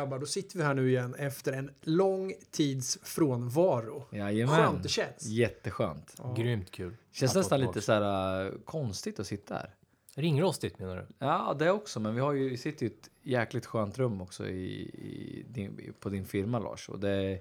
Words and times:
grabbar, 0.00 0.18
då 0.18 0.26
sitter 0.26 0.58
vi 0.58 0.64
här 0.64 0.74
nu 0.74 0.88
igen 0.88 1.14
efter 1.14 1.52
en 1.52 1.70
lång 1.80 2.34
tids 2.50 2.98
frånvaro. 3.02 4.06
Jajamän. 4.12 4.56
Skönt 4.56 4.82
det 4.82 4.88
känns. 4.88 5.26
Jätteskönt. 5.26 6.14
Ja. 6.18 6.34
Grymt 6.38 6.70
kul. 6.70 6.96
Känns 7.12 7.34
nästan 7.34 7.60
lite 7.60 7.80
så 7.80 7.92
här 7.92 8.44
äh, 8.44 8.52
konstigt 8.64 9.20
att 9.20 9.26
sitta 9.26 9.54
här. 9.54 9.74
Ringrostigt 10.14 10.78
menar 10.78 10.96
du? 10.96 11.06
Ja, 11.18 11.56
det 11.58 11.70
också. 11.70 12.00
Men 12.00 12.14
vi 12.14 12.20
har 12.20 12.32
ju, 12.32 12.48
vi 12.48 12.56
sitter 12.56 12.86
ju 12.86 12.92
i 12.92 12.94
ett 12.94 13.10
jäkligt 13.22 13.66
skönt 13.66 13.98
rum 13.98 14.20
också 14.20 14.48
i, 14.48 14.82
i 14.82 15.44
din, 15.48 15.94
på 16.00 16.08
din 16.08 16.24
firma 16.24 16.58
Lars. 16.58 16.88
Och 16.88 16.98
det, 16.98 17.40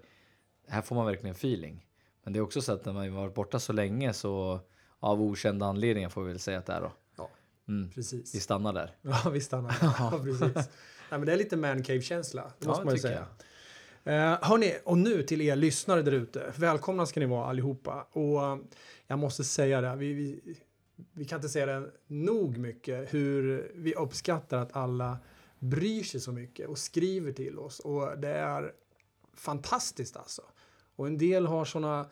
här 0.68 0.82
får 0.82 0.96
man 0.96 1.06
verkligen 1.06 1.36
feeling. 1.36 1.88
Men 2.24 2.34
det 2.34 2.40
är 2.40 2.42
också 2.42 2.62
så 2.62 2.74
att 2.74 2.86
när 2.86 2.94
man 2.94 3.14
varit 3.14 3.34
borta 3.34 3.60
så 3.60 3.74
länge 3.74 4.14
så 4.14 4.60
av 5.00 5.22
okända 5.22 5.66
anledningar 5.66 6.10
får 6.10 6.24
vi 6.24 6.30
väl 6.30 6.40
säga 6.40 6.60
att 6.60 6.66
det 6.66 6.74
är 6.74 6.82
då. 6.82 6.92
Ja. 7.18 7.30
Mm. 7.68 7.92
Precis. 7.92 8.36
Vi 8.36 8.40
stannar 8.40 8.74
där. 8.74 8.96
Ja, 9.02 9.30
vi 9.30 9.42
stannar. 9.42 9.76
ja, 9.82 10.20
precis. 10.24 10.70
Nej, 11.10 11.20
men 11.20 11.26
det 11.26 11.34
är 11.34 11.38
lite 11.38 11.58
man 11.58 11.84
cave-känsla, 11.84 12.42
det 12.42 12.52
Ja, 12.60 12.68
måste 12.68 12.86
man 12.86 12.96
ju 12.96 13.02
säga. 13.02 13.26
Eh, 14.04 14.38
hörni, 14.42 14.74
och 14.86 14.98
nu 14.98 15.24
till 15.24 15.42
er 15.42 15.56
lyssnare 15.56 16.02
där 16.02 16.12
ute. 16.12 16.54
Välkomna 16.56 17.06
ska 17.06 17.20
ni 17.20 17.26
vara 17.26 17.46
allihopa. 17.46 18.08
Och 18.12 18.44
eh, 18.44 18.58
jag 19.08 19.20
måste 19.20 19.44
säga 19.44 19.82
det, 19.82 19.96
vi, 19.96 20.14
vi, 20.14 20.56
vi 21.14 21.26
kan 21.26 21.38
inte 21.38 21.50
säga 21.50 21.66
det 21.66 21.92
nog 22.08 22.58
mycket 22.58 23.14
hur 23.14 23.72
vi 23.76 23.96
uppskattar 23.96 24.58
att 24.58 24.76
alla 24.76 25.18
bryr 25.60 26.04
sig 26.04 26.20
så 26.20 26.32
mycket 26.32 26.70
och 26.70 26.78
skriver 26.78 27.32
till 27.32 27.60
oss. 27.60 27.80
Och 27.80 28.18
det 28.18 28.30
är 28.30 28.74
fantastiskt 29.34 30.18
alltså. 30.18 30.42
Och 30.96 31.08
en 31.08 31.18
del 31.18 31.46
har 31.46 31.66
såna 31.66 32.10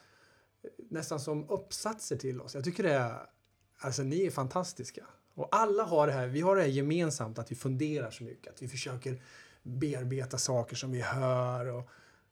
nästan 0.89 1.19
som 1.19 1.49
uppsatser 1.49 2.15
till 2.15 2.41
oss. 2.41 2.55
Jag 2.55 2.63
tycker 2.63 2.83
det 2.83 2.93
är, 2.93 3.29
alltså 3.77 4.03
ni 4.03 4.25
är 4.25 4.31
fantastiska. 4.31 5.05
Och 5.37 5.47
alla 5.51 5.83
har 5.83 6.07
det 6.07 6.13
här, 6.13 6.27
vi 6.27 6.41
har 6.41 6.55
det 6.55 6.61
här 6.61 6.69
gemensamt 6.69 7.39
att 7.39 7.51
vi 7.51 7.55
funderar 7.55 8.11
så 8.11 8.23
mycket, 8.23 8.53
att 8.53 8.61
vi 8.61 8.67
försöker 8.67 9.21
bearbeta 9.63 10.37
saker 10.37 10.75
som 10.75 10.91
vi 10.91 11.01
hör. 11.01 11.65
Och, 11.65 11.89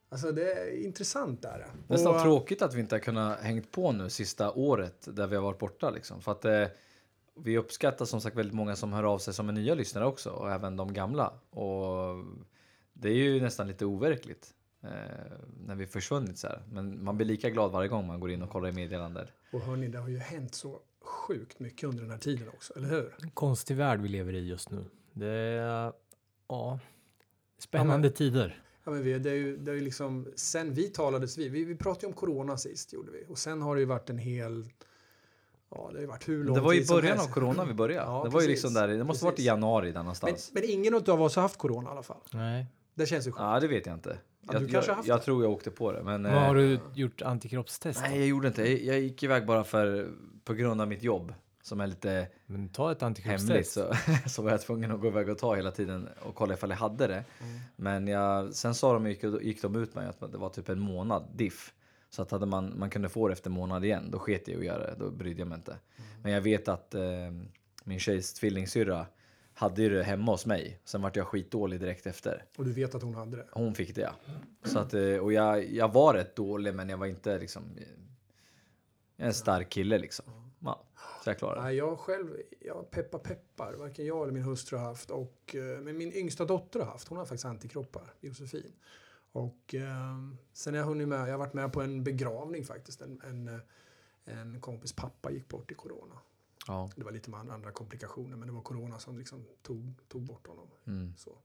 alltså 0.08 0.32
det 0.32 0.52
är 0.52 0.84
intressant 0.84 1.42
där. 1.42 1.66
Nästan 1.88 2.14
och, 2.14 2.22
tråkigt 2.22 2.62
att 2.62 2.74
vi 2.74 2.80
inte 2.80 2.94
har 2.94 3.00
kunnat 3.00 3.40
hängt 3.40 3.72
på 3.72 3.92
nu 3.92 4.10
sista 4.10 4.52
året 4.52 5.08
där 5.16 5.26
vi 5.26 5.36
har 5.36 5.42
varit 5.42 5.58
borta 5.58 5.90
liksom. 5.90 6.22
För 6.22 6.32
att 6.32 6.44
eh, 6.44 6.64
vi 7.34 7.58
uppskattar 7.58 8.04
som 8.04 8.20
sagt 8.20 8.36
väldigt 8.36 8.54
många 8.54 8.76
som 8.76 8.92
hör 8.92 9.04
av 9.04 9.18
sig 9.18 9.34
som 9.34 9.48
är 9.48 9.52
nya 9.52 9.74
lyssnare 9.74 10.06
också 10.06 10.30
och 10.30 10.52
även 10.52 10.76
de 10.76 10.92
gamla. 10.92 11.32
Och 11.50 12.24
det 12.92 13.08
är 13.08 13.14
ju 13.14 13.40
nästan 13.40 13.68
lite 13.68 13.84
overkligt 13.84 14.54
eh, 14.82 14.90
när 15.66 15.74
vi 15.74 15.86
försvunnit 15.86 16.38
så 16.38 16.46
här. 16.46 16.62
Men 16.70 17.04
man 17.04 17.16
blir 17.16 17.26
lika 17.26 17.50
glad 17.50 17.72
varje 17.72 17.88
gång 17.88 18.06
man 18.06 18.20
går 18.20 18.30
in 18.30 18.42
och 18.42 18.50
kollar 18.50 18.68
i 18.68 18.72
meddelanden. 18.72 19.26
och 19.52 19.60
hörni, 19.60 19.88
det 19.88 19.98
har 19.98 20.08
ju 20.08 20.18
hänt 20.18 20.54
så 20.54 20.80
sjukt 21.06 21.60
mycket 21.60 21.84
under 21.84 22.02
den 22.02 22.10
här 22.10 22.18
tiden 22.18 22.48
också, 22.48 22.72
eller 22.76 22.88
hur? 22.88 23.14
En 23.22 23.30
konstig 23.30 23.76
värld 23.76 24.00
vi 24.00 24.08
lever 24.08 24.32
i 24.32 24.48
just 24.48 24.70
nu. 24.70 24.84
Det 25.12 25.26
är, 25.28 25.92
ja, 26.48 26.78
spännande 27.58 28.10
tider. 28.10 28.62
Ja, 28.84 28.90
men 28.90 29.02
vi, 29.02 29.18
det 29.18 29.30
är 29.30 29.34
ju, 29.34 29.56
det 29.56 29.70
är 29.70 29.74
ju 29.74 29.80
liksom, 29.80 30.26
sen 30.36 30.74
vi 30.74 30.88
talades 30.88 31.38
vid, 31.38 31.52
vi, 31.52 31.64
vi 31.64 31.74
pratade 31.76 32.06
ju 32.06 32.08
om 32.08 32.12
corona 32.12 32.56
sist, 32.56 32.92
gjorde 32.92 33.12
vi. 33.12 33.24
Och 33.28 33.38
sen 33.38 33.62
har 33.62 33.74
det 33.74 33.80
ju 33.80 33.86
varit 33.86 34.10
en 34.10 34.18
hel, 34.18 34.64
ja 35.70 35.88
det 35.90 35.96
har 35.96 36.00
ju 36.00 36.06
varit 36.06 36.28
hur 36.28 36.44
lång 36.44 36.54
Det 36.54 36.60
var 36.60 36.74
i 36.74 36.86
början 36.86 37.20
av 37.20 37.26
corona 37.26 37.64
vi 37.64 37.74
började. 37.74 38.06
Ja, 38.06 38.22
det 38.24 38.30
var 38.30 38.40
ju 38.40 38.46
precis. 38.46 38.48
liksom 38.48 38.74
där, 38.74 38.88
det 38.88 39.04
måste 39.04 39.24
varit 39.24 39.32
i 39.32 39.36
Precis. 39.36 39.46
januari 39.46 39.86
där 39.86 39.92
Men, 39.94 40.04
någonstans. 40.04 40.50
men 40.54 40.62
ingen 40.66 40.94
av 40.94 41.22
oss 41.22 41.36
har 41.36 41.42
haft 41.42 41.56
corona 41.56 41.88
i 41.88 41.92
alla 41.92 42.02
fall. 42.02 42.20
Nej. 42.32 42.66
Det 42.94 43.06
känns 43.06 43.26
ju 43.26 43.32
skönt. 43.32 43.54
Ja, 43.54 43.60
det 43.60 43.68
vet 43.68 43.86
jag 43.86 43.94
inte. 43.94 44.18
Ja, 44.40 44.52
jag, 44.52 44.62
du 44.62 44.68
kanske 44.68 44.92
har 44.92 44.98
jag, 44.98 45.06
jag 45.16 45.22
tror 45.22 45.42
jag 45.42 45.52
åkte 45.52 45.70
på 45.70 45.92
det. 45.92 46.02
Men, 46.02 46.26
eh, 46.26 46.32
har 46.32 46.54
du 46.54 46.78
gjort 46.94 47.22
antikroppstest? 47.22 48.00
Nej, 48.02 48.18
jag 48.18 48.28
gjorde 48.28 48.48
inte. 48.48 48.62
Jag, 48.62 48.80
jag 48.80 49.00
gick 49.00 49.22
iväg 49.22 49.46
bara 49.46 49.64
för, 49.64 50.10
på 50.46 50.54
grund 50.54 50.80
av 50.80 50.88
mitt 50.88 51.02
jobb 51.02 51.34
som 51.62 51.80
är 51.80 51.86
lite 51.86 52.28
Men 52.46 52.68
ta 52.68 52.92
ett 52.92 53.18
hemligt 53.18 53.68
så, 53.68 53.92
så 54.26 54.42
var 54.42 54.50
jag 54.50 54.60
tvungen 54.60 54.90
att 54.90 55.00
gå 55.00 55.06
iväg 55.06 55.28
och 55.28 55.38
ta 55.38 55.54
hela 55.54 55.70
tiden 55.70 56.08
och 56.22 56.34
kolla 56.34 56.54
ifall 56.54 56.70
jag 56.70 56.76
hade 56.76 57.06
det. 57.06 57.24
Mm. 57.40 57.58
Men 57.76 58.08
jag, 58.08 58.54
sen 58.54 58.74
sa 58.74 58.92
de, 58.92 59.06
gick, 59.06 59.22
gick 59.22 59.62
de 59.62 59.76
ut 59.76 59.94
med 59.94 60.08
att 60.08 60.32
det 60.32 60.38
var 60.38 60.48
typ 60.48 60.68
en 60.68 60.78
månad 60.78 61.28
diff. 61.34 61.72
Så 62.10 62.22
att 62.22 62.30
hade 62.30 62.46
man, 62.46 62.78
man 62.78 62.90
kunde 62.90 63.08
få 63.08 63.28
det 63.28 63.32
efter 63.32 63.50
en 63.50 63.54
månad 63.54 63.84
igen, 63.84 64.10
då 64.10 64.18
sket 64.18 64.48
jag 64.48 64.56
i 64.56 64.58
att 64.58 64.64
göra 64.64 64.86
det. 64.86 64.96
Då 64.98 65.10
brydde 65.10 65.40
jag 65.40 65.48
mig 65.48 65.56
inte. 65.56 65.70
Mm. 65.70 66.10
Men 66.22 66.32
jag 66.32 66.40
vet 66.40 66.68
att 66.68 66.94
eh, 66.94 67.02
min 67.84 67.98
tjejs 67.98 68.32
tvillingsyrra 68.32 69.06
hade 69.54 69.82
ju 69.82 69.88
det 69.88 70.02
hemma 70.02 70.32
hos 70.32 70.46
mig. 70.46 70.80
Sen 70.84 71.02
vart 71.02 71.16
jag 71.16 71.26
skitdålig 71.26 71.80
direkt 71.80 72.06
efter. 72.06 72.44
Och 72.56 72.64
du 72.64 72.72
vet 72.72 72.94
att 72.94 73.02
hon 73.02 73.14
hade 73.14 73.36
det. 73.36 73.46
Hon 73.52 73.74
fick 73.74 73.94
det 73.94 74.00
ja. 74.00 74.12
Så 74.64 74.78
att, 74.78 74.94
eh, 74.94 75.16
och 75.16 75.32
jag, 75.32 75.72
jag 75.72 75.92
var 75.92 76.14
rätt 76.14 76.36
dålig 76.36 76.74
men 76.74 76.88
jag 76.88 76.98
var 76.98 77.06
inte 77.06 77.38
liksom... 77.38 77.62
Jag 79.16 79.24
är 79.24 79.28
en 79.28 79.34
stark 79.34 79.70
kille 79.70 79.98
liksom. 79.98 80.24
Ja, 80.58 80.84
så 81.24 81.30
jag 81.30 81.38
klarade 81.38 81.68
det. 81.68 81.72
Jag 81.72 81.98
själv, 81.98 82.36
jag 82.60 82.90
peppar 82.90 83.18
peppar, 83.18 83.74
varken 83.74 84.06
jag 84.06 84.22
eller 84.22 84.32
min 84.32 84.42
hustru 84.42 84.76
har 84.76 84.84
haft. 84.84 85.10
Och, 85.10 85.54
eh, 85.54 85.80
men 85.80 85.98
min 85.98 86.12
yngsta 86.12 86.44
dotter 86.44 86.80
har 86.80 86.86
haft, 86.86 87.08
hon 87.08 87.18
har 87.18 87.24
faktiskt 87.24 87.44
antikroppar, 87.44 88.14
Josefin. 88.20 88.72
Och 89.32 89.74
eh, 89.74 90.16
sen 90.52 90.74
har 90.74 90.78
jag 90.78 90.86
hunnit 90.86 91.08
med, 91.08 91.20
jag 91.20 91.32
har 91.32 91.38
varit 91.38 91.54
med 91.54 91.72
på 91.72 91.82
en 91.82 92.04
begravning 92.04 92.64
faktiskt. 92.64 93.00
En, 93.00 93.20
en, 93.24 93.48
eh, 93.48 93.60
en 94.24 94.60
kompis 94.60 94.92
pappa 94.92 95.30
gick 95.30 95.48
bort 95.48 95.70
i 95.70 95.74
corona. 95.74 96.18
Ja. 96.66 96.90
Det 96.96 97.04
var 97.04 97.12
lite 97.12 97.30
med 97.30 97.40
andra 97.40 97.72
komplikationer, 97.72 98.36
men 98.36 98.48
det 98.48 98.54
var 98.54 98.62
corona 98.62 98.98
som 98.98 99.18
liksom 99.18 99.46
tog, 99.62 99.94
tog 100.08 100.22
bort 100.22 100.46
honom. 100.46 100.68
Mm. 100.86 101.14
Så. 101.16 101.38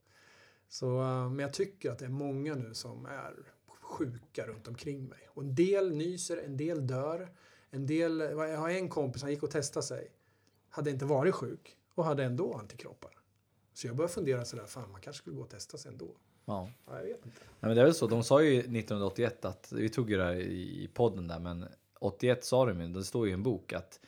Så, 0.67 1.01
eh, 1.01 1.29
men 1.29 1.39
jag 1.39 1.53
tycker 1.53 1.91
att 1.91 1.99
det 1.99 2.05
är 2.05 2.09
många 2.09 2.55
nu 2.55 2.73
som 2.73 3.05
är 3.05 3.33
sjuka 3.81 4.47
runt 4.47 4.67
omkring 4.67 5.05
mig. 5.05 5.19
Och 5.27 5.43
en 5.43 5.55
del 5.55 5.95
nyser, 5.95 6.37
en 6.37 6.57
del 6.57 6.87
dör. 6.87 7.29
En 7.71 7.85
del, 7.85 8.19
jag 8.19 8.57
har 8.57 8.69
en 8.69 8.89
kompis, 8.89 9.21
han 9.21 9.31
gick 9.31 9.43
och 9.43 9.51
testade 9.51 9.85
sig. 9.85 10.11
Hade 10.69 10.89
inte 10.89 11.05
varit 11.05 11.35
sjuk 11.35 11.77
och 11.95 12.05
hade 12.05 12.23
ändå 12.23 12.53
antikroppar. 12.53 13.11
Så 13.73 13.87
jag 13.87 13.95
började 13.95 14.13
fundera 14.13 14.45
sådär, 14.45 14.65
fan 14.65 14.91
man 14.91 15.01
kanske 15.01 15.21
skulle 15.21 15.35
gå 15.35 15.41
och 15.41 15.49
testa 15.49 15.77
sig 15.77 15.91
ändå. 15.91 16.15
Ja. 16.45 16.69
Ja, 16.87 16.97
jag 16.97 17.03
vet 17.03 17.25
inte. 17.25 17.39
Nej, 17.39 17.55
men 17.59 17.75
det 17.75 17.81
är 17.81 17.85
väl 17.85 17.93
så. 17.93 18.07
De 18.07 18.23
sa 18.23 18.41
ju 18.41 18.59
1981 18.59 19.45
att, 19.45 19.71
vi 19.71 19.89
tog 19.89 20.09
ju 20.09 20.17
det 20.17 20.23
här 20.23 20.35
i 20.35 20.89
podden 20.93 21.27
där, 21.27 21.39
men 21.39 21.67
81 21.99 22.45
sa 22.45 22.65
de 22.65 22.81
ju, 22.81 22.87
det 22.87 23.03
står 23.03 23.25
ju 23.25 23.31
i 23.31 23.33
en 23.33 23.43
bok 23.43 23.73
att 23.73 23.99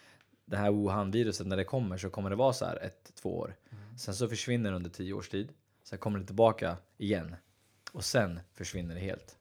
det 0.46 0.58
här 0.58 0.72
Wuhan-viruset, 0.72 1.48
när 1.48 1.58
det 1.58 1.64
kommer 1.64 1.98
så 1.98 2.10
kommer 2.10 2.30
det 2.30 2.36
vara 2.36 2.54
så 2.54 2.66
här 2.66 2.84
ett, 2.84 3.12
två 3.16 3.38
år. 3.38 3.56
Sen 4.00 4.16
så 4.16 4.28
försvinner 4.28 4.70
det 4.70 4.76
under 4.76 4.90
tio 4.90 5.14
års 5.14 5.30
tid. 5.30 5.50
Sen 5.84 6.00
kommer 6.00 6.20
det 6.20 6.26
tillbaka 6.26 6.78
igen. 6.98 7.36
Och 7.92 8.06
sen 8.06 8.40
försvinner 8.54 8.96
det 8.96 9.02
helt. 9.02 9.38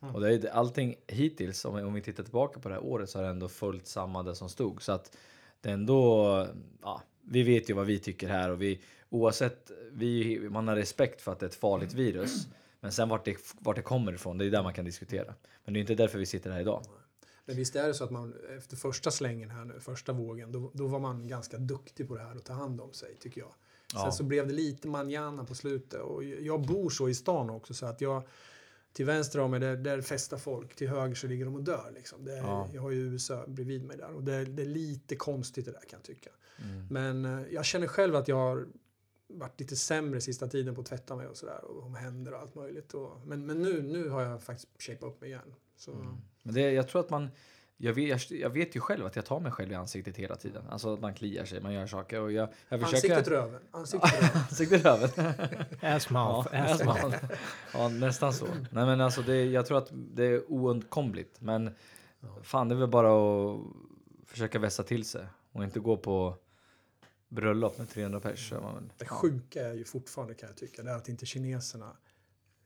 Och 0.00 0.20
det 0.20 0.30
är 0.30 0.48
allting 0.48 0.96
hittills, 1.06 1.64
om 1.64 1.76
vi, 1.76 1.82
om 1.82 1.94
vi 1.94 2.02
tittar 2.02 2.22
tillbaka 2.22 2.60
på 2.60 2.68
det 2.68 2.74
här 2.74 2.84
året, 2.84 3.10
så 3.10 3.18
har 3.18 3.22
det 3.22 3.30
ändå 3.30 3.48
följt 3.48 3.86
samma 3.86 4.22
det 4.22 4.34
som 4.34 4.48
stod. 4.48 4.82
Så 4.82 4.92
att 4.92 5.16
det 5.60 5.68
är 5.68 5.72
ändå, 5.74 6.46
ja, 6.82 7.02
vi 7.22 7.42
vet 7.42 7.70
ju 7.70 7.74
vad 7.74 7.86
vi 7.86 7.98
tycker 7.98 8.28
här 8.28 8.50
och 8.50 8.62
vi, 8.62 8.80
oavsett, 9.08 9.70
vi, 9.92 10.40
man 10.50 10.68
har 10.68 10.76
respekt 10.76 11.20
för 11.22 11.32
att 11.32 11.40
det 11.40 11.46
är 11.46 11.48
ett 11.48 11.54
farligt 11.54 11.92
virus. 11.92 12.46
Men 12.80 12.92
sen 12.92 13.08
vart 13.08 13.24
det, 13.24 13.36
vart 13.60 13.76
det 13.76 13.82
kommer 13.82 14.12
ifrån, 14.12 14.38
det 14.38 14.44
är 14.44 14.50
där 14.50 14.62
man 14.62 14.74
kan 14.74 14.84
diskutera. 14.84 15.34
Men 15.64 15.74
det 15.74 15.78
är 15.78 15.80
inte 15.80 15.94
därför 15.94 16.18
vi 16.18 16.26
sitter 16.26 16.50
här 16.50 16.60
idag. 16.60 16.82
Men 17.44 17.56
visst 17.56 17.76
är 17.76 17.86
det 17.88 17.94
så 17.94 18.04
att 18.04 18.10
man 18.10 18.34
efter 18.56 18.76
första 18.76 19.10
slängen 19.10 19.50
här 19.50 19.64
nu, 19.64 19.80
första 19.80 20.12
vågen, 20.12 20.52
då, 20.52 20.70
då 20.74 20.86
var 20.86 20.98
man 20.98 21.28
ganska 21.28 21.58
duktig 21.58 22.08
på 22.08 22.16
det 22.16 22.22
här 22.22 22.36
att 22.36 22.44
ta 22.44 22.52
hand 22.52 22.80
om 22.80 22.92
sig, 22.92 23.16
tycker 23.20 23.40
jag. 23.40 23.54
Sen 23.92 24.00
Ja. 24.04 24.12
så 24.12 24.24
blev 24.24 24.46
det 24.46 24.52
lite 24.52 24.88
manjana 24.88 25.44
på 25.44 25.54
slutet 25.54 26.00
och 26.00 26.24
jag 26.24 26.60
bor 26.66 26.90
så 26.90 27.08
i 27.08 27.14
stan 27.14 27.50
också 27.50 27.74
så 27.74 27.86
att 27.86 28.00
jag 28.00 28.22
till 28.98 29.06
vänster 29.06 29.38
om 29.40 29.50
mig 29.50 29.60
där, 29.60 29.76
där 29.76 30.00
festar 30.00 30.38
folk, 30.38 30.74
till 30.76 30.88
höger 30.88 31.14
så 31.14 31.26
ligger 31.26 31.44
de 31.44 31.54
och 31.54 31.62
dör. 31.62 31.90
Liksom. 31.94 32.24
Det 32.24 32.32
är, 32.32 32.36
Ja. 32.42 32.68
Jag 32.74 32.82
har 32.82 32.90
ju 32.90 32.98
USA 32.98 33.44
bredvid 33.46 33.84
mig 33.84 33.96
där 33.96 34.10
och 34.12 34.24
det, 34.24 34.34
är- 34.34 34.44
det 34.46 34.62
är 34.62 34.66
lite 34.66 35.16
konstigt 35.16 35.64
det 35.64 35.70
där 35.70 35.80
kan 35.80 35.98
jag 35.98 36.02
tycka. 36.02 36.30
Mm. 36.64 36.86
Men 36.90 37.24
eh, 37.40 37.46
jag 37.54 37.64
känner 37.64 37.86
själv 37.86 38.16
att 38.16 38.28
jag 38.28 38.36
har 38.36 38.66
varit 39.28 39.60
lite 39.60 39.76
sämre 39.76 40.20
sista 40.20 40.48
tiden 40.48 40.74
på 40.74 40.80
att 40.80 40.86
tvätta 40.86 41.16
mig 41.16 41.26
och 41.26 41.36
sådär 41.36 41.64
och 41.64 41.82
om 41.82 41.94
händer 41.94 42.34
och 42.34 42.40
allt 42.40 42.54
möjligt. 42.54 42.94
Och, 42.94 43.26
men 43.26 43.46
men 43.46 43.62
nu, 43.62 43.82
nu 43.82 44.08
har 44.08 44.22
jag 44.22 44.42
faktiskt 44.42 44.68
shapat 44.82 45.02
upp 45.08 45.20
mig 45.20 45.30
igen. 45.30 45.54
Så, 45.76 45.90
Men 46.42 46.54
det, 46.54 46.60
jag 46.72 46.88
tror 46.88 47.00
att 47.00 47.10
man, 47.10 47.28
jag 47.80 47.92
vet, 47.92 48.30
jag, 48.30 48.40
jag 48.40 48.50
vet 48.50 48.76
ju 48.76 48.80
själv 48.80 49.06
att 49.06 49.16
jag 49.16 49.24
tar 49.24 49.40
mig 49.40 49.52
själv 49.52 49.72
i 49.72 49.74
ansiktet 49.74 50.16
hela 50.16 50.36
tiden. 50.36 50.64
Alltså 50.68 50.94
att 50.94 51.00
man 51.00 51.14
kliar 51.14 51.44
sig, 51.44 51.60
man 51.60 51.72
gör 51.72 51.86
saker 51.86 52.20
och 52.20 52.32
jag, 52.32 52.48
jag 52.68 52.80
försöker... 52.80 52.96
Ansiktet 53.14 53.28
röven. 53.28 53.60
Ansiktet 53.70 54.12
röven. 54.22 54.30
Ansiktet 54.50 54.84
röven. 54.84 55.10
Ass 55.96 56.10
mouth, 56.10 56.48
Ja, 56.52 56.64
ass 56.64 56.84
mouth. 56.84 57.16
ja, 57.72 57.88
nästan 57.88 58.32
så. 58.32 58.46
Nej 58.70 58.86
men 58.86 59.00
alltså 59.00 59.22
det, 59.22 59.44
jag 59.44 59.66
tror 59.66 59.78
att 59.78 59.88
det 59.92 60.24
är 60.24 60.52
oundkomligt. 60.52 61.40
Men 61.40 61.74
fan 62.42 62.68
det 62.68 62.74
är 62.74 62.76
väl 62.78 62.88
bara 62.88 63.08
att 63.54 63.60
försöka 64.26 64.58
vässa 64.58 64.82
till 64.82 65.04
sig 65.04 65.26
och 65.52 65.64
inte 65.64 65.80
gå 65.80 65.96
på 65.96 66.36
bröllop 67.28 67.78
med 67.78 67.88
300 67.88 68.20
pers. 68.20 68.48
så 68.48 68.56
är 68.56 68.60
man 68.60 68.74
väl- 68.74 68.92
Det 68.96 69.06
sjuka 69.06 69.68
är 69.68 69.74
ju 69.74 69.84
fortfarande 69.84 70.34
kan 70.34 70.48
jag 70.48 70.56
tycka, 70.56 70.82
det 70.82 70.90
är 70.90 70.96
att 70.96 71.08
inte 71.08 71.26
kineserna 71.26 71.96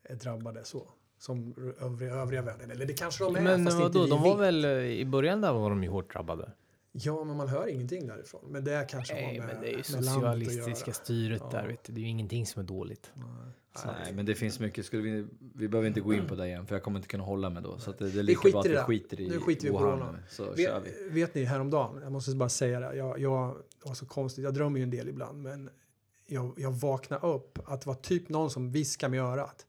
är 0.03 0.15
drabbade 0.15 0.63
så. 0.65 0.87
Som 1.23 1.53
övriga, 1.79 2.13
övriga 2.13 2.41
världen. 2.41 2.71
Eller 2.71 2.85
det 2.85 2.93
kanske 2.93 3.23
de 3.23 3.35
är, 3.35 3.41
Men 3.41 3.65
fast 3.65 3.75
inte 3.79 3.83
vadå, 3.99 4.03
vi 4.03 4.09
de 4.09 4.21
var 4.23 4.37
vet. 4.37 4.47
väl, 4.47 4.65
eh, 4.65 4.71
i 4.71 5.05
början 5.05 5.41
där 5.41 5.53
var 5.53 5.69
de 5.69 5.83
ju 5.83 5.89
hårt 5.89 6.13
drabbade. 6.13 6.51
Ja, 6.91 7.23
men 7.23 7.37
man 7.37 7.47
hör 7.47 7.67
ingenting 7.67 8.07
därifrån. 8.07 8.41
Men 8.49 8.63
det 8.63 8.87
kanske 8.89 9.13
Nej, 9.13 9.23
har 9.39 9.45
med, 9.45 9.53
men 9.53 9.61
det 9.63 9.67
är 9.67 9.71
ju 9.71 9.95
med 9.95 10.03
landet 10.05 10.07
att 10.07 10.43
socialistiska 10.43 10.89
göra. 10.89 10.93
styret 10.95 11.41
Ja. 11.51 11.57
där, 11.59 11.67
vet 11.67 11.83
du. 11.83 11.93
Det 11.93 11.99
är 11.99 12.03
ju 12.03 12.07
ingenting 12.07 12.45
som 12.45 12.59
är 12.61 12.63
dåligt. 12.65 13.11
Nej 13.85 14.13
men 14.13 14.25
det 14.25 14.35
finns 14.35 14.59
mycket, 14.59 14.85
skulle 14.85 15.01
vi, 15.03 15.25
vi 15.55 15.67
behöver 15.67 15.87
inte 15.87 16.01
gå 16.01 16.13
in 16.13 16.27
på 16.27 16.35
det 16.35 16.47
igen 16.47 16.67
för 16.67 16.75
jag 16.75 16.83
kommer 16.83 16.99
inte 16.99 17.07
kunna 17.09 17.23
hålla 17.23 17.49
mig 17.49 17.63
då. 17.63 17.77
Så 17.77 17.89
att 17.89 17.97
det, 17.99 18.09
det 18.09 18.19
är 18.19 18.23
lika 18.23 18.39
skiter 18.41 18.51
bra 18.51 18.59
att 18.59 18.65
i 18.65 18.69
vi 18.69 18.75
det. 18.75 18.83
skiter 18.83 19.21
i 19.21 19.27
Nu 19.29 19.39
skiter 19.39 19.61
vi 19.61 19.67
i 19.67 19.71
Wuhan 19.71 19.83
corona. 19.99 20.11
nu, 20.11 20.17
Så 20.29 20.49
Vet, 20.51 20.59
kör 20.59 20.81
vi. 20.83 21.09
vet 21.21 21.35
ni, 21.35 21.43
häromdagen, 21.43 21.99
jag 22.03 22.11
måste 22.11 22.35
bara 22.35 22.49
säga 22.49 22.79
det, 22.79 22.95
jag, 22.95 23.19
jag 23.19 23.55
det 23.83 23.87
var 23.89 23.95
så 23.95 24.05
konstigt, 24.05 24.43
jag 24.43 24.53
drömmer 24.53 24.77
ju 24.79 24.83
en 24.83 24.89
del 24.89 25.09
ibland, 25.09 25.41
men 25.41 25.69
jag, 26.27 26.53
jag 26.57 26.71
vaknade 26.71 27.27
upp 27.27 27.59
att 27.65 27.81
det 27.81 27.87
var 27.87 27.95
typ 27.95 28.29
någon 28.29 28.49
som 28.49 28.71
viskade 28.71 29.09
mig 29.09 29.17
i 29.19 29.21
örat. 29.21 29.65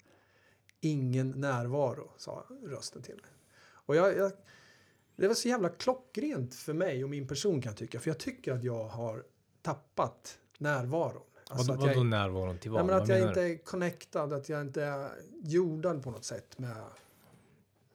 Ingen 0.84 1.30
närvaro, 1.30 2.12
sa 2.16 2.44
rösten 2.64 3.02
till 3.02 3.14
mig. 3.14 3.30
Och 3.64 3.96
jag, 3.96 4.16
jag, 4.16 4.32
det 5.16 5.28
var 5.28 5.34
så 5.34 5.48
jävla 5.48 5.68
klockrent 5.68 6.54
för 6.54 6.72
mig 6.72 7.04
och 7.04 7.10
min 7.10 7.28
person 7.28 7.62
kan 7.62 7.70
jag 7.70 7.76
tycka. 7.76 8.00
För 8.00 8.10
jag 8.10 8.18
tycker 8.18 8.52
att 8.52 8.64
jag 8.64 8.84
har 8.84 9.24
tappat 9.62 10.38
närvaron. 10.58 11.22
Alltså 11.50 11.72
Vad, 11.72 11.88
vadå 11.88 12.02
närvaron 12.02 12.58
till 12.58 12.70
nej, 12.70 12.76
vad? 12.76 12.86
men 12.86 13.02
att 13.02 13.08
vad 13.08 13.18
jag 13.18 13.28
inte 13.28 13.42
är 13.42 13.56
connectad, 13.56 14.32
att 14.32 14.48
jag 14.48 14.60
inte 14.60 14.84
är 14.84 15.10
jordad 15.42 16.02
på 16.02 16.10
något 16.10 16.24
sätt 16.24 16.58
med 16.58 16.76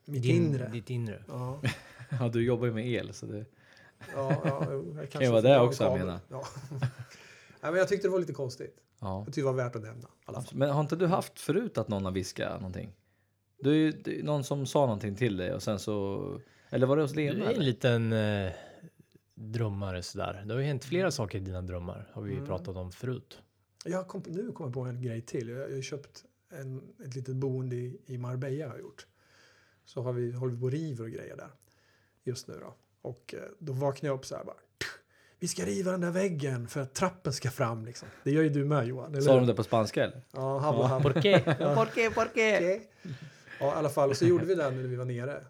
mitt 0.04 0.22
Din, 0.22 0.46
inre. 0.46 0.68
Ditt 0.68 0.90
inre. 0.90 1.24
Ja, 1.28 1.60
Ja, 2.18 2.28
du 2.28 2.44
jobbar 2.44 2.66
ju 2.66 2.72
med 2.72 2.86
el 2.86 3.14
så 3.14 3.26
det... 3.26 3.44
ja, 4.14 4.42
ja, 4.44 4.72
jag 4.96 5.10
Kan 5.10 5.22
ju 5.22 5.30
vara 5.30 5.40
det 5.40 5.60
också, 5.60 5.84
jag 5.84 5.98
menar. 5.98 6.20
Ja. 6.28 6.44
nej, 6.70 6.88
men 7.60 7.74
jag 7.74 7.88
tyckte 7.88 8.08
det 8.08 8.12
var 8.12 8.18
lite 8.18 8.32
konstigt. 8.32 8.76
Ja. 9.00 9.18
Jag 9.18 9.26
tyckte 9.26 9.40
det 9.40 9.44
var 9.44 9.52
värt 9.52 9.76
att 9.76 9.82
nämna. 9.82 10.08
Men 10.52 10.70
har 10.70 10.80
inte 10.80 10.96
du 10.96 11.06
haft 11.06 11.40
förut 11.40 11.78
att 11.78 11.88
någon 11.88 12.04
har 12.04 12.12
viskat 12.12 12.60
någonting? 12.60 12.92
Du 13.58 13.70
är 13.70 13.74
ju 13.74 13.92
det 13.92 14.18
är 14.20 14.22
någon 14.22 14.44
som 14.44 14.66
sa 14.66 14.80
någonting 14.80 15.14
till 15.16 15.36
dig 15.36 15.54
och 15.54 15.62
sen 15.62 15.78
så... 15.78 16.40
Eller 16.70 16.86
var 16.86 16.96
det 16.96 17.02
hos 17.02 17.12
Du 17.12 17.16
Lena? 17.20 17.50
är 17.50 17.54
en 17.54 17.64
liten 17.64 18.12
eh, 18.12 18.52
drömmare 19.34 20.02
sådär. 20.02 20.42
Det 20.46 20.52
har 20.54 20.60
ju 20.60 20.66
hänt 20.66 20.84
flera 20.84 21.10
saker 21.10 21.38
i 21.38 21.40
dina 21.40 21.62
drömmar. 21.62 22.10
Har 22.12 22.22
vi 22.22 22.30
ju 22.30 22.36
Mm. 22.36 22.48
pratat 22.48 22.76
om 22.76 22.92
förut. 22.92 23.38
Jag 23.84 24.08
kom, 24.08 24.22
nu 24.26 24.52
kommer 24.52 24.68
jag 24.68 24.74
på 24.74 24.80
en 24.80 25.02
grej 25.02 25.20
till. 25.20 25.48
Jag, 25.48 25.70
har 25.74 25.82
köpt 25.82 26.24
en, 26.52 26.82
ett 27.04 27.14
litet 27.14 27.36
boende 27.36 27.76
i, 27.76 28.00
i 28.06 28.18
Marbella. 28.18 28.66
Har 28.66 28.72
jag 28.74 28.80
gjort. 28.80 29.06
Så 29.84 30.02
har 30.02 30.12
vi, 30.12 30.32
håller 30.32 30.52
vi 30.54 30.58
på 30.60 30.64
och 30.66 30.72
river 30.72 31.04
och 31.04 31.10
grejer 31.10 31.36
där 31.36 31.50
just 32.24 32.48
nu. 32.48 32.54
Då. 32.60 32.74
Och 33.02 33.34
eh, 33.34 33.40
då 33.58 33.72
vaknar 33.72 34.10
jag 34.10 34.18
upp 34.18 34.26
så 34.26 34.36
här 34.36 34.44
bara. 34.44 34.56
Vi 35.40 35.48
ska 35.48 35.64
riva 35.64 35.90
den 35.90 36.00
där 36.00 36.10
väggen 36.10 36.68
för 36.68 36.80
att 36.80 36.94
trappen 36.94 37.32
ska 37.32 37.50
fram. 37.50 37.84
Liksom. 37.84 38.08
Det 38.24 38.30
gör 38.30 38.42
ju 38.42 38.48
du 38.48 38.64
med 38.64 38.86
Johan. 38.86 39.10
Eller 39.12 39.20
Sa 39.22 39.36
de 39.36 39.46
det 39.46 39.54
på 39.54 39.62
spanska 39.64 40.04
eller? 40.04 40.22
Ja, 40.32 40.58
habla, 40.58 40.86
habla. 40.86 41.12
Por 41.12 41.22
qué? 41.22 41.40
Por 41.74 41.86
qué? 41.94 42.10
Por 42.10 42.24
qué? 42.34 42.80
Ja, 43.60 43.66
i 43.74 43.76
alla 43.76 43.88
fall. 43.88 44.10
Och 44.10 44.16
så 44.16 44.24
gjorde 44.26 44.44
vi 44.44 44.54
det 44.54 44.70
när 44.70 44.82
vi 44.82 44.96
var 44.96 45.04
nere. 45.04 45.44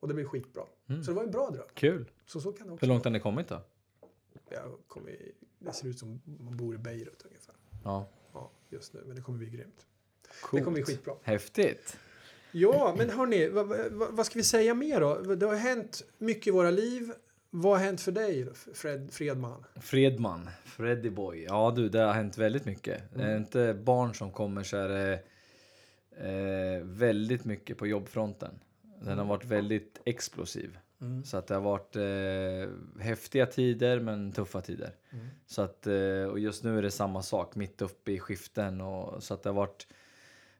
Och 0.00 0.08
det 0.08 0.14
blev 0.14 0.26
skitbra. 0.26 0.62
Mm. 0.88 1.04
Så 1.04 1.10
det 1.10 1.14
var 1.16 1.22
en 1.24 1.30
bra 1.30 1.50
dröm. 1.50 1.66
Kul. 1.74 2.10
Så 2.26 2.40
så 2.40 2.52
kan 2.52 2.66
det 2.66 2.72
också 2.72 2.86
Hur 2.86 2.88
långt 2.92 3.04
har 3.04 3.10
ni 3.10 3.20
kommit 3.20 3.48
då? 3.48 3.60
Jag 4.50 4.62
kommer, 4.88 5.10
i- 5.10 5.32
det 5.58 5.72
ser 5.72 5.88
ut 5.88 5.98
som 5.98 6.20
man 6.40 6.56
bor 6.56 6.74
i 6.74 6.78
Beirut 6.78 7.22
ungefär. 7.24 7.54
Ja. 7.84 8.08
Ja, 8.32 8.50
just 8.70 8.94
nu. 8.94 9.02
Men 9.06 9.16
det 9.16 9.22
kommer 9.22 9.38
bli 9.38 9.50
grymt. 9.50 9.86
Coolt. 10.42 10.60
Det 10.60 10.64
kommer 10.64 10.74
bli 10.74 10.84
skitbra. 10.84 11.14
Häftigt. 11.22 11.96
Ja, 12.52 12.94
men 12.98 13.10
hörni, 13.10 13.48
vad, 13.48 13.66
vad, 13.66 13.92
vad 14.12 14.26
ska 14.26 14.38
vi 14.38 14.42
säga 14.44 14.74
mer 14.74 15.00
då? 15.00 15.14
Det 15.34 15.46
har 15.46 15.54
hänt 15.54 16.02
mycket 16.18 16.46
i 16.46 16.50
våra 16.50 16.70
liv. 16.70 17.12
Vad 17.56 17.72
har 17.78 17.84
hänt 17.84 18.00
för 18.00 18.12
dig, 18.12 18.48
Fred 18.74 19.12
Fredman? 19.12 19.64
Fredman, 19.80 20.50
Freddy 20.64 21.10
Boy. 21.10 21.42
Ja 21.44 21.72
du, 21.76 21.88
det 21.88 21.98
har 21.98 22.12
hänt 22.12 22.38
väldigt 22.38 22.64
mycket. 22.64 23.02
Det 23.14 23.22
är 23.22 23.26
Mm. 23.28 23.42
inte 23.42 23.74
barn 23.74 24.14
som 24.14 24.32
kommer 24.32 24.62
så 24.62 24.76
är 24.76 24.88
det 24.88 25.12
eh, 26.16 26.84
väldigt 26.84 27.44
mycket 27.44 27.78
på 27.78 27.86
jobbfronten. 27.86 28.60
Den 28.98 29.06
Mm. 29.12 29.18
har 29.18 29.24
varit 29.26 29.44
väldigt 29.44 30.00
explosiv. 30.04 30.78
Så 31.24 31.36
att 31.36 31.46
det 31.46 31.54
har 31.54 31.60
varit 31.62 31.96
eh, 31.96 33.02
häftiga 33.04 33.46
tider 33.46 34.00
men 34.00 34.32
tuffa 34.32 34.60
tider. 34.60 34.94
Mm. 35.12 35.26
Så 35.46 35.62
att, 35.62 35.86
eh, 35.86 36.24
och 36.30 36.38
just 36.38 36.64
nu 36.64 36.78
är 36.78 36.82
det 36.82 36.90
samma 36.90 37.22
sak, 37.22 37.54
mitt 37.56 37.82
uppe 37.82 38.12
i 38.12 38.18
skiften. 38.18 38.80
Och, 38.80 39.22
så 39.22 39.34
att 39.34 39.42
det 39.42 39.48
har 39.48 39.54
varit... 39.54 39.86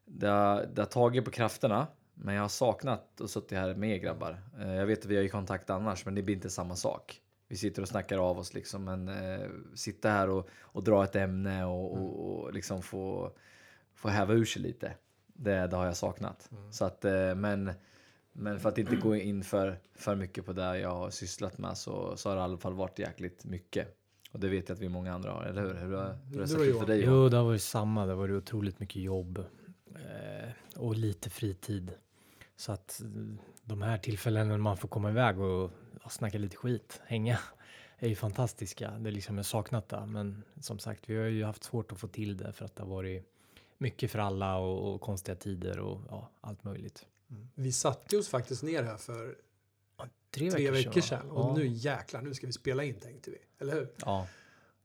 Det 0.05 0.27
har, 0.29 0.67
det 0.75 0.81
har 0.83 0.87
tagit 0.87 1.25
på 1.25 1.31
krafterna. 1.31 1.87
Men 2.15 2.35
jag 2.35 2.43
har 2.43 2.49
saknat 2.49 3.21
att 3.21 3.31
suttit 3.31 3.59
här 3.59 3.75
med 3.75 3.91
er 3.91 3.99
grabbar. 3.99 4.43
Eh, 4.61 4.75
jag 4.75 4.87
vet 4.87 4.99
att 4.99 5.07
vi 5.07 5.17
har 5.17 5.23
ju 5.23 5.29
kontakt 5.29 5.71
annars, 5.71 6.05
men 6.05 6.15
det 6.15 6.23
blir 6.23 6.35
inte 6.35 6.51
samma 6.51 6.77
sak. 6.77 7.21
Vi 7.49 7.57
sitter 7.57 7.83
och 7.83 7.89
snackar 7.89 8.19
av 8.19 8.39
oss 8.39 8.55
liksom, 8.55 8.85
men 8.85 9.09
eh, 9.09 9.49
sitta 9.75 10.11
här 10.11 10.31
och, 10.31 10.49
och 10.61 10.85
dra 10.85 11.05
ett 11.05 11.17
ämne 11.17 11.65
och, 11.65 11.93
och, 11.93 12.45
och 12.45 12.53
liksom 12.53 12.83
få, 12.83 13.33
få 13.95 14.09
häva 14.09 14.35
ur 14.35 14.45
sig 14.45 14.63
lite. 14.63 14.93
Det, 15.27 15.67
det 15.67 15.77
har 15.77 15.87
jag 15.87 15.97
saknat. 15.97 16.51
Så 16.71 16.85
att, 16.85 17.05
eh, 17.05 17.35
men, 17.35 17.73
men 18.33 18.61
för 18.61 18.69
att 18.69 18.79
inte 18.79 18.97
gå 18.97 19.17
in 19.17 19.45
för, 19.45 19.79
för 19.95 20.15
mycket 20.15 20.47
på 20.47 20.53
det 20.53 20.79
jag 20.79 20.91
har 20.91 21.11
sysslat 21.11 21.59
med 21.59 21.79
så, 21.79 22.17
så 22.17 22.29
har 22.29 22.37
det 22.37 22.41
i 22.41 22.45
alla 22.45 22.59
fall 22.59 22.75
varit 22.75 22.99
jäkligt 22.99 23.45
mycket. 23.45 23.97
Och 24.33 24.41
det 24.41 24.49
vet 24.49 24.69
jag 24.69 24.77
att 24.77 24.81
vi 24.83 24.89
många 24.89 25.13
andra 25.15 25.31
har, 25.31 25.43
eller 25.43 25.63
hur? 25.63 25.75
Hur 25.75 25.97
har, 25.97 26.19
hur 26.25 26.35
har 26.35 26.41
det 26.41 26.49
sett 26.49 26.61
ut 26.61 26.79
för 26.79 26.87
dig? 26.87 27.05
Jo, 27.05 27.29
det 27.29 27.37
har 27.37 27.45
varit 27.45 27.63
samma. 27.63 28.07
Det 28.07 28.13
har 28.13 28.17
varit 28.17 28.43
otroligt 28.43 28.81
mycket 28.81 29.03
jobb 29.03 29.39
eh, 29.95 30.51
och 30.77 30.97
lite 30.97 31.31
fritid. 31.31 31.93
Så 32.57 32.73
att 32.73 33.01
eh, 33.01 33.07
de 33.65 33.83
här 33.83 33.99
tillfällena 33.99 34.45
när 34.51 34.59
man 34.59 34.77
får 34.77 34.89
komma 34.89 35.11
iväg 35.11 35.41
och, 35.41 35.71
och 36.05 36.13
snacka 36.13 36.39
lite 36.39 36.57
skit, 36.57 37.01
hänga, 37.07 37.39
är 37.99 38.09
ju 38.09 38.15
fantastiska. 38.15 38.91
Det 38.91 39.11
är 39.11 39.13
liksom 39.13 39.37
jag 39.37 39.47
saknat 39.47 39.89
det. 39.89 40.07
Men 40.07 40.43
som 40.61 40.79
sagt, 40.79 41.11
vi 41.11 41.17
har 41.17 41.25
ju 41.25 41.45
haft 41.45 41.65
svårt 41.65 41.93
att 41.93 41.99
få 42.01 42.09
till 42.09 42.37
det 42.37 42.53
för 42.53 42.65
att 42.65 42.77
det 42.77 42.83
har 42.83 42.91
varit 42.91 43.25
mycket 43.79 44.11
för 44.11 44.19
alla 44.19 44.57
och, 44.57 44.95
och 44.95 45.01
konstiga 45.01 45.35
tider 45.37 45.79
och 45.79 46.01
ja, 46.11 46.31
allt 46.41 46.65
möjligt. 46.65 47.07
Vi 47.55 47.73
satte 47.73 48.17
oss 48.17 48.29
faktiskt 48.29 48.63
ner 48.63 48.83
här 48.83 48.97
för 48.97 49.37
Tre, 50.31 50.51
tre 50.51 50.71
veckor 50.71 51.01
sedan. 51.01 51.29
va? 51.29 51.35
Och 51.35 51.51
Ja. 51.51 51.55
nu 51.57 51.67
jäklar, 51.67 52.23
nu 52.23 52.35
ska 52.35 52.47
vi 52.47 52.53
spela 52.53 52.85
in 52.85 52.95
tänkte 53.01 53.31
vi. 53.31 53.39
Eller 53.59 53.75
hur? 53.75 53.89
Ja. 54.01 54.27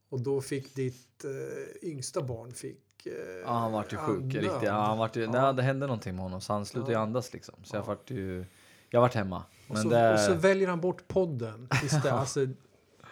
Och 0.08 0.20
då 0.20 0.40
fick 0.40 0.74
ditt 0.74 1.24
eh, 1.24 1.88
yngsta 1.90 2.22
barn 2.22 2.52
fick... 2.52 2.78
Eh, 3.06 3.12
Ja, 3.44 3.52
han 3.52 3.72
vart 3.72 3.92
ju 3.92 3.96
sjuk. 3.96 4.34
Riktigt. 4.34 4.62
Ja, 4.62 4.72
han 4.72 4.98
vart 4.98 5.16
ju, 5.16 5.22
Ja. 5.22 5.30
nej, 5.30 5.54
det 5.54 5.62
hände 5.62 5.86
någonting 5.86 6.14
med 6.14 6.22
honom 6.22 6.40
så 6.40 6.52
han 6.52 6.66
slutade 6.66 6.92
Ja. 6.92 6.98
andas 7.00 7.32
liksom. 7.32 7.54
Så 7.64 7.76
jag 7.76 7.82
Ja. 7.82 7.86
vart 7.86 8.10
ju... 8.10 8.44
Jag 8.90 9.00
vart 9.00 9.14
hemma. 9.14 9.42
Och, 9.68 9.78
så, 9.78 9.88
det... 9.88 10.12
och 10.12 10.18
så 10.20 10.34
väljer 10.34 10.68
han 10.68 10.80
bort 10.80 11.08
podden 11.08 11.68
istället. 11.84 12.06
alltså, 12.12 12.46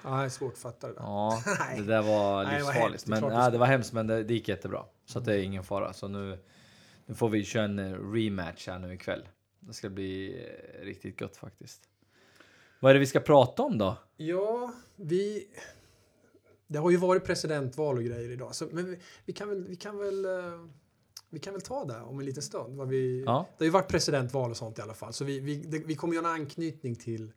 ja, 0.05 0.25
är 0.25 0.29
svårt 0.29 0.53
att 0.53 0.59
fatta 0.59 0.87
det 0.87 0.93
där. 0.93 1.01
Ja, 1.03 1.43
det 1.77 1.83
där 1.83 2.03
var 2.03 2.45
livsfarligt. 2.45 3.07
men, 3.07 3.23
det 3.23 3.29
nej, 3.29 3.37
ska- 3.43 3.51
det 3.51 3.59
var 3.59 3.67
hemskt 3.67 3.93
men 3.93 4.07
det, 4.07 4.23
det 4.25 4.35
gick 4.35 4.49
jättebra. 4.49 4.85
Så 5.07 5.21
det 5.21 5.35
är 5.35 5.39
ingen 5.43 5.65
fara. 5.65 5.93
Så 5.93 6.09
nu, 6.09 6.39
nu 7.07 7.15
får 7.15 7.29
vi 7.29 7.45
köra 7.45 7.65
en 7.65 7.79
eh, 7.79 8.13
rematch 8.13 8.67
här 8.69 8.79
nu 8.79 8.95
ikväll. 8.95 9.29
Det 9.61 9.73
ska 9.73 9.89
bli 9.89 10.43
eh, 10.81 10.85
riktigt 10.85 11.21
gött 11.21 11.37
faktiskt. 11.37 11.81
Vad 12.81 12.91
är 12.91 12.95
det 12.95 13.01
vi 13.01 13.07
ska 13.07 13.21
prata 13.21 13.63
om 13.63 13.79
då? 13.79 13.97
Ja, 14.17 14.73
vi... 14.97 15.49
Det 16.69 16.79
har 16.79 16.91
ju 16.91 16.97
varit 16.97 17.25
presidentval 17.25 17.97
och 17.97 18.05
grejer 18.05 18.31
idag. 18.31 18.55
Så, 18.55 18.67
men 18.73 18.87
vi, 18.87 18.99
vi, 19.25 19.33
kan 19.33 19.49
väl, 19.49 19.65
vi, 19.69 19.77
kan 19.77 19.99
väl, 19.99 20.25
eh, 20.25 20.33
vi 21.31 21.39
kan 21.39 21.53
väl 21.53 21.63
ta 21.63 21.85
det 21.85 22.01
om 22.01 22.19
en 22.19 22.25
liten 22.27 22.43
stund. 22.43 22.77
Vad 22.77 22.89
vi, 22.89 23.23
Ja. 23.27 23.47
Det 23.59 23.65
har 23.65 23.67
ju 23.67 23.71
varit 23.73 23.89
presidentval 23.89 24.51
och 24.51 24.57
sånt 24.57 24.79
i 24.79 24.83
alla 24.83 24.95
fall. 24.95 25.13
Så 25.13 25.25
vi, 25.25 25.41
vi, 25.41 25.57
det, 25.57 25.79
vi 25.79 25.95
kommer 25.95 26.15
göra 26.15 26.27
en 26.29 26.33
anknytning 26.33 26.97
till 26.97 27.33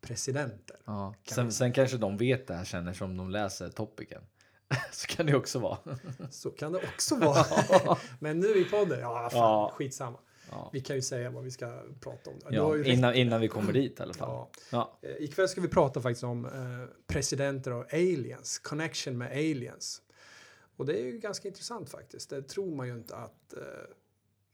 presidenter. 0.00 0.76
Ja. 0.84 1.14
Kan 1.22 1.34
Sen, 1.34 1.52
sen 1.52 1.72
kanske 1.72 1.96
de 1.96 2.16
vet 2.16 2.46
det 2.46 2.54
här 2.54 2.64
sen 2.64 2.88
eftersom 2.88 3.16
de 3.16 3.30
läser 3.30 3.68
topicen. 3.68 4.22
Så 4.92 5.06
kan 5.06 5.26
det 5.26 5.34
också 5.36 5.58
vara. 5.58 5.78
Så 6.30 6.50
kan 6.50 6.72
det 6.72 6.78
också 6.78 7.16
vara. 7.16 7.98
men 8.20 8.40
nu 8.40 8.46
i 8.46 8.64
podden, 8.64 9.00
ja 9.00 9.28
fan, 9.32 9.38
Ja. 9.40 9.72
skitsamma. 9.76 10.18
Ja. 10.52 10.70
Vi 10.72 10.80
kan 10.80 10.96
ju 10.96 11.02
säga 11.02 11.30
vad 11.30 11.44
vi 11.44 11.50
ska 11.50 11.82
prata 12.00 12.30
om. 12.30 12.36
Ja, 12.50 12.84
innan, 12.84 13.14
innan 13.14 13.40
vi 13.40 13.48
kommer 13.48 13.72
dit 13.72 14.00
i 14.00 14.02
alla 14.02 14.14
fall. 14.14 14.28
Ja. 14.28 14.50
Ja. 14.70 14.98
Eh, 15.08 15.24
Ikväll 15.24 15.48
ska 15.48 15.60
vi 15.60 15.68
prata 15.68 16.00
faktiskt 16.00 16.24
om 16.24 16.44
eh, 16.44 16.96
presidenter 17.06 17.72
och 17.72 17.94
aliens, 17.94 18.58
connection 18.58 19.18
med 19.18 19.30
aliens. 19.30 20.02
Och 20.76 20.86
det 20.86 21.00
är 21.00 21.04
ju 21.04 21.18
ganska 21.18 21.48
intressant 21.48 21.90
faktiskt. 21.90 22.30
Det 22.30 22.42
tror 22.42 22.76
man 22.76 22.86
ju 22.86 22.94
inte 22.94 23.16
att 23.16 23.52
eh, 23.56 23.62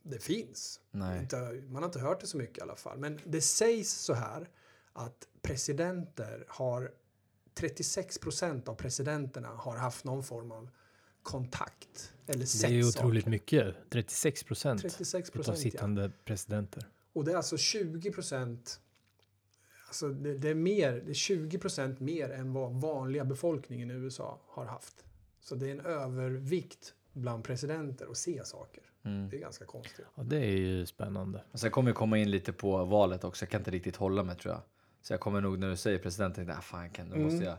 det 0.02 0.18
finns. 0.18 0.80
Nej. 0.90 1.28
Man 1.68 1.82
har 1.82 1.88
inte 1.88 2.00
hört 2.00 2.20
det 2.20 2.26
så 2.26 2.36
mycket 2.36 2.58
i 2.58 2.60
alla 2.60 2.76
fall. 2.76 2.98
Men 2.98 3.20
det 3.24 3.40
sägs 3.40 3.90
så 3.90 4.12
här 4.12 4.48
att 4.92 5.28
presidenter 5.42 6.44
har 6.48 6.92
36 7.54 8.18
procent 8.18 8.68
av 8.68 8.74
presidenterna 8.74 9.48
har 9.48 9.76
haft 9.76 10.04
någon 10.04 10.22
form 10.22 10.52
av 10.52 10.70
kontakt 11.22 12.12
eller 12.26 12.40
Det 12.40 12.46
sett 12.46 12.70
är 12.70 12.74
ju 12.74 12.82
saker. 12.82 13.04
otroligt 13.06 13.26
mycket. 13.26 13.74
36 13.90 14.44
procent 14.44 14.80
36 14.82 15.28
av 15.28 15.32
procent 15.32 15.58
ja. 15.58 15.62
sittande 15.62 16.10
presidenter. 16.24 16.88
Och 17.12 17.24
det 17.24 17.32
är 17.32 17.36
alltså 17.36 17.56
20 17.56 18.12
procent. 18.12 18.80
Alltså 19.86 20.08
det, 20.08 20.38
det 20.38 20.48
är 20.48 20.54
mer, 20.54 20.92
det 21.04 21.10
är 21.10 21.14
20 21.14 21.58
procent 21.58 22.00
mer 22.00 22.30
än 22.30 22.52
vad 22.52 22.72
vanliga 22.80 23.24
befolkningen 23.24 23.90
i 23.90 23.94
USA 23.94 24.40
har 24.48 24.64
haft. 24.64 25.04
Så 25.40 25.54
det 25.54 25.66
är 25.66 25.70
en 25.72 25.80
övervikt 25.86 26.94
bland 27.12 27.44
presidenter 27.44 28.06
att 28.10 28.16
se 28.16 28.44
saker. 28.44 28.82
Mm. 29.04 29.28
Det 29.30 29.36
är 29.36 29.40
ganska 29.40 29.64
konstigt. 29.64 30.06
Ja, 30.14 30.22
det 30.22 30.36
är 30.36 30.56
ju 30.56 30.86
spännande. 30.86 31.44
Och 31.52 31.60
sen 31.60 31.70
kommer 31.70 31.90
jag 31.90 31.96
komma 31.96 32.18
in 32.18 32.30
lite 32.30 32.52
på 32.52 32.84
valet 32.84 33.24
också. 33.24 33.44
Jag 33.44 33.50
kan 33.50 33.60
inte 33.60 33.70
riktigt 33.70 33.96
hålla 33.96 34.22
mig 34.22 34.36
tror 34.36 34.54
jag. 34.54 34.62
Så 35.02 35.12
jag 35.12 35.20
kommer 35.20 35.40
nog 35.40 35.58
när 35.58 35.70
du 35.70 35.76
säger 35.76 35.98
presidenten, 35.98 36.50
ah, 36.50 36.60
fan, 36.60 36.90
kan, 36.90 37.06
nu 37.08 37.14
Mm. 37.14 37.24
måste 37.26 37.44
jag, 37.44 37.58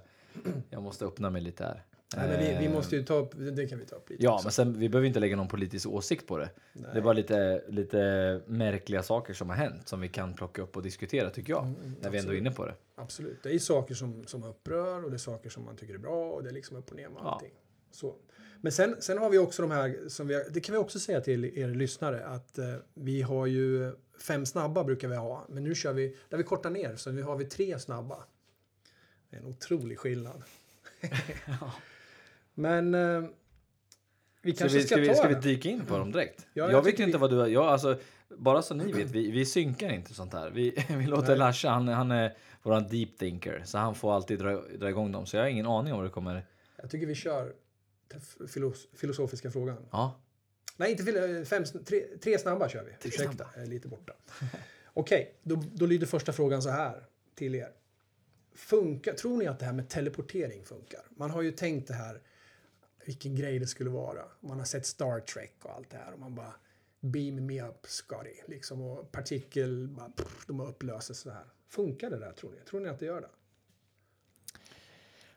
jag 0.70 0.84
måste 0.84 1.06
öppna 1.06 1.30
mig 1.30 1.42
lite 1.42 1.63
här. 1.63 1.86
Nej, 2.18 2.28
men 2.30 2.39
vi, 2.39 2.58
vi 2.60 2.66
Eh, 2.66 2.72
måste 2.72 2.96
ju 2.96 3.04
ta 3.04 3.13
upp, 3.13 3.32
det 3.36 3.68
kan 3.68 3.80
vi 3.80 3.86
ta 3.86 3.96
upp 3.96 4.10
lite 4.10 4.24
Ja, 4.24 4.34
också. 4.34 4.46
men 4.46 4.51
sen, 4.51 4.80
vi 4.80 4.89
behöver 4.89 5.08
inte 5.08 5.20
lägga 5.20 5.36
någon 5.36 5.48
politisk 5.48 5.88
åsikt 5.88 6.28
på 6.28 6.38
det. 6.38 6.50
Nej. 6.74 6.89
Det 6.94 7.00
är 7.00 7.01
bara 7.04 7.13
lite, 7.13 7.63
lite 7.68 8.42
märkliga 8.46 9.04
saker 9.04 9.34
som 9.34 9.50
har 9.50 9.56
hänt 9.56 9.88
som 9.88 10.01
vi 10.01 10.08
kan 10.08 10.34
plocka 10.34 10.62
upp 10.62 10.75
och 10.78 10.84
diskutera 10.84 11.30
tycker 11.30 11.54
jag. 11.54 11.63
Mm, 11.66 11.75
när 11.82 11.89
vi 11.89 11.96
ändå 11.96 12.08
är 12.18 12.18
absolut. 12.20 12.39
inne 12.42 12.51
på 12.51 12.66
det. 12.66 12.75
Absolut. 12.96 13.44
Det 13.44 13.50
är 13.56 13.60
saker 13.60 13.96
som, 13.96 14.25
som 14.25 14.44
upprör 14.44 15.04
och 15.04 15.10
det 15.12 15.16
är 15.16 15.18
saker 15.18 15.50
som 15.50 15.66
man 15.66 15.75
tycker 15.75 15.94
är 15.94 15.98
bra 15.98 16.32
och 16.32 16.44
det 16.44 16.50
är 16.50 16.54
liksom 16.54 16.78
upp 16.78 16.89
och 16.89 16.96
ner 16.96 17.10
med 17.10 17.22
Ja. 17.24 17.32
allting. 17.34 17.51
Så. 17.92 18.16
Men 18.62 18.72
sen, 18.72 18.96
sen 19.00 19.18
har 19.18 19.30
vi 19.30 19.38
också 19.38 19.62
de 19.62 19.72
här, 19.72 19.98
som 20.08 20.28
vi, 20.28 20.34
har- 20.36 20.44
det 20.50 20.60
kan 20.60 20.74
vi 20.74 20.80
också 20.80 21.00
säga 21.00 21.22
till 21.22 21.46
er 21.60 21.68
lyssnare, 21.68 22.25
att 22.25 22.58
eh, 22.58 22.74
vi 22.94 23.22
har 23.22 23.46
ju 23.46 23.92
fem 24.22 24.46
snabba 24.46 24.84
brukar 24.84 25.08
vi 25.08 25.16
ha, 25.16 25.46
men 25.50 25.63
nu 25.63 25.75
kör 25.75 25.94
vi, 25.94 26.16
där 26.30 26.38
vi 26.38 26.44
kortar 26.44 26.70
ner, 26.70 26.96
så 26.96 27.12
nu 27.12 27.24
har 27.24 27.36
vi 27.38 27.46
tre 27.46 27.80
snabba. 27.80 28.24
Det 29.30 29.36
är 29.38 29.42
en 29.42 29.48
otrolig 29.48 30.00
skillnad. 30.00 30.44
Men 32.60 32.94
eh, 32.96 33.24
Vi 34.42 34.51
kanske 34.54 34.78
vi, 34.78 34.84
ska, 34.84 34.96
ska, 34.96 35.01
vi, 35.01 35.08
ta 35.08 35.13
ska 35.16 35.28
vi 35.28 35.36
dyka 35.36 35.70
in 35.70 35.86
på 35.86 35.98
dem 35.98 36.12
direkt? 36.12 36.48
Ja, 36.54 36.63
jag 36.63 36.72
jag 36.72 36.82
vet 36.84 37.00
inte 37.00 37.18
vi- 37.18 37.22
vad 37.22 37.30
du... 37.32 37.48
Jag, 37.48 37.66
alltså, 37.66 38.00
bara 38.38 38.62
så 38.62 38.74
ni 38.74 38.92
vet, 38.92 39.12
vi, 39.12 39.32
vi 39.32 39.46
synkar 39.46 39.89
inte 39.89 40.13
sånt 40.13 40.34
här. 40.34 40.50
Vi, 40.50 40.86
vi 40.89 41.06
låter 41.08 41.28
Nej. 41.28 41.38
Larsa, 41.38 41.70
han, 41.70 41.88
han 41.88 42.12
är 42.12 42.38
våran 42.63 42.88
deep 42.88 43.18
thinker, 43.18 43.62
så 43.66 43.78
han 43.78 43.96
får 43.96 44.16
alltid 44.16 44.39
dra, 44.39 44.62
dra 44.62 44.89
igång 44.89 45.12
dem. 45.12 45.25
Så 45.25 45.36
jag 45.36 45.44
har 45.44 45.50
ingen 45.50 45.66
aning 45.66 45.94
om 45.94 46.00
vad 46.00 46.08
det 46.08 46.12
kommer... 46.13 46.46
Jag 46.82 46.89
tycker 46.89 47.08
vi 47.08 47.16
kör 47.16 47.54
den 48.08 48.48
filos 48.48 48.88
filosofiska 48.94 49.51
frågan. 49.51 49.78
Ja, 49.92 50.20
Nej, 50.78 50.92
inte 50.92 51.04
fil- 51.04 51.46
fem, 51.46 51.63
tre, 51.86 52.01
tre 52.24 52.38
snabba 52.39 52.70
kör 52.70 52.84
vi. 52.84 52.92
Tre 52.92 52.98
Ursäkta, 53.10 53.32
snabba. 53.34 53.50
jag 53.56 53.63
är 53.63 53.68
lite 53.68 53.88
borta. 53.88 54.13
Okej, 54.94 55.34
då, 55.44 55.63
då 55.74 55.86
lyder 55.86 56.08
första 56.08 56.34
frågan 56.34 56.62
så 56.62 56.70
här 56.70 57.04
till 57.36 57.56
er. 57.56 57.70
Funkar, 58.56 59.13
tror 59.13 59.38
ni 59.38 59.48
att 59.48 59.60
det 59.60 59.66
här 59.66 59.74
med 59.74 59.89
teleportering 59.89 60.66
funkar? 60.66 61.01
Man 61.10 61.32
har 61.32 61.42
ju 61.42 61.51
tänkt 61.51 61.88
det 61.88 61.94
här, 61.94 62.22
vilken 63.10 63.36
grej 63.36 63.60
det 63.60 63.68
skulle 63.68 63.89
vara. 63.89 64.22
Man 64.39 64.58
har 64.58 64.66
sett 64.66 64.86
Star 64.86 65.20
Trek 65.20 65.56
och 65.63 65.72
allt 65.72 65.89
det 65.89 65.98
här 65.98 66.13
och 66.13 66.20
man 66.20 66.36
bara 66.36 66.54
beam 67.00 67.46
me 67.46 67.62
up, 67.62 67.86
Scotty. 67.88 68.36
Liksom, 68.48 68.82
och 68.82 69.12
partikel, 69.12 69.88
bara, 69.88 70.10
pff, 70.10 70.46
de 70.48 70.60
upplöses 70.60 71.20
så 71.20 71.30
här. 71.30 71.44
Funkar 71.70 72.10
det 72.10 72.20
där 72.20 72.32
tror 72.32 72.51
ni? 72.51 72.58
Tror 72.70 72.80
ni 72.80 72.89
att 72.89 73.00
det 73.00 73.06
gör 73.06 73.22
det? 73.22 73.30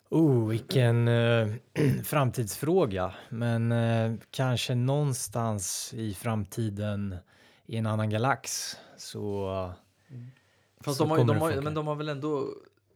Oh, 0.09 0.49
vilken 0.49 1.09
eh, 1.09 1.49
framtidsfråga. 2.05 3.15
Men 3.29 3.73
eh, 3.73 4.15
kanske 4.31 4.75
någonstans 4.75 5.95
i 5.95 6.15
framtiden 6.15 7.17
i 7.67 7.77
en 7.77 7.87
annan 7.87 8.11
galax 8.11 8.77
så... 8.97 9.73
Fast 10.81 10.99
Så 10.99 11.05
de 11.05 11.11
har, 11.11 11.25
de 11.25 11.37
har, 11.37 11.63
men 11.63 11.75
de 11.75 11.87
har 11.87 11.95
väl 11.95 12.09
ändå 12.09 12.49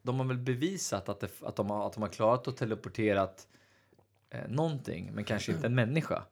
de 0.03 0.19
har 0.19 0.27
väl 0.27 0.39
bevisat 0.39 1.09
att, 1.09 1.21
det, 1.21 1.31
att, 1.43 1.57
de, 1.57 1.71
har, 1.71 1.87
att 1.87 1.93
de 1.93 2.03
har 2.03 2.09
klarat 2.09 2.49
att 2.49 2.57
teleporterat 2.57 3.47
eh, 4.37 4.49
någonting, 4.51 5.11
men 5.15 5.25
kanske 5.25 5.53
inte 5.53 5.67
en 5.67 5.75
människa. 5.75 6.23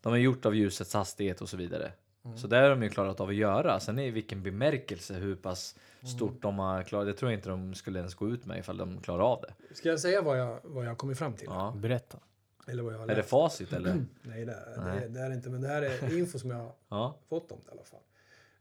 De 0.00 0.08
har 0.12 0.16
gjort 0.18 0.46
av 0.46 0.54
ljusets 0.54 0.94
hastighet 0.94 1.40
och 1.40 1.48
så 1.48 1.56
vidare. 1.56 1.92
Så 2.36 2.46
där 2.46 2.62
har 2.62 2.70
de 2.70 2.82
ju 2.82 2.88
klarat 2.88 3.20
av 3.20 3.28
att 3.28 3.34
göra. 3.34 3.80
Sen 3.80 3.98
är 3.98 4.02
i 4.06 4.10
vilken 4.10 4.42
bemärkelse, 4.42 5.14
hur 5.14 5.36
pass 5.36 5.76
stort 6.16 6.42
de 6.42 6.58
har 6.58 6.82
klarat. 6.82 7.06
Det 7.06 7.12
tror 7.14 7.30
jag 7.30 7.38
inte 7.38 7.48
de 7.48 7.74
skulle 7.74 7.98
ens 7.98 8.14
gå 8.14 8.28
ut 8.30 8.46
med 8.46 8.58
ifall 8.58 8.76
de 8.76 9.00
klarar 9.00 9.22
av 9.32 9.40
det. 9.42 9.74
Ska 9.74 9.88
jag 9.88 10.00
säga 10.00 10.22
vad 10.22 10.38
jag, 10.40 10.60
vad 10.64 10.84
jag 10.84 10.90
har 10.90 10.96
kommit 10.96 11.18
fram 11.18 11.32
till? 11.32 11.46
Ja. 11.50 11.74
Berätta. 11.76 12.18
Eller 12.66 12.82
vad 12.82 12.94
jag 12.94 12.98
har 12.98 13.08
Är 13.08 13.16
det 13.16 13.22
facit 13.22 13.72
eller? 13.72 13.94
Nej, 14.22 14.44
det, 14.44 14.52
är- 14.52 14.84
Nej. 14.84 15.00
Det, 15.00 15.08
det 15.08 15.20
är 15.20 15.28
det 15.28 15.34
inte. 15.34 15.50
Men 15.50 15.60
det 15.60 15.68
här 15.68 15.82
är 15.82 16.18
info 16.18 16.38
som 16.38 16.50
jag 16.50 16.56
har 16.58 16.72
Ja. 16.88 17.18
fått 17.28 17.52
om 17.52 17.58
det 17.64 17.68
i 17.68 17.72
alla 17.72 17.84
fall. 17.84 18.00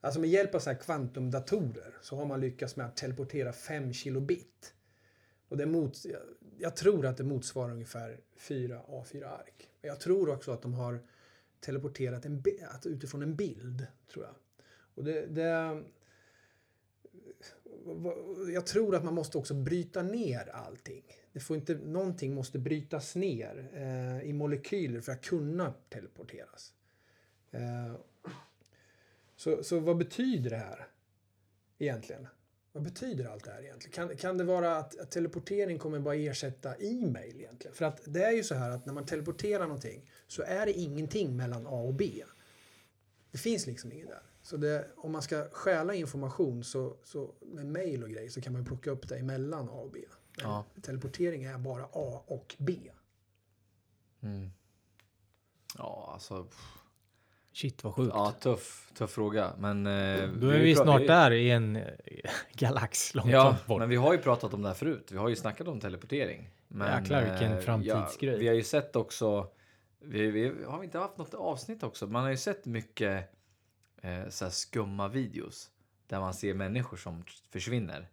Alltså 0.01 0.19
med 0.19 0.29
hjälp 0.29 0.55
av 0.55 0.60
så 0.60 0.69
här 0.69 0.77
kvantumdatorer 0.77 1.93
så 2.01 2.15
har 2.15 2.25
man 2.25 2.39
lyckats 2.41 2.75
med 2.75 2.86
att 2.86 2.95
teleportera 2.98 3.53
5 3.53 3.93
kilobit. 3.93 4.74
Och 5.50 5.57
det 5.57 5.65
mot, 5.65 5.98
jag, 6.61 6.75
tror 6.75 7.05
att 7.05 7.17
det 7.17 7.23
motsvarar 7.23 7.71
ungefär 7.71 8.19
fyra 8.35 8.81
A4-ark. 8.87 9.69
Jag 9.81 9.99
tror 9.99 10.29
också 10.29 10.51
att 10.51 10.61
de 10.61 10.73
har 10.73 10.99
teleporterat 11.59 12.25
en, 12.25 12.43
att 12.69 12.85
utifrån 12.85 13.21
en 13.21 13.35
bild, 13.35 13.87
tror 14.13 14.25
jag. 14.25 14.35
Och 14.95 15.03
det, 15.03 15.25
det, 15.25 15.83
jag 18.53 18.65
tror 18.65 18.95
att 18.95 19.03
man 19.03 19.13
måste 19.13 19.37
också 19.37 19.53
bryta 19.53 20.03
ner 20.03 20.49
allting. 20.49 21.03
Det 21.33 21.39
får 21.39 21.57
inte, 21.57 21.75
någonting 21.75 22.33
måste 22.33 22.59
brytas 22.59 23.15
ner 23.15 23.69
eh, 23.73 24.29
i 24.29 24.33
molekyler 24.33 25.01
för 25.01 25.11
att 25.11 25.21
kunna 25.21 25.73
teleporteras. 25.89 26.73
Eh, 27.51 27.95
så, 29.35 29.63
så 29.63 29.79
vad 29.79 29.97
betyder 29.97 30.49
det 30.49 30.57
här 30.57 30.87
egentligen? 31.77 32.27
Vad 32.73 32.83
betyder 32.83 33.25
allt 33.25 33.43
det 33.43 33.51
här 33.51 33.63
egentligen? 33.63 34.07
Kan, 34.07 34.17
kan 34.17 34.37
det 34.37 34.43
vara 34.43 34.77
att, 34.77 34.99
att 34.99 35.11
teleportering 35.11 35.79
kommer 35.79 35.99
bara 35.99 36.15
ersätta 36.15 36.75
e-mail 36.75 37.35
egentligen? 37.39 37.75
För 37.75 37.85
att 37.85 38.01
det 38.05 38.23
är 38.23 38.31
ju 38.31 38.43
så 38.43 38.55
här 38.55 38.69
att 38.71 38.85
när 38.85 38.93
man 38.93 39.05
teleporterar 39.05 39.63
någonting 39.63 40.09
så 40.27 40.43
är 40.43 40.65
det 40.65 40.73
ingenting 40.73 41.37
mellan 41.37 41.67
A 41.67 41.81
och 41.81 41.93
B. 41.93 42.23
Det 43.31 43.37
finns 43.37 43.67
liksom 43.67 43.91
inget 43.91 44.07
där. 44.07 44.23
Så 44.41 44.57
det, 44.57 44.87
om 44.97 45.11
man 45.11 45.21
ska 45.21 45.49
stjäla 45.49 45.93
information 45.93 46.63
så, 46.63 46.97
så 47.03 47.33
med 47.41 47.65
mail 47.65 48.03
och 48.03 48.09
grejer 48.09 48.29
så 48.29 48.41
kan 48.41 48.53
man 48.53 48.65
plocka 48.65 48.91
upp 48.91 49.09
det 49.09 49.17
emellan 49.17 49.69
A 49.69 49.71
och 49.71 49.91
B. 49.91 49.99
Ja. 50.37 50.65
teleportering 50.81 51.43
är 51.43 51.57
bara 51.57 51.83
A 51.83 52.23
och 52.27 52.55
B. 52.59 52.91
Mm. 54.21 54.49
Ja, 55.77 56.09
alltså. 56.13 56.43
pff. 56.43 56.80
Shit 57.53 57.84
vad 57.84 57.93
sjukt. 57.96 58.12
Ja, 58.15 58.31
tuff, 58.31 58.91
tuff 58.98 59.12
fråga. 59.12 59.53
Men... 59.58 59.88
Eh, 59.88 60.29
Då 60.29 60.50
är 60.50 60.60
vi 60.60 60.74
pra- 60.75 60.84
snart 60.84 61.08
där 61.08 61.31
i 61.31 61.51
en 61.51 61.75
eh, 61.75 61.84
galax 62.53 63.15
långt 63.15 63.29
Ja, 63.31 63.43
långt 63.43 63.65
bort. 63.65 63.79
men 63.79 63.89
vi 63.89 63.96
har 63.96 64.13
ju 64.13 64.20
pratat 64.20 64.53
om 64.53 64.62
det 64.62 64.67
här 64.67 64.75
förut. 64.75 65.08
Vi 65.12 65.17
har 65.17 65.29
ju 65.29 65.36
snackat 65.36 65.67
om 65.67 65.79
teleportering. 65.79 66.50
Men, 66.67 67.01
Jäklar, 67.01 67.29
vilken 67.29 67.51
eh, 67.53 67.60
framtidsgrej. 67.60 68.34
Ja, 68.34 68.39
vi 68.39 68.48
har 68.48 68.55
ju 68.55 68.63
sett 68.63 68.96
också. 68.96 69.48
Vi, 70.03 70.31
vi 70.31 70.51
har 70.67 70.79
vi 70.79 70.86
inte 70.86 70.98
haft 71.00 71.17
något 71.17 71.34
avsnitt 71.34 71.84
också. 71.84 72.08
Man 72.08 72.24
har 72.24 72.29
ju 72.29 72.38
sett 72.38 72.65
mycket 72.65 73.29
eh, 74.01 74.29
så 74.29 74.46
här 74.46 74.51
skumma 74.51 75.08
videos 75.08 75.70
där 76.08 76.20
man 76.20 76.34
ser 76.34 76.53
människor 76.53 76.98
som 76.98 77.24
försvinner 77.51 78.08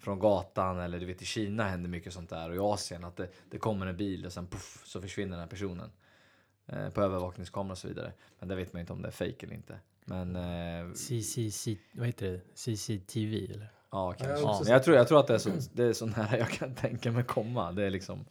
från 0.00 0.18
gatan 0.18 0.78
eller 0.80 1.00
du 1.00 1.06
vet 1.06 1.22
i 1.22 1.24
Kina 1.24 1.64
händer 1.64 1.90
mycket 1.90 2.12
sånt 2.12 2.30
där 2.30 2.50
och 2.50 2.56
i 2.56 2.58
Asien 2.58 3.04
att 3.04 3.16
det, 3.16 3.28
det 3.50 3.58
kommer 3.58 3.86
en 3.86 3.96
bil 3.96 4.26
och 4.26 4.32
sen 4.32 4.46
puff, 4.46 4.82
så 4.84 5.00
försvinner 5.00 5.30
den 5.30 5.40
här 5.40 5.46
personen 5.46 5.90
eh, 6.66 6.88
på 6.90 7.02
övervakningskamera 7.02 7.72
och 7.72 7.78
så 7.78 7.88
vidare. 7.88 8.12
Men 8.38 8.48
det 8.48 8.54
vet 8.54 8.72
man 8.72 8.78
ju 8.78 8.80
inte 8.80 8.92
om 8.92 9.02
det 9.02 9.08
är 9.08 9.12
fake 9.12 9.46
eller 9.46 9.54
inte. 9.54 9.78
Men 10.04 10.36
eh, 10.36 10.92
CCC, 10.92 11.68
vad 11.92 12.06
heter 12.06 12.30
det? 12.32 12.40
CCTV 12.54 13.44
eller? 13.52 13.68
Ja, 13.90 14.12
kanske. 14.12 14.44
också 14.46 14.64
Men 14.64 14.72
jag 14.72 14.82
tror, 14.82 14.96
jag 14.96 15.08
tror 15.08 15.20
att 15.20 15.26
det 15.26 15.34
är, 15.34 15.38
så, 15.38 15.50
det 15.72 15.84
är 15.84 15.92
så 15.92 16.06
nära 16.06 16.38
jag 16.38 16.48
kan 16.50 16.74
tänka 16.74 17.12
mig 17.12 17.24
komma. 17.24 17.72
Det 17.72 17.84
är 17.84 17.90
liksom... 17.90 18.24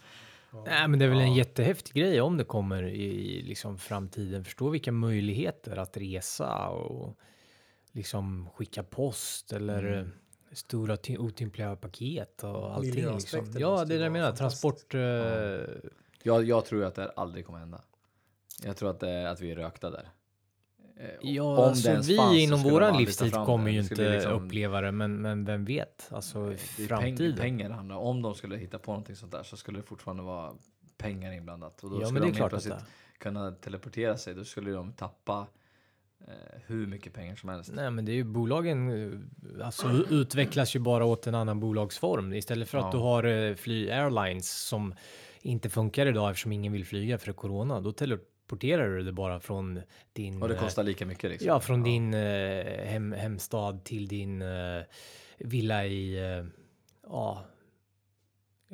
Nej, 0.66 0.88
men 0.88 1.00
det 1.00 1.06
är 1.06 1.10
väl 1.10 1.20
en 1.20 1.32
Ja. 1.32 1.38
jättehäftig 1.38 1.94
grej 1.94 2.22
om 2.22 2.38
det 2.38 2.44
kommer 2.44 2.84
i 2.84 3.42
liksom 3.42 3.78
framtiden. 3.78 4.44
Förstå 4.46 4.70
vilka 4.70 4.92
möjligheter 4.92 5.78
att 5.78 5.98
resa 5.98 6.68
och 6.70 7.18
liksom 7.92 8.50
skicka 8.56 8.84
post 8.84 9.54
eller 9.54 9.84
Mm. 9.84 10.12
stora 10.52 10.98
ty- 10.98 11.18
otympliga 11.18 11.76
paket 11.76 12.44
och 12.44 12.76
allting. 12.76 13.14
Liksom. 13.14 13.54
Ja, 13.58 13.86
det 13.86 13.96
är 13.96 13.98
det 14.00 14.04
jag 14.04 14.12
menar. 14.14 14.32
Transport. 14.32 14.94
Eh, 14.94 15.02
Jag, 16.24 16.44
jag 16.44 16.66
tror 16.66 16.84
att 16.86 16.96
det 16.96 17.02
här 17.02 17.12
aldrig 17.16 17.46
kommer 17.46 17.60
hända. 17.60 17.82
Jag 18.66 18.78
tror 18.78 18.90
att, 18.90 19.00
det, 19.00 19.30
att 19.32 19.42
vi 19.42 19.52
är 19.52 19.56
rökta 19.56 19.90
där. 19.90 20.10
Eh, 20.98 21.10
Ja, 21.22 21.66
alltså 21.68 22.02
vi 22.08 22.44
inom 22.44 22.64
ta 22.64 22.98
livstid 22.98 23.34
kommer 23.34 23.72
ju 23.72 23.80
inte 23.80 24.14
liksom- 24.16 24.46
uppleva 24.46 24.82
det, 24.82 24.92
men, 24.92 25.22
men 25.22 25.46
vem 25.46 25.66
vet? 25.66 26.08
Alltså 26.12 26.46
Det 26.46 26.54
är 26.54 26.88
framtiden. 26.88 27.18
Peng, 27.18 27.38
pengar 27.38 27.70
det 27.70 27.76
handlar 27.76 27.96
om. 27.96 28.22
De 28.22 28.36
skulle 28.36 28.58
hitta 28.58 28.80
på 28.80 28.92
någonting 28.92 29.16
sånt 29.16 29.32
där 29.32 29.44
så 29.44 29.58
skulle 29.58 29.80
det 29.80 29.84
fortfarande 29.84 30.24
vara 30.24 30.54
pengar 30.98 31.32
inblandat. 31.32 31.84
Och 31.84 31.90
då 31.90 32.02
ja, 32.02 32.06
skulle 32.06 32.26
de 32.26 32.32
plötsligt 32.50 32.76
kunna 33.18 33.52
teleportera 33.52 34.18
sig. 34.18 34.34
Då 34.34 34.44
skulle 34.44 34.72
de 34.72 34.94
tappa 34.94 35.48
eh, 36.28 36.62
hur 36.66 36.88
mycket 36.88 37.14
pengar 37.14 37.36
som 37.36 37.50
helst. 37.50 37.72
Nej, 37.74 37.92
men 37.92 38.06
det 38.06 38.12
är 38.12 38.16
ju 38.16 38.24
bolagen 38.24 38.90
eh, 39.60 39.66
alltså, 39.66 39.88
utvecklas 40.10 40.76
ju 40.76 40.80
bara 40.80 41.06
åt 41.06 41.28
en 41.28 41.36
annan 41.36 41.60
bolagsform. 41.60 42.34
Istället 42.34 42.70
för 42.70 42.78
att 42.78 42.84
Ja. 42.84 42.92
du 42.92 42.98
har 42.98 43.24
eh, 43.24 43.56
fly 43.56 43.90
airlines 43.92 44.52
som 44.68 44.96
inte 45.42 45.70
funkar 45.70 46.06
idag 46.06 46.30
eftersom 46.30 46.52
ingen 46.52 46.74
vill 46.74 46.86
flyga 46.86 47.18
för 47.18 47.34
corona. 47.34 47.82
Då 47.82 47.92
teleporterar 48.48 48.90
du 48.98 49.04
det 49.04 49.12
bara 49.12 49.40
från 49.40 49.82
din... 50.14 50.42
Och 50.42 50.48
det 50.50 50.56
eh, 50.56 50.62
kostar 50.62 50.84
lika 50.84 51.06
mycket 51.06 51.30
liksom. 51.32 51.48
Ja, 51.48 51.60
från 51.60 51.84
din 51.84 52.14
eh, 52.14 52.86
hem, 52.86 53.12
hemstad 53.12 53.84
till 53.84 54.08
din 54.08 54.42
eh, 54.42 54.84
villa 55.38 55.86
i 55.86 56.18
eh, 56.38 56.46
ja, 57.08 57.46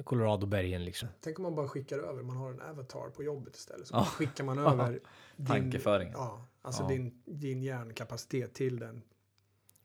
Coloradobergen 0.03 0.85
liksom. 0.85 1.09
Tänk 1.21 1.39
om 1.39 1.43
man 1.43 1.55
bara 1.55 1.67
skickar 1.67 1.99
över, 1.99 2.23
man 2.23 2.37
har 2.37 2.51
en 2.51 2.61
avatar 2.61 3.09
på 3.09 3.23
jobbet 3.23 3.55
istället. 3.55 3.87
Så 3.87 3.95
Ja. 3.95 4.03
skickar 4.05 4.43
man 4.43 4.57
över 4.67 4.99
din, 5.35 5.45
Tankeföringen. 5.45 6.13
ja, 6.13 6.45
alltså 6.61 6.83
Ja. 6.83 6.87
Din, 6.89 7.21
din 7.25 7.63
hjärnkapacitet 7.63 8.53
till 8.53 8.79
den. 8.79 9.01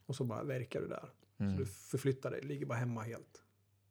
Och 0.06 0.16
så 0.16 0.24
bara 0.24 0.42
verkar 0.42 0.80
du 0.80 0.86
där. 0.88 1.08
Så 1.36 1.42
Mm. 1.44 1.56
du 1.56 1.66
förflyttar 1.66 2.30
dig, 2.30 2.42
ligger 2.42 2.66
bara 2.66 2.78
hemma 2.78 3.02
helt. 3.02 3.42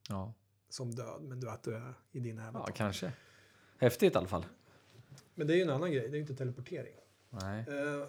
Ja. 0.08 0.34
Som 0.68 0.90
död, 0.94 1.22
men 1.22 1.40
du 1.40 1.50
att 1.50 1.62
du 1.62 1.74
är 1.74 1.94
i 2.12 2.20
din 2.20 2.36
ja, 2.38 2.48
avatar. 2.48 2.72
kanske. 2.72 3.12
Häftigt 3.78 4.14
i 4.14 4.18
alla 4.18 4.26
fall. 4.28 4.44
Men 5.34 5.46
det 5.46 5.54
är 5.54 5.56
ju 5.56 5.62
en 5.62 5.70
annan 5.70 5.92
grej, 5.92 6.00
det 6.00 6.08
är 6.08 6.14
ju 6.14 6.20
inte 6.20 6.34
teleportering. 6.34 6.94
Nej. 7.30 7.64
Uh, 7.68 8.04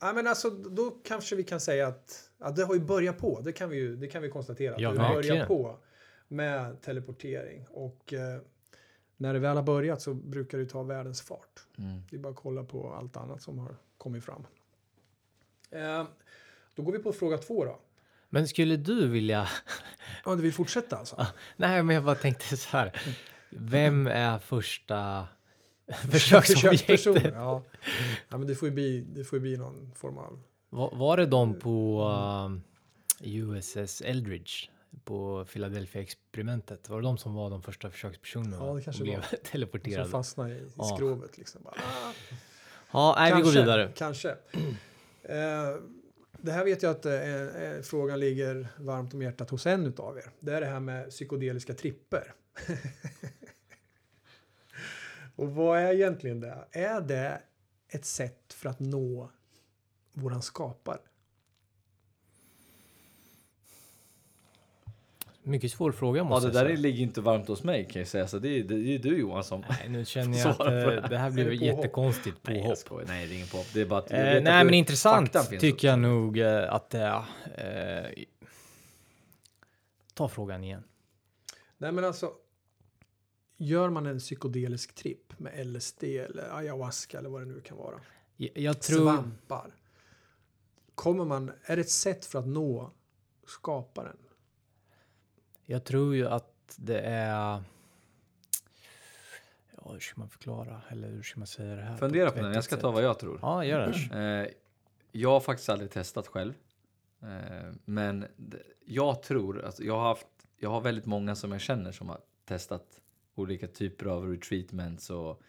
ja, 0.00 0.12
men 0.12 0.26
alltså, 0.26 0.50
då 0.50 0.90
kanske 0.90 1.36
vi 1.36 1.44
kan 1.44 1.60
säga 1.60 1.86
att, 1.86 2.30
att 2.38 2.56
det 2.56 2.64
har 2.64 2.74
ju 2.74 2.80
börjat 2.80 3.18
på. 3.18 3.40
Det 3.40 3.52
kan 3.52 3.70
vi 3.70 3.76
ju 3.76 3.96
det 3.96 4.06
kan 4.06 4.22
vi 4.22 4.30
konstatera. 4.30 4.74
Ja, 4.78 4.92
det 4.92 5.00
har 5.00 5.14
börjat 5.14 5.48
på 5.48 5.78
med 6.30 6.82
teleportering. 6.82 7.66
Och 7.70 8.12
eh, 8.12 8.40
när 9.16 9.32
det 9.32 9.38
väl 9.38 9.56
har 9.56 9.62
börjat 9.62 10.02
så 10.02 10.14
brukar 10.14 10.58
det 10.58 10.66
ta 10.66 10.82
världens 10.82 11.22
fart. 11.22 11.60
Mm. 11.78 12.02
Det 12.10 12.16
är 12.16 12.20
bara 12.20 12.32
att 12.32 12.36
kolla 12.36 12.64
på 12.64 12.92
allt 12.92 13.16
annat 13.16 13.42
som 13.42 13.58
har 13.58 13.76
kommit 13.98 14.24
fram. 14.24 14.46
Eh, 15.70 16.06
då 16.74 16.82
går 16.82 16.92
vi 16.92 16.98
på 16.98 17.12
fråga 17.12 17.38
två 17.38 17.64
då. 17.64 17.80
Men 18.28 18.48
skulle 18.48 18.76
du 18.76 19.08
vilja... 19.08 19.48
Ja, 20.24 20.34
du 20.34 20.42
vill 20.42 20.52
fortsätta 20.52 20.96
alltså? 20.96 21.26
Nej, 21.56 21.82
men 21.82 21.94
jag 21.94 22.04
bara 22.04 22.14
tänkte 22.14 22.56
så 22.56 22.76
här. 22.76 23.00
Vem 23.50 24.06
är 24.06 24.38
första 24.38 25.28
försöksobjektet? 26.10 27.04
Ja. 27.34 27.62
ja, 28.28 28.38
men 28.38 28.46
det 28.46 28.54
får 28.54 28.68
ju 28.68 28.74
bli, 28.74 29.00
det 29.00 29.24
får 29.24 29.36
ju 29.36 29.40
bli 29.40 29.56
någon 29.56 29.92
form 29.94 30.18
av... 30.18 30.40
Var, 30.70 30.90
var 30.96 31.16
det 31.16 31.26
de 31.26 31.58
på 31.58 32.02
um, 32.46 32.62
USS 33.20 34.00
Eldridge 34.00 34.50
på 35.04 35.44
Philadelphia-experimentet? 35.52 36.88
Var 36.88 37.00
det 37.00 37.06
de 37.06 37.18
som 37.18 37.34
var 37.34 37.50
de 37.50 37.62
första 37.62 37.90
försökspersonerna 37.90 38.66
Ja, 38.66 38.74
det 38.74 38.82
kanske 38.82 39.02
blev 39.02 39.16
var. 39.16 39.22
Som 39.22 39.38
teleporterade? 39.44 40.08
fastnar 40.10 40.48
i, 40.48 40.52
i 40.52 40.68
Ja. 40.76 40.84
skrovet 40.84 41.38
liksom. 41.38 41.62
Bara, 41.62 41.74
ah. 41.76 42.12
Ja, 42.92 43.14
nej, 43.18 43.34
vi 43.36 43.42
går 43.42 43.50
vidare. 43.50 43.92
Kanske. 43.96 44.28
Eh, 45.22 45.76
det 46.42 46.52
här 46.52 46.64
vet 46.64 46.82
jag 46.82 46.90
att 46.90 47.06
eh, 47.06 47.14
eh, 47.14 47.82
frågan 47.82 48.20
ligger 48.20 48.68
varmt 48.78 49.14
om 49.14 49.22
hjärtat 49.22 49.50
hos 49.50 49.66
en 49.66 49.94
av 49.98 50.18
er. 50.18 50.30
Det 50.40 50.52
är 50.52 50.60
det 50.60 50.66
här 50.66 50.80
med 50.80 51.10
psykodeliska 51.10 51.74
tripper. 51.74 52.32
Och 55.40 55.54
vad 55.54 55.78
är 55.78 55.92
egentligen 55.92 56.40
det? 56.40 56.64
Är 56.72 57.00
det 57.00 57.42
ett 57.88 58.04
sätt 58.04 58.52
för 58.52 58.68
att 58.68 58.80
nå 58.80 59.30
våran 60.12 60.42
skapare? 60.42 60.98
Mycket 65.42 65.72
svår 65.72 65.92
fråga 65.92 66.18
Ja, 66.20 66.24
måste 66.24 66.48
det 66.48 66.54
jag 66.54 66.64
där 66.64 66.68
säga. 66.70 66.80
ligger 66.80 67.02
inte 67.02 67.20
varmt 67.20 67.48
hos 67.48 67.62
mig 67.62 67.84
kan 67.90 68.00
jag 68.00 68.08
säga. 68.08 68.28
Så 68.28 68.38
det 68.38 68.48
är, 68.48 68.64
det 68.64 68.74
är 68.94 68.98
du 68.98 69.18
Johan 69.18 69.44
som... 69.44 69.64
Nej, 69.68 69.88
nu 69.88 70.04
känner 70.04 70.38
jag 70.44 70.48
att 70.50 70.58
det 70.58 70.64
eh, 70.64 71.00
här. 71.02 71.08
det 71.08 71.18
här 71.18 71.26
Är 71.26 71.30
blir 71.30 71.44
det 71.44 71.50
påhopp? 71.50 71.62
jättekonstigt 71.76 72.36
Nej, 72.42 72.56
jag 72.56 72.64
påhopp. 72.64 72.78
skojar. 72.78 73.06
Nej, 73.08 73.26
det 73.26 73.32
är 73.32 73.36
ingen 73.36 73.48
påhopp. 73.48 73.66
Det 73.74 73.80
är 73.80 73.86
bara 73.86 73.98
att... 73.98 74.10
Eh, 74.12 74.18
vet 74.18 74.36
att 74.36 74.42
nej, 74.42 74.64
men 74.64 74.74
intressant 74.74 75.36
tycker 75.60 75.88
jag 75.88 75.98
nog 75.98 76.38
eh, 76.38 76.72
att 76.74 76.90
det 76.90 76.98
är. 76.98 78.04
Eh, 78.06 78.24
ta 80.14 80.28
frågan 80.28 80.64
igen. 80.64 80.84
Nej 81.78 81.92
men 81.92 82.04
alltså. 82.04 82.32
Gör 83.62 83.90
man 83.90 84.06
en 84.06 84.18
psykodelisk 84.18 84.94
tripp 84.94 85.38
med 85.38 85.66
LSD 85.66 86.04
eller 86.04 86.56
ayahuasca 86.56 87.18
eller 87.18 87.28
vad 87.28 87.42
det 87.42 87.46
nu 87.46 87.60
kan 87.60 87.76
vara. 87.76 88.00
Jag, 88.36 88.58
jag 88.58 88.80
tror. 88.80 88.98
Svampar. 88.98 89.74
Kommer 90.94 91.24
man, 91.24 91.52
är 91.62 91.76
det 91.76 91.82
ett 91.82 91.90
sätt 91.90 92.24
för 92.24 92.38
att 92.38 92.46
nå 92.46 92.90
skaparen? 93.46 94.16
Jag 95.66 95.84
tror 95.84 96.14
ju 96.14 96.28
att 96.28 96.74
det 96.76 97.00
är. 97.00 97.62
Ja, 99.76 99.92
hur 99.92 100.00
ska 100.00 100.20
man 100.20 100.28
förklara? 100.28 100.82
Eller 100.88 101.08
hur 101.08 101.22
ska 101.22 101.40
man 101.40 101.46
säga 101.46 101.76
det 101.76 101.82
här? 101.82 101.96
Fundera 101.96 102.28
ett 102.28 102.34
på 102.34 102.42
den. 102.42 102.52
Jag 102.52 102.64
ska 102.64 102.74
sätt? 102.74 102.82
ta 102.82 102.90
vad 102.90 103.02
jag 103.02 103.18
tror. 103.18 103.38
Ja, 103.42 103.64
gör 103.64 104.08
det. 104.10 104.18
Eh, 104.18 104.54
jag 105.12 105.30
har 105.30 105.40
faktiskt 105.40 105.68
aldrig 105.68 105.90
testat 105.90 106.26
själv. 106.26 106.54
Eh, 107.22 107.72
men 107.84 108.26
jag 108.84 109.22
tror, 109.22 109.64
alltså 109.64 109.82
jag 109.82 109.94
har 109.94 110.08
haft, 110.08 110.26
jag 110.56 110.70
har 110.70 110.80
väldigt 110.80 111.06
många 111.06 111.34
som 111.34 111.52
jag 111.52 111.60
känner 111.60 111.92
som 111.92 112.08
har 112.08 112.20
testat 112.44 112.99
olika 113.34 113.66
typer 113.66 114.06
av 114.06 114.30
retreatments 114.30 115.10
och, 115.10 115.42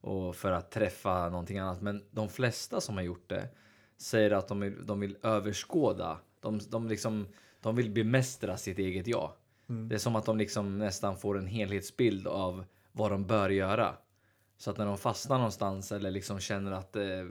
och 0.00 0.36
för 0.36 0.52
att 0.52 0.70
träffa 0.70 1.28
någonting 1.28 1.58
annat. 1.58 1.82
Men 1.82 2.04
de 2.10 2.28
flesta 2.28 2.80
som 2.80 2.94
har 2.94 3.02
gjort 3.02 3.28
det 3.28 3.48
säger 3.96 4.30
att 4.30 4.48
de 4.48 4.60
vill, 4.60 4.86
de 4.86 5.00
vill 5.00 5.16
överskåda. 5.22 6.18
De, 6.40 6.60
de, 6.70 6.88
liksom, 6.88 7.28
de 7.60 7.76
vill 7.76 7.90
bemästra 7.90 8.56
sitt 8.56 8.78
eget 8.78 9.06
jag. 9.06 9.32
Det 9.66 9.94
är 9.94 9.98
som 9.98 10.16
att 10.16 10.24
de 10.24 10.38
liksom 10.38 10.78
nästan 10.78 11.16
får 11.16 11.38
en 11.38 11.46
helhetsbild 11.46 12.26
av 12.26 12.64
vad 12.92 13.10
de 13.10 13.26
bör 13.26 13.50
göra. 13.50 13.96
Så 14.58 14.70
att 14.70 14.78
när 14.78 14.86
de 14.86 14.98
fastnar 14.98 15.36
någonstans 15.36 15.92
eller 15.92 16.10
liksom 16.10 16.40
känner 16.40 16.72
att, 16.72 16.96
eh, 16.96 17.24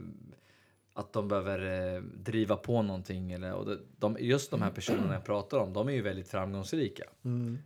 att 0.97 1.13
de 1.13 1.27
behöver 1.27 1.93
eh, 1.95 2.01
driva 2.01 2.55
på 2.55 2.81
någonting. 2.81 3.31
Eller, 3.31 3.53
och 3.53 3.65
det, 3.65 3.79
de, 3.99 4.17
just 4.19 4.51
de 4.51 4.61
här 4.61 4.71
personerna 4.71 5.13
jag 5.13 5.25
pratar 5.25 5.57
om, 5.57 5.73
de 5.73 5.89
är 5.89 5.93
ju 5.93 6.01
väldigt 6.01 6.27
framgångsrika. 6.27 7.03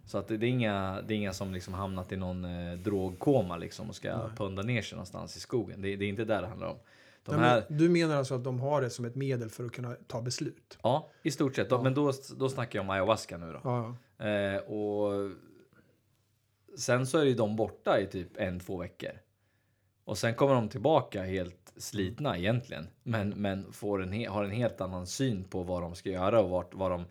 Så 0.06 0.18
att 0.18 0.28
det, 0.28 0.38
det, 0.38 0.46
är 0.46 0.50
inga, 0.50 1.02
det 1.08 1.14
är 1.14 1.16
inga 1.16 1.34
som 1.34 1.54
liksom 1.54 1.74
hamnat 1.74 2.12
i 2.12 2.18
någon 2.18 2.46
eh, 2.46 2.78
drogkoma 2.78 3.58
liksom 3.58 3.90
och 3.90 3.96
ska 3.96 4.30
punda 4.38 4.62
ner 4.64 4.82
sig 4.82 4.96
någonstans 4.96 5.38
i 5.38 5.40
skogen. 5.40 5.82
Det, 5.82 5.96
det 5.96 6.06
är 6.06 6.10
inte 6.10 6.26
där 6.26 6.42
det 6.42 6.48
handlar 6.48 6.68
om. 6.68 6.78
De 7.24 7.36
Nej, 7.36 7.46
här, 7.46 7.66
men 7.70 7.78
du 7.78 7.90
menar 7.90 8.16
alltså 8.16 8.36
att 8.36 8.44
de 8.44 8.60
har 8.60 8.82
det 8.82 8.90
som 8.90 9.06
ett 9.06 9.16
medel 9.16 9.50
för 9.50 9.66
att 9.66 9.72
kunna 9.72 9.96
ta 10.08 10.22
beslut? 10.22 10.78
ja, 10.84 11.10
i 11.24 11.32
stort 11.32 11.56
sett. 11.56 11.72
Men 11.84 11.94
då, 11.94 12.14
då 12.38 12.50
snackar 12.50 12.80
jag 12.80 12.84
om 12.84 12.90
ayahuasca 12.90 13.38
nu 13.38 13.52
då. 13.52 13.60
Ja, 13.64 13.96
Eh, 14.20 14.58
och 14.58 15.32
sen 16.78 17.08
så 17.08 17.18
är 17.18 17.24
ju 17.24 17.34
de 17.34 17.56
borta 17.56 18.00
i 18.00 18.08
typ 18.08 18.38
en, 18.38 18.60
två 18.60 18.78
veckor. 18.78 19.12
Och 20.04 20.18
sen 20.18 20.36
kommer 20.36 20.54
de 20.54 20.70
tillbaka 20.70 21.24
helt 21.24 21.59
slitna 21.80 22.38
egentligen. 22.38 22.88
Men, 23.04 23.30
men 23.30 23.74
får 23.74 24.04
en, 24.04 24.26
har 24.28 24.44
en 24.44 24.52
helt 24.52 24.82
annan 24.82 25.08
syn 25.08 25.44
på 25.44 25.64
vad 25.64 25.82
de 25.82 25.96
ska 25.96 26.10
göra 26.10 26.40
och 26.42 26.50
vart, 26.50 26.74
vad 26.74 26.92
de... 26.92 27.06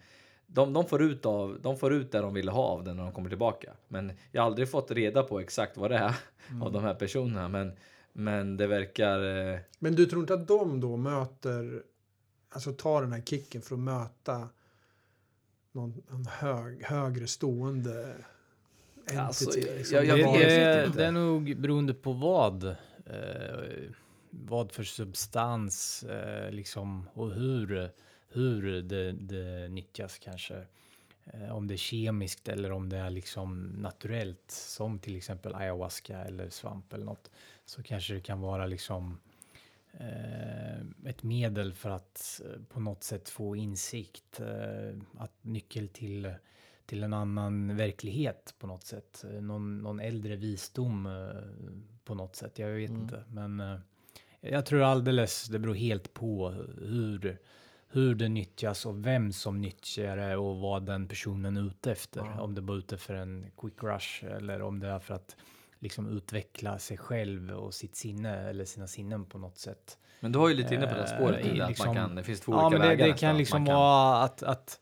De, 0.50 0.72
de, 0.72 0.86
får 0.86 1.02
ut 1.02 1.26
av, 1.26 1.58
de 1.62 1.78
får 1.78 1.92
ut 1.92 2.12
det 2.12 2.18
de 2.18 2.34
ville 2.34 2.50
ha 2.50 2.62
av 2.62 2.84
det 2.84 2.94
när 2.94 3.02
de 3.02 3.12
kommer 3.12 3.28
tillbaka. 3.28 3.72
Men 3.88 4.12
jag 4.32 4.42
har 4.42 4.46
aldrig 4.46 4.70
fått 4.70 4.90
reda 4.90 5.22
på 5.22 5.40
exakt 5.40 5.76
vad 5.76 5.90
det 5.90 5.96
är 5.96 6.14
av 6.62 6.72
de 6.72 6.82
här 6.84 6.94
personerna. 6.94 7.48
Men, 7.48 7.72
men 8.12 8.56
det 8.56 8.66
verkar... 8.66 9.48
Eh, 9.52 9.58
Men 9.78 9.94
du 9.94 10.06
tror 10.06 10.20
inte 10.22 10.34
att 10.34 10.48
de 10.48 10.80
då 10.80 10.96
möter, 10.96 11.82
alltså 12.50 12.72
tar 12.72 13.02
den 13.02 13.12
här 13.12 13.20
kicken 13.22 13.62
för 13.62 13.74
att 13.74 13.80
möta 13.80 14.48
någon, 15.72 16.02
någon 16.08 16.26
hög, 16.26 16.82
högre 16.84 17.26
stående 17.26 18.14
entity? 19.06 19.18
Alltså, 19.18 19.50
liksom? 19.50 19.96
jag- 19.96 20.06
jag 20.06 20.16
vet 20.16 20.32
det, 20.48 20.84
inte. 20.86 20.98
det 20.98 21.06
är 21.06 21.12
nog 21.12 21.56
beroende 21.56 21.94
på 21.94 22.12
vad. 22.12 22.76
Vad 24.30 24.72
för 24.72 24.82
substans 24.82 26.02
eh, 26.02 26.50
liksom 26.50 27.08
och 27.14 27.34
hur, 27.34 27.90
hur 28.28 28.82
det, 28.82 29.12
det 29.12 29.68
nyttjas 29.68 30.18
kanske. 30.18 30.66
Eh, 31.24 31.56
om 31.56 31.66
det 31.66 31.74
är 31.74 31.78
kemiskt 31.78 32.48
eller 32.48 32.72
om 32.72 32.88
det 32.88 32.96
är 32.96 33.10
liksom 33.10 33.62
naturellt 33.62 34.50
som 34.50 34.98
till 34.98 35.16
exempel 35.16 35.54
ayahuasca 35.54 36.24
eller 36.24 36.50
svamp 36.50 36.92
eller 36.92 37.04
något 37.04 37.30
så 37.64 37.82
kanske 37.82 38.14
det 38.14 38.20
kan 38.20 38.40
vara 38.40 38.66
liksom 38.66 39.18
eh, 39.92 40.80
ett 41.04 41.22
medel 41.22 41.74
för 41.74 41.90
att 41.90 42.40
eh, 42.44 42.62
på 42.68 42.80
något 42.80 43.02
sätt 43.02 43.28
få 43.28 43.56
insikt, 43.56 44.40
eh, 44.40 44.98
att 45.18 45.44
nyckel 45.44 45.88
till 45.88 46.34
till 46.86 47.02
en 47.02 47.12
annan 47.12 47.76
verklighet 47.76 48.54
på 48.58 48.66
något 48.66 48.84
sätt. 48.84 49.24
Någon, 49.40 49.78
någon 49.78 50.00
äldre 50.00 50.36
visdom 50.36 51.08
på 52.04 52.14
något 52.14 52.36
sätt. 52.36 52.58
Jag 52.58 52.68
vet 52.68 52.90
inte, 52.90 53.24
men 53.28 53.80
jag 54.40 54.66
tror 54.66 54.82
alldeles. 54.82 55.44
Det 55.46 55.58
beror 55.58 55.74
helt 55.74 56.14
på 56.14 56.50
hur 56.80 57.38
hur 57.90 58.14
det 58.14 58.28
nyttjas 58.28 58.86
och 58.86 59.06
vem 59.06 59.32
som 59.32 59.60
nyttjar 59.60 60.16
det 60.16 60.36
och 60.36 60.56
vad 60.56 60.86
den 60.86 61.08
personen 61.08 61.56
är 61.56 61.66
ute 61.66 61.92
efter. 61.92 62.40
Om 62.40 62.54
det 62.54 62.60
är 62.60 62.78
ute 62.78 62.96
för 62.96 63.14
en 63.14 63.46
quick 63.60 63.82
rush 63.82 64.24
eller 64.24 64.62
om 64.62 64.80
det 64.80 64.88
är 64.88 64.98
för 64.98 65.14
att 65.14 65.36
liksom 65.78 66.16
utveckla 66.16 66.78
sig 66.78 66.96
själv 66.98 67.50
och 67.50 67.74
sitt 67.74 67.96
sinne 67.96 68.48
eller 68.48 68.64
sina 68.64 68.86
sinnen 68.86 69.24
på 69.24 69.38
något 69.38 69.58
sätt. 69.58 69.98
men 70.20 70.32
du 70.32 70.38
har 70.38 70.48
ju 70.48 70.54
lite 70.54 70.74
inne 70.74 70.86
på 70.86 70.94
det 70.94 71.00
här 71.00 71.16
spåret 71.16 71.46
Eh, 71.46 71.62
att 71.64 71.68
liksom- 71.68 71.86
man 71.86 71.94
kan, 71.96 72.14
det 72.14 72.22
finns 72.22 72.40
två 72.40 72.52
Ja, 72.52 72.66
olika 72.66 72.78
men 72.78 72.88
det, 72.88 72.96
vägar 72.96 73.06
det 73.06 73.18
kan 73.20 73.38
liksom 73.38 73.66
kan- 73.66 73.74
vara 73.74 74.22
att, 74.22 74.42
att 74.42 74.80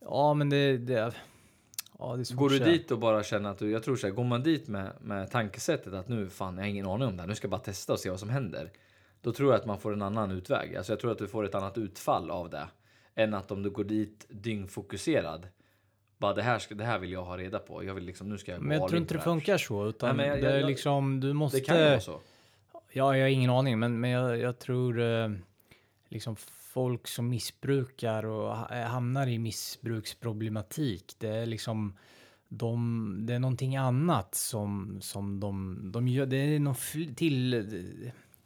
ja, 0.00 0.34
men 0.34 0.50
det, 0.50 0.78
det 0.78 1.14
ja, 1.98 2.16
Går 2.34 2.48
du 2.50 2.58
dit 2.58 2.90
och 2.90 2.98
bara 2.98 3.22
känner 3.22 3.50
att 3.50 3.58
du, 3.58 3.70
jag 3.70 3.82
tror 3.82 3.96
så 3.96 4.06
här, 4.06 4.14
går 4.14 4.24
man 4.24 4.42
dit 4.42 4.68
med, 4.68 4.92
med 5.00 5.30
tankesättet 5.30 5.92
att 5.94 6.08
nu 6.08 6.30
fan, 6.30 6.54
jag 6.56 6.62
har 6.64 6.68
ingen 6.68 6.86
aning 6.86 7.08
om 7.08 7.16
det 7.16 7.22
här, 7.22 7.28
nu 7.28 7.34
ska 7.34 7.44
jag 7.46 7.50
bara 7.50 7.60
testa 7.60 7.92
och 7.92 8.00
se 8.00 8.10
vad 8.10 8.20
som 8.20 8.30
händer. 8.30 8.70
Då 9.22 9.32
tror 9.32 9.52
jag 9.52 9.60
att 9.60 9.66
man 9.66 9.78
får 9.78 9.92
en 9.92 10.02
annan 10.02 10.30
utväg. 10.30 10.76
Alltså 10.76 10.92
jag 10.92 11.00
tror 11.00 11.12
att 11.12 11.18
du 11.18 11.28
får 11.28 11.44
ett 11.44 11.54
annat 11.54 11.78
utfall 11.78 12.30
av 12.30 12.50
det. 12.50 12.68
Än 13.14 13.34
att 13.34 13.50
om 13.50 13.62
du 13.62 13.70
går 13.70 13.84
dit 13.84 14.26
dyngfokuserad. 14.28 15.48
Bara 16.18 16.34
det 16.34 16.42
här, 16.42 16.58
ska, 16.58 16.74
det 16.74 16.84
här 16.84 16.98
vill 16.98 17.12
jag 17.12 17.24
ha 17.24 17.38
reda 17.38 17.58
på. 17.58 17.84
Jag 17.84 17.94
vill 17.94 18.04
liksom, 18.04 18.28
nu 18.28 18.38
ska 18.38 18.52
jag 18.52 18.62
Men 18.62 18.78
jag 18.78 18.88
tror 18.88 18.96
in 18.96 19.02
inte 19.02 19.14
det 19.14 19.20
funkar 19.20 19.58
så, 19.58 19.88
utan 19.88 20.16
Nej, 20.16 20.28
jag- 20.28 20.40
det 20.42 20.50
är 20.50 20.58
jag- 20.60 20.66
liksom, 20.68 21.20
du 21.20 21.32
måste... 21.32 21.58
Det 21.58 21.64
kan 21.64 21.78
ju 21.78 21.84
vara 21.84 22.00
så. 22.00 22.20
Ja, 22.92 23.16
jag 23.16 23.24
har 23.24 23.28
ingen 23.28 23.50
aning, 23.50 23.78
men, 23.78 24.00
men 24.00 24.10
jag, 24.10 24.38
jag 24.38 24.58
tror 24.58 25.00
eh, 25.00 25.30
liksom 26.08 26.36
folk 26.72 27.08
som 27.08 27.28
missbrukar 27.28 28.24
och 28.24 28.72
eh, 28.72 28.86
hamnar 28.86 29.26
i 29.26 29.38
missbruksproblematik, 29.38 31.14
det 31.18 31.28
är 31.28 31.46
liksom 31.46 31.96
de, 32.48 33.16
det 33.26 33.34
är 33.34 33.38
någonting 33.38 33.76
annat 33.76 34.34
som, 34.34 34.98
som 35.00 35.40
de, 35.40 35.80
de 35.92 36.08
gör. 36.08 36.26
Det 36.26 36.36
är 36.36 36.58
någon 36.58 36.74
till, 37.16 37.54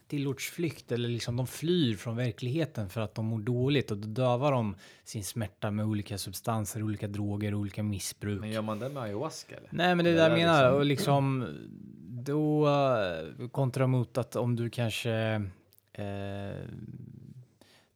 tillortsflykt 0.08 0.92
eller 0.92 1.08
liksom 1.08 1.36
de 1.36 1.46
flyr 1.46 1.96
från 1.96 2.16
verkligheten 2.16 2.88
för 2.88 3.00
att 3.00 3.14
de 3.14 3.24
mår 3.26 3.38
dåligt 3.38 3.90
och 3.90 3.96
då 3.98 4.08
dövar 4.08 4.52
de 4.52 4.76
sin 5.04 5.24
smärta 5.24 5.70
med 5.70 5.84
olika 5.86 6.18
substanser, 6.18 6.82
olika 6.82 7.08
droger, 7.08 7.54
olika 7.54 7.82
missbruk. 7.82 8.40
Men 8.40 8.50
gör 8.50 8.62
man 8.62 8.78
det 8.78 8.88
med 8.88 9.02
ayahuasca 9.02 9.56
eller? 9.56 9.68
Nej, 9.72 9.94
men 9.94 10.04
det 10.04 10.10
är 10.10 10.14
Det 10.14 10.20
där 10.20 10.30
jag 10.30 10.38
menar. 10.38 10.62
liksom- 10.62 10.76
Och 10.78 10.84
liksom 10.84 11.46
då 12.24 12.68
eh, 12.68 13.48
kontra 13.48 13.86
mot 13.86 14.18
att 14.18 14.36
om 14.36 14.56
du 14.56 14.70
kanske 14.70 15.12
eh, 15.92 16.64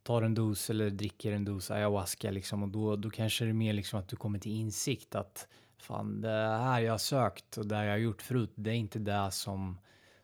tar 0.03 0.23
en 0.23 0.35
dos 0.35 0.71
eller 0.71 0.91
dricker 0.91 1.33
en 1.33 1.45
dos 1.45 1.71
ayahuasca 1.71 2.31
liksom 2.31 2.63
och 2.63 2.69
då, 2.69 2.97
då 2.97 3.11
kanske 3.11 3.45
det 3.45 3.51
är 3.51 3.55
mer 3.55 3.73
liksom 3.73 3.99
att 4.01 4.09
du 4.09 4.17
kommer 4.17 4.39
till 4.39 4.53
insikt 4.53 5.15
att 5.15 5.47
fan 5.79 6.21
det 6.21 6.29
här 6.63 6.81
jag 6.81 6.93
har 6.93 6.99
sökt 6.99 7.57
och 7.57 7.67
det 7.67 7.85
jag 7.85 7.91
har 7.93 7.99
gjort 7.99 8.23
förut, 8.23 8.53
det 8.55 8.71
är 8.71 8.75
inte 8.75 8.99
det 8.99 9.29
som 9.33 9.79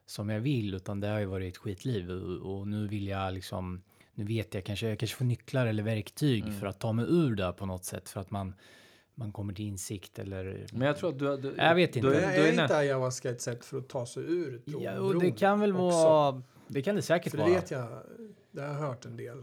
som 0.06 0.28
jag 0.28 0.40
vill, 0.40 0.74
utan 0.74 1.00
det 1.00 1.08
har 1.08 1.18
ju 1.20 1.26
varit 1.26 1.54
ett 1.54 1.58
skitliv 1.58 2.10
och, 2.10 2.56
och 2.58 2.68
nu 2.68 2.88
vill 2.88 3.06
jag 3.06 3.34
liksom 3.34 3.82
nu 4.14 4.24
vet 4.24 4.54
jag 4.54 4.64
kanske, 4.64 4.88
jag 4.88 4.98
kanske 4.98 5.16
får 5.16 5.24
nycklar 5.24 5.66
eller 5.66 5.82
verktyg 5.82 6.44
för 6.60 6.66
att 6.66 6.80
ta 6.80 6.92
mig 6.92 7.06
ur 7.08 7.34
det 7.34 7.52
på 7.52 7.66
något 7.66 7.84
sätt 7.84 8.08
för 8.08 8.20
att 8.20 8.30
man 8.30 8.54
man 9.14 9.32
kommer 9.32 9.54
till 9.54 9.64
insikt 9.64 10.18
eller 10.18 10.66
Men 10.72 10.86
jag 10.86 10.96
tror 10.96 11.10
att 11.10 11.18
du... 11.18 11.36
du 11.36 11.54
Jag 11.56 11.74
vet 11.74 11.96
inte. 11.96 12.08
Du, 12.08 12.14
är, 12.14 12.20
du 12.20 12.42
är 12.42 12.58
är 12.58 12.62
inte 12.62 12.76
ayahuasca 12.76 13.30
ett 13.30 13.40
sätt 13.40 13.64
för 13.64 13.78
att 13.78 13.88
ta 13.88 14.06
sig 14.06 14.22
ur 14.22 14.62
Ja, 14.64 15.00
och 15.00 15.20
det 15.20 15.30
kan 15.30 15.60
väl 15.60 15.72
också? 15.72 15.80
vara... 15.80 16.42
Det 16.68 16.82
kan 16.82 16.96
det 16.96 17.02
säkert 17.02 17.30
För 17.30 17.38
det 17.38 17.44
vara. 17.44 17.54
vet 17.54 17.70
jag, 17.70 17.88
det 18.50 18.60
har 18.60 18.68
jag 18.68 18.74
hört 18.74 19.04
en 19.04 19.16
del. 19.16 19.38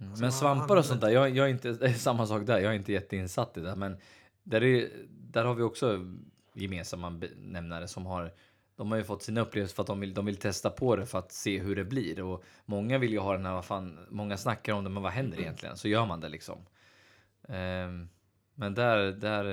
Alltså, 0.00 0.22
Men 0.22 0.32
svampar 0.32 0.76
och 0.76 0.84
sånt 0.84 1.00
där, 1.00 1.08
jag, 1.08 1.36
jag 1.36 1.46
är 1.46 1.50
inte, 1.50 1.72
det 1.72 1.86
är 1.86 1.92
samma 1.92 2.26
sak 2.26 2.46
där, 2.46 2.58
jag 2.58 2.72
är 2.72 2.76
inte 2.76 2.92
jätteinsatt 2.92 3.56
i 3.56 3.60
det. 3.60 3.76
Men 3.76 3.96
där, 4.42 4.62
är, 4.62 4.88
där 5.08 5.44
har 5.44 5.54
vi 5.54 5.62
också 5.62 6.06
gemensamma 6.54 7.20
nämnare 7.36 7.88
som 7.88 8.06
har 8.06 8.32
de 8.78 8.90
har 8.90 8.98
ju 8.98 9.04
fått 9.04 9.22
sina 9.22 9.40
upplevelser 9.40 9.74
för 9.74 9.82
att 9.82 9.86
de 9.86 10.00
vill, 10.00 10.14
de 10.14 10.26
vill 10.26 10.36
testa 10.36 10.70
på 10.70 10.96
det 10.96 11.06
för 11.06 11.18
att 11.18 11.32
se 11.32 11.58
hur 11.58 11.76
det 11.76 11.84
blir. 11.84 12.22
Och 12.22 12.44
många 12.64 12.98
vill 12.98 13.12
ju 13.12 13.18
ha 13.18 13.32
den 13.32 13.46
här, 13.46 13.52
vad 13.52 13.64
fan, 13.64 13.98
många 14.10 14.36
snackar 14.36 14.72
om 14.72 14.84
det, 14.84 14.90
men 14.90 15.02
vad 15.02 15.12
händer 15.12 15.40
egentligen? 15.40 15.76
Så 15.76 15.88
gör 15.88 16.06
man 16.06 16.20
det 16.20 16.28
liksom. 16.28 16.58
Ehm, 17.48 18.08
men 18.54 18.74
där, 18.74 19.12
där, 19.12 19.44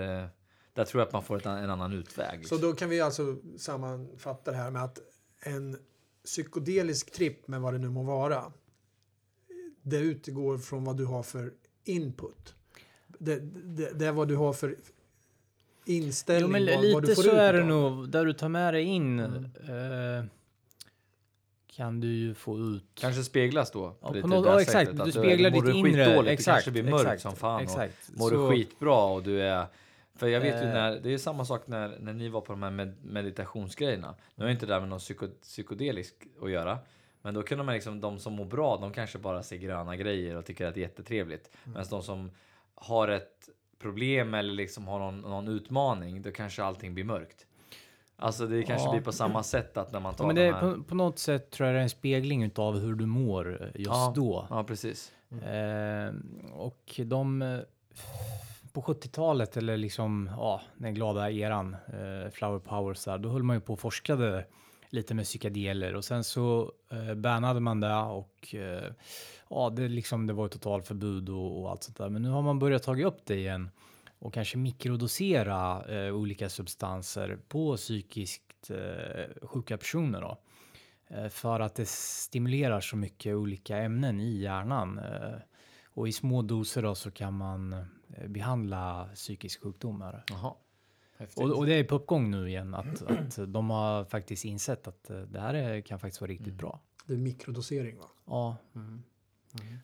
där 0.74 0.86
tror 0.86 1.02
jag 1.02 1.08
att 1.08 1.14
man 1.14 1.24
får 1.24 1.38
ett, 1.38 1.46
en 1.46 1.70
annan 1.70 1.94
utväg. 1.94 2.48
Så 2.48 2.58
då 2.58 2.74
kan 2.74 2.90
vi 2.90 3.02
alltså 3.02 3.38
sammanfatta 3.58 4.52
det 4.52 4.58
här 4.58 4.72
med 4.72 4.84
att 4.84 5.00
en 5.40 5.78
psykodelisk 6.26 7.12
tripp 7.12 7.48
med 7.48 7.62
vad 7.62 7.74
det 7.74 7.80
nu 7.80 7.90
må 7.90 8.04
vara. 8.04 8.54
Det 9.82 9.98
utgår 9.98 10.58
från 10.58 10.84
vad 10.84 10.98
du 10.98 11.06
har 11.06 11.24
för 11.24 11.54
input. 11.84 12.56
Det, 13.08 13.40
det, 13.40 14.00
det 14.00 14.06
är 14.06 14.12
vad 14.12 14.28
du 14.28 14.36
har 14.36 14.54
för 14.54 14.76
inställning. 15.86 16.42
Jo, 16.42 16.48
men 16.52 16.66
vad, 16.76 16.82
lite 16.84 16.94
vad 16.94 17.04
du 17.04 17.16
får 17.16 17.24
så 17.24 17.32
är 17.36 17.54
det 17.54 17.64
nog. 17.64 18.10
Där 18.10 18.26
du 18.26 18.34
tar 18.34 18.50
med 18.50 18.74
dig 18.74 18.84
in 18.84 19.20
Mm. 19.20 20.20
eh, 20.20 20.26
kan 21.68 22.00
du 22.00 22.08
ju 22.08 22.34
få 22.34 22.58
ut. 22.60 22.84
Kanske 22.94 23.24
speglas 23.24 23.72
då. 23.72 23.96
Ja, 24.02 24.08
på 24.22 24.28
något, 24.28 24.44
det 24.46 24.50
ja, 24.52 24.62
exakt. 24.62 24.88
sättet, 24.88 25.00
att 25.00 25.06
Du 25.06 25.12
speglar 25.12 25.52
mår 25.52 25.62
ditt 25.62 25.84
du 25.84 25.90
inre. 25.90 26.32
Exakt, 26.32 26.38
du 26.38 26.52
kanske 26.54 26.72
blir 26.72 26.84
mörk 26.92 27.02
exakt, 27.02 27.22
som 27.22 27.36
fan. 27.36 27.56
Och 27.56 27.62
Exakt. 27.62 28.10
mår 28.16 28.30
Så- 28.30 28.36
du 28.50 28.50
skitbra 28.56 29.04
och 29.06 29.24
du 29.24 29.42
är... 29.42 29.66
För 30.18 30.28
jag 30.28 30.42
vet 30.42 30.64
ju 30.64 30.68
Eh. 30.68 30.74
när, 30.74 31.00
det 31.00 31.14
är 31.14 31.18
samma 31.18 31.46
sak 31.46 31.68
när, 31.68 31.98
när 32.00 32.14
ni 32.14 32.30
var 32.30 32.42
på 32.42 32.54
de 32.54 32.64
här 32.64 32.70
med, 32.72 32.94
meditationsgrejerna. 33.06 34.16
Nu 34.36 34.46
är 34.46 34.50
inte 34.50 34.66
det 34.66 34.74
där 34.74 34.80
med 34.80 34.90
någon 34.90 35.00
psyko, 35.00 35.28
psykodelisk 35.42 36.16
att 36.42 36.52
göra. 36.52 36.78
Men 37.22 37.34
då 37.34 37.44
kunde 37.44 37.64
man 37.64 37.74
liksom, 37.74 38.02
de 38.02 38.20
som 38.20 38.34
mår 38.34 38.46
bra, 38.46 38.78
de 38.78 38.94
kanske 38.94 39.18
bara 39.18 39.44
ser 39.44 39.58
gröna 39.58 39.96
grejer 39.96 40.36
och 40.36 40.46
tycker 40.46 40.66
att 40.66 40.74
det 40.74 40.80
är 40.80 40.82
jättetrevligt. 40.82 41.50
Mm. 41.64 41.74
Medan 41.74 41.88
de 41.90 42.04
som 42.04 42.32
har 42.76 43.08
ett 43.08 43.50
problem 43.80 44.34
eller 44.34 44.54
liksom 44.54 44.88
har 44.88 45.00
någon, 45.00 45.20
någon 45.22 45.48
utmaning, 45.48 46.22
då 46.22 46.32
kanske 46.32 46.64
allting 46.64 46.94
blir 46.94 47.04
mörkt. 47.04 47.46
Alltså 48.18 48.48
det 48.48 48.64
kanske 48.64 48.88
Ja. 48.88 48.92
blir 48.92 49.02
på 49.02 49.12
samma 49.12 49.44
sätt 49.44 49.78
att 49.78 49.92
när 49.92 50.00
man 50.00 50.16
tar 50.16 50.24
Ja, 50.24 50.28
men 50.28 50.36
de 50.36 50.42
det 50.42 50.48
är 50.48 50.54
här... 50.54 50.74
på, 50.76 50.84
på 50.84 50.96
något 50.96 51.20
sätt 51.20 51.52
tror 51.52 51.68
jag 51.68 51.76
det 51.76 51.80
är 51.80 51.84
en 51.84 51.90
spegling 51.90 52.52
av 52.56 52.80
hur 52.80 52.96
du 52.96 53.06
mår 53.06 53.72
just 53.76 53.90
Ja. 53.92 54.14
då. 54.16 54.48
Ja, 54.50 54.64
precis. 54.64 55.12
Eh, 55.32 56.14
och 56.54 57.00
de 57.06 57.42
eh, 57.42 57.60
på 58.74 58.82
70-talet 58.82 59.58
eller 59.58 59.78
liksom 59.78 60.30
ja, 60.38 60.62
den 60.78 60.94
glada 60.94 61.32
eran, 61.32 61.74
eh, 61.74 62.32
flower 62.32 62.60
power 62.60 62.94
så 62.94 63.12
här, 63.12 63.18
då 63.18 63.30
höll 63.30 63.44
man 63.44 63.56
ju 63.56 63.62
på 63.62 63.74
och 63.74 63.80
forskade 63.80 64.46
lite 64.96 65.14
med 65.14 65.26
psykedeler 65.26 65.96
och 65.96 66.06
sen 66.06 66.24
så 66.24 66.72
eh, 66.92 67.16
bannade 67.16 67.60
man 67.60 67.80
det 67.80 67.96
och 67.96 68.56
eh, 68.56 68.92
ja, 69.50 69.70
det 69.70 69.88
liksom 69.88 70.28
det 70.28 70.34
var 70.34 70.48
totalförbud 70.48 71.30
och, 71.30 71.62
och 71.62 71.72
allt 71.72 71.84
sånt 71.84 71.98
där. 71.98 72.10
Men 72.10 72.22
nu 72.22 72.30
har 72.30 72.42
man 72.42 72.60
börjat 72.60 72.84
ta 72.84 73.02
upp 73.02 73.26
det 73.26 73.36
igen 73.36 73.70
och 74.20 74.34
kanske 74.34 74.58
mikrodosera 74.58 75.86
eh, 75.86 76.16
olika 76.16 76.50
substanser 76.50 77.40
på 77.48 77.78
psykiskt 77.78 78.70
eh, 78.70 79.48
sjuka 79.48 79.78
personer 79.78 80.22
då. 80.22 80.38
Eh, 81.08 81.28
för 81.28 81.60
att 81.60 81.76
det 81.76 81.88
stimulerar 81.90 82.82
så 82.82 82.96
mycket 82.96 83.36
olika 83.36 83.78
ämnen 83.78 84.20
i 84.20 84.38
hjärnan. 84.38 85.00
Eh, 85.00 85.38
och 85.86 86.08
i 86.08 86.12
små 86.12 86.42
doser 86.42 86.82
då 86.82 86.96
så 86.96 87.12
kan 87.12 87.34
man 87.34 87.74
eh, 87.74 88.28
behandla 88.28 89.10
psykisk 89.16 89.64
sjukdom. 89.64 90.04
Jaha. 90.32 90.54
Och, 91.36 91.58
och 91.58 91.66
det 91.66 91.74
är 91.74 91.84
på 91.84 91.96
uppgång 91.96 92.32
nu 92.32 92.48
igen 92.50 92.74
att, 92.74 93.02
att 93.02 93.54
de 93.54 93.70
har 93.70 94.06
faktiskt 94.06 94.46
insett 94.46 94.88
att 94.88 95.10
eh, 95.10 95.18
det 95.20 95.40
här 95.40 95.54
är, 95.54 95.82
kan 95.82 96.00
faktiskt 96.00 96.22
vara 96.22 96.32
riktigt 96.32 96.54
bra. 96.54 96.80
Det 97.06 97.14
är 97.14 97.18
mikrodosering 97.18 97.98
va? 97.98 98.06
Ja. 98.26 98.58
Mm. 98.76 99.02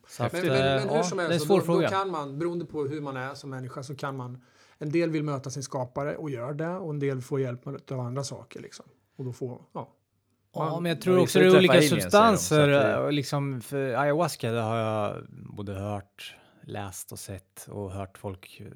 Så 0.08 0.24
att, 0.24 0.32
Men, 0.32 0.46
men, 0.46 0.50
men 0.52 0.76
eh, 0.78 0.82
hur 0.90 0.96
ja, 0.96 1.02
som 1.02 1.18
det 1.18 1.22
är 1.22 1.26
en 1.26 1.32
helst, 1.32 1.46
svår 1.46 1.62
då, 1.66 1.80
då 1.80 1.88
kan 1.88 2.10
man, 2.10 2.38
beroende 2.38 2.64
på 2.64 2.84
hur 2.84 3.00
man 3.00 3.16
är 3.16 3.34
som 3.34 3.50
människa, 3.50 3.82
så 3.82 3.94
kan 3.96 4.16
man 4.16 4.44
en 4.78 4.90
del 4.90 5.10
vill 5.10 5.22
möta 5.24 5.50
sin 5.50 5.62
skapare 5.62 6.16
och 6.16 6.30
gör 6.30 6.52
det 6.54 6.68
och 6.68 6.90
en 6.90 6.98
del 6.98 7.20
får 7.22 7.40
hjälp 7.40 7.64
med- 7.64 7.92
av 7.92 8.00
andra 8.00 8.24
saker 8.24 8.60
liksom. 8.60 8.86
Och 9.16 9.24
då 9.24 9.32
får, 9.32 9.62
ja. 9.72 9.94
Ja, 10.54 10.70
Man- 10.70 10.82
men 10.82 10.90
jag 10.90 11.00
tror 11.00 11.16
Ja, 11.16 11.22
också 11.22 11.38
det 11.38 11.44
är 11.46 11.56
olika 11.58 11.74
de, 11.80 11.88
substanser. 11.88 12.68
att 12.68 12.82
det- 12.86 12.98
och 12.98 13.12
Liksom 13.12 13.60
för 13.60 13.94
ayahuasca, 13.94 14.50
det 14.52 14.60
har 14.60 14.76
jag 14.76 15.24
både 15.30 15.72
hört, 15.74 16.36
läst 16.62 17.12
och 17.12 17.18
sett 17.18 17.66
och 17.70 17.92
hört 17.92 18.18
folk 18.18 18.60
eh, 18.60 18.66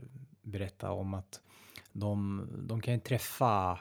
berätta 0.42 0.90
om 0.90 1.14
att 1.14 1.40
de, 2.00 2.48
de 2.68 2.80
kan 2.80 2.94
ju 2.94 3.00
träffa 3.00 3.78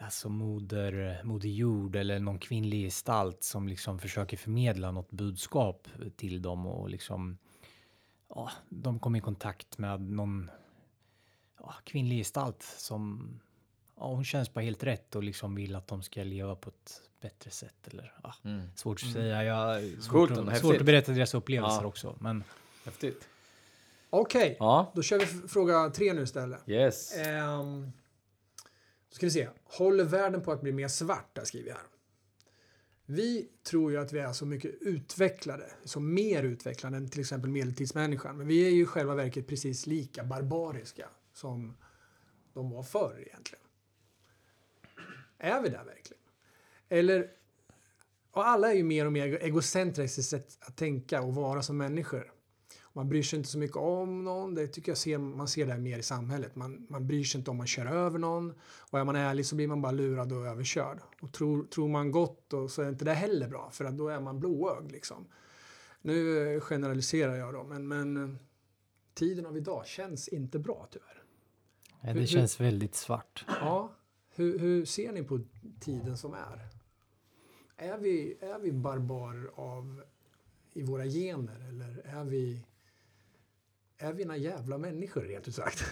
alltså 0.00 0.28
moder, 0.28 1.20
moder 1.24 1.48
jord 1.48 1.96
eller 1.96 2.18
någon 2.18 2.38
kvinnlig 2.38 2.84
gestalt 2.84 3.42
som 3.42 3.68
liksom 3.68 3.98
försöker 3.98 4.36
förmedla 4.36 4.90
något 4.90 5.10
budskap 5.10 5.88
till 6.16 6.42
dem 6.42 6.66
och 6.66 6.90
liksom 6.90 7.38
ja, 8.28 8.50
de 8.68 8.98
kommer 8.98 9.18
i 9.18 9.22
kontakt 9.22 9.78
med 9.78 10.00
någon 10.00 10.50
ja, 11.58 11.74
kvinnlig 11.84 12.18
gestalt 12.18 12.62
som 12.62 13.30
ja, 13.96 14.06
hon 14.08 14.24
känns 14.24 14.54
bara 14.54 14.64
helt 14.64 14.84
rätt 14.84 15.16
och 15.16 15.22
liksom 15.22 15.54
vill 15.54 15.74
att 15.76 15.86
de 15.86 16.02
ska 16.02 16.22
leva 16.22 16.56
på 16.56 16.70
ett 16.70 17.02
bättre 17.20 17.50
sätt 17.50 17.88
eller 17.88 18.12
ja, 18.22 18.34
Mm. 18.44 18.68
svårt 18.74 19.02
att 19.02 19.12
säga. 19.12 19.44
Jag, 19.44 19.82
svårt, 20.02 20.28
Coolt, 20.28 20.58
svårt 20.58 20.76
att 20.76 20.86
berätta 20.86 21.12
deras 21.12 21.34
upplevelser 21.34 21.86
också. 21.86 22.16
Men 22.20 22.44
Häftigt. 22.84 23.28
Okej, 24.10 24.56
Ja. 24.58 24.92
då 24.94 25.02
kör 25.02 25.18
vi 25.18 25.26
fråga 25.26 25.90
tre 25.90 26.12
nu 26.12 26.22
istället. 26.22 26.68
Yes. 26.68 27.16
Ehm, 27.16 27.92
då 29.08 29.14
ska 29.14 29.26
vi 29.26 29.30
se. 29.30 29.48
Håller 29.64 30.04
världen 30.04 30.42
på 30.42 30.52
att 30.52 30.60
bli 30.60 30.72
mer 30.72 30.88
svart? 30.88 31.34
Där 31.34 31.44
skriver 31.44 31.68
jag 31.68 31.76
här. 31.76 31.84
Vi 33.08 33.48
tror 33.62 33.92
ju 33.92 33.98
att 33.98 34.12
vi 34.12 34.18
är 34.18 34.32
så 34.32 34.46
mycket 34.46 34.74
utvecklade, 34.80 35.70
så 35.84 36.00
mer 36.00 36.42
utvecklade 36.42 36.96
än 36.96 37.10
till 37.10 37.20
exempel 37.20 37.50
medeltidsmänniskan. 37.50 38.36
Men 38.36 38.46
vi 38.46 38.66
är 38.66 38.70
ju 38.70 38.82
i 38.82 38.86
själva 38.86 39.14
verket 39.14 39.46
precis 39.46 39.86
lika 39.86 40.24
barbariska 40.24 41.08
som 41.32 41.76
de 42.54 42.70
var 42.70 42.82
förr 42.82 43.24
egentligen. 43.26 43.64
Är 45.38 45.60
vi 45.62 45.68
där 45.68 45.84
verkligen? 45.84 46.22
Eller, 46.88 47.30
och 48.30 48.46
alla 48.46 48.70
är 48.70 48.74
ju 48.76 48.82
mer 48.82 49.06
och 49.06 49.12
mer 49.12 49.38
egocentriska 49.42 50.20
i 50.20 50.24
sätt 50.24 50.58
att 50.60 50.76
tänka 50.76 51.22
och 51.22 51.34
vara 51.34 51.62
som 51.62 51.76
människor. 51.76 52.32
Man 52.96 53.08
bryr 53.08 53.22
sig 53.22 53.36
inte 53.36 53.48
så 53.48 53.58
mycket 53.58 53.76
om 53.76 54.24
någon. 54.24 54.54
Det 54.54 54.66
tycker 54.66 54.90
jag 54.90 54.98
ser, 54.98 55.18
man 55.18 55.48
ser 55.48 55.66
det 55.66 55.78
mer 55.78 55.98
i 55.98 56.02
samhället. 56.02 56.56
Man, 56.56 56.86
man 56.90 57.06
bryr 57.06 57.24
sig 57.24 57.38
inte 57.38 57.50
om 57.50 57.56
man 57.56 57.66
kör 57.66 57.86
över 57.86 58.18
någon. 58.18 58.54
Och 58.90 58.98
är 58.98 59.04
man 59.04 59.16
ärlig 59.16 59.46
så 59.46 59.56
blir 59.56 59.68
man 59.68 59.82
bara 59.82 59.92
lurad 59.92 60.32
och 60.32 60.46
överkörd. 60.46 60.98
Och 61.20 61.32
tror, 61.32 61.64
tror 61.64 61.88
man 61.88 62.10
gott 62.10 62.52
och 62.52 62.70
så 62.70 62.82
är 62.82 62.88
inte 62.88 63.04
det 63.04 63.12
heller 63.12 63.48
bra. 63.48 63.70
För 63.70 63.84
att 63.84 63.98
då 63.98 64.08
är 64.08 64.20
man 64.20 64.40
blåögd 64.40 64.92
liksom. 64.92 65.26
Nu 66.02 66.60
generaliserar 66.60 67.36
jag 67.36 67.54
då. 67.54 67.64
Men, 67.64 67.88
men 67.88 68.16
eh, 68.16 68.36
tiden 69.14 69.46
av 69.46 69.56
idag 69.56 69.86
känns 69.86 70.28
inte 70.28 70.58
bra 70.58 70.88
tyvärr. 70.90 71.22
Hur- 72.00 72.14
det 72.14 72.20
hur- 72.20 72.26
känns 72.26 72.60
väldigt 72.60 72.94
svart. 72.94 73.44
Ja, 73.60 73.92
hur, 74.34 74.58
hur 74.58 74.84
ser 74.84 75.12
ni 75.12 75.22
på 75.22 75.40
tiden 75.80 76.16
som 76.16 76.34
är? 76.34 76.68
Är 77.76 77.98
vi, 77.98 78.36
är 78.40 78.58
vi 78.58 78.72
barbarer 78.72 79.50
av 79.54 80.02
i 80.72 80.82
våra 80.82 81.04
gener 81.04 81.68
eller 81.68 82.02
är 82.04 82.24
vi 82.24 82.66
är 83.98 84.12
vi 84.12 84.24
några 84.24 84.38
jävla 84.38 84.78
människor 84.78 85.20
rent 85.22 85.48
ut 85.48 85.54
sagt? 85.54 85.84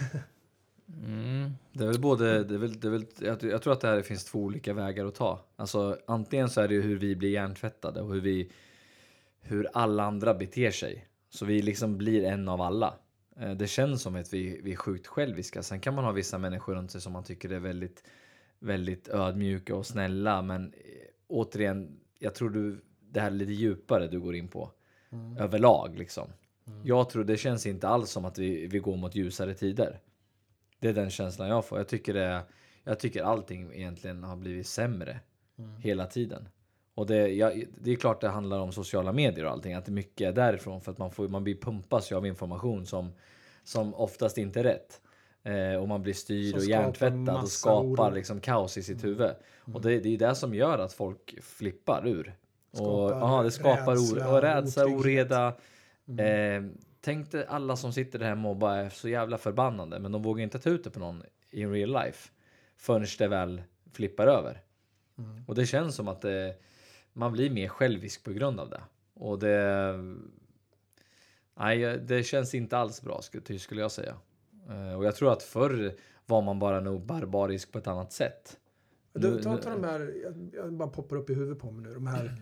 Mm. 1.05 1.51
Det 1.73 1.85
är 1.85 1.89
väl 1.89 2.01
både, 2.01 2.45
det 2.45 2.55
är 2.55 2.59
väl, 2.59 2.81
det 2.81 2.89
är 2.89 2.91
väl, 2.91 3.07
jag, 3.21 3.43
jag 3.43 3.63
tror 3.63 3.73
att 3.73 3.81
det 3.81 3.89
här 3.89 4.03
finns 4.03 4.25
två 4.25 4.39
olika 4.39 4.75
vägar 4.75 5.05
att 5.07 5.15
ta. 5.15 5.45
Alltså 5.57 5.99
antingen 6.07 6.49
så 6.49 6.61
är 6.61 6.69
det 6.69 6.75
hur 6.75 6.99
vi 6.99 7.17
blir 7.17 7.31
hjärntvättade 7.31 8.01
och 8.01 8.15
hur 8.15 8.21
vi, 8.21 8.51
hur 9.41 9.69
alla 9.73 10.05
andra 10.05 10.35
beter 10.35 10.71
sig. 10.71 11.09
Så 11.31 11.45
vi 11.45 11.63
liksom 11.63 11.99
blir 11.99 12.25
en 12.25 12.49
av 12.49 12.61
alla. 12.61 12.95
Eh, 13.37 13.53
Det 13.53 13.67
känns 13.67 14.03
som 14.03 14.17
att 14.17 14.33
vi, 14.35 14.61
vi 14.63 14.73
är 14.73 14.77
sjukt 14.77 15.07
själviska. 15.07 15.63
Sen 15.63 15.81
kan 15.81 15.95
man 15.95 16.05
ha 16.05 16.13
vissa 16.13 16.39
människor 16.39 16.75
runt 16.75 16.91
sig 16.91 17.01
som 17.01 17.13
man 17.13 17.25
tycker 17.25 17.53
är 17.53 17.61
väldigt, 17.61 18.05
väldigt 18.59 19.09
ödmjuka 19.09 19.77
och 19.77 19.87
snälla. 19.87 20.43
Men 20.43 20.73
eh, 20.73 20.81
återigen, 21.27 22.01
jag 22.19 22.35
tror 22.35 22.51
du, 22.51 22.85
det 23.01 23.21
här 23.21 23.27
är 23.27 23.35
lite 23.35 23.53
djupare 23.53 24.07
du 24.07 24.21
går 24.21 24.35
in 24.35 24.49
på. 24.49 24.71
Överlag 25.39 25.99
liksom. 25.99 26.29
Jag 26.83 27.11
tror 27.11 27.25
det 27.25 27.37
känns 27.37 27.67
inte 27.67 27.89
alls 27.89 28.11
som 28.11 28.25
att 28.25 28.39
vi, 28.39 28.67
vi 28.67 28.79
går 28.79 28.97
mot 28.97 29.15
ljusare 29.15 29.55
tider. 29.55 30.01
Det 30.79 30.89
är 30.89 30.93
den 30.93 31.11
känslan 31.11 31.49
jag 31.49 31.65
får. 31.65 31.79
Jag 31.79 31.89
tycker, 31.89 32.15
det, 32.15 32.43
jag 32.85 32.99
tycker 32.99 33.23
allting 33.23 33.73
egentligen 33.75 34.23
har 34.23 34.37
blivit 34.37 34.67
sämre 34.67 35.21
hela 35.79 36.07
tiden. 36.07 36.49
Och 36.95 37.07
det, 37.07 37.29
jag, 37.29 37.65
det 37.79 37.91
är 37.93 37.97
klart 37.97 38.21
det 38.21 38.29
handlar 38.29 38.59
om 38.59 38.73
sociala 38.73 39.13
medier 39.13 39.45
och 39.45 39.51
allting, 39.51 39.75
att 39.75 39.85
det 39.85 39.93
mycket 39.93 40.29
är 40.29 40.33
därifrån 40.33 40.81
för 40.81 40.93
att 40.93 40.99
man, 40.99 41.11
får, 41.11 41.29
man 41.29 41.45
blir 41.45 41.57
pumpas 41.57 42.13
av 42.13 42.27
information 42.27 42.87
som, 42.87 43.13
som 43.65 43.95
oftast 43.95 44.39
inte 44.39 44.61
är 44.61 44.65
rätt. 44.65 45.01
Eh, 45.43 45.81
och 45.81 45.89
man 45.89 46.03
blir 46.03 46.15
styrd 46.15 46.55
och 46.55 46.65
hjärntvättad 46.65 47.43
och 47.43 47.49
skapar 47.49 48.09
oro. 48.11 48.15
liksom 48.15 48.41
kaos 48.41 48.79
i 48.79 48.83
sitt 48.83 49.05
huvud. 49.05 49.31
Och 49.75 49.81
det, 49.81 50.01
det 50.01 50.15
är 50.15 50.19
det 50.19 50.35
som 50.35 50.55
gör 50.55 50.79
att 50.79 50.93
folk 50.93 51.43
flippar 51.43 52.09
ur. 52.09 52.35
och, 52.71 52.79
Skapar 52.79 53.37
ja, 53.37 53.43
det 53.43 53.51
skapar 53.51 53.95
rädsla, 53.95 54.17
rädsla, 54.17 54.35
och 54.35 54.43
rädsla 54.43 54.87
otrygghet. 54.87 55.33
Oreda. 56.07 56.57
Eh, 56.57 56.63
tänk 57.01 57.31
dig 57.31 57.47
alla 57.49 57.77
som 57.77 57.93
sitter 57.93 58.19
där 58.19 58.27
hemma 58.27 58.49
och 58.49 58.57
bara 58.57 58.77
är 58.77 58.89
så 58.89 59.09
jävla 59.09 59.39
förbannade, 59.39 59.99
men 59.99 60.13
de 60.13 60.23
vågar 60.23 60.43
inte 60.43 60.59
ta 60.59 60.71
ut 60.71 60.85
det 60.85 60.91
på 60.91 61.01
någon 61.01 61.23
i 61.51 61.67
real 61.67 62.05
life 62.05 62.31
förrän 62.77 63.07
det 63.19 63.29
väl 63.29 63.63
flippar 63.93 64.27
över. 64.27 64.61
Och 65.47 65.55
det 65.55 65.67
känns 65.67 65.95
som 65.95 66.09
att 66.09 66.21
det, 66.21 66.57
man 67.13 67.33
blir 67.33 67.51
mer 67.51 67.69
självisk 67.69 68.25
på 68.25 68.33
grund 68.33 68.61
av 68.61 68.71
det. 68.71 68.81
Och 69.15 69.39
det... 69.39 69.95
Nej, 71.57 71.99
det 71.99 72.23
känns 72.23 72.55
inte 72.55 72.79
alls 72.79 73.03
bra 73.03 73.21
skulle, 73.59 73.81
jag 73.81 73.93
säga. 73.93 74.17
Eh, 74.69 74.95
och 74.95 75.05
jag 75.05 75.17
tror 75.17 75.33
att 75.33 75.43
förr 75.43 75.95
var 76.27 76.43
man 76.43 76.59
bara 76.59 76.81
nog 76.81 77.07
barbarisk 77.07 77.73
på 77.73 77.79
ett 77.79 77.87
annat 77.87 78.13
sätt. 78.13 78.59
Du, 79.13 79.43
ta, 79.43 79.57
ta 79.57 79.71
de 79.71 79.85
här, 79.85 80.15
jag, 80.23 80.51
jag 80.53 80.73
bara 80.73 80.89
poppar 80.89 81.17
upp 81.17 81.31
i 81.31 81.35
huvudet 81.35 81.59
på 81.59 81.71
mig 81.71 81.83
nu, 81.83 81.95
de 81.95 82.07
här 82.07 82.25
eh, 82.25 82.33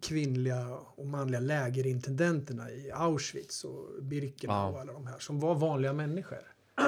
kvinnliga 0.00 0.74
och 0.76 1.06
manliga 1.06 1.40
lägerintendenterna 1.40 2.70
i 2.70 2.90
Auschwitz 2.90 3.64
och 3.64 4.02
Birkenau 4.02 4.54
Ja. 4.54 4.68
och 4.68 4.80
alla 4.80 4.92
de 4.92 5.06
här 5.06 5.18
som 5.18 5.40
var 5.40 5.54
vanliga 5.54 5.92
människor. 5.92 6.38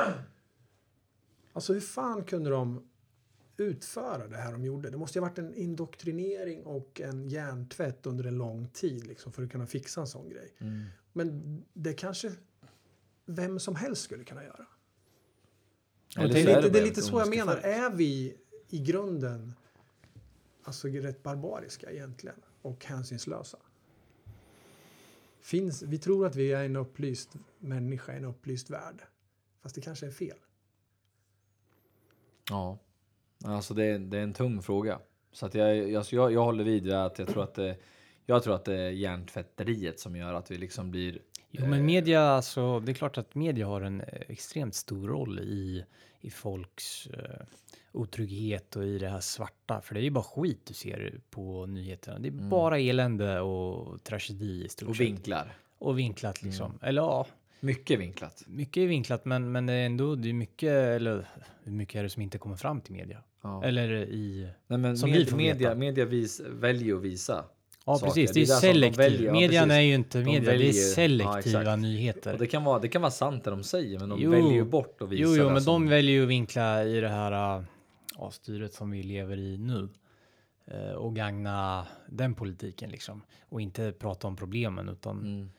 Alltså 1.53 1.73
hur 1.73 1.81
fan 1.81 2.25
kunde 2.25 2.51
de 2.51 2.89
utföra 3.57 4.29
det 4.29 4.37
här 4.37 4.53
de 4.53 4.65
gjorde? 4.65 4.91
Det 4.91 4.97
måste 4.97 5.19
ju 5.19 5.23
ha 5.23 5.29
varit 5.29 5.39
en 5.39 5.55
indoktrinering 5.55 6.65
och 6.65 7.01
en 7.01 7.29
hjärntvätt 7.29 8.07
under 8.07 8.25
en 8.25 8.39
lång 8.39 8.69
tid 8.69 9.07
liksom, 9.07 9.33
för 9.33 9.43
att 9.43 9.51
kunna 9.51 9.67
fixa 9.67 10.01
en 10.01 10.07
sån 10.07 10.29
grej. 10.29 10.55
Mm. 10.59 10.85
Men 11.13 11.65
det 11.73 11.93
kanske 11.93 12.33
vem 13.27 13.59
som 13.61 13.77
helst 13.77 14.03
skulle 14.03 14.25
kunna 14.25 14.45
göra. 14.45 14.67
Eller 16.17 16.35
Det 16.35 16.41
är 16.41 16.47
lite, 16.47 16.61
bara 16.61 16.69
det 16.69 16.79
är 16.79 16.85
lite 16.85 17.03
så 17.03 17.19
jag 17.19 17.29
menar. 17.29 17.57
Är 17.57 17.91
vi 17.91 18.37
i 18.69 18.79
grunden 18.79 19.55
alltså 20.63 20.89
rätt 20.89 21.23
barbariska 21.23 21.91
egentligen 21.91 22.37
och 22.67 22.85
hänsynslösa? 22.85 23.59
Finns, 25.41 25.83
vi 25.83 25.99
tror 25.99 26.27
att 26.27 26.37
vi 26.37 26.53
är 26.53 26.65
en 26.65 26.77
upplyst 26.77 27.37
människa 27.59 28.13
i 28.13 28.17
en 28.17 28.25
upplyst 28.25 28.71
värld. 28.71 29.03
Fast 29.63 29.75
det 29.75 29.81
kanske 29.81 30.07
är 30.07 30.11
fel. 30.11 30.37
Ja, 32.51 32.79
alltså 33.45 33.75
det 33.75 33.85
är, 33.85 33.99
det 33.99 34.19
är 34.19 34.23
en 34.23 34.35
tung 34.35 34.63
fråga. 34.63 34.99
Så 35.33 35.47
att 35.47 35.55
jag, 35.55 35.91
jag, 35.91 36.05
jag, 36.11 36.33
jag 36.33 36.45
håller 36.45 36.65
vid 36.65 36.93
att 36.93 37.19
jag 37.19 37.29
tror 37.29 37.43
att 37.43 37.55
det, 37.55 37.77
jag 38.27 38.43
tror 38.43 38.55
att 38.55 38.65
det 38.65 38.75
är 38.75 38.91
hjärntvätteriet 38.91 40.01
som 40.01 40.17
gör 40.17 40.35
att 40.35 40.51
vi 40.51 40.59
liksom 40.59 40.91
blir... 40.91 41.19
Jo, 41.51 41.67
men 41.67 41.87
media, 41.87 42.23
alltså, 42.23 42.81
det 42.81 42.93
är 42.93 42.95
klart 42.95 43.19
att 43.19 43.35
media 43.35 43.67
har 43.67 43.81
en 43.81 44.01
eh, 44.01 44.21
extremt 44.29 44.75
stor 44.75 45.09
roll 45.09 45.39
i, 45.39 45.85
i 46.21 46.31
folks 46.31 47.07
eh, 47.07 47.47
otrygghet 47.97 48.77
och 48.77 48.85
i 48.85 48.99
det 48.99 49.09
här 49.09 49.21
svarta. 49.21 49.81
För 49.81 49.95
det 49.95 50.01
är 50.01 50.05
ju 50.05 50.11
bara 50.11 50.25
skit 50.25 50.61
du 50.67 50.75
ser 50.75 51.21
på 51.31 51.67
nyheterna. 51.67 52.19
Det 52.19 52.29
är 52.29 52.33
bara 52.33 52.79
elände 52.79 53.41
och 53.41 54.05
tragedi 54.05 54.65
i 54.65 54.69
stort 54.69 54.89
Och 54.89 54.97
sett. 54.97 55.07
vinklar. 55.07 55.53
Och 55.79 55.99
vinklat 55.99 56.43
liksom. 56.43 56.79
Eller 56.83 57.03
ja, 57.03 57.27
Mycket 57.61 58.01
vinklat. 58.01 58.43
mycket 58.47 58.81
är 58.81 58.87
vinklat, 58.87 59.25
men, 59.25 59.53
men 59.53 59.67
det 59.67 59.73
är 59.73 59.87
ändå 59.87 60.15
det 60.15 60.29
är 60.29 60.33
mycket, 60.33 60.71
eller 60.73 61.29
hur 61.65 61.73
mycket 61.73 61.95
är 61.99 62.03
det 62.03 62.11
som 62.11 62.23
inte 62.23 62.39
kommer 62.39 62.57
fram 62.57 62.81
till 62.81 62.93
media? 62.93 63.19
Ja. 63.43 63.65
Eller 63.65 63.93
i... 63.95 64.49
Nej, 64.67 64.79
men 64.79 64.99
som 64.99 65.11
vi 65.13 65.19
med, 65.19 65.29
får 65.29 65.37
media, 65.37 65.69
veta. 65.69 65.75
media 65.75 66.05
vis, 66.05 66.41
väljer 66.51 66.95
att 66.97 67.03
visa. 67.03 67.45
Ja, 67.87 67.99
saker. 67.99 68.07
precis. 68.13 68.31
Det 68.33 68.41
Det 68.41 68.41
är 68.41 68.45
är 68.45 68.49
därför 68.49 68.67
de 68.67 68.73
selektivt. 68.97 69.27
ja, 69.27 69.33
Median 69.33 69.71
är 69.71 69.81
ju 69.81 69.95
inte 69.95 70.19
De 70.19 70.25
media, 70.25 70.41
det 70.41 70.47
väljer- 70.47 70.69
är 70.73 70.89
ja, 70.89 70.95
selektiva 70.95 71.39
exakt. 71.61 71.79
nyheter. 71.81 72.33
Och 72.33 72.39
det 72.39 72.47
kan, 72.47 72.65
vara, 72.65 72.79
det 72.79 72.89
kan 72.89 73.03
vara 73.03 73.11
sant 73.13 73.45
det 73.45 73.51
de 73.51 73.63
säger, 73.65 73.99
men 73.99 74.09
de 74.09 74.21
Jo. 74.21 74.31
väljer 74.31 74.53
ju 74.53 74.65
bort 74.65 75.03
att 75.03 75.09
visa 75.09 75.23
Jo, 75.23 75.35
jo, 75.37 75.45
det 75.45 75.53
men 75.53 75.63
som- 75.63 75.73
de 75.85 75.89
väljer 75.91 76.15
ju 76.15 76.23
att 76.23 76.29
vinkla 76.29 76.85
i 76.85 77.01
det 77.01 77.09
här 77.09 77.65
ja, 78.19 78.31
styret 78.31 78.75
som 78.75 78.91
vi 78.91 79.03
lever 79.03 79.37
i 79.37 79.59
nu 79.59 79.89
eh, 80.65 80.93
och 80.93 81.17
gagna 81.17 81.87
den 82.07 82.35
politiken 82.35 82.91
liksom 82.91 83.23
och 83.49 83.61
inte 83.61 83.93
prata 83.93 84.27
om 84.27 84.37
problemen 84.37 84.89
utan 84.89 85.19
Mm. 85.21 85.51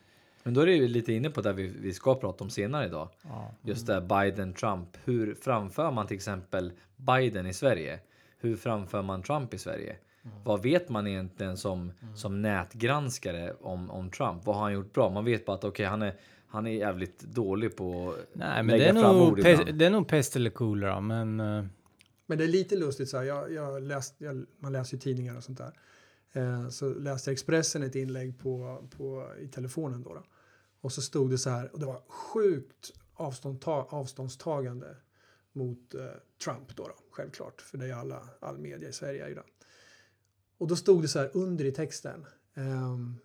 Men 0.42 0.54
då 0.54 0.60
är 0.60 0.66
ju 0.66 0.88
lite 0.88 1.12
inne 1.12 1.30
på 1.30 1.40
det 1.40 1.52
vi, 1.52 1.66
vi 1.66 1.92
ska 1.92 2.14
prata 2.14 2.44
om 2.44 2.50
senare 2.50 2.86
idag. 2.86 3.08
ja, 3.22 3.54
Just 3.62 3.86
det, 3.86 4.00
Biden-Trump. 4.00 4.88
Hur 5.04 5.34
framför 5.34 5.90
man 5.90 6.06
till 6.06 6.16
exempel 6.16 6.72
Biden 6.96 7.46
i 7.46 7.52
Sverige? 7.54 8.00
Hur 8.38 8.56
framför 8.56 9.02
man 9.02 9.22
Trump 9.22 9.54
i 9.54 9.58
Sverige? 9.58 9.96
Vad 10.44 10.62
vet 10.62 10.88
man 10.88 11.06
egentligen 11.06 11.56
som, 11.56 11.92
som 12.14 12.42
nätgranskare 12.42 13.52
om, 13.60 13.90
om 13.90 14.10
Trump? 14.10 14.46
Vad 14.46 14.56
har 14.56 14.62
han 14.62 14.72
gjort 14.72 14.92
bra? 14.92 15.10
Man 15.10 15.24
vet 15.24 15.46
bara 15.46 15.56
att 15.56 15.64
okej, 15.64 15.86
han, 15.86 16.02
är, 16.02 16.14
han 16.48 16.66
är 16.66 16.70
jävligt 16.70 17.20
dålig 17.20 17.76
på 17.76 18.10
att 18.10 18.28
Nej, 18.32 18.62
men 18.62 18.78
lägga 18.78 18.92
det 18.92 18.98
är, 18.98 19.02
fram 19.02 19.16
nog 19.16 19.28
ord 19.28 19.38
det 19.74 19.86
är 19.86 19.90
nog 19.90 20.08
pest 20.08 20.36
eller 20.36 20.50
kolera, 20.50 21.00
men 21.00 21.40
eh, 21.40 21.64
men 22.28 22.38
det 22.38 22.44
är 22.44 22.48
lite 22.48 22.76
lustigt 22.76 23.08
så 23.08 23.16
här. 23.16 23.24
Jag, 23.24 23.52
jag 23.52 23.82
läst, 23.82 24.14
jag, 24.18 24.46
man 24.58 24.72
läser 24.72 24.96
ju 24.96 25.00
tidningar 25.00 25.36
och 25.36 25.44
sånt 25.44 25.58
där. 25.58 25.80
Eh, 26.32 26.68
så 26.68 26.88
läste 26.88 27.32
Expressen 27.32 27.82
ett 27.82 27.94
inlägg 27.94 28.38
på, 28.38 28.88
på, 28.96 29.34
i 29.40 29.48
telefonen 29.48 30.02
då, 30.02 30.14
då. 30.14 30.24
Och 30.80 30.92
så 30.92 31.02
stod 31.02 31.30
det 31.30 31.38
så 31.38 31.50
här. 31.50 31.72
Och 31.72 31.80
det 31.80 31.86
var 31.86 32.02
sjukt 32.08 32.92
avståndta, 33.14 33.70
avståndstagande 33.70 34.96
mot 35.52 35.94
eh, 35.94 36.06
Trump 36.44 36.76
då, 36.76 36.82
då. 36.82 36.94
Självklart. 37.10 37.60
För 37.60 37.78
det 37.78 37.86
är 37.86 37.94
alla, 37.94 38.28
all 38.40 38.58
media 38.58 38.88
i 38.88 38.92
Sverige 38.92 39.24
är 39.24 39.28
ju 39.28 39.34
det. 39.34 39.44
Och 40.58 40.68
då 40.68 40.76
stod 40.76 41.02
det 41.02 41.08
så 41.08 41.18
här 41.18 41.30
under 41.34 41.64
i 41.64 41.72
texten. 41.72 42.26
Ehm, 42.54 43.16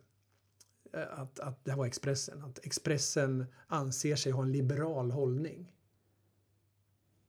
eh, 0.94 1.20
att, 1.20 1.40
att 1.40 1.66
det 1.66 1.72
här 1.72 1.78
var 1.78 1.86
Expressen. 1.86 2.44
Att 2.44 2.66
Expressen 2.66 3.46
anser 3.68 4.16
sig 4.16 4.32
ha 4.32 4.44
en 4.44 4.52
liberal 4.52 5.12
hållning. 5.12 5.74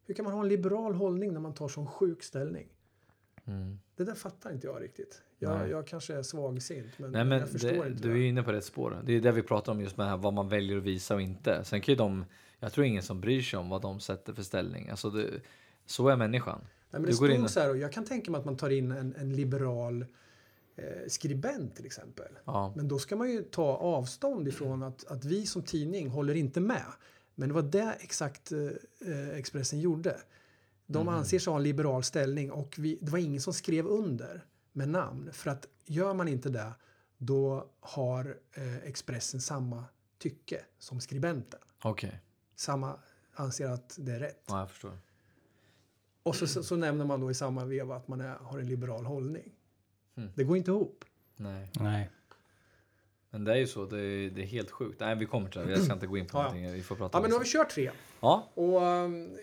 Hur 0.07 0.15
kan 0.15 0.25
man 0.25 0.35
ha 0.35 0.41
en 0.41 0.49
liberal 0.49 0.95
hållning 0.95 1.33
när 1.33 1.41
man 1.41 1.55
tar 1.55 1.69
sån 1.69 1.87
sjuk 1.87 2.23
ställning? 2.23 2.69
Mm. 3.47 3.79
Det 3.97 4.05
där 4.05 4.15
fattar 4.15 4.53
inte 4.53 4.67
jag 4.67 4.83
riktigt. 4.83 5.23
Jag, 5.39 5.71
jag 5.71 5.87
kanske 5.87 6.15
är 6.15 6.23
svagsynt, 6.23 6.99
men, 6.99 7.11
Nej, 7.13 7.25
men 7.25 7.39
jag 7.39 7.49
förstår 7.49 7.69
det, 7.69 7.87
inte. 7.89 8.03
du 8.03 8.13
är 8.25 8.29
inne 8.29 8.43
på 8.43 8.53
rätt 8.53 8.65
spår. 8.65 9.03
Det 9.07 9.13
är 9.13 9.21
det 9.21 9.33
vi 9.33 9.43
pratar 9.43 9.73
om 9.73 9.81
just 9.81 9.97
med 9.97 10.07
här, 10.07 10.17
vad 10.17 10.33
man 10.33 10.49
väljer 10.49 10.77
att 10.77 10.83
visa 10.83 11.15
och 11.15 11.21
inte. 11.23 11.65
Sen 11.65 11.81
kan 11.81 11.93
ju 11.93 11.97
de, 11.97 12.25
jag 12.59 12.73
tror 12.73 12.87
ingen 12.87 13.03
som 13.03 13.21
bryr 13.21 13.43
sig 13.43 13.59
om 13.59 13.69
vad 13.69 13.83
de 13.83 14.01
sätter 14.01 14.33
för 14.33 14.43
ställning. 14.43 14.89
Alltså 14.89 15.11
det, 15.11 15.31
så 15.87 16.09
är 16.09 16.17
människan. 16.17 16.59
Nej, 16.61 16.69
men 16.91 17.03
du 17.03 17.07
det 17.07 17.13
går 17.13 17.27
stod 17.27 17.31
in- 17.31 17.49
så 17.49 17.61
här, 17.61 17.71
och 17.71 17.77
jag 17.77 17.93
kan 17.93 18.05
tänka 18.05 18.31
mig 18.31 18.39
att 18.39 18.45
man 18.45 18.57
tar 18.57 18.71
in 18.71 18.91
en, 18.91 19.15
en 19.19 19.33
liberal 19.33 20.07
eh, 20.77 20.85
skribent 21.09 21.77
till 21.77 21.87
exempel. 21.87 22.29
Ja. 22.45 22.73
Men 22.77 22.89
då 22.89 22.99
ska 22.99 23.17
man 23.17 23.31
ju 23.31 23.43
ta 23.43 23.77
avstånd 23.77 24.49
ifrån 24.49 24.83
att, 24.83 25.07
att 25.07 25.25
vi 25.25 25.47
som 25.47 25.63
tidning 25.63 26.09
håller 26.09 26.35
inte 26.35 26.61
med. 26.61 26.87
Men 27.35 27.49
det 27.49 27.55
var 27.55 27.63
det 27.63 27.97
exakt 28.01 28.53
eh, 28.53 28.61
eh, 29.01 29.29
Expressen 29.29 29.81
gjorde. 29.81 30.21
De 30.87 31.07
Mhm. 31.07 31.15
anser 31.15 31.39
sig 31.39 31.51
ha 31.51 31.59
en 31.59 31.63
liberal 31.63 32.03
ställning 32.03 32.51
och 32.53 32.75
vi, 32.79 32.99
det 33.03 33.11
var 33.13 33.19
ingen 33.19 33.41
som 33.41 33.53
skrev 33.55 33.87
under 33.87 34.45
med 34.73 34.89
namn. 34.89 35.33
För 35.33 35.51
att 35.51 35.67
gör 35.85 36.15
man 36.15 36.29
inte 36.29 36.49
det, 36.49 36.73
då 37.19 37.71
har 37.81 38.39
eh, 38.53 38.77
Expressen 38.77 39.41
samma 39.41 39.85
tycke 40.19 40.61
som 40.79 41.01
skribenten. 41.01 41.61
Okej, 41.83 42.21
Samma 42.57 42.99
anser 43.35 43.69
att 43.69 43.97
det 44.01 44.13
är 44.13 44.19
rätt. 44.21 44.45
ja, 44.49 44.59
jag 44.61 44.71
förstår. 44.71 44.99
Och 46.23 46.37
så, 46.37 46.47
så, 46.47 46.63
så 46.63 46.77
nämner 46.77 47.05
man 47.05 47.21
då 47.21 47.31
i 47.31 47.35
samma 47.35 47.65
veva 47.65 47.97
att 47.97 48.09
man 48.09 48.21
är, 48.21 48.35
har 48.37 48.59
en 48.59 48.69
liberal 48.69 49.05
hållning. 49.07 49.53
Mm. 50.17 50.31
Det 50.35 50.45
går 50.45 50.57
inte 50.57 50.71
ihop. 50.71 51.05
Nej. 51.37 51.71
nej. 51.81 52.11
Men 53.35 53.45
det 53.45 53.53
är 53.53 53.57
ju 53.57 53.67
så, 53.67 53.85
det 53.87 54.01
är, 54.01 54.31
det 54.31 54.43
är 54.43 54.47
helt 54.47 54.71
sjukt. 54.71 55.01
Nej, 55.01 55.17
vi 55.17 55.27
kommer 55.27 55.49
till 55.51 55.61
det. 55.61 55.71
Jag 55.71 55.83
ska 55.83 55.93
inte 55.93 56.07
gå 56.07 56.17
in 56.19 56.27
på 56.27 56.39
Ja, 56.39 56.43
någonting. 56.43 56.73
Vi 56.73 56.83
får 56.83 56.97
prata 56.97 57.19
Ja, 57.19 57.23
men 57.23 57.31
nu 57.31 57.35
har 57.37 57.45
vi 57.45 57.51
kört 57.51 57.71
tre. 57.71 57.91
Ja, 58.21 58.51
Och 58.55 58.83
um, 58.83 59.37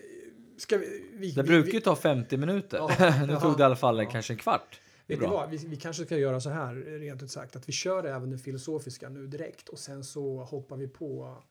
ska 0.56 0.78
vi... 0.78 1.04
vi 1.12 1.30
det 1.30 1.42
vi, 1.42 1.48
brukar 1.48 1.72
ju 1.72 1.80
ta 1.80 1.96
50 1.96 2.36
minuter. 2.36 2.78
Ja, 2.78 3.24
nu 3.26 3.36
tog 3.36 3.56
det 3.56 3.60
i 3.60 3.64
alla 3.64 3.76
fall 3.76 3.98
Ja. 3.98 4.10
kanske 4.10 4.32
en 4.32 4.38
kvart. 4.38 4.80
Vet 5.06 5.20
ni 5.20 5.26
vad? 5.26 5.50
Vi, 5.50 5.56
vi 5.56 5.76
kanske 5.76 6.04
ska 6.04 6.16
göra 6.18 6.40
så 6.40 6.50
här, 6.50 6.74
rent 6.74 7.22
ut 7.22 7.30
sagt, 7.30 7.56
att 7.56 7.68
vi 7.68 7.72
kör 7.72 8.04
även 8.04 8.30
det 8.30 8.38
filosofiska 8.38 9.08
nu 9.08 9.26
direkt 9.26 9.68
och 9.68 9.78
sen 9.78 10.04
så 10.04 10.42
hoppar 10.42 10.76
vi 10.76 10.88
på 10.88 11.42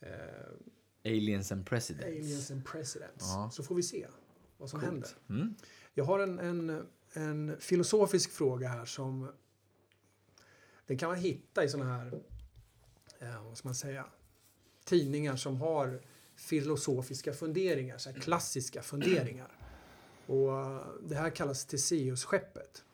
eh, 0.00 0.08
Aliens 1.04 1.52
and 1.52 1.66
presidents. 1.66 2.06
Aliens 2.06 2.50
and 2.50 2.64
Presidents. 2.64 3.24
Ja. 3.28 3.50
Så 3.52 3.62
får 3.62 3.74
vi 3.74 3.82
se 3.82 4.06
vad 4.58 4.70
som 4.70 4.80
händer. 4.80 5.08
Mm. 5.30 5.54
Jag 5.94 6.04
har 6.04 6.18
en, 6.20 6.38
en, 6.38 6.86
en 7.12 7.56
filosofisk 7.60 8.30
fråga 8.32 8.68
här 8.68 8.84
som 8.84 9.28
den 10.86 10.98
kan 10.98 11.08
man 11.08 11.18
hitta 11.18 11.64
i 11.64 11.68
såna 11.68 11.84
här, 11.84 12.20
eh, 13.18 13.44
vad 13.44 13.56
ska 13.58 13.68
man 13.68 13.74
säga, 13.74 14.06
tidningar 14.84 15.36
som 15.36 15.60
har 15.60 16.02
filosofiska 16.36 17.32
funderingar, 17.32 17.98
så 17.98 18.12
klassiska 18.12 18.82
funderingar. 18.82 19.58
Och 20.26 20.50
det 21.08 21.14
här 21.14 21.30
kallas 21.30 21.66
Theseus-skeppet. 21.66 22.84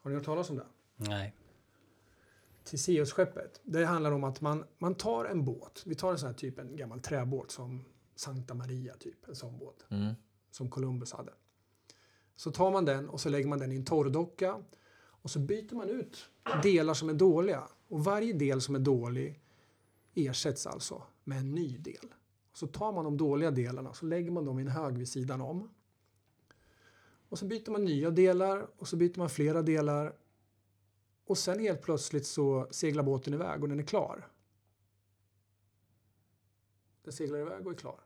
Har 0.00 0.10
ni 0.10 0.16
hört 0.16 0.24
talas 0.24 0.50
om 0.50 0.56
det? 0.56 0.66
nej. 0.96 1.34
Theseus-skeppet. 2.64 3.60
Det 3.64 3.84
handlar 3.84 4.12
om 4.12 4.24
att 4.24 4.40
man, 4.40 4.64
man 4.78 4.94
tar 4.94 5.24
en 5.24 5.44
båt. 5.44 5.82
Vi 5.86 5.94
tar 5.94 6.12
en 6.12 6.18
sån 6.18 6.26
här 6.26 6.34
typ 6.34 6.58
en 6.58 6.76
gammal 6.76 7.00
träbåt 7.00 7.50
som 7.50 7.84
Santa 8.14 8.54
Maria, 8.54 8.94
typ 8.96 9.28
en 9.28 9.36
sån 9.36 9.58
båt 9.58 9.86
Mm. 9.90 10.14
som 10.50 10.70
Columbus 10.70 11.12
hade. 11.12 11.32
Så 12.36 12.50
tar 12.50 12.70
man 12.70 12.84
den 12.84 13.08
och 13.08 13.20
så 13.20 13.28
lägger 13.28 13.48
man 13.48 13.58
den 13.58 13.72
i 13.72 13.76
en 13.76 13.84
torrdocka 13.84 14.62
och 15.22 15.30
så 15.30 15.38
byter 15.38 15.74
man 15.74 15.88
ut 15.88 16.30
delar 16.62 16.94
som 16.94 17.08
är 17.08 17.14
dåliga. 17.14 17.68
Och 17.88 18.04
varje 18.04 18.32
del 18.32 18.60
som 18.60 18.74
är 18.74 18.78
dålig 18.78 19.40
ersätts 20.14 20.66
alltså 20.66 21.02
med 21.24 21.38
en 21.38 21.54
ny 21.54 21.78
del. 21.78 22.14
Så 22.52 22.66
tar 22.66 22.92
man 22.92 23.04
de 23.04 23.16
dåliga 23.16 23.50
delarna 23.50 23.90
och 23.90 23.96
så 23.96 24.06
lägger 24.06 24.30
man 24.30 24.44
dem 24.44 24.58
i 24.58 24.62
en 24.62 24.68
hög 24.68 24.98
vid 24.98 25.08
sidan 25.08 25.40
om. 25.40 25.70
Och 27.28 27.38
så 27.38 27.44
byter 27.46 27.70
man 27.70 27.84
nya 27.84 28.10
delar 28.10 28.66
och 28.76 28.88
så 28.88 28.96
byter 28.96 29.18
man 29.18 29.30
flera 29.30 29.62
delar. 29.62 30.16
Och 31.24 31.38
sen 31.38 31.58
helt 31.58 31.82
plötsligt 31.82 32.26
så 32.26 32.68
seglar 32.70 33.02
båten 33.02 33.34
iväg 33.34 33.62
och 33.62 33.68
den 33.68 33.80
är 33.80 33.84
klar. 33.84 34.28
Den 37.02 37.12
seglar 37.12 37.38
iväg 37.38 37.66
och 37.66 37.72
är 37.72 37.76
klar. 37.76 38.00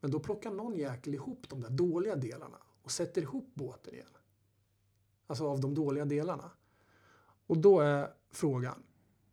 Men 0.00 0.10
då 0.10 0.20
plockar 0.20 0.50
någon 0.50 0.76
jäkel 0.76 1.14
ihop 1.14 1.48
de 1.48 1.60
där 1.60 1.70
dåliga 1.70 2.16
delarna 2.16 2.58
och 2.82 2.90
sätter 2.90 3.22
ihop 3.22 3.50
båten 3.54 3.94
igen. 3.94 4.06
Alltså 5.26 5.48
av 5.48 5.60
de 5.60 5.74
dåliga 5.74 6.04
delarna. 6.04 6.50
Och 7.46 7.58
då 7.58 7.80
är 7.80 8.10
frågan, 8.30 8.82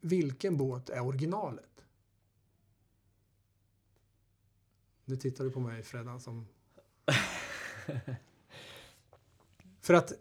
vilken 0.01 0.57
båt 0.57 0.89
är 0.89 1.05
originalet? 1.05 1.85
Nu 5.05 5.15
tittar 5.17 5.43
du 5.43 5.51
på 5.51 5.59
mig 5.59 5.83
Freddan 5.83 6.21
som... 6.21 6.47
För 9.81 9.93
att 9.93 10.13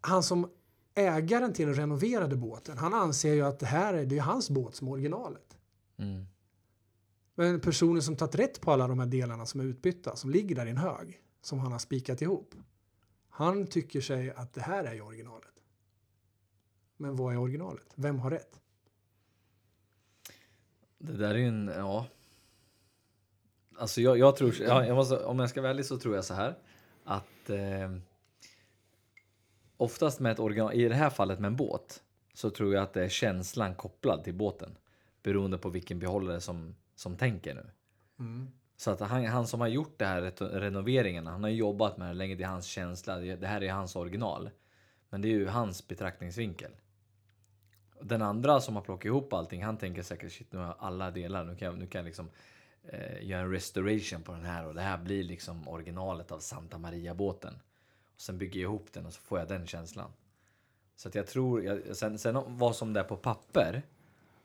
han 0.00 0.22
som 0.22 0.50
ägaren 0.94 1.52
till 1.52 1.66
den 1.66 1.74
renoverade 1.74 2.36
båten, 2.36 2.78
han 2.78 2.94
anser 2.94 3.34
ju 3.34 3.42
att 3.42 3.58
det 3.58 3.66
här 3.66 3.94
är, 3.94 4.06
det 4.06 4.18
är 4.18 4.22
hans 4.22 4.50
båt 4.50 4.74
som 4.74 4.88
är 4.88 4.92
originalet. 4.92 5.58
Mm. 5.96 6.26
Men 7.34 7.60
personen 7.60 8.02
som 8.02 8.16
tagit 8.16 8.34
rätt 8.34 8.60
på 8.60 8.72
alla 8.72 8.88
de 8.88 8.98
här 8.98 9.06
delarna 9.06 9.46
som 9.46 9.60
är 9.60 9.64
utbytta, 9.64 10.16
som 10.16 10.30
ligger 10.30 10.54
där 10.54 10.66
i 10.66 10.70
en 10.70 10.76
hög, 10.76 11.22
som 11.40 11.58
han 11.58 11.72
har 11.72 11.78
spikat 11.78 12.22
ihop. 12.22 12.54
Han 13.40 13.66
tycker 13.66 14.00
sig 14.00 14.30
att 14.30 14.52
det 14.52 14.60
här 14.60 14.84
är 14.84 14.94
ju 14.94 15.00
originalet. 15.00 15.62
Men 16.96 17.16
vad 17.16 17.32
är 17.34 17.38
originalet? 17.38 17.86
Vem 17.94 18.18
har 18.18 18.30
rätt? 18.30 18.60
Det 20.98 21.12
där 21.12 21.34
är 21.34 21.38
ju 21.38 21.48
en, 21.48 21.72
ja. 21.76 22.06
Alltså 23.76 24.00
jag, 24.00 24.18
jag 24.18 24.36
tror, 24.36 24.54
ja, 24.60 24.86
jag 24.86 24.96
måste, 24.96 25.24
om 25.24 25.38
jag 25.38 25.50
ska 25.50 25.68
ärlig 25.68 25.86
så 25.86 25.98
tror 25.98 26.14
jag 26.14 26.24
så 26.24 26.34
här. 26.34 26.58
Att 27.04 27.50
eh, 27.50 27.96
oftast 29.76 30.20
med 30.20 30.32
ett 30.32 30.38
original, 30.38 30.74
i 30.74 30.88
det 30.88 30.94
här 30.94 31.10
fallet 31.10 31.38
med 31.38 31.48
en 31.48 31.56
båt, 31.56 32.02
så 32.34 32.50
tror 32.50 32.74
jag 32.74 32.82
att 32.82 32.92
det 32.92 33.04
är 33.04 33.08
känslan 33.08 33.74
kopplad 33.74 34.24
till 34.24 34.34
båten. 34.34 34.78
Beroende 35.22 35.58
på 35.58 35.68
vilken 35.68 35.98
behållare 35.98 36.40
som, 36.40 36.74
som 36.94 37.16
tänker 37.16 37.54
nu. 37.54 37.70
Så 38.80 38.90
att 38.90 39.00
han, 39.00 39.26
han 39.26 39.46
som 39.46 39.60
har 39.60 39.68
gjort 39.68 39.98
det 39.98 40.06
här 40.06 40.20
renoveringen, 40.50 41.26
han 41.26 41.42
har 41.42 41.50
jobbat 41.50 41.96
med 41.96 42.08
det 42.08 42.14
länge, 42.14 42.34
det 42.34 42.42
är 42.44 42.48
hans 42.48 42.66
känsla, 42.66 43.16
det 43.18 43.46
här 43.46 43.62
är 43.62 43.72
hans 43.72 43.96
original. 43.96 44.50
Men 45.10 45.20
det 45.22 45.28
är 45.28 45.30
ju 45.30 45.46
hans 45.48 45.88
betraktningsvinkel. 45.88 46.70
Den 48.00 48.22
andra 48.22 48.60
som 48.60 48.74
har 48.76 48.82
plockat 48.82 49.04
ihop 49.04 49.32
allting, 49.32 49.64
han 49.64 49.76
tänker 49.76 50.02
säkert 50.02 50.32
shit 50.32 50.52
nu 50.52 50.58
har 50.58 50.66
jag 50.66 50.74
alla 50.78 51.10
delar, 51.10 51.44
nu 51.44 51.56
kan 51.56 51.66
jag, 51.66 51.78
nu 51.78 51.86
kan 51.86 51.98
jag 51.98 52.06
liksom 52.06 52.30
eh, 52.84 53.26
göra 53.26 53.40
en 53.42 53.50
restoration 53.50 54.22
på 54.22 54.32
den 54.32 54.44
här 54.44 54.66
och 54.66 54.74
det 54.74 54.80
här 54.80 54.98
blir 54.98 55.24
liksom 55.24 55.68
originalet 55.68 56.32
av 56.32 56.38
Santa 56.38 56.78
Maria-båten. 56.78 57.54
Och 58.14 58.20
sen 58.20 58.38
bygger 58.38 58.60
jag 58.60 58.68
ihop 58.68 58.92
den 58.92 59.06
och 59.06 59.12
så 59.12 59.20
får 59.20 59.38
jag 59.38 59.48
den 59.48 59.66
känslan. 59.66 60.10
Så 60.96 61.08
att 61.08 61.14
jag 61.14 61.26
tror, 61.26 61.64
jag, 61.64 61.96
sen, 61.96 62.18
sen 62.18 62.42
vad 62.46 62.76
som 62.76 62.92
det 62.92 63.00
är 63.00 63.04
på 63.04 63.16
papper, 63.16 63.82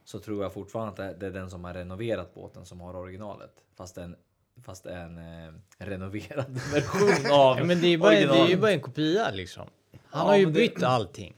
så 0.04 0.20
tror 0.20 0.44
jag 0.44 0.54
fortfarande 0.54 0.90
att 0.92 0.98
det- 0.98 1.14
det 1.20 1.26
är 1.26 1.32
den 1.32 1.50
som 1.50 1.64
har 1.64 1.74
renoverat 1.74 2.34
båten 2.34 2.66
som 2.66 2.82
har 2.82 2.96
originalet. 2.96 3.64
Fast 3.76 3.96
det 3.96 4.02
är 4.02 4.06
en, 4.06 4.16
fast 4.64 4.86
en 4.86 5.18
eh, 5.18 5.54
renoverad 5.78 6.46
version 6.74 7.32
av 7.32 7.58
Ja, 7.58 7.64
men 7.64 7.82
det 7.82 7.88
är, 7.88 7.98
bara, 7.98 8.10
det 8.12 8.24
är 8.24 8.48
ju 8.48 8.58
bara 8.58 8.72
en 8.72 8.82
kopia 8.82 9.32
liksom. 9.32 9.68
Han 9.94 10.22
Ja, 10.22 10.28
har 10.32 10.38
ju 10.38 10.46
men 10.46 10.54
det- 10.54 10.60
bytt 10.60 10.84
allting. 10.84 11.36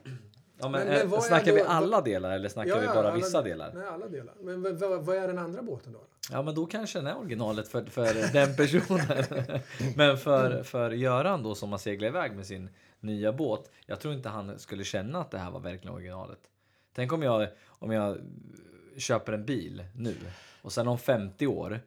Ja, 0.60 0.68
men, 0.68 0.86
Men- 0.88 1.08
men 1.08 1.12
eh, 1.12 1.20
snackar 1.20 1.52
vi 1.52 1.58
då- 1.60 1.66
alla 1.66 2.00
delar 2.00 2.30
eller 2.30 2.48
snackar 2.48 2.80
vi 2.80 2.86
bara 2.86 2.98
alla- 2.98 3.14
vissa 3.14 3.42
delar? 3.42 3.72
Nej, 3.74 3.86
alla 3.88 4.08
delar. 4.08 4.34
Men 4.40 4.62
vad, 4.62 4.74
vad, 4.78 5.04
vad 5.04 5.16
är 5.16 5.28
den 5.28 5.38
andra 5.38 5.62
båten 5.62 5.92
då? 5.92 6.00
Ja, 6.32 6.42
men 6.42 6.54
då 6.54 6.66
kanske 6.66 6.98
den 6.98 7.06
är 7.06 7.18
originalet 7.18 7.68
för, 7.68 7.84
för 7.84 8.32
den 8.32 8.56
personen. 8.56 9.24
men 9.96 10.18
för, 10.18 10.62
för 10.62 10.90
Göran 10.90 11.42
då 11.42 11.54
som 11.54 11.70
har 11.70 11.78
seglat 11.78 12.08
iväg 12.08 12.32
med 12.32 12.46
sin 12.46 12.70
nya 13.00 13.32
båt. 13.32 13.70
Jag 13.86 14.00
tror 14.00 14.14
inte 14.14 14.28
han 14.28 14.58
skulle 14.58 14.84
känna 14.84 15.20
att 15.20 15.30
det 15.30 15.38
här 15.38 15.50
var 15.50 15.60
verkligen 15.60 15.94
originalet. 15.94 16.38
Tänk 16.94 17.12
om 17.12 17.22
jag, 17.22 17.48
om 17.68 17.90
jag 17.92 18.18
köper 18.96 19.32
en 19.32 19.44
bil 19.44 19.84
nu 19.94 20.16
och 20.62 20.72
sen 20.72 20.88
om 20.88 20.98
50 20.98 21.46
år 21.46 21.80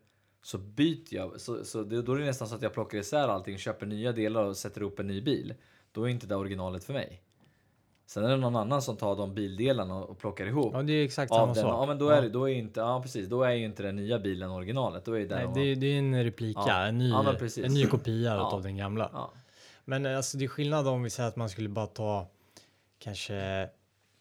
så 0.44 0.58
byter 0.58 1.14
jag. 1.16 1.40
Så, 1.42 1.66
så 1.66 1.84
det, 1.84 2.02
då 2.02 2.14
är 2.14 2.20
det 2.20 2.26
nästan 2.26 2.48
så 2.48 2.56
att 2.56 2.62
jag 2.62 2.74
plockar 2.74 2.98
isär 2.98 3.28
allting, 3.28 3.58
köper 3.58 3.86
nya 3.86 4.12
delar 4.12 4.44
och 4.44 4.58
sätter 4.58 4.82
upp 4.82 5.00
en 5.00 5.08
ny 5.08 5.22
bil. 5.22 5.54
Då 5.92 6.04
är 6.04 6.08
inte 6.10 6.28
det 6.28 6.36
originalet 6.36 6.84
för 6.84 6.94
mig. 6.94 7.22
Sen 8.06 8.24
är 8.26 8.30
det 8.30 8.38
någon 8.38 8.56
annan 8.56 8.82
som 8.82 8.98
tar 8.98 9.16
de 9.16 9.34
bildelarna 9.36 9.96
och 9.96 10.18
plockar 10.20 10.46
ihop. 10.46 10.74
Ja, 10.74 10.82
det 10.82 10.94
är 10.94 11.06
exakt 11.06 11.34
samma 11.34 11.56
sak. 11.56 11.66
Ja 11.66 11.86
men 11.86 11.98
då 11.98 12.10
är 12.10 12.22
det, 12.22 12.30
då 12.30 12.50
är 12.50 12.54
inte, 12.54 12.80
ja 12.80 13.02
precis, 13.02 13.28
då 13.28 13.44
är 13.44 13.52
ju 13.52 13.66
inte 13.66 13.84
den 13.84 13.96
nya 13.96 14.20
bilen 14.20 14.52
originalet. 14.52 15.06
Då 15.06 15.18
är 15.18 15.26
det 15.28 15.36
Nej, 15.36 15.48
det, 15.54 15.62
är- 15.62 15.76
det 15.76 15.88
är 15.88 16.00
en 16.00 16.24
replika, 16.24 16.62
Ja. 16.68 16.86
en, 16.86 16.98
ny, 16.98 17.10
Ja, 17.10 17.36
en 17.64 17.74
ny 17.74 17.86
kopia 17.86 18.36
Ja. 18.36 18.42
av 18.52 18.62
den 18.64 18.78
gamla. 18.78 19.10
ja. 19.14 19.32
Men 19.86 20.06
alltså, 20.06 20.38
det 20.38 20.44
är 20.46 20.48
skillnad 20.48 20.88
om 20.88 21.04
vi 21.04 21.10
säger 21.10 21.30
att 21.30 21.36
man 21.36 21.50
skulle 21.50 21.70
bara 21.70 21.88
ta 21.88 22.28
kanske 23.00 23.70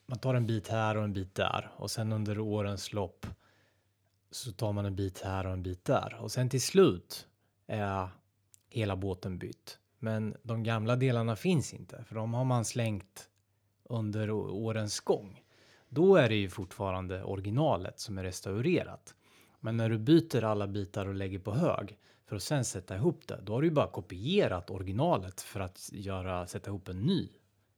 man 0.07 0.19
tar 0.19 0.35
en 0.35 0.47
bit 0.47 0.69
här 0.69 0.97
och 0.97 1.05
en 1.05 1.13
bit 1.13 1.35
där 1.35 1.71
och 1.77 1.91
sen 1.91 2.13
under 2.13 2.39
årens 2.39 2.93
lopp 2.93 3.27
så 4.31 4.53
tar 4.53 4.73
man 4.73 4.87
en 4.87 4.97
bit 4.97 5.21
här 5.21 5.47
och 5.47 5.53
en 5.53 5.63
bit 5.63 5.85
där 5.85 6.19
och 6.21 6.33
sen 6.33 6.49
till 6.49 6.63
slut 6.63 7.27
är 7.67 8.09
hela 8.69 8.97
båten 8.97 9.39
bytt. 9.39 9.79
Men 9.99 10.37
de 10.43 10.63
gamla 10.63 10.97
delarna 10.97 11.37
finns 11.37 11.75
inte 11.75 12.05
för 12.05 12.15
de 12.15 12.35
har 12.35 12.45
man 12.45 12.65
slängt 12.65 13.29
under 13.85 14.31
årens 14.31 15.01
gång. 15.01 15.43
Då 15.89 16.17
är 16.17 16.29
det 16.29 16.35
ju 16.35 16.49
fortfarande 16.49 17.23
originalet 17.23 18.01
som 18.01 18.19
är 18.19 18.23
restaurerat. 18.23 19.15
Men 19.61 19.77
när 19.77 19.91
du 19.91 19.99
byter 19.99 20.45
alla 20.45 20.67
bitar 20.67 21.07
och 21.07 21.15
lägger 21.15 21.39
på 21.39 21.53
hög 21.53 21.99
för 22.27 22.37
att 22.37 22.43
sen 22.43 22.65
sätta 22.65 22.97
ihop 22.97 23.27
det, 23.27 23.41
då 23.43 23.53
har 23.53 23.61
du 23.61 23.69
ju 23.69 23.75
bara 23.75 23.91
kopierat 23.91 24.71
originalet 24.71 25.41
för 25.41 25.61
att 25.61 25.91
göra, 25.93 26.47
sätta 26.47 26.71
ihop 26.71 26.89
en 26.89 27.01
ny. 27.01 27.29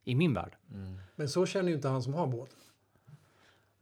I 0.05 0.15
min 0.15 0.35
värld. 0.35 0.57
Mm. 0.71 0.99
Men 1.17 1.29
så 1.29 1.47
känner 1.47 1.69
ju 1.69 1.75
inte 1.75 1.89
han 1.89 2.03
som 2.03 2.15
har 2.15 2.27
båten. 2.27 2.59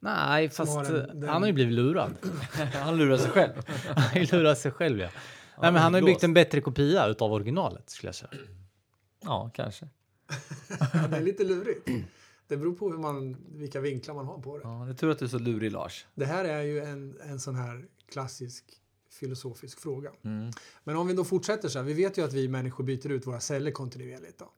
Nej, 0.01 0.49
fast 0.49 0.75
har 0.75 0.85
den- 0.85 0.97
eh, 0.97 1.07
den- 1.15 1.29
han 1.29 1.43
har 1.43 1.47
ju 1.47 1.53
blivit 1.55 1.75
lurad. 1.75 2.15
Han 2.75 2.97
lurar 2.99 3.17
sig 3.17 3.31
själv. 3.31 3.53
han 3.97 4.23
lurat 4.25 4.59
sig 4.59 4.73
själv, 4.73 4.99
ja. 5.01 5.09
Nej, 5.63 5.73
men 5.73 5.83
han 5.83 5.95
har 5.95 6.01
ju 6.01 6.07
byggt 6.07 6.25
en 6.25 6.35
bättre 6.35 6.61
kopia 6.61 7.07
utav 7.07 7.33
originalet 7.33 7.91
skulle 7.91 8.09
jag 8.09 8.15
säga. 8.15 8.31
Ja, 9.25 9.51
kanske. 9.55 9.89
Ja, 10.93 11.07
det 11.11 11.17
är 11.17 11.21
lite 11.23 11.45
lurigt. 11.45 11.89
Det 12.49 12.57
beror 12.57 12.75
på 12.75 12.91
hur 12.91 12.99
man, 12.99 13.37
vilka 13.49 13.81
vinklar 13.81 14.15
man 14.15 14.27
har 14.27 14.39
på 14.39 14.59
det. 14.59 14.65
Ja, 14.65 14.85
det 14.87 14.91
är 14.93 14.95
tur 14.95 15.11
att 15.11 15.19
du 15.19 15.25
är 15.25 15.29
så 15.29 15.39
lurig 15.39 15.73
Lars. 15.73 16.07
Det 16.15 16.25
här 16.25 16.45
är 16.45 16.63
ju 16.63 16.81
en, 16.81 17.17
en 17.23 17.41
sån 17.41 17.55
här 17.55 17.85
klassisk 18.13 18.65
filosofisk 19.11 19.81
fråga. 19.81 20.11
Mm. 20.25 20.51
Men 20.85 20.97
om 20.97 21.07
vi 21.07 21.15
då 21.15 21.25
fortsätter 21.25 21.69
så 21.69 21.79
här. 21.79 21.87
Vi 21.87 21.93
vet 21.95 22.19
ju 22.19 22.25
att 22.25 22.33
vi 22.33 22.49
människor 22.49 22.85
byter 22.85 23.11
ut 23.11 23.27
våra 23.27 23.41
celler 23.41 23.71
kontinuerligt. 23.71 24.39
Då. 24.39 24.53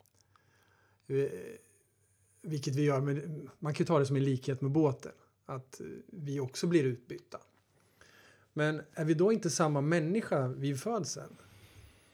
Vi, 1.07 1.31
vilket 2.43 2.75
vi 2.77 2.83
gör 2.85 3.01
med, 3.01 3.49
man 3.59 3.75
kan 3.75 3.79
ju 3.85 3.87
ta 3.87 3.99
det 3.99 4.07
som 4.07 4.17
en 4.17 4.25
likhet 4.25 4.61
med 4.61 4.71
båten. 4.71 5.13
Att 5.55 5.81
vi 6.07 6.41
också 6.41 6.67
blir 6.67 6.85
utbytta. 6.85 7.41
Men 8.53 8.83
är 8.95 9.05
vi 9.05 9.15
då 9.15 9.33
inte 9.33 9.51
samma 9.51 9.81
människa 9.81 10.49
vid 10.49 10.81
födseln? 10.81 11.37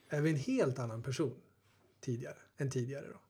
Är 0.09 0.21
vi 0.21 0.31
en 0.31 0.37
helt 0.37 0.79
annan 0.79 1.03
person 1.03 1.35
tidigare 2.01 2.37
än 2.57 2.71
tidigare 2.71 3.07
då? 3.07 3.21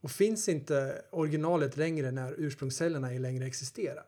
Och 0.00 0.10
finns 0.10 0.48
inte 0.48 1.04
originalet 1.10 1.76
längre 1.76 2.10
när 2.10 2.34
ursprungscellerna 2.38 3.10
ej 3.10 3.18
längre 3.18 3.46
existerar? 3.46 4.06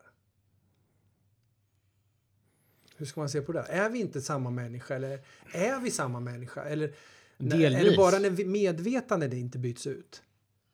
Hur 2.95 3.05
ska 3.05 3.19
man 3.19 3.29
se 3.29 3.41
på 3.41 3.51
det? 3.51 3.61
Är 3.61 3.89
vi 3.89 3.99
inte 3.99 4.21
samma 4.21 4.49
människa 4.49 4.95
eller 4.95 5.25
är 5.53 5.79
vi 5.79 5.91
samma 5.91 6.19
människa? 6.19 6.63
Eller 6.63 6.95
när, 7.37 7.71
är 7.71 7.85
det 7.85 7.97
bara 7.97 8.19
när 8.19 8.45
medvetandet 8.45 9.33
inte 9.33 9.57
byts 9.57 9.87
ut? 9.87 10.23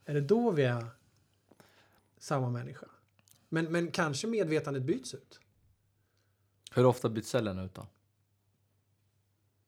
Är 0.05 0.13
det 0.13 0.21
då 0.21 0.51
vi 0.51 0.63
är 0.63 0.85
samma 2.19 2.49
människa? 2.49 2.87
Men, 3.55 3.65
men 3.71 3.91
kanske 3.91 4.27
medvetandet 4.27 4.83
byts 4.83 5.13
ut? 5.13 5.39
Hur 6.71 6.85
ofta 6.85 7.09
byts 7.09 7.29
cellerna 7.29 7.63
ut 7.63 7.75
då? 7.75 7.87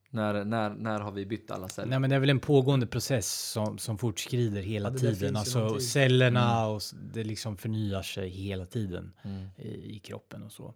När, 0.09 0.45
när, 0.45 0.69
när 0.69 0.99
har 0.99 1.11
vi 1.11 1.25
bytt 1.25 1.51
alla 1.51 1.69
celler? 1.69 1.89
Nej, 1.89 1.99
men 1.99 2.09
det 2.09 2.15
är 2.15 2.19
väl 2.19 2.29
en 2.29 2.39
pågående 2.39 2.87
process 2.87 3.51
som, 3.51 3.77
som 3.77 3.97
fortskrider 3.97 4.61
hela 4.61 4.91
Ja, 4.91 4.97
tiden. 4.97 5.35
Alltså 5.35 5.79
cellerna 5.79 6.67
och 6.67 6.77
s- 6.77 6.95
det 7.13 7.23
liksom 7.23 7.57
förnyar 7.57 8.01
sig 8.01 8.29
hela 8.29 8.65
tiden 8.65 9.13
Mm. 9.23 9.47
i, 9.57 9.95
i 9.95 9.99
kroppen 9.99 10.43
och 10.43 10.51
så. 10.51 10.73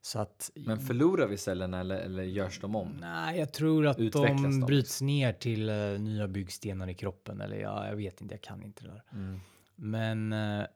Så 0.00 0.18
att 0.18 0.50
Men 0.54 0.78
förlorar 0.80 1.26
vi 1.26 1.36
cellerna 1.38 1.80
eller, 1.80 1.96
eller 1.98 2.22
görs 2.22 2.60
de 2.60 2.76
om? 2.76 2.96
Nej, 3.00 3.38
jag 3.38 3.52
tror 3.52 3.86
att 3.86 3.98
Utvecklas 3.98 4.42
de 4.42 4.60
de? 4.60 4.66
bryts 4.66 5.00
ner 5.02 5.32
till 5.32 5.68
eh, 5.68 5.74
nya 5.98 6.28
byggstenar 6.28 6.88
i 6.88 6.94
kroppen. 6.94 7.40
Eller 7.40 7.56
ja, 7.56 7.88
jag 7.88 7.96
vet 7.96 8.20
inte, 8.20 8.34
jag 8.34 8.42
kan 8.42 8.62
inte 8.62 8.84
det 8.84 8.90
där. 8.90 9.02
Mm. 9.12 9.40
Men 9.76 10.32
eh, 10.32 10.66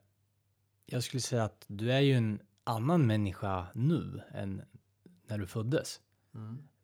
jag 0.89 1.03
skulle 1.03 1.21
säga 1.21 1.43
att 1.43 1.65
du 1.67 1.91
är 1.91 1.99
ju 1.99 2.13
en 2.13 2.39
annan 2.63 3.07
människa 3.07 3.67
nu 3.73 4.21
än 4.31 4.61
när 5.27 5.37
du 5.37 5.47
föddes. 5.47 5.99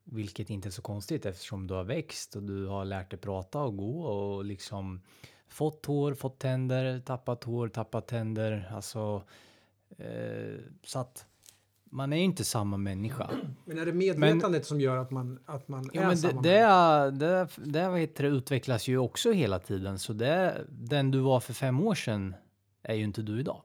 Vilket 0.04 0.50
inte 0.50 0.70
är 0.70 0.72
så 0.72 0.82
konstigt 0.82 1.26
eftersom 1.26 1.68
du 1.68 1.74
har 1.74 1.84
växt 1.84 2.36
och 2.36 2.44
du 2.44 2.66
har 2.66 2.86
lärt 2.86 3.10
dig 3.10 3.20
prata 3.20 3.60
och 3.62 3.78
gå 3.78 4.02
och 4.04 4.46
liksom 4.46 5.02
fått 5.48 5.86
hår, 5.86 6.14
fått 6.14 6.40
tänder, 6.40 7.00
tappat 7.00 7.44
hår, 7.44 7.68
tappat 7.68 8.08
tänder. 8.08 8.72
Alltså, 8.76 9.24
eh, 9.98 10.60
så 10.84 11.00
att 11.00 11.26
man 11.84 12.14
är 12.14 12.18
ju 12.18 12.24
inte 12.24 12.44
samma 12.44 12.78
människa. 12.78 13.30
Men 13.66 13.78
är 13.78 13.86
det 13.86 13.94
medvetandet 13.94 14.66
som 14.66 14.82
gör 14.82 14.98
att 14.98 15.12
man, 15.12 15.40
att 15.46 15.68
man 15.68 15.90
Ja, 15.94 16.02
är 16.02 16.08
men 16.08 16.18
samma 16.18 16.42
det, 16.42 16.50
det, 16.50 16.58
är, 16.58 17.12
det, 17.12 17.50
det 17.66 17.90
vad 17.90 18.00
heter 18.00 18.24
det, 18.24 18.30
utvecklas 18.30 18.88
ju 18.88 18.98
också 18.98 19.32
hela 19.32 19.60
tiden. 19.60 20.00
Så 20.00 20.14
det, 20.14 20.66
den 20.70 21.12
du 21.12 21.20
var 21.20 21.40
för 21.40 21.54
fem 21.54 21.80
år 21.80 21.96
sedan 21.96 22.36
är 22.82 22.96
ju 22.96 23.04
inte 23.04 23.22
du 23.22 23.40
idag. 23.40 23.62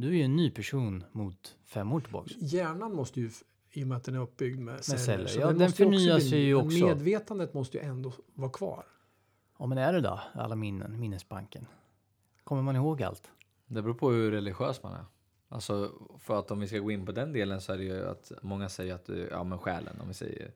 Du 0.00 0.08
är 0.08 0.12
ju 0.12 0.22
en 0.22 0.36
ny 0.36 0.50
person 0.50 1.04
mot 1.12 1.56
fem 1.66 1.92
år 1.92 2.00
tillbaka. 2.00 2.30
Hjärnan 2.38 2.94
måste 2.94 3.20
ju, 3.20 3.30
i 3.72 3.84
och 3.84 3.88
med 3.88 3.96
att 3.96 4.04
den 4.04 4.14
är 4.14 4.18
uppbyggd 4.18 4.60
med 4.60 4.84
celler, 4.84 4.98
celler. 4.98 5.26
så 5.26 5.40
Ja, 5.40 5.52
den 5.52 5.72
ju 5.78 5.88
bli 5.88 6.20
sig 6.20 6.30
ny. 6.30 6.46
ju 6.46 6.56
Men 6.56 6.66
också. 6.66 6.86
Medvetandet 6.86 7.54
måste 7.54 7.78
ju 7.78 7.84
ändå 7.84 8.12
vara 8.34 8.50
kvar. 8.50 8.84
Ja, 9.58 9.66
men 9.66 9.78
är 9.78 9.92
det 9.92 10.00
då? 10.00 10.20
Alla 10.32 10.56
minnen, 10.56 11.00
minnesbanken. 11.00 11.66
Kommer 12.44 12.62
man 12.62 12.76
ihåg 12.76 13.02
allt? 13.02 13.30
Det 13.66 13.82
beror 13.82 13.94
på 13.94 14.10
hur 14.10 14.30
religiös 14.30 14.82
man 14.82 14.92
är. 14.92 15.04
Alltså, 15.48 15.92
för 16.18 16.38
att 16.38 16.50
om 16.50 16.60
vi 16.60 16.66
ska 16.66 16.78
gå 16.78 16.90
in 16.90 17.06
på 17.06 17.12
den 17.12 17.32
delen 17.32 17.60
så 17.60 17.72
är 17.72 17.78
det 17.78 17.84
ju 17.84 18.08
att 18.08 18.32
många 18.42 18.68
säger 18.68 18.94
att 18.94 19.04
du, 19.06 19.28
ja 19.30 19.44
men 19.44 19.58
själen, 19.58 20.00
om 20.00 20.08
vi 20.08 20.14
säger 20.14 20.52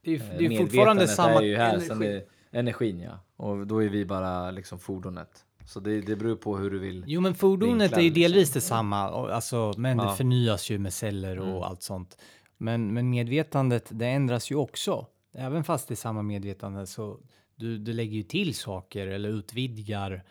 Det 0.00 0.14
är, 0.14 0.32
Eh, 0.32 0.38
det 0.38 0.46
är 0.46 0.58
fortfarande 0.58 1.08
samma... 1.08 1.40
är 1.40 1.42
ju 1.42 1.56
här, 1.56 1.78
sen 1.78 1.90
energi. 1.90 2.26
det, 2.50 2.58
energin 2.58 3.00
ja. 3.00 3.18
Och 3.36 3.66
då 3.66 3.82
är 3.82 3.88
vi 3.88 4.04
bara 4.04 4.50
liksom 4.50 4.78
fordonet. 4.78 5.44
Så 5.66 5.80
det, 5.80 6.00
det 6.00 6.16
beror 6.16 6.36
på 6.36 6.56
hur 6.56 6.70
du 6.70 6.78
vill. 6.78 7.04
Jo, 7.06 7.20
men 7.20 7.34
fordonet 7.34 7.82
vinklar, 7.82 7.98
är 7.98 8.02
ju 8.02 8.08
liksom. 8.10 8.22
delvis 8.22 8.52
detsamma, 8.52 9.10
och- 9.10 9.34
alltså, 9.34 9.74
men 9.76 9.98
Ja. 9.98 10.04
det 10.10 10.16
förnyas 10.16 10.70
ju 10.70 10.78
med 10.78 10.92
celler 10.94 11.38
och 11.38 11.46
Mm. 11.48 11.62
allt 11.62 11.82
sånt. 11.82 12.18
Men, 12.56 12.94
men 12.94 13.10
medvetandet, 13.10 13.88
det 13.92 14.06
ändras 14.06 14.50
ju 14.50 14.54
också. 14.56 15.06
Även 15.32 15.64
fast 15.64 15.88
det 15.88 15.94
är 15.94 15.96
samma 15.96 16.22
medvetande 16.22 16.86
så 16.86 17.20
du, 17.56 17.78
du 17.78 17.92
lägger 17.92 18.16
ju 18.16 18.22
till 18.22 18.54
saker 18.54 19.06
eller 19.06 19.28
utvidgar 19.28 20.24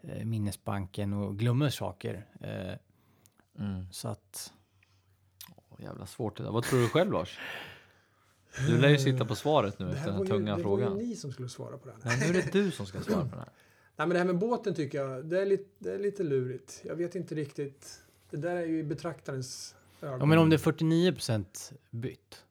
eh, 0.00 0.24
minnesbanken 0.24 1.12
och 1.12 1.38
glömmer 1.38 1.68
saker. 1.70 2.26
Eh, 2.40 2.74
Mm. 3.64 3.86
så 3.92 4.08
att... 4.08 4.52
Åh, 5.56 5.82
jävla 5.84 6.06
svårt 6.06 6.36
det 6.36 6.42
där. 6.42 6.50
Vad 6.50 6.64
tror 6.64 6.80
du 6.80 6.88
själv 6.88 7.12
Lars? 7.12 7.38
Du 8.68 8.78
lär 8.78 8.88
ju 8.88 8.98
sitta 8.98 9.24
på 9.24 9.34
svaret 9.34 9.78
nu 9.78 9.86
Det 9.86 9.92
efter 9.92 10.06
den 10.06 10.14
här 10.16 10.24
ju, 10.24 10.30
tunga 10.30 10.56
det 10.56 10.62
frågan. 10.62 10.92
var 10.92 11.00
ju 11.00 11.06
ni 11.06 11.16
som 11.16 11.32
skulle 11.32 11.48
svara 11.48 11.78
på 11.78 11.88
den. 11.88 11.96
Nej, 12.04 12.18
nu 12.20 12.38
är 12.38 12.42
det 12.42 12.52
du 12.52 12.70
som 12.70 12.86
ska 12.86 13.00
svara 13.00 13.20
på 13.24 13.28
den 13.30 13.38
här. 13.38 13.48
Nej, 13.98 14.06
men 14.08 14.14
det 14.14 14.18
här 14.18 14.26
med 14.26 14.38
båten 14.38 14.74
tycker 14.74 14.98
jag, 14.98 15.24
det 15.24 15.40
är, 15.42 15.46
lite, 15.46 15.64
det 15.78 15.92
är 15.92 15.98
lite 15.98 16.22
lurigt. 16.22 16.82
Jag 16.86 16.94
vet 16.96 17.14
inte 17.14 17.34
riktigt. 17.34 18.00
Det 18.30 18.36
där 18.36 18.56
är 18.56 18.66
ju 18.66 18.78
i 18.78 18.82
betraktarens 18.82 19.76
ögon. 20.02 20.18
Ja, 20.20 20.26
men 20.26 20.38
om 20.38 20.50
det 20.50 20.56
är 20.56 20.72
49% 20.72 21.72
bytt, 21.90 22.44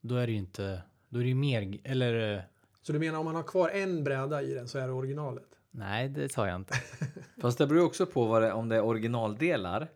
då 0.00 0.14
är 0.16 0.26
det 0.26 0.32
ju 0.32 0.38
inte... 0.38 0.82
Då 1.08 1.18
är 1.18 1.22
det 1.22 1.28
ju 1.28 1.34
mer... 1.34 1.78
Eller... 1.84 2.36
eh, 2.36 2.42
Så 2.82 2.92
du 2.92 2.98
menar 2.98 3.18
om 3.18 3.24
man 3.24 3.34
har 3.34 3.42
kvar 3.42 3.68
en 3.68 4.04
bräda 4.04 4.42
i 4.42 4.54
den 4.54 4.68
så 4.68 4.78
är 4.78 4.86
det 4.86 4.92
originalet? 4.92 5.46
Nej, 5.70 6.08
det 6.08 6.32
sa 6.32 6.46
jag 6.48 6.56
inte. 6.56 6.74
Fast 7.40 7.58
det 7.58 7.66
beror 7.66 7.80
ju 7.80 7.86
också 7.86 8.06
på 8.06 8.26
vad 8.26 8.42
det, 8.42 8.52
om 8.52 8.68
det 8.68 8.76
är 8.76 8.84
originaldelar 8.84 9.88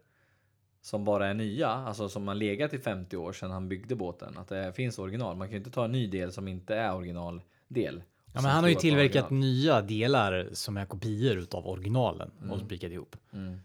som 0.80 1.05
bara 1.05 1.26
är 1.26 1.34
nya, 1.34 1.68
alltså 1.68 2.09
som 2.09 2.28
har 2.28 2.34
legat 2.34 2.74
i 2.74 2.78
50 2.78 3.16
år 3.16 3.32
sedan 3.32 3.51
han 3.51 3.68
byggde 3.68 3.95
båten. 3.95 4.39
Att 4.39 4.49
det 4.49 4.72
finns 4.72 4.99
original. 4.99 5.37
Man 5.37 5.49
kan 5.49 5.53
ju 5.53 5.59
inte 5.59 5.70
ta 5.70 5.84
en 5.84 5.93
ny 5.93 6.07
del 6.07 6.32
som 6.32 6.49
inte 6.49 6.74
är 6.74 6.95
originaldel. 6.95 8.03
Och 8.37 8.39
Ja, 8.39 8.43
men 8.43 8.51
han 8.51 8.64
har 8.64 8.68
ju 8.68 8.74
tillverkat 8.76 9.24
original. 9.24 9.41
nya 9.41 9.82
delar 9.82 10.49
som 10.53 10.76
är 10.76 10.87
kopior 10.87 11.37
utav 11.39 11.66
originalen 11.66 12.30
och 12.39 12.45
Mm. 12.57 12.66
spikat 12.66 12.91
ihop. 12.93 13.16
Mm. 13.32 13.59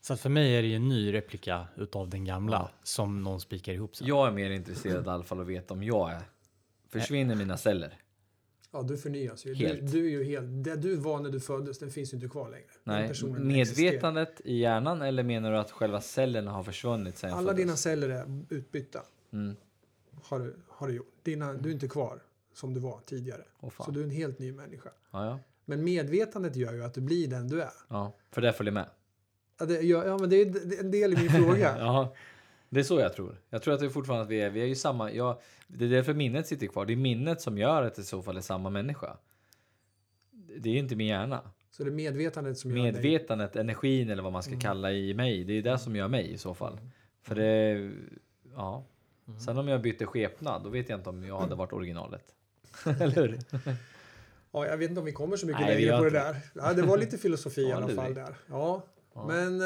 Så 0.00 0.12
att 0.12 0.20
för 0.20 0.30
mig 0.30 0.56
är 0.56 0.62
det 0.62 0.68
ju 0.68 0.76
en 0.76 0.88
ny 0.88 1.12
replika 1.12 1.66
utav 1.76 2.08
den 2.08 2.24
gamla 2.24 2.70
som 2.82 3.22
någon 3.22 3.40
spikar 3.40 3.72
ihop 3.72 3.96
sen. 3.96 4.06
Jag 4.06 4.26
är 4.28 4.32
mer 4.32 4.50
intresserad 4.50 5.06
i 5.06 5.08
alla 5.08 5.24
fall 5.24 5.40
att 5.40 5.46
veta 5.46 5.74
om 5.74 5.82
jag 5.82 6.12
är. 6.12 6.22
Försvinner 6.88 7.34
mina 7.34 7.56
celler? 7.56 7.98
Ja, 8.72 8.82
du 8.82 8.96
förnyas 8.96 9.46
ju. 9.46 9.54
Du, 9.54 9.66
Helt. 9.66 9.92
du 9.92 10.06
är 10.06 10.10
ju 10.10 10.24
helt... 10.24 10.64
Det 10.64 10.76
du 10.76 10.96
var 10.96 11.20
när 11.20 11.30
du 11.30 11.40
föddes, 11.40 11.78
den 11.78 11.90
finns 11.90 12.12
ju 12.12 12.16
inte 12.16 12.28
kvar 12.28 12.50
längre. 12.50 12.64
Nej, 12.84 13.08
personen 13.08 13.50
existerar. 13.50 13.86
medvetandet 13.90 14.40
i 14.44 14.58
hjärnan 14.58 15.02
eller 15.02 15.22
menar 15.22 15.52
du 15.52 15.58
att 15.58 15.70
själva 15.70 16.00
cellerna 16.00 16.50
har 16.50 16.62
försvunnit 16.62 17.18
sen 17.18 17.32
Alla 17.32 17.42
föddes? 17.42 17.56
dina 17.56 17.76
celler 17.76 18.08
är 18.08 18.44
utbytta. 18.48 19.02
Mm. 19.32 19.56
Har 20.22 20.38
du, 20.38 20.56
har 20.68 20.88
du 20.88 20.94
gjort. 20.94 21.12
Dina, 21.22 21.52
du 21.52 21.68
är 21.68 21.72
inte 21.72 21.88
kvar 21.88 22.22
som 22.54 22.74
du 22.74 22.80
var 22.80 23.00
tidigare. 23.06 23.42
Fan. 23.60 23.70
Så 23.86 23.90
du 23.90 24.00
är 24.00 24.04
en 24.04 24.10
helt 24.10 24.38
ny 24.38 24.52
människa. 24.52 24.90
Ja, 25.10 25.26
ja. 25.26 25.38
Men 25.64 25.84
medvetandet 25.84 26.56
gör 26.56 26.72
ju 26.72 26.84
att 26.84 26.94
du 26.94 27.00
blir 27.00 27.28
den 27.28 27.48
du 27.48 27.62
är. 27.62 27.70
ja, 27.88 28.16
för 28.30 28.40
det 28.40 28.52
följer 28.52 28.72
med. 28.72 28.86
Ja, 29.60 29.66
det, 29.66 29.80
gör- 29.80 30.06
ja 30.06 30.18
men 30.18 30.30
det 30.30 30.36
är 30.36 30.80
en 30.80 30.90
del 30.90 31.12
i 31.12 31.16
min 31.16 31.30
fråga. 31.30 31.76
Ja, 31.78 32.14
det 32.68 32.80
är 32.80 32.84
så 32.84 33.00
jag 33.00 33.12
tror. 33.14 33.40
Jag 33.50 33.62
tror 33.62 33.74
att 33.74 33.80
det 33.80 33.86
är 33.86 33.90
fortfarande 33.90 34.22
att 34.24 34.30
vi 34.30 34.40
är, 34.40 34.50
vi 34.50 34.60
är 34.62 34.66
ju 34.66 34.74
samma. 34.74 35.12
Ja, 35.12 35.40
det 35.68 35.84
är 35.84 35.88
därför 35.88 36.14
minnet 36.14 36.46
sitter 36.46 36.66
kvar. 36.66 36.86
Det 36.86 36.92
är 36.92 36.96
minnet 36.96 37.40
som 37.40 37.58
gör 37.58 37.82
att 37.82 37.94
det 37.94 38.02
i 38.02 38.04
så 38.04 38.22
fall 38.22 38.36
är 38.36 38.40
samma 38.40 38.70
människa. 38.70 39.16
Det 40.58 40.68
är 40.68 40.72
ju 40.72 40.78
inte 40.78 40.96
min 40.96 41.06
hjärna. 41.06 41.50
Så 41.70 41.84
det 41.84 41.90
är 41.90 41.92
medvetandet 41.92 42.58
som 42.58 42.70
gör 42.70 42.76
dig. 42.82 42.92
Medvetandet, 42.92 43.56
energin 43.56 44.10
eller 44.10 44.22
vad 44.22 44.32
man 44.32 44.42
ska 44.42 44.58
kalla 44.60 44.92
i 44.92 45.14
mig. 45.14 45.44
Det 45.44 45.52
är 45.52 45.62
det 45.62 45.78
som 45.78 45.96
gör 45.96 46.08
mig 46.08 46.32
i 46.32 46.38
så 46.38 46.54
fall. 46.54 46.80
För 47.22 47.34
det, 47.34 47.90
ja. 48.54 48.84
Sen 49.44 49.58
om 49.58 49.68
jag 49.68 49.82
byter 49.82 50.06
skepnad, 50.06 50.62
då 50.64 50.68
vet 50.70 50.88
jag 50.88 50.98
inte 50.98 51.08
om 51.10 51.24
jag 51.24 51.38
hade 51.38 51.54
varit 51.54 51.72
originalet. 51.72 52.24
eller 53.00 53.14
hur? 53.14 53.38
Ja, 54.52 54.66
jag 54.66 54.76
vet 54.76 54.88
inte 54.88 55.00
om 55.00 55.06
vi 55.06 55.12
kommer 55.12 55.36
så 55.36 55.46
mycket 55.46 55.60
Nej, 55.62 55.80
längre 55.80 55.98
på 55.98 56.04
det 56.04 56.10
där. 56.10 56.36
Ja, 56.54 56.72
det 56.72 56.82
var 56.82 56.98
lite 56.98 57.18
filosofi 57.18 57.60
i 57.60 57.68
Ja, 57.70 57.76
alla 57.76 57.88
fall 57.88 58.14
där. 58.14 58.34
Ja, 58.46 58.82
Ja. 59.14 59.26
men, 59.26 59.58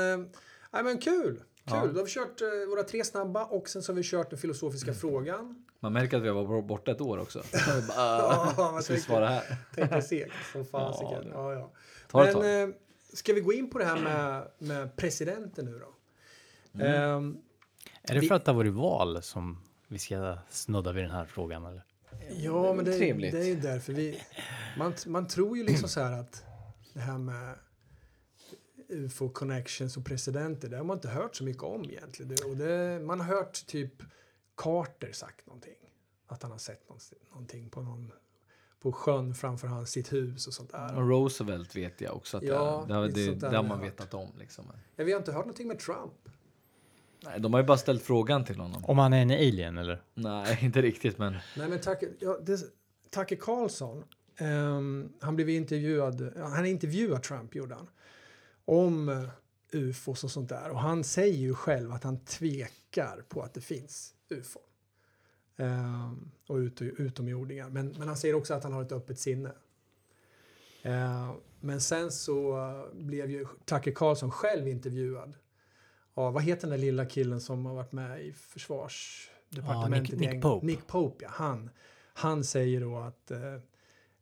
nej, 0.73 0.83
men 0.85 0.99
kul. 0.99 1.23
Kul. 1.33 1.43
Ja. 1.65 1.87
Då 1.87 1.99
har 2.01 2.05
vi 2.05 2.11
kört 2.11 2.41
eh, 2.41 2.69
våra 2.71 2.83
tre 2.83 3.05
snabba 3.05 3.45
och 3.45 3.69
sen 3.69 3.83
så 3.83 3.93
har 3.93 3.97
vi 3.97 4.03
kört 4.03 4.31
den 4.31 4.39
filosofiska 4.39 4.95
frågan. 4.95 5.65
Man 5.81 5.93
märker 5.93 6.17
att 6.17 6.23
vi 6.23 6.29
har 6.29 6.45
varit 6.45 6.65
borta 6.67 6.91
ett 6.91 7.01
år 7.01 7.19
också. 7.19 7.43
Ja, 7.97 8.55
man 8.73 8.83
ska 8.83 8.95
vi 8.95 9.01
svara 9.01 9.29
här? 9.29 9.57
Tänker 9.75 10.01
segt 10.01 10.33
som 10.53 10.65
fasiken. 10.67 11.23
det- 11.25 11.31
Ja, 11.35 11.53
ja. 11.53 11.71
Ta 12.11 12.23
det 12.23 12.29
ett 12.29 12.35
tag. 12.35 12.43
Men 12.43 12.69
eh, 12.71 12.75
ska 13.13 13.33
vi 13.33 13.41
gå 13.41 13.53
in 13.53 13.71
på 13.71 13.79
det 13.79 13.85
här 13.85 13.99
med, 14.01 14.49
med 14.59 14.97
presidenten 14.97 15.65
nu 15.65 15.79
då? 15.79 15.95
Mm. 16.85 17.03
Ehm, 17.03 17.37
Är 18.03 18.15
det 18.15 18.21
Vi- 18.21 18.29
för 18.29 18.35
att 18.35 18.45
det 18.45 18.51
har 18.51 18.57
varit 18.57 18.73
val 18.73 19.23
som 19.23 19.63
vi 19.89 19.99
ska 19.99 20.39
snudda 20.51 20.93
vid 20.93 21.05
den 21.05 21.11
här 21.11 21.25
frågan? 21.25 21.67
Eller? 21.67 21.83
Ja, 22.31 22.73
men 22.73 22.85
det, 22.85 22.99
Trevligt. 22.99 23.33
det 23.33 23.39
är 23.39 23.49
ju 23.49 23.61
därför 23.61 23.93
vi... 23.93 24.21
Man, 24.79 24.95
man 25.07 25.27
tror 25.29 25.57
ju 25.57 25.64
liksom 25.64 25.89
så 25.89 26.01
här 26.01 26.12
att 26.12 26.45
det 26.95 27.01
här 27.01 27.19
med 27.19 27.55
UFO 28.89 29.29
connections 29.29 29.97
och 29.97 30.05
presidenter, 30.05 30.69
det 30.69 30.77
har 30.77 30.85
man 30.85 30.97
inte 30.97 31.09
hört 31.09 31.37
så 31.37 31.45
mycket 31.45 31.62
om 31.62 31.85
egentligen. 31.85 32.35
Det, 32.35 32.45
och 32.45 32.57
det, 32.57 33.01
man 33.05 33.21
har 33.21 33.27
hört 33.27 33.67
typ 33.67 34.03
Carter 34.57 35.12
sagt 35.12 35.47
någonting. 35.47 35.77
Att 36.27 36.43
han 36.43 36.53
har 36.53 36.59
sett 36.59 36.89
någonting, 37.31 37.71
på 37.71 37.83
någon 37.83 38.12
på 38.81 38.93
sjön 38.93 39.35
framför 39.35 39.69
hans, 39.69 39.91
sitt 39.91 40.12
hus 40.12 40.47
och 40.47 40.55
sånt 40.55 40.73
där. 40.73 40.97
Och 40.97 41.09
Roosevelt 41.09 41.77
vet 41.77 42.01
jag 42.01 42.17
också 42.17 42.37
att 42.37 42.43
Ja, 42.43 42.85
det, 42.89 43.09
det, 43.09 43.27
det, 43.27 43.51
det 43.51 43.57
har 43.57 43.64
man 43.64 43.81
vetat 43.81 44.14
om. 44.14 44.29
Liksom. 44.39 44.64
Ja, 44.97 45.05
vi 45.05 45.12
har 45.12 45.19
inte 45.19 45.33
hört 45.33 45.45
någonting 45.45 45.69
med 45.69 45.79
Trump. 45.79 46.29
Nej, 47.27 47.41
de 47.41 47.53
har 47.53 47.61
ju 47.61 47.66
bara 47.66 47.79
ställt 47.79 48.03
frågan 48.03 48.45
till 48.45 48.57
honom. 48.57 48.85
Om 48.85 48.99
han 48.99 49.12
är 49.12 49.22
en 49.22 49.31
alien 49.31 49.79
eller? 49.79 50.03
Nej, 50.14 50.59
inte 50.62 50.83
riktigt, 50.83 51.18
men 51.18 51.37
Nej, 51.57 51.68
men 51.68 51.81
Tucker, 51.81 52.09
ja, 52.18 52.39
det, 52.43 52.59
Tucker 53.11 53.37
Carlson, 53.37 54.05
ehm, 54.37 55.12
han 55.20 55.37
blev 55.37 55.49
intervjuad, 55.49 56.33
han 56.37 56.66
intervjuade 56.66 57.22
Trump 57.22 57.55
gjorde 57.55 57.74
han, 57.74 57.89
om 58.64 59.09
uh, 59.09 59.29
ufos 59.72 60.24
och 60.24 60.31
sånt 60.31 60.49
där. 60.49 60.70
Och 60.70 60.81
han 60.81 61.05
säger 61.05 61.39
ju 61.39 61.55
själv 61.55 61.93
att 61.93 62.05
han 62.05 62.20
tvekar 62.20 63.24
på 63.29 63.43
att 63.43 63.55
det 63.55 63.61
finns 63.61 64.14
ufo. 64.29 64.61
Ehm, 65.57 66.31
och 66.47 66.57
ut, 66.57 66.83
utomjordingar. 66.83 67.68
Men, 67.68 67.95
men 67.99 68.09
han 68.09 68.16
säger 68.16 68.35
också 68.35 68.55
att 68.55 68.62
han 68.62 68.72
har 68.72 68.83
ett 68.83 68.93
öppet 68.93 69.18
sinne. 69.18 69.53
Ehm, 70.83 71.33
men 71.61 71.81
sen 71.81 72.12
så 72.12 72.59
eh, 72.59 72.95
blev 72.95 73.31
ju 73.31 73.47
Tucker 73.64 73.93
Carlson 73.93 74.31
själv 74.31 74.68
intervjuad. 74.68 75.35
Av 76.17 76.33
vad 76.33 76.43
heter 76.43 76.61
den 76.61 76.71
där 76.71 76.79
lilla 76.87 77.07
killen 77.07 77.41
som 77.41 77.67
har 77.67 77.75
varit 77.75 77.93
med 77.93 78.23
i 78.23 78.33
försvarsdepartementet 78.33 80.12
Ja, 80.12 80.19
Nick- 80.19 80.33
Nick? 80.33 80.43
Pope. 80.43 80.67
Nick 80.67 80.87
Pope, 80.87 81.25
ja. 81.25 81.31
Han, 81.33 81.71
han 82.14 82.45
säger 82.45 82.81
då 82.81 82.97
att 82.99 83.31
eh, 83.31 83.57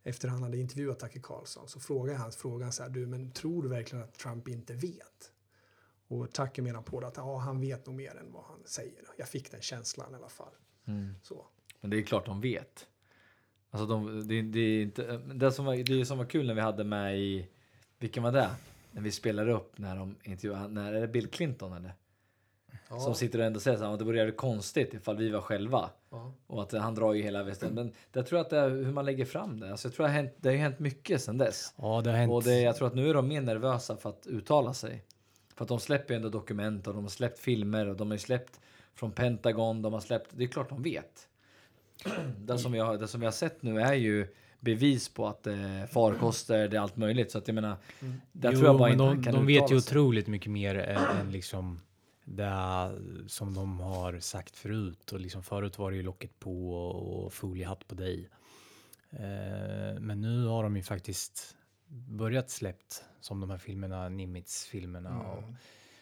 efter 0.03 0.29
han 0.29 0.43
hade 0.43 0.59
intervjuat 0.59 0.99
Tucker 0.99 1.21
Carlson 1.21 1.69
så 1.69 1.81
frågar 1.81 2.15
han 2.15 2.33
frågan 2.33 2.73
så 2.73 2.83
här, 2.83 2.91
du 2.91 3.07
men 3.07 3.31
tror 3.31 3.63
du 3.63 3.69
verkligen 3.69 4.05
att 4.05 4.19
Trump 4.19 4.49
inte 4.49 4.75
vet? 4.75 5.33
Och 6.09 6.33
Tucker 6.33 6.63
menar 6.63 6.83
på 6.83 7.01
det 7.01 7.07
att 7.07 7.17
ja, 7.17 7.39
han 7.39 7.61
vet 7.61 7.87
nog 7.87 7.95
mer 7.95 8.17
än 8.17 8.33
vad 8.33 8.45
han 8.45 8.59
säger. 8.65 9.05
Jag 9.19 9.29
fick 9.29 9.51
den 9.51 9.61
känslan 9.61 10.13
i 10.13 10.15
alla 10.17 10.29
fall. 10.29 10.53
Mm. 10.87 11.15
Så. 11.23 11.47
Men 11.81 11.91
det 11.91 11.99
är 11.99 12.03
klart 12.03 12.27
de 12.27 12.41
vet. 12.41 12.87
Alltså 13.71 13.87
de, 13.87 14.29
det, 14.29 14.43
det, 14.43 14.61
är 14.61 14.83
inte, 14.83 15.17
det, 15.17 15.53
som 15.53 15.65
var, 15.65 15.77
det 15.99 16.07
som 16.07 16.19
var 16.19 16.25
kul 16.25 16.47
när 16.47 16.55
vi 16.55 16.61
hade 16.61 16.85
med 16.85 17.19
i, 17.19 17.49
vilken 17.99 18.23
var 18.23 18.33
det? 18.33 18.51
När 18.95 19.03
vi 19.03 19.11
spelade 19.13 19.53
upp 19.53 19.79
när 19.79 19.97
de 19.97 20.17
intervjuade, 20.23 20.69
när 20.69 20.93
är 20.93 21.01
det 21.01 21.09
Bill 21.09 21.29
Clinton 21.29 21.73
eller? 21.73 21.95
Ja, 22.89 22.99
Som 22.99 23.15
sitter 23.15 23.39
och 23.39 23.45
ändå 23.45 23.61
säger 23.61 23.77
så 23.79 23.85
här, 23.85 23.91
"Ja, 23.91 23.97
det 23.97 24.05
vore 24.05 24.19
jävligt 24.19 24.37
konstigt 24.37 24.95
ifall 24.95 25.17
vi 25.17 25.31
var 25.31 25.41
själva. 25.41 25.91
ja. 26.11 26.33
Och 26.47 26.63
att 26.63 26.73
han 26.73 26.95
drar 26.95 27.13
ju 27.13 27.23
hela 27.23 27.43
västen. 27.43 27.75
Men 27.75 27.93
jag 28.13 28.27
tror 28.27 28.41
att 28.41 28.51
det 28.51 28.59
är 28.59 28.69
hur 28.71 28.93
man 28.93 29.05
lägger 29.05 29.25
fram 29.25 29.61
det. 29.61 29.71
Alltså 29.71 29.89
jag 29.89 29.95
tror 29.95 30.07
att 30.07 30.13
det 30.13 30.17
har 30.17 30.23
hänt, 30.23 30.35
det 30.37 30.49
har 30.49 30.55
ju 30.55 30.61
hänt 30.61 30.79
mycket 30.79 31.23
sedan 31.23 31.39
dess. 31.39 31.75
Ja, 31.77 32.01
det 32.05 32.11
har 32.11 32.17
hänt. 32.19 32.33
Och 32.33 32.43
det, 32.43 32.61
jag 32.61 32.77
tror 32.77 32.89
att 32.89 32.95
nu 32.95 33.09
är 33.11 33.15
de 33.15 33.29
mer 33.29 33.41
nervösa 33.41 33.97
för 33.97 34.11
att 34.11 34.27
uttala 34.27 34.75
sig. 34.75 35.05
För 35.55 35.65
att 35.65 35.69
de 35.69 35.81
släpper 35.81 36.15
ju 36.15 36.17
ändå 36.17 36.29
dokument 36.29 36.87
och 36.87 36.95
de 36.95 37.03
har 37.05 37.11
släppt 37.11 37.39
filmer 37.39 37.87
och 37.89 37.97
de 37.97 38.09
har 38.09 38.15
ju 38.15 38.19
släppt 38.19 38.61
från 38.95 39.13
Pentagon. 39.13 39.83
De 39.83 39.93
har 39.93 40.01
släppt, 40.01 40.31
det 40.31 40.45
är 40.45 40.49
klart 40.49 40.69
de 40.69 40.83
vet. 40.83 41.29
Det 42.39 42.59
som 42.59 42.73
vi 42.73 42.79
har, 42.79 42.97
det 42.99 43.09
som 43.09 43.21
vi 43.21 43.27
har 43.27 43.33
sett 43.33 43.63
nu 43.63 43.81
är 43.81 43.95
ju 43.95 44.27
bevis 44.65 45.09
på 45.09 45.27
att 45.27 45.43
det 45.43 45.53
är 45.55 45.87
farkoster, 45.87 46.69
det 46.69 46.77
är 46.77 46.81
allt 46.81 46.97
möjligt. 46.97 47.31
Så 47.31 47.39
att 47.39 47.49
jag 47.49 47.55
menar, 47.55 47.77
där 48.33 48.53
Jo, 48.53 48.59
tror 48.59 48.67
jag 48.67 48.79
bara 48.79 48.91
inte 48.91 49.05
de, 49.05 49.23
kan 49.23 49.35
de 49.35 49.47
vet 49.47 49.71
ju 49.71 49.77
otroligt 49.77 50.27
mycket 50.27 50.51
mer 50.51 50.75
än, 50.75 51.19
än 51.21 51.31
liksom 51.31 51.81
det 52.25 52.91
som 53.27 53.55
de 53.55 53.81
har 53.81 54.19
sagt 54.19 54.57
förut. 54.57 55.13
Och 55.13 55.21
liksom 55.21 55.43
förut 55.43 55.79
var 55.79 55.91
det 55.91 55.97
ju 55.97 56.03
locket 56.03 56.41
på 56.41 56.75
och, 56.75 57.25
och 57.25 57.33
foliehatt 57.33 57.89
på 57.89 57.95
dig. 57.95 58.29
Eh, 59.11 60.01
men 60.01 60.21
nu 60.21 60.47
har 60.47 60.63
de 60.63 60.77
ju 60.77 60.83
faktiskt 60.83 61.57
börjat 62.09 62.51
släppt 62.51 63.05
som 63.21 63.41
de 63.41 63.51
här 63.51 63.59
filmerna, 63.59 64.09
Nimitz-filmerna. 64.09 65.21
Och 65.21 65.45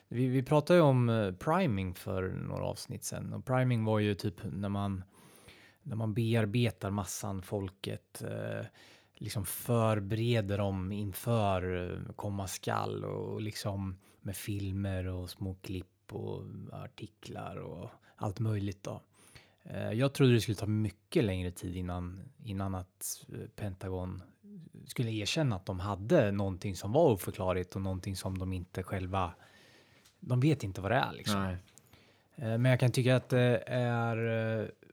vi, 0.08 0.26
vi 0.26 0.42
pratade 0.42 0.78
ju 0.78 0.82
om 0.82 1.08
eh, 1.08 1.32
priming 1.32 1.94
för 1.94 2.28
några 2.28 2.64
avsnitt 2.64 3.04
sedan 3.04 3.32
och 3.32 3.44
priming 3.44 3.84
var 3.84 3.98
ju 3.98 4.14
typ 4.14 4.34
när 4.52 4.68
man 4.68 5.04
när 5.82 5.96
man 5.96 6.14
bearbetar 6.14 6.90
massan, 6.90 7.42
folket, 7.42 8.22
eh, 8.22 8.66
liksom 9.14 9.46
förbereder 9.46 10.58
dem 10.58 10.92
inför 10.92 11.90
eh, 11.90 12.12
komma 12.12 12.46
skall 12.46 13.04
och 13.04 13.40
liksom 13.40 13.98
med 14.20 14.36
filmer 14.36 15.06
och 15.06 15.30
små 15.30 15.54
klipp 15.54 15.86
och 16.12 16.44
artiklar 16.72 17.56
och 17.56 17.90
allt 18.16 18.38
möjligt 18.38 18.82
då. 18.82 19.02
Eh, 19.62 19.92
jag 19.92 20.12
trodde 20.12 20.32
det 20.32 20.40
skulle 20.40 20.56
ta 20.56 20.66
mycket 20.66 21.24
längre 21.24 21.50
tid 21.50 21.76
innan, 21.76 22.20
innan 22.44 22.74
att 22.74 23.26
Pentagon 23.56 24.22
skulle 24.86 25.10
erkänna 25.10 25.56
att 25.56 25.66
de 25.66 25.80
hade 25.80 26.32
någonting 26.32 26.76
som 26.76 26.92
var 26.92 27.12
oförklarligt 27.12 27.76
och 27.76 27.82
någonting 27.82 28.16
som 28.16 28.38
de 28.38 28.52
inte 28.52 28.82
själva. 28.82 29.34
De 30.20 30.40
vet 30.40 30.62
inte 30.64 30.80
vad 30.80 30.90
det 30.90 30.96
är 30.96 31.12
liksom. 31.12 31.42
Nej. 31.42 31.56
Men 32.34 32.64
jag 32.64 32.80
kan 32.80 32.92
tycka 32.92 33.16
att 33.16 33.28
det 33.28 33.62
är 33.66 34.16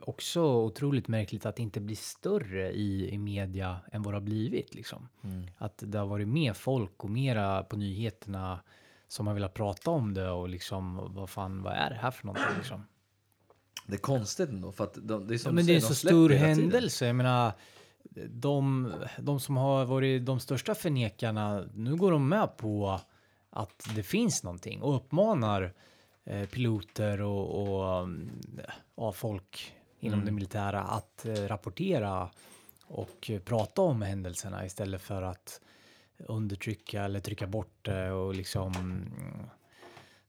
också 0.02 0.42
otroligt 0.42 1.08
märkligt 1.08 1.46
att 1.46 1.56
det 1.56 1.62
inte 1.62 1.80
blir 1.80 1.96
större 1.96 2.72
i, 2.72 3.10
i 3.14 3.18
media 3.18 3.80
än 3.92 4.02
vad 4.02 4.14
det 4.14 4.16
har 4.16 4.22
blivit. 4.22 4.76
Liksom. 4.76 5.10
Mm. 5.24 5.48
Att 5.58 5.84
det 5.86 5.98
har 5.98 6.06
varit 6.06 6.28
mer 6.28 6.54
folk 6.54 7.04
och 7.04 7.10
mera 7.10 7.64
på 7.64 7.78
nyheterna 7.78 8.60
som 9.08 9.28
har 9.28 9.34
velat 9.34 9.54
prata 9.54 9.92
om 9.92 10.14
det 10.14 10.30
och 10.30 10.50
liksom 10.50 11.14
vad 11.14 11.30
fan, 11.30 11.64
vad 11.64 11.74
är 11.74 11.90
det 11.90 11.96
här 11.96 12.12
för 12.12 12.26
någonting 12.26 12.58
liksom? 12.58 12.86
Det 13.86 13.96
är 13.96 14.00
konstigt 14.00 14.50
ändå 14.50 14.72
för 14.72 14.84
att 14.84 14.98
de, 15.02 15.28
det 15.28 15.34
är 15.34 15.38
som 15.38 15.50
Ja, 15.50 15.56
men 15.56 15.66
det 15.66 15.74
är 15.74 15.76
en 15.76 15.82
så 15.82 15.96
stor 15.96 16.30
händelse. 16.30 17.08
Jag 17.08 17.16
menar, 17.16 17.52
de, 18.30 18.94
de 19.20 19.40
som 19.40 19.58
har 19.58 19.86
varit 19.86 20.26
de 20.26 20.40
största 20.40 20.76
förnekarna, 20.76 21.66
nu 21.74 21.96
går 21.96 22.12
de 22.12 22.30
med 22.30 22.58
på 22.58 23.00
att 23.50 23.90
det 23.96 24.04
finns 24.04 24.44
någonting 24.44 24.82
och 24.82 24.96
uppmanar 24.96 25.74
eh, 26.26 26.46
piloter 26.46 27.22
och, 27.22 27.62
och 27.62 28.04
mm, 28.04 28.32
ja, 28.96 29.12
folk 29.12 29.76
inom 30.00 30.14
Mm. 30.20 30.26
det 30.26 30.32
militära 30.32 30.82
att 30.82 31.26
eh, 31.26 31.34
rapportera 31.34 32.30
och 32.88 33.30
eh, 33.30 33.40
prata 33.40 33.82
om 33.82 34.02
händelserna 34.02 34.66
istället 34.66 35.02
för 35.02 35.22
att 35.22 35.62
undertrycka 36.28 37.04
eller 37.04 37.20
trycka 37.20 37.48
bort 37.48 37.78
det 37.82 38.12
och 38.12 38.36
liksom. 38.36 38.74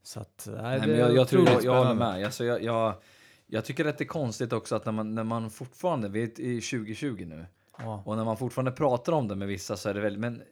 Så 0.03 0.21
att 0.21 0.49
nej, 0.53 0.63
Nej, 0.79 0.89
men 0.89 0.99
jag, 0.99 1.15
jag, 1.15 1.29
tror, 1.29 1.49
jag, 1.63 1.75
håller 1.75 1.95
med. 1.95 2.25
Alltså, 2.25 2.45
jag, 2.45 2.63
jag, 2.63 2.95
jag 3.47 3.65
tycker 3.65 3.85
att 3.85 3.99
det 3.99 4.05
är 4.05 4.09
konstigt 4.09 4.53
också 4.53 4.75
att 4.77 4.85
när 4.85 4.93
man, 4.93 5.15
när 5.15 5.25
man 5.25 5.51
fortfarande, 5.51 6.09
vi 6.09 6.23
är 6.23 6.41
i 6.41 6.61
2020 6.61 7.25
nu, 7.29 7.47
Ja. 7.79 8.03
och 8.07 8.17
när 8.17 8.25
man 8.25 8.37
fortfarande 8.37 8.73
pratar 8.73 9.13
om 9.13 9.29
det 9.29 9.35
med 9.37 9.49
vissa 9.49 9.77
så 9.77 9.89
är 9.89 9.95
det 9.95 10.01
väldigt, 10.01 10.21
men 10.21 10.43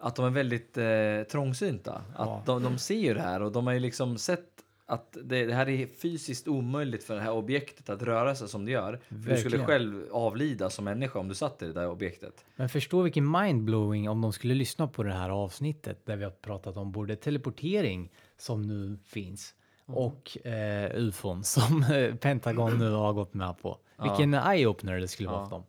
att 0.00 0.16
de 0.16 0.24
är 0.24 0.30
väldigt 0.30 0.76
eh, 0.78 1.30
trångsynta. 1.30 1.92
Att 1.94 2.26
Ja. 2.28 2.42
de, 2.46 2.62
de 2.62 2.78
ser 2.78 2.98
ju 2.98 3.14
det 3.14 3.20
här 3.20 3.42
och 3.42 3.52
de 3.52 3.66
har 3.66 3.74
ju 3.74 3.80
liksom 3.80 4.18
sett 4.18 4.53
att 4.86 5.16
det, 5.22 5.46
det 5.46 5.54
här 5.54 5.68
är 5.68 5.86
fysiskt 5.86 6.48
omöjligt 6.48 7.04
för 7.04 7.14
det 7.14 7.20
här 7.20 7.32
objektet 7.32 7.88
att 7.90 8.02
röra 8.02 8.34
sig 8.34 8.48
som 8.48 8.64
det 8.64 8.70
gör. 8.70 9.00
För 9.08 9.30
du 9.30 9.36
skulle 9.36 9.64
själv 9.64 10.08
avlida 10.12 10.70
som 10.70 10.84
människa 10.84 11.18
om 11.18 11.28
du 11.28 11.34
satt 11.34 11.62
i 11.62 11.66
det 11.66 11.72
där 11.72 11.88
objektet. 11.88 12.44
Men 12.56 12.68
förstå 12.68 13.02
vilken 13.02 13.30
mindblowing 13.30 14.08
om 14.08 14.20
de 14.20 14.32
skulle 14.32 14.54
lyssna 14.54 14.88
på 14.88 15.02
det 15.02 15.12
här 15.12 15.30
avsnittet 15.30 16.06
där 16.06 16.16
vi 16.16 16.24
har 16.24 16.30
pratat 16.30 16.76
om 16.76 16.92
både 16.92 17.16
teleportering 17.16 18.12
som 18.36 18.62
nu 18.62 18.98
finns 19.04 19.54
och 19.86 20.46
eh, 20.46 20.90
ufon 20.94 21.44
som 21.44 21.82
eh, 21.82 22.14
Pentagon 22.14 22.78
nu 22.78 22.90
har 22.90 23.12
gått 23.12 23.34
med 23.34 23.58
på. 23.58 23.78
Ja. 23.96 24.04
Vilken 24.04 24.34
eye-opener 24.34 25.00
det 25.00 25.08
skulle 25.08 25.28
Ja. 25.28 25.32
vara 25.32 25.44
för 25.44 25.50
dem. 25.50 25.64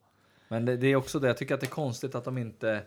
Men 0.47 0.66
det, 0.66 0.78
det 0.78 0.88
är 0.88 0.95
också 0.95 1.20
det, 1.20 1.28
jag 1.28 1.38
tycker 1.38 1.53
att 1.55 1.61
det 1.61 1.68
är 1.68 1.70
konstigt 1.70 2.16
att 2.16 2.26
de 2.26 2.38
inte... 2.38 2.84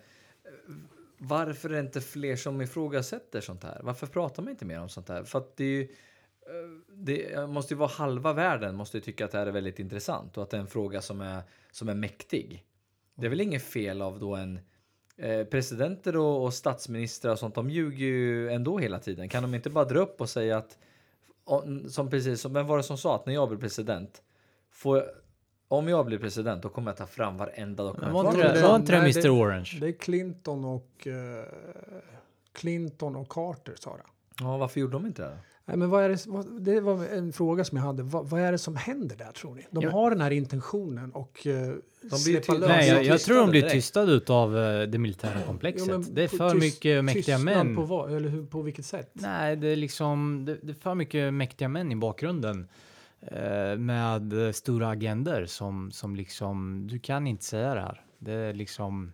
Varför 1.18 1.70
är 1.70 1.74
det 1.74 1.80
inte 1.80 2.00
fler 2.00 2.36
som 2.36 2.60
ifrågasätter 2.60 3.40
sånt 3.40 3.64
här? 3.64 3.80
Varför 3.82 4.06
pratar 4.06 4.42
man 4.42 4.50
inte 4.50 4.64
mer 4.64 4.80
om 4.80 4.88
sånt 4.88 5.08
här? 5.08 5.24
För 5.24 5.38
att 5.38 5.56
det 5.56 5.64
är 5.64 5.68
ju... 5.68 5.88
Det 6.88 7.48
måste 7.48 7.74
ju 7.74 7.78
vara 7.78 7.88
halva 7.88 8.32
världen 8.32 8.74
måste 8.74 8.96
ju 8.96 9.00
tycka 9.00 9.24
att 9.24 9.30
det 9.30 9.38
här 9.38 9.46
är 9.46 9.50
väldigt 9.50 9.78
intressant 9.78 10.36
och 10.36 10.42
att 10.42 10.50
det 10.50 10.56
är 10.56 10.60
en 10.60 10.66
fråga 10.66 11.02
som 11.02 11.20
är, 11.20 11.42
som 11.70 11.88
är 11.88 11.94
mäktig. 11.94 12.64
Det 13.14 13.26
är 13.26 13.30
väl 13.30 13.40
inget 13.40 13.62
fel 13.62 14.02
av 14.02 14.18
då 14.18 14.34
en... 14.34 14.60
Eh, 15.16 15.44
presidenter 15.44 16.16
och, 16.16 16.44
och 16.44 16.54
statsministrar 16.54 17.32
och 17.32 17.38
sånt, 17.38 17.54
de 17.54 17.70
ljuger 17.70 18.06
ju 18.06 18.50
ändå 18.50 18.78
hela 18.78 18.98
tiden. 18.98 19.28
Kan 19.28 19.42
de 19.42 19.54
inte 19.54 19.70
bara 19.70 19.84
dra 19.84 19.98
upp 20.00 20.20
och 20.20 20.30
säga 20.30 20.56
att... 20.56 20.78
Som 21.88 22.10
precis 22.10 22.40
som, 22.40 22.52
vem 22.52 22.66
var 22.66 22.76
det 22.76 22.82
som 22.82 22.98
sa 22.98 23.14
att 23.14 23.26
när 23.26 23.34
jag 23.34 23.48
blir 23.48 23.58
president, 23.58 24.22
får 24.70 24.96
jag, 24.96 25.06
om 25.68 25.88
jag 25.88 26.06
blir 26.06 26.18
president 26.18 26.62
då 26.62 26.68
kommer 26.68 26.90
jag 26.90 26.96
ta 26.96 27.06
fram 27.06 27.36
varenda 27.36 27.84
Men 27.84 27.92
dokument. 27.92 28.12
var 28.12 28.28
inte 28.28 28.48
det 28.48 28.52
det, 28.52 28.62
var 28.62 28.98
Mr 28.98 29.30
Orange? 29.30 29.76
Det 29.80 29.88
är 29.88 29.92
Clinton 29.92 30.64
och 30.64 31.06
eh, 31.06 31.44
Clinton 32.52 33.16
och 33.16 33.28
Carter 33.28 33.74
sa 33.78 33.96
det. 33.96 34.02
Ja, 34.40 34.56
varför 34.56 34.80
gjorde 34.80 34.92
de 34.92 35.06
inte 35.06 35.22
det? 35.22 35.38
Nej, 35.68 35.76
men 35.76 35.90
vad 35.90 36.04
är 36.04 36.08
det, 36.08 36.26
vad, 36.26 36.60
det 36.62 36.80
var 36.80 37.04
en 37.04 37.32
fråga 37.32 37.64
som 37.64 37.78
jag 37.78 37.84
hade. 37.84 38.02
Vad, 38.02 38.26
vad 38.26 38.40
är 38.40 38.52
det 38.52 38.58
som 38.58 38.76
händer 38.76 39.16
där 39.16 39.32
tror 39.32 39.54
ni? 39.54 39.66
De 39.70 39.82
Ja. 39.84 39.90
har 39.90 40.10
den 40.10 40.20
här 40.20 40.30
intentionen 40.30 41.12
och 41.12 41.46
eh, 41.46 41.74
blir 42.00 42.10
släppa 42.18 42.52
ty- 42.52 42.58
lös. 42.58 42.68
Nej, 42.68 42.88
jag, 42.88 43.04
jag 43.04 43.20
tror 43.20 43.36
de 43.40 43.50
blir 43.50 43.60
direkt. 43.60 43.74
tystade 43.74 44.12
utav 44.12 44.58
eh, 44.58 44.82
det 44.82 44.98
militära 44.98 45.42
komplexet. 45.46 45.88
Men 45.88 46.14
det 46.14 46.22
är 46.24 46.28
för 46.28 46.50
tyst- 46.50 46.60
mycket 46.60 47.04
mäktiga 47.04 47.38
män. 47.38 47.76
På, 47.76 47.82
vad, 47.82 48.12
eller 48.14 48.28
hur, 48.28 48.46
på 48.46 48.62
vilket 48.62 48.86
sätt? 48.86 49.10
Nej, 49.12 49.56
det 49.56 49.68
är 49.68 49.76
liksom 49.76 50.44
det, 50.44 50.58
det 50.62 50.70
är 50.72 50.74
för 50.74 50.94
mycket 50.94 51.34
mäktiga 51.34 51.68
män 51.68 51.92
i 51.92 51.96
bakgrunden 51.96 52.68
eh, 53.20 53.76
med 53.78 54.32
stora 54.54 54.88
agender 54.88 55.46
som 55.46 55.90
som 55.92 56.16
liksom 56.16 56.86
du 56.90 56.98
kan 56.98 57.26
inte 57.26 57.44
säga 57.44 57.74
det 57.74 57.80
här. 57.80 58.04
Det 58.18 58.32
är 58.32 58.52
liksom 58.54 59.12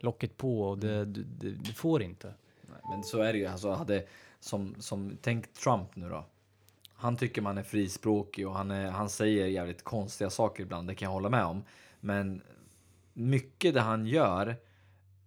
locket 0.00 0.36
på 0.36 0.62
och 0.62 0.78
det, 0.78 1.04
du, 1.04 1.22
du, 1.40 1.50
du 1.54 1.72
får 1.72 2.02
inte. 2.02 2.26
Nej, 2.26 2.78
men 2.90 3.02
så 3.04 3.20
är 3.20 3.32
det 3.32 3.38
ju. 3.38 3.46
Alltså, 3.46 3.70
hade, 3.70 4.02
som, 4.40 4.74
som, 4.78 5.18
tänk 5.22 5.52
Trump 5.52 5.96
nu 5.96 6.08
då. 6.08 6.24
Han 6.94 7.16
tycker 7.16 7.42
man 7.42 7.58
är 7.58 7.62
frispråkig 7.62 8.48
och 8.48 8.54
han, 8.54 8.70
är, 8.70 8.90
han 8.90 9.08
säger 9.08 9.46
jävligt 9.46 9.84
konstiga 9.84 10.30
saker 10.30 10.62
ibland. 10.62 10.88
Det 10.88 10.94
kan 10.94 11.06
jag 11.06 11.12
hålla 11.12 11.28
med 11.28 11.44
om. 11.44 11.62
Men 12.00 12.42
mycket 13.12 13.74
det 13.74 13.80
han 13.80 14.06
gör 14.06 14.56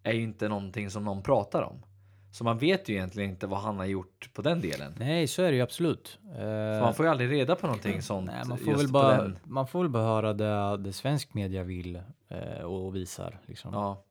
är 0.03 0.13
ju 0.13 0.21
inte 0.21 0.47
någonting 0.47 0.89
som 0.89 1.03
någon 1.03 1.23
pratar 1.23 1.61
om. 1.61 1.83
Så 2.31 2.43
man 2.43 2.57
vet 2.57 2.89
ju 2.89 2.93
egentligen 2.93 3.29
inte 3.29 3.47
vad 3.47 3.59
han 3.59 3.77
har 3.77 3.85
gjort 3.85 4.29
på 4.33 4.41
den 4.41 4.61
delen. 4.61 4.95
Nej, 4.99 5.27
så 5.27 5.41
är 5.41 5.51
det 5.51 5.55
ju 5.55 5.61
absolut. 5.61 6.19
För 6.35 6.81
man 6.81 6.93
får 6.93 7.05
ju 7.05 7.11
aldrig 7.11 7.31
reda 7.31 7.55
på 7.55 7.67
någonting 7.67 8.01
sånt. 8.01 8.27
nej, 8.27 8.43
man 8.45 8.57
får 8.57 8.75
väl 8.77 8.91
bara 8.91 9.21
den. 9.21 9.37
man 9.43 9.67
får 9.67 9.79
väl 9.79 9.89
bara 9.89 10.03
höra 10.03 10.33
det, 10.33 10.77
det 10.77 10.93
svensk 10.93 11.33
media 11.33 11.63
vill 11.63 12.01
eh, 12.27 12.63
och 12.63 12.95
visar 12.95 13.39
liksom. 13.45 13.73
Ja. 13.73 14.03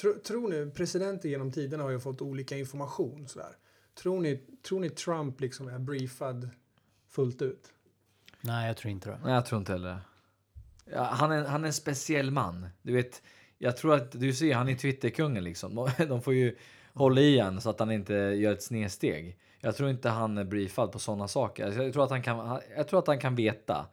Tro, 0.00 0.14
tror 0.26 0.48
ni, 0.48 0.70
presidenter 0.70 1.28
genom 1.28 1.52
tiderna 1.52 1.82
har 1.82 1.90
ju 1.90 2.00
fått 2.00 2.22
olika 2.22 2.56
information 2.58 3.28
sådär. 3.28 3.56
Tror 4.02 4.20
ni, 4.20 4.36
tror 4.62 4.80
ni 4.80 4.90
Trump 4.90 5.40
liksom 5.40 5.68
är 5.68 5.78
briefad 5.78 6.50
fullt 7.08 7.42
ut? 7.42 7.72
Nej, 8.40 8.66
jag 8.66 8.76
tror 8.76 8.90
inte 8.90 9.10
det. 9.10 9.20
Nej, 9.24 9.34
jag 9.34 9.46
tror 9.46 9.58
inte 9.58 9.72
heller 9.72 10.00
ja, 10.92 11.02
han, 11.02 11.32
är, 11.32 11.44
han 11.44 11.62
är 11.62 11.66
en 11.66 11.72
speciell 11.72 12.30
man. 12.30 12.68
Du 12.82 12.92
vet, 12.92 13.22
jag 13.58 13.76
tror 13.76 13.94
att 13.94 14.12
du 14.12 14.32
ser, 14.32 14.54
han 14.54 14.68
är 14.68 14.74
Twitterkungen 14.74 15.44
liksom. 15.44 15.90
De, 16.08 16.22
får 16.22 16.34
ju 16.34 16.56
hålla 16.92 17.20
i 17.20 17.38
han 17.38 17.60
så 17.60 17.70
att 17.70 17.80
han 17.80 17.90
inte 17.90 18.14
gör 18.14 18.52
ett 18.52 18.62
snedsteg. 18.62 19.38
Jag 19.60 19.76
tror 19.76 19.90
inte 19.90 20.08
han 20.08 20.38
är 20.38 20.44
briefad 20.44 20.92
på 20.92 20.98
sådana 20.98 21.28
saker. 21.28 21.82
Jag 21.82 21.92
tror 21.92 22.04
att 22.04 22.10
han 22.10 22.22
kan, 22.22 22.60
jag 22.76 22.88
tror 22.88 22.98
att 22.98 23.06
han 23.06 23.18
kan 23.18 23.34
veta. 23.34 23.86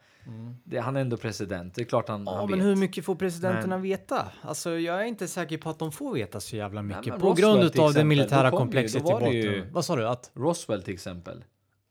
Det, 0.64 0.80
han 0.80 0.96
är 0.96 1.02
ändå 1.02 1.18
president. 1.18 1.76
Det 1.76 1.82
är 1.82 1.86
klart 1.86 2.08
han, 2.10 2.24
Ja, 2.26 2.36
han 2.36 2.50
men 2.50 2.60
vet. 2.60 2.68
hur 2.68 2.76
mycket 2.76 3.06
får 3.06 3.16
presidenterna 3.16 3.68
Men- 3.76 3.82
veta? 3.82 4.32
Alltså, 4.42 4.80
jag 4.80 5.02
är 5.02 5.06
inte 5.06 5.28
säker 5.28 5.58
på 5.58 5.70
att 5.70 5.80
de 5.80 5.92
får 5.92 6.14
veta 6.14 6.40
så 6.40 6.56
jävla 6.56 6.82
mycket 6.82 7.06
men 7.06 7.20
på 7.20 7.28
Roswell 7.30 7.58
grund 7.60 7.80
av 7.80 7.94
det 7.94 8.04
militära 8.04 8.48
ju- 8.52 8.58
komplexet 8.58 9.02
i 9.10 9.14
det 9.20 9.32
ju-. 9.32 9.66
Vad 9.72 9.86
sa 9.86 9.96
du? 9.96 10.08
Att? 10.08 10.32
Roswell 10.34 10.84
till 10.84 10.94
exempel. 10.94 11.44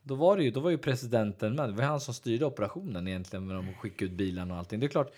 Då 0.03 0.15
var, 0.15 0.37
det 0.37 0.43
ju, 0.43 0.51
då 0.51 0.59
var 0.59 0.69
ju 0.69 0.77
presidenten 0.77 1.55
med. 1.55 1.69
Det 1.69 1.73
var 1.73 1.83
han 1.83 1.99
som 2.01 2.13
styrde 2.13 2.45
operationen 2.45 3.07
egentligen. 3.07 3.47
Med 3.47 3.55
de 3.55 3.73
skickade 3.73 4.11
ut 4.11 4.17
bilarna 4.17 4.53
och 4.53 4.59
allting. 4.59 4.79
Det 4.79 4.85
är 4.85 4.87
klart, 4.87 5.11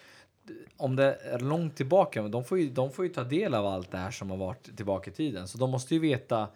om 0.77 0.95
det 0.95 1.13
är 1.15 1.39
långt 1.39 1.75
tillbaka, 1.75 2.21
men 2.21 2.31
de 2.31 2.43
får, 2.43 2.59
ju, 2.59 2.69
de 2.69 2.91
får 2.91 3.05
ju 3.05 3.13
ta 3.13 3.23
del 3.23 3.53
av 3.53 3.65
allt 3.65 3.91
det 3.91 3.97
här 3.97 4.11
som 4.11 4.29
har 4.29 4.37
varit 4.37 4.75
tillbaka 4.77 5.11
i 5.11 5.13
tiden. 5.13 5.47
Så 5.47 5.57
de 5.57 5.69
måste 5.71 5.93
ju 5.93 5.99
veta. 5.99 6.47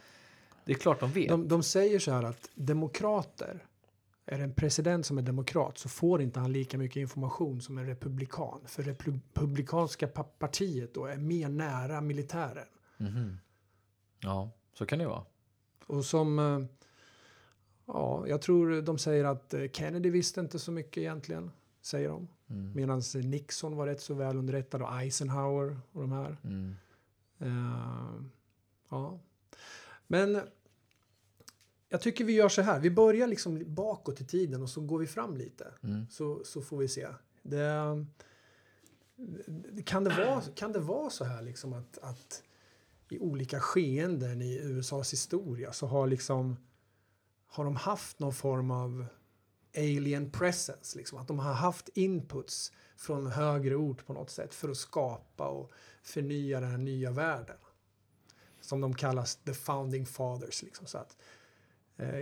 Det 0.65 0.71
är 0.71 0.77
klart 0.77 0.99
de 0.99 1.11
vet. 1.11 1.29
De, 1.29 1.47
de 1.47 1.63
säger 1.63 1.99
så 1.99 2.11
här 2.11 2.23
att 2.23 2.49
demokrater, 2.55 3.57
är 4.25 4.37
det 4.37 4.43
en 4.43 4.53
president 4.53 5.05
som 5.05 5.17
är 5.17 5.21
demokrat 5.21 5.77
så 5.77 5.89
får 5.89 6.21
inte 6.21 6.39
han 6.39 6.51
lika 6.51 6.77
mycket 6.77 6.97
information 7.01 7.61
som 7.61 7.77
en 7.77 7.85
republikan. 7.85 8.59
För 8.65 8.83
republikanska 8.83 10.07
pa- 10.07 10.23
partiet 10.23 10.93
då 10.93 11.05
är 11.05 11.17
mer 11.17 11.49
nära 11.49 12.01
militären. 12.01 12.67
Mhm. 12.97 13.37
Ja, 14.19 14.51
så 14.73 14.85
kan 14.85 14.99
det 14.99 15.07
vara. 15.07 15.23
Och 15.87 16.05
som, 16.05 16.39
eh, 16.39 16.59
ja, 17.85 18.27
jag 18.27 18.41
tror 18.41 18.81
de 18.81 18.97
säger 18.97 19.25
att 19.25 19.53
eh, 19.53 19.67
Kennedy 19.73 20.09
visste 20.09 20.39
inte 20.41 20.59
så 20.59 20.71
mycket 20.71 20.97
egentligen, 20.97 21.51
säger 21.81 22.09
de. 22.09 22.27
Mm. 22.49 22.73
Medan 22.75 23.01
Nixon 23.15 23.75
var 23.75 23.87
rätt 23.87 24.01
så 24.01 24.13
väl 24.13 24.37
underrättad 24.37 24.81
och 24.81 25.01
Eisenhower 25.01 25.79
och 25.91 26.01
de 26.01 26.11
här. 26.11 26.37
Mm. 26.43 26.75
Eh, 27.39 28.23
ja. 28.89 29.19
Men 30.07 30.41
jag 31.91 32.01
tycker 32.01 32.25
vi 32.25 32.33
gör 32.33 32.49
så 32.49 32.61
här. 32.61 32.79
Vi 32.79 32.89
börjar 32.89 33.27
liksom 33.27 33.63
bakåt 33.67 34.21
i 34.21 34.25
tiden 34.25 34.61
och 34.61 34.69
så 34.69 34.81
går 34.81 34.99
vi 34.99 35.07
fram 35.07 35.37
lite. 35.37 35.73
Mm. 35.83 36.05
Så, 36.09 36.43
så 36.43 36.61
får 36.61 36.77
vi 36.77 36.87
se. 36.87 37.07
Det, 37.41 38.05
kan, 39.85 40.03
det 40.03 40.09
vara, 40.09 40.41
kan 40.55 40.71
det 40.71 40.79
vara 40.79 41.09
så 41.09 41.23
här 41.23 41.41
liksom 41.41 41.73
att, 41.73 41.97
att 41.97 42.43
i 43.09 43.19
olika 43.19 43.59
skeenden 43.59 44.41
i 44.41 44.59
USAs 44.63 45.13
historia 45.13 45.73
så 45.73 45.87
har 45.87 46.07
liksom 46.07 46.57
har 47.47 47.65
de 47.65 47.75
haft 47.75 48.19
någon 48.19 48.33
form 48.33 48.71
av 48.71 49.05
alien 49.77 50.31
presence, 50.31 50.97
liksom 50.97 51.17
att 51.17 51.27
de 51.27 51.39
har 51.39 51.53
haft 51.53 51.89
inputs 51.93 52.71
från 52.97 53.27
högre 53.27 53.75
ort 53.75 54.05
på 54.05 54.13
något 54.13 54.29
sätt 54.29 54.53
för 54.53 54.69
att 54.69 54.77
skapa 54.77 55.47
och 55.47 55.71
förnya 56.03 56.59
den 56.59 56.71
här 56.71 56.77
nya 56.77 57.11
världen. 57.11 57.57
Som 58.61 58.81
de 58.81 58.95
kallas 58.95 59.35
the 59.35 59.53
founding 59.53 60.05
fathers. 60.05 60.63
Liksom, 60.63 60.85
så 60.85 60.97
att, 60.97 61.17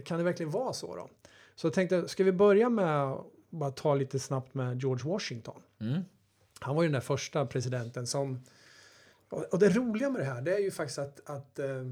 kan 0.06 0.18
det 0.18 0.24
verkligen 0.24 0.52
vara 0.52 0.74
så 0.74 0.96
då? 0.96 1.10
Så 1.56 1.68
jag 1.68 1.74
tänkte, 1.74 2.08
ska 2.08 2.24
vi 2.24 2.32
börja 2.32 2.70
med 2.70 3.04
att 3.04 3.26
bara 3.50 3.72
ta 3.72 3.96
lite 3.96 4.20
snabbt 4.20 4.54
med 4.54 4.82
George 4.82 5.12
Washington. 5.12 5.62
Mm. 5.80 6.02
Han 6.60 6.76
var 6.76 6.84
ju 6.84 6.88
den 6.88 6.94
där 6.94 7.00
första 7.00 7.46
presidenten 7.46 8.08
som... 8.08 8.40
Och 9.52 9.60
det 9.60 9.70
roliga 9.70 10.10
med 10.10 10.22
det 10.22 10.26
här, 10.26 10.42
det 10.42 10.56
är 10.56 10.60
ju 10.60 10.72
faktiskt 10.72 11.00
att, 11.00 11.30
att 11.30 11.60
eh, 11.60 11.84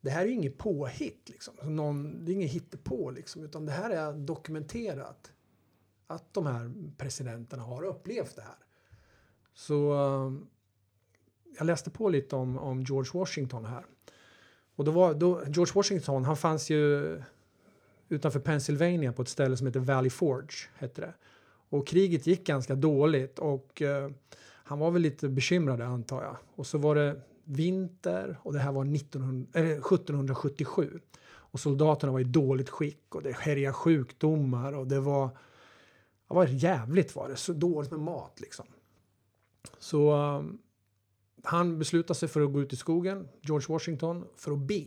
det 0.00 0.10
här 0.10 0.22
är 0.22 0.26
ju 0.26 0.32
inget 0.32 0.58
påhitt, 0.58 1.28
liksom. 1.28 1.54
Någon, 1.76 2.24
det 2.24 2.32
är 2.32 2.34
inget 2.34 2.50
hittepå, 2.50 3.10
liksom, 3.10 3.44
utan 3.44 3.66
det 3.66 3.72
här 3.72 3.90
är 3.90 4.12
dokumenterat. 4.12 5.32
Att 6.06 6.34
de 6.34 6.46
här 6.46 6.72
presidenterna 6.96 7.62
har 7.62 7.84
upplevt 7.84 8.36
det 8.36 8.42
här. 8.42 8.58
Så 9.54 9.92
eh, 9.92 10.32
jag 11.58 11.66
läste 11.66 11.90
på 11.90 12.08
lite 12.08 12.36
om, 12.36 12.58
om 12.58 12.82
George 12.82 13.10
Washington 13.14 13.64
här. 13.64 13.84
Och 14.80 14.86
då 14.86 14.90
var, 14.90 15.14
då, 15.14 15.42
George 15.46 15.72
Washington, 15.74 16.24
han 16.24 16.36
fanns 16.36 16.70
ju 16.70 17.22
utanför 18.08 18.40
Pennsylvania 18.40 19.12
på 19.12 19.22
ett 19.22 19.28
ställe 19.28 19.56
som 19.56 19.66
heter 19.66 19.80
Valley 19.80 20.10
Forge. 20.10 20.68
Hette 20.74 21.00
det. 21.00 21.14
Och 21.68 21.86
kriget 21.86 22.26
gick 22.26 22.46
ganska 22.46 22.74
dåligt 22.74 23.38
och 23.38 23.82
eh, 23.82 24.10
han 24.42 24.78
var 24.78 24.90
väl 24.90 25.02
lite 25.02 25.28
bekymrad 25.28 25.80
antar 25.80 26.22
jag. 26.22 26.36
Och 26.54 26.66
så 26.66 26.78
var 26.78 26.94
det 26.94 27.20
vinter 27.44 28.38
och 28.42 28.52
det 28.52 28.58
här 28.58 28.72
var 28.72 28.94
1900, 28.94 29.50
eller 29.54 29.70
1777. 29.70 31.00
Och 31.26 31.60
soldaterna 31.60 32.12
var 32.12 32.20
i 32.20 32.24
dåligt 32.24 32.68
skick 32.68 33.14
och 33.14 33.22
det 33.22 33.36
härjade 33.36 33.72
sjukdomar 33.72 34.72
och 34.72 34.86
det 34.86 35.00
var, 35.00 35.26
det 36.28 36.34
var 36.34 36.46
jävligt 36.46 37.16
var 37.16 37.28
det, 37.28 37.36
så 37.36 37.52
dåligt 37.52 37.90
med 37.90 38.00
mat 38.00 38.40
liksom. 38.40 38.66
Så 39.78 40.12
eh, 40.12 40.42
han 41.44 41.78
beslutade 41.78 42.18
sig 42.18 42.28
för 42.28 42.40
att 42.40 42.52
gå 42.52 42.60
ut 42.62 42.72
i 42.72 42.76
skogen, 42.76 43.28
George 43.40 43.66
Washington, 43.68 44.24
för 44.36 44.52
att 44.52 44.58
be. 44.58 44.84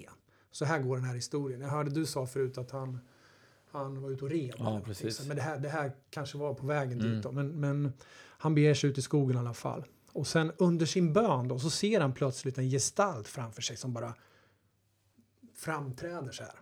Så 0.52 0.66
här 0.66 0.80
går 0.80 0.96
den 0.96 1.06
här 1.06 1.16
historien. 1.16 1.62
Jag 1.62 1.70
hörde 1.70 1.90
du 1.90 2.06
sa 2.06 2.26
förut 2.28 2.58
att 2.58 2.72
han, 2.72 3.00
han 3.72 4.02
var 4.02 4.10
ute 4.10 4.26
och 4.26 4.32
red. 4.32 4.56
Ja, 4.58 4.82
precis. 4.86 5.28
Men 5.28 5.36
det 5.38 5.44
här, 5.44 5.60
det 5.60 5.70
här 5.70 5.92
kanske 6.10 6.38
var 6.38 6.54
på 6.54 6.66
vägen 6.66 7.00
Mm. 7.02 7.14
dit. 7.14 7.24
Då. 7.24 7.32
Men, 7.32 7.48
men 7.60 7.94
han 8.38 8.56
beger 8.56 8.74
sig 8.74 8.90
ut 8.90 8.98
i 8.98 9.02
skogen 9.02 9.36
i 9.36 9.40
alla 9.40 9.54
fall. 9.54 9.84
Och 10.12 10.28
sen 10.28 10.52
under 10.58 10.86
sin 10.86 11.14
bön 11.14 11.48
då, 11.48 11.60
så 11.60 11.70
ser 11.70 12.02
han 12.02 12.14
plötsligt 12.14 12.58
en 12.58 12.70
gestalt 12.70 13.28
framför 13.28 13.62
sig 13.62 13.78
som 13.78 13.94
bara 13.94 14.14
framträder 15.56 16.32
så 16.32 16.44
här. 16.44 16.56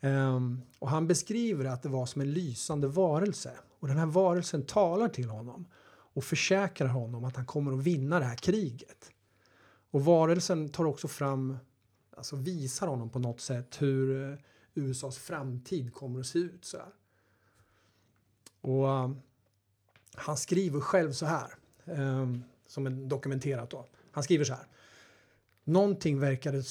Ehm, 0.00 0.62
och 0.78 0.88
han 0.90 1.06
beskriver 1.06 1.64
att 1.64 1.82
det 1.82 1.88
var 1.88 2.06
som 2.06 2.20
en 2.22 2.32
lysande 2.32 2.88
varelse. 2.88 3.52
Och 3.80 3.88
den 3.88 3.96
här 3.96 4.06
varelsen 4.06 4.62
talar 4.66 5.08
till 5.08 5.28
honom 5.28 5.66
och 6.16 6.24
försäkrar 6.24 6.88
honom 6.88 7.24
att 7.24 7.36
han 7.36 7.46
kommer 7.46 7.72
att 7.72 7.82
vinna 7.82 8.18
det 8.18 8.24
här 8.24 8.36
kriget. 8.36 9.10
Och 9.90 10.04
varelsen 10.04 10.68
tar 10.68 10.84
också 10.84 11.08
fram, 11.08 11.56
alltså 12.16 12.36
visar 12.36 12.86
honom 12.86 13.10
på 13.10 13.18
något 13.18 13.40
sätt 13.40 13.82
hur 13.82 14.32
eh, 14.32 14.38
USAs 14.74 15.18
framtid 15.18 15.94
kommer 15.94 16.20
att 16.20 16.26
se 16.26 16.38
ut. 16.38 16.64
Så 16.64 16.76
här. 16.76 16.92
Och 18.60 18.88
um, 18.88 19.20
han 20.14 20.36
skriver 20.36 20.80
själv 20.80 21.12
så 21.12 21.26
här, 21.26 21.54
um, 21.84 22.44
som 22.66 22.86
är 22.86 22.90
dokumenterat 22.90 23.70
då. 23.70 23.86
Han 24.10 24.24
skriver 24.24 24.44
så 24.44 24.54
här. 24.54 24.66
Någonting 25.64 26.20
verkade 26.20 26.62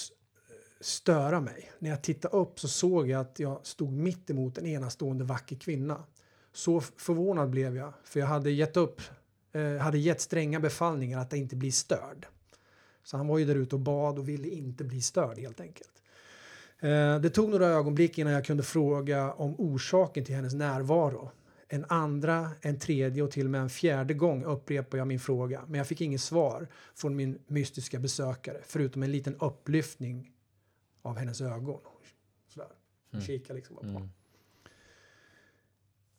störa 0.80 1.40
mig. 1.40 1.72
När 1.80 1.90
jag 1.90 2.04
tittade 2.04 2.38
upp 2.38 2.60
så 2.60 2.68
såg 2.68 3.10
jag 3.10 3.22
att 3.22 3.40
jag 3.40 3.66
stod 3.66 3.92
mitt 3.92 4.30
emot 4.30 4.58
en 4.58 4.66
enastående 4.66 5.24
vacker 5.24 5.56
kvinna. 5.56 6.04
Så 6.54 6.82
förvånad 6.82 7.50
blev 7.50 7.76
jag, 7.76 7.94
för 8.04 8.20
jag 8.20 8.28
hade 8.28 8.52
gett 8.52 8.78
upp, 8.78 9.02
eh, 9.56 9.78
hade 9.78 9.98
gett 9.98 10.22
stränga 10.22 10.60
befallningar 10.60 11.20
att 11.20 11.34
inte 11.34 11.56
bli 11.56 11.72
störd. 11.72 12.28
Så 13.04 13.18
han 13.18 13.28
var 13.28 13.38
ju 13.38 13.46
där 13.46 13.56
ute 13.56 13.76
och 13.76 13.82
bad 13.82 14.20
och 14.20 14.30
ville 14.30 14.48
inte 14.48 14.84
bli 14.84 15.02
störd 15.02 15.40
helt 15.40 15.60
enkelt. 15.60 16.02
Eh, 16.80 17.20
det 17.20 17.30
tog 17.30 17.50
några 17.50 17.68
ögonblick 17.68 18.18
innan 18.18 18.34
jag 18.34 18.46
kunde 18.46 18.64
fråga 18.64 19.34
om 19.34 19.56
orsaken 19.58 20.26
till 20.26 20.36
hennes 20.36 20.54
närvaro. 20.54 21.32
En 21.68 21.86
andra, 21.90 22.52
en 22.62 22.80
tredje 22.80 23.24
och 23.24 23.32
till 23.32 23.46
och 23.46 23.52
med 23.52 23.62
en 23.62 23.70
fjärde 23.70 24.14
gång 24.14 24.44
upprepade 24.44 24.98
jag 24.98 25.08
min 25.08 25.20
fråga. 25.20 25.64
Men 25.68 25.78
jag 25.78 25.88
fick 25.88 26.02
inget 26.02 26.22
svar 26.22 26.68
från 26.96 27.16
min 27.16 27.40
mystiska 27.48 28.00
besökare. 28.00 28.62
Förutom 28.64 29.04
en 29.04 29.12
liten 29.12 29.36
upplyftning 29.36 30.32
av 31.02 31.18
hennes 31.18 31.42
ögon. 31.42 31.80
Sådär. 32.48 32.70
Mm. 33.14 33.26
kikade 33.26 33.54
liksom 33.54 33.76
på. 33.76 33.86
Mm. 33.86 34.10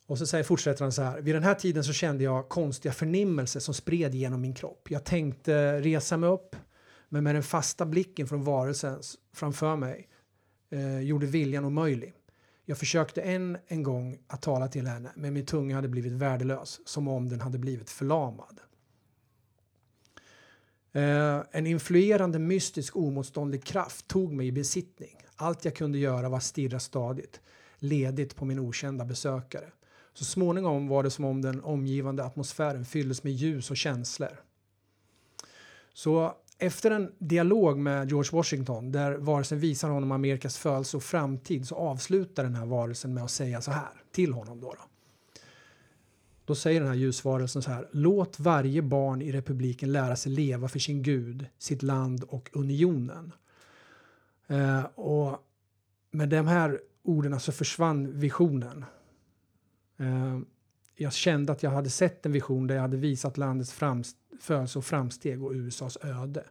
Och 0.07 0.19
så 0.19 0.27
säger, 0.27 0.45
fortsätter 0.45 0.85
han 0.85 0.93
så 0.93 1.03
här. 1.03 1.21
Vid 1.21 1.35
den 1.35 1.43
här 1.43 1.55
tiden 1.55 1.85
så 1.85 1.93
kände 1.93 2.25
jag 2.25 2.49
konstiga 2.49 2.93
förnimmelser 2.93 3.61
som 3.61 3.75
spred 3.75 4.15
genom 4.15 4.41
min 4.41 4.55
kropp. 4.55 4.91
Jag 4.91 5.05
tänkte 5.05 5.81
resa 5.81 6.17
mig 6.17 6.31
upp. 6.31 6.57
Men 7.09 7.25
med 7.25 7.35
den 7.35 7.43
fasta 7.43 7.87
blicken 7.87 8.27
från 8.27 8.45
varelsen 8.45 9.01
framför 9.33 9.77
mig 9.77 10.09
eh, 10.71 11.01
gjorde 11.01 11.27
viljan 11.27 11.65
omöjlig. 11.65 12.15
Jag 12.65 12.79
försökte 12.79 13.23
än 13.23 13.59
en 13.67 13.83
gång 13.83 14.19
att 14.27 14.43
tala 14.43 14.69
till 14.69 14.87
henne, 14.87 15.13
men 15.17 15.35
min 15.35 15.47
tunga 15.47 15.75
hade 15.75 15.89
blivit 15.89 16.13
värdelös, 16.13 16.81
som 16.85 17.09
om 17.09 17.29
den 17.29 17.41
hade 17.41 17.59
blivit 17.59 17.91
förlamad. 17.91 18.61
Eh, 20.93 21.43
en 21.51 21.67
influerande 21.67 22.39
mystisk 22.39 22.97
omotståndlig 22.97 23.65
kraft 23.65 24.09
tog 24.09 24.33
mig 24.33 24.47
i 24.47 24.53
besittning. 24.53 25.17
Allt 25.37 25.65
jag 25.65 25.75
kunde 25.75 25.99
göra 25.99 26.29
var 26.29 26.37
att 26.37 26.45
stirra 26.45 26.81
stadigt, 26.81 27.41
ledigt 27.79 28.37
på 28.37 28.45
min 28.45 28.59
okända 28.59 29.05
besökare. 29.05 29.73
Så 30.17 30.25
småningom 30.25 30.89
var 30.89 31.03
det 31.03 31.11
som 31.11 31.25
om 31.25 31.43
den 31.43 31.65
omgivande 31.65 32.25
atmosfären 32.25 32.85
fylldes 32.85 33.25
med 33.25 33.33
ljus 33.33 33.71
och 33.71 33.77
känslor. 33.77 34.41
Så 35.93 36.35
efter 36.59 36.91
en 36.91 37.13
dialog 37.19 37.79
med 37.79 38.09
George 38.09 38.31
Washington 38.33 38.93
där 38.93 39.13
varelsen 39.13 39.59
visar 39.59 39.89
honom 39.89 40.13
Amerikas 40.13 40.59
födelse 40.59 40.97
och 40.97 41.03
framtid 41.03 41.69
så 41.69 41.75
avslutar 41.75 42.45
den 42.45 42.55
här 42.55 42.67
varelsen 42.67 43.15
med 43.15 43.25
att 43.25 43.31
säga 43.31 43.61
så 43.61 43.71
här 43.71 44.03
till 44.13 44.33
honom. 44.33 44.61
Då, 44.61 44.67
då. 44.67 44.85
då 46.45 46.55
säger 46.55 46.81
den 46.81 46.89
här 46.89 46.97
ljusvarelsen 46.97 47.63
så 47.63 47.71
här. 47.71 47.89
Låt 47.93 48.41
varje 48.41 48.83
barn 48.83 49.23
i 49.23 49.33
republiken 49.33 49.93
lära 49.93 50.17
sig 50.17 50.33
leva 50.33 50.69
för 50.69 50.79
sin 50.79 51.03
Gud, 51.03 51.47
sitt 51.59 51.83
land 51.83 52.25
och 52.29 52.51
unionen. 52.53 53.33
Eh, 54.47 54.85
och 54.85 55.39
med 56.11 56.29
de 56.29 56.47
här 56.47 56.81
orden 57.03 57.41
så 57.41 57.53
försvann 57.53 58.21
visionen. 58.21 58.85
Ehm, 59.97 60.47
jag 60.95 61.13
kände 61.13 61.53
att 61.53 61.63
jag 61.63 61.71
hade 61.71 61.91
sett 61.91 62.27
en 62.27 62.33
vision 62.33 62.67
där 62.67 62.75
jag 62.75 62.83
hade 62.83 62.97
visat 62.97 63.39
landets 63.39 63.73
födelse 64.41 64.79
och 64.79 64.85
framsteg 64.85 65.43
och 65.43 65.53
USAs 65.53 65.99
öde. 66.03 66.45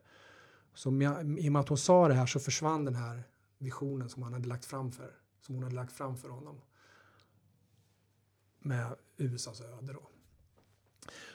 Så 0.74 1.00
jag, 1.02 1.40
I 1.40 1.50
och 1.50 1.54
med 1.54 1.60
att 1.60 1.70
hon 1.70 1.78
sa 1.78 2.08
det 2.08 2.14
här 2.14 2.26
så 2.26 2.40
försvann 2.40 2.86
den 2.86 2.96
här 2.96 3.24
visionen 3.58 4.10
som, 4.10 4.24
han 4.24 4.34
hade 4.34 4.48
lagt 4.48 4.66
fram 4.66 4.92
för, 4.92 5.12
som 5.42 5.56
hon 5.56 5.64
hade 5.64 5.76
lagt 5.76 5.92
fram 5.92 6.18
för 6.18 6.30
honom. 6.30 6.62
Med 8.60 8.96
USAs 9.18 9.62
öde 9.62 9.94
då. 9.94 10.10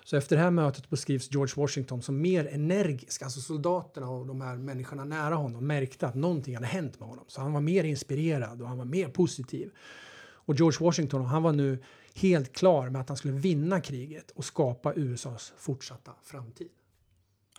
Så 0.04 0.16
efter 0.16 0.36
det 0.36 0.42
här 0.42 0.50
mötet 0.50 0.90
beskrivs 0.90 1.32
George 1.32 1.54
Washington 1.56 2.02
som 2.02 2.20
mer 2.20 2.46
energisk. 2.46 3.22
Alltså 3.22 3.40
soldaterna 3.40 4.10
och 4.10 4.26
de 4.26 4.40
här 4.40 4.56
människorna 4.56 5.04
nära 5.04 5.34
honom 5.34 5.66
märkte 5.66 6.06
att 6.06 6.14
någonting 6.14 6.54
hade 6.54 6.66
hänt 6.66 7.00
med 7.00 7.08
honom. 7.08 7.24
Så 7.28 7.40
han 7.40 7.52
var 7.52 7.60
mer 7.60 7.84
inspirerad 7.84 8.62
och 8.62 8.68
han 8.68 8.78
var 8.78 8.84
mer 8.84 9.08
positiv. 9.08 9.70
Och 10.18 10.54
George 10.54 10.78
Washington 10.80 11.24
han 11.24 11.42
var 11.42 11.52
nu 11.52 11.82
helt 12.14 12.52
klar 12.52 12.88
med 12.90 13.00
att 13.00 13.08
han 13.08 13.16
skulle 13.16 13.34
vinna 13.34 13.80
kriget 13.80 14.30
och 14.30 14.44
skapa 14.44 14.94
USAs 14.94 15.52
fortsatta 15.56 16.12
framtid. 16.22 16.68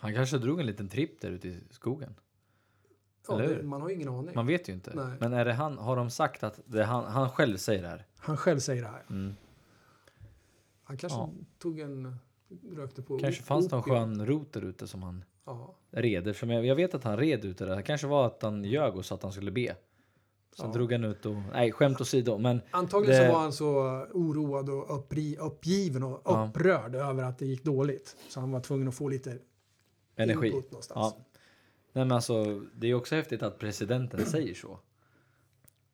Han 0.00 0.14
kanske 0.14 0.38
drog 0.38 0.60
en 0.60 0.66
liten 0.66 0.88
tripp 0.88 1.20
där 1.20 1.30
ute 1.30 1.48
i 1.48 1.60
skogen. 1.70 2.14
Ja, 3.28 3.36
det, 3.36 3.62
man 3.62 3.82
har 3.82 3.90
ingen 3.90 4.08
aning. 4.08 4.34
Man 4.34 4.46
vet 4.46 4.68
ju 4.68 4.72
inte. 4.72 4.92
Nej. 4.94 5.16
Men 5.20 5.32
är 5.32 5.44
det 5.44 5.52
han, 5.52 5.78
har 5.78 5.96
de 5.96 6.10
sagt 6.10 6.42
att 6.42 6.60
det 6.66 6.84
han, 6.84 7.04
han 7.04 7.30
själv 7.30 7.56
säger 7.56 7.82
det 7.82 7.88
här? 7.88 8.06
Han 8.16 8.36
själv 8.36 8.58
säger 8.58 8.82
det 8.82 8.88
här. 8.88 9.02
Mm. 9.10 9.34
Han 10.84 10.96
kanske 10.96 11.18
Ja. 11.18 11.30
tog 11.58 11.78
en... 11.80 12.16
Rökte 12.72 13.02
på 13.02 13.18
Kanske 13.18 13.42
fanns 13.42 13.68
det 13.68 13.76
någon 13.76 13.82
opium. 13.82 13.96
skön 13.96 14.26
rot 14.26 14.52
där 14.52 14.62
ute 14.64 14.86
som 14.86 15.02
han 15.02 15.24
Ja. 15.44 15.74
red. 15.90 16.34
Jag, 16.42 16.66
jag 16.66 16.74
vet 16.76 16.94
att 16.94 17.04
han 17.04 17.16
red 17.16 17.44
ute 17.44 17.64
där. 17.64 17.76
Det 17.76 17.82
kanske 17.82 18.06
var 18.06 18.26
att 18.26 18.42
han 18.42 18.64
ljög 18.64 18.96
och 18.96 19.04
sa 19.04 19.14
att 19.14 19.22
han 19.22 19.32
skulle 19.32 19.50
be. 19.50 19.76
Sen 20.56 20.66
Ja. 20.66 20.72
drog 20.72 20.92
han 20.92 21.04
ut 21.04 21.26
och... 21.26 21.34
Nej, 21.52 21.72
skämt 21.72 22.00
åsido. 22.00 22.38
Men 22.38 22.60
Antagligen 22.70 23.20
Det- 23.20 23.26
så 23.26 23.32
var 23.32 23.40
han 23.40 23.52
så 23.52 23.66
oroad 24.12 24.70
och 24.70 24.98
uppri, 24.98 25.36
uppgiven 25.40 26.02
och 26.02 26.22
Ja. 26.24 26.46
upprörd 26.48 26.94
över 26.94 27.22
att 27.24 27.38
det 27.38 27.46
gick 27.46 27.64
dåligt. 27.64 28.16
Så 28.28 28.40
han 28.40 28.50
var 28.52 28.60
tvungen 28.60 28.88
att 28.88 28.94
få 28.94 29.08
lite 29.08 29.38
energi. 30.16 30.46
input 30.48 30.70
någonstans. 30.70 31.14
Ja. 31.16 31.24
Nej, 31.92 32.04
men 32.04 32.12
alltså, 32.12 32.60
det 32.74 32.86
är 32.86 32.94
också 32.94 33.14
häftigt 33.14 33.42
att 33.42 33.58
presidenten 33.58 34.26
säger 34.26 34.54
så. 34.54 34.78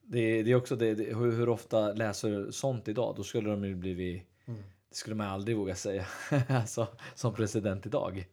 Det, 0.02 0.18
är- 0.18 0.44
det 0.44 0.50
är 0.50 0.54
också 0.54 0.76
det, 0.76 0.94
det, 0.94 1.16
hur, 1.16 1.32
hur 1.32 1.48
ofta 1.48 1.92
läser 1.92 2.50
sånt 2.50 2.88
idag? 2.88 3.14
Då 3.16 3.22
skulle 3.22 3.50
de 3.50 3.64
ju 3.64 3.74
blivit... 3.74 4.22
Mm. 4.46 4.60
Det 4.88 4.96
skulle 4.96 5.16
man 5.16 5.26
aldrig 5.28 5.56
våga 5.56 5.74
säga 5.74 6.06
alltså, 6.48 6.86
som 7.14 7.34
president 7.34 7.86
idag. 7.86 8.28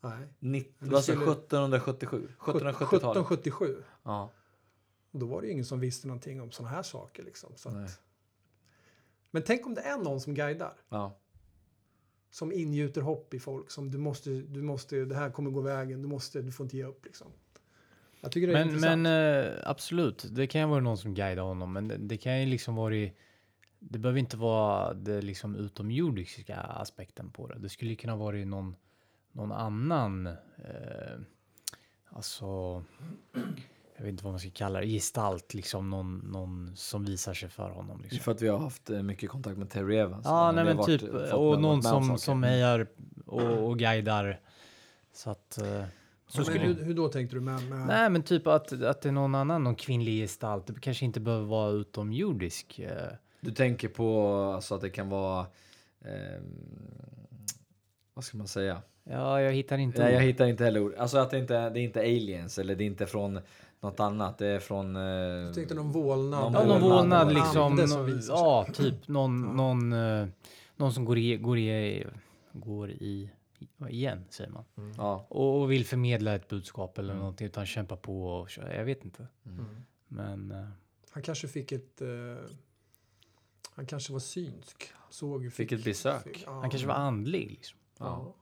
Nej. 0.00 0.28
Nitt, 0.38 0.74
Men 0.78 0.90
det 0.90 0.96
alltså 0.96 1.12
skulle- 1.12 1.32
1777? 1.32 2.28
1770-talet? 2.38 2.82
1777. 2.82 3.82
Ja. 4.02 4.30
Och 5.14 5.20
då 5.20 5.26
var 5.26 5.40
det 5.40 5.46
ju 5.46 5.52
ingen 5.52 5.64
som 5.64 5.80
visste 5.80 6.06
någonting 6.06 6.40
om 6.40 6.50
sådana 6.50 6.74
här 6.74 6.82
saker. 6.82 7.22
Liksom. 7.22 7.52
Så 7.56 7.68
att... 7.68 8.00
Men 9.30 9.42
tänk 9.42 9.66
om 9.66 9.74
det 9.74 9.80
är 9.80 9.98
någon 9.98 10.20
som 10.20 10.34
guidar. 10.34 10.76
ja. 10.88 11.18
Som 12.30 12.52
ingjuter 12.52 13.00
hopp 13.00 13.34
i 13.34 13.38
folk. 13.38 13.70
Som 13.70 13.90
du 13.90 13.98
måste, 13.98 14.30
du 14.30 14.62
måste, 14.62 15.04
det 15.04 15.14
här 15.14 15.30
kommer 15.30 15.50
gå 15.50 15.60
vägen. 15.60 16.02
Du, 16.02 16.08
måste, 16.08 16.42
du 16.42 16.52
får 16.52 16.64
inte 16.64 16.76
ge 16.76 16.84
upp. 16.84 17.04
Liksom. 17.04 17.26
Jag 18.20 18.32
tycker 18.32 18.46
det 18.46 18.52
är 18.52 18.64
Men, 18.64 18.68
intressant. 18.68 19.02
men 19.02 19.44
eh, 19.44 19.52
absolut, 19.64 20.26
det 20.30 20.46
kan 20.46 20.60
ju 20.60 20.66
vara 20.66 20.80
någon 20.80 20.98
som 20.98 21.14
guidar 21.14 21.42
honom, 21.42 21.72
men 21.72 21.88
det, 21.88 21.96
det 21.96 22.16
kan 22.16 22.40
ju 22.40 22.46
liksom 22.46 22.74
vara 22.74 22.94
i, 22.94 23.12
det 23.78 23.98
behöver 23.98 24.20
inte 24.20 24.36
vara 24.36 24.94
det 24.94 25.22
liksom 25.22 25.56
utomjordiska 25.56 26.56
aspekten 26.56 27.30
på 27.30 27.46
det. 27.46 27.58
Det 27.58 27.68
skulle 27.68 27.94
kunna 27.94 28.16
vara 28.16 28.36
någon, 28.36 28.76
någon 29.32 29.52
annan, 29.52 30.26
eh, 30.26 31.18
alltså, 32.08 32.84
jag 33.96 34.02
vet 34.04 34.10
inte 34.10 34.24
vad 34.24 34.32
man 34.32 34.40
ska 34.40 34.50
kalla 34.50 34.80
det, 34.80 34.86
gestalt, 34.86 35.54
liksom 35.54 35.90
någon, 35.90 36.18
någon 36.18 36.72
som 36.76 37.04
visar 37.04 37.34
sig 37.34 37.48
för 37.48 37.70
honom. 37.70 38.00
Liksom. 38.02 38.18
för 38.18 38.32
att 38.32 38.42
vi 38.42 38.48
har 38.48 38.58
haft 38.58 38.90
eh, 38.90 39.02
mycket 39.02 39.30
kontakt 39.30 39.58
med 39.58 39.70
Terry 39.70 39.96
Evans. 39.96 40.24
Ja, 40.24 40.52
nej 40.52 40.64
men 40.64 40.76
varit- 40.76 40.86
typ, 40.86 41.00
fått 41.00 41.32
och 41.32 41.50
med- 41.52 41.60
någon 41.60 41.80
varit 41.80 42.06
som, 42.06 42.18
som 42.18 42.42
hejar 42.42 42.86
och, 43.26 43.68
och 43.68 43.78
guidar. 43.78 44.40
Så 45.12 45.30
att, 45.30 45.58
eh, 45.58 45.84
så 46.26 46.38
Men 46.38 46.44
skulle 46.44 46.64
hur, 46.64 46.84
hur 46.84 46.94
då 46.94 47.08
tänkte 47.08 47.36
du? 47.36 47.40
Med, 47.40 47.68
med, 47.70 47.86
Nej, 47.86 48.10
men 48.10 48.22
typ 48.22 48.46
att, 48.46 48.82
att 48.82 49.00
det 49.02 49.08
är 49.08 49.12
någon 49.12 49.34
annan, 49.34 49.64
någon 49.64 49.74
kvinnlig 49.74 50.20
gestalt. 50.22 50.66
Det 50.66 50.80
kanske 50.80 51.04
inte 51.04 51.20
behöver 51.20 51.46
vara 51.46 51.70
utomjordisk. 51.70 52.78
eh. 52.78 52.90
Du 53.40 53.50
tänker 53.50 53.88
på 53.88 54.32
alltså, 54.54 54.74
att 54.74 54.80
det 54.80 54.90
kan 54.90 55.08
vara... 55.08 55.46
ehm, 56.04 56.42
vad 58.14 58.24
ska 58.24 58.36
man 58.38 58.48
säga? 58.48 58.82
Ja, 59.04 59.40
jag 59.40 59.52
hittar 59.52 59.78
inte 59.78 60.02
Nej, 60.02 60.14
jag 60.14 60.20
hittar 60.22 60.46
inte 60.46 60.64
heller 60.64 60.80
ord. 60.80 60.94
Alltså 60.98 61.18
att 61.18 61.30
det 61.30 61.38
inte 61.38 61.70
det 61.70 61.80
är 61.80 61.84
inte 61.84 62.00
aliens 62.00 62.58
eller 62.58 62.74
det 62.76 62.84
är 62.84 62.86
inte 62.86 63.06
från 63.06 63.38
något 63.84 64.00
annat. 64.00 64.38
Det 64.38 64.46
är 64.46 64.58
från... 64.60 64.96
eh, 64.96 65.02
Jag 65.02 65.54
tänkte 65.54 65.74
någon 65.74 65.92
vålnad. 65.92 66.52
Någon 66.52 66.68
Ja, 66.68 66.78
någon 66.78 66.82
vålnad, 66.90 67.34
liksom. 67.34 67.52
som 67.88 68.06
Någon, 68.06 68.20
ja, 68.28 68.66
typ 68.74 69.08
någon, 69.08 69.56
någon, 69.56 69.92
eh, 69.92 70.26
någon 70.76 70.92
som 70.92 71.04
går 71.04 71.18
i, 71.18 71.36
går 71.36 71.58
i, 71.58 72.06
går 72.52 72.90
i, 72.90 73.30
igen, 73.88 74.24
säger 74.30 74.50
man. 74.50 74.64
Ja. 74.96 75.26
Och, 75.28 75.60
och 75.60 75.72
vill 75.72 75.84
förmedla 75.86 76.34
ett 76.34 76.48
budskap 76.48 76.98
eller 76.98 77.10
Mm. 77.12 77.18
någonting 77.20 77.46
utan 77.46 77.66
kämpa 77.66 77.96
på 77.96 78.26
och 78.26 78.50
köra. 78.50 78.76
Jag 78.76 78.84
vet 78.84 79.04
inte. 79.04 79.26
Mm. 79.46 79.64
Men 80.08 80.50
eh, 80.50 80.68
Han 81.10 81.22
kanske 81.22 81.48
fick 81.48 81.72
ett... 81.72 82.00
eh, 82.00 82.08
han 83.74 83.86
kanske 83.86 84.12
var 84.12 84.20
synsk. 84.20 84.92
Såg, 85.10 85.52
Fick 85.52 85.72
ett 85.72 85.84
besök. 85.84 86.42
ja. 86.46 86.52
han 86.60 86.70
kanske 86.70 86.88
var 86.88 86.94
andlig. 86.94 87.50
Liksom. 87.50 87.78
Ja. 87.98 88.34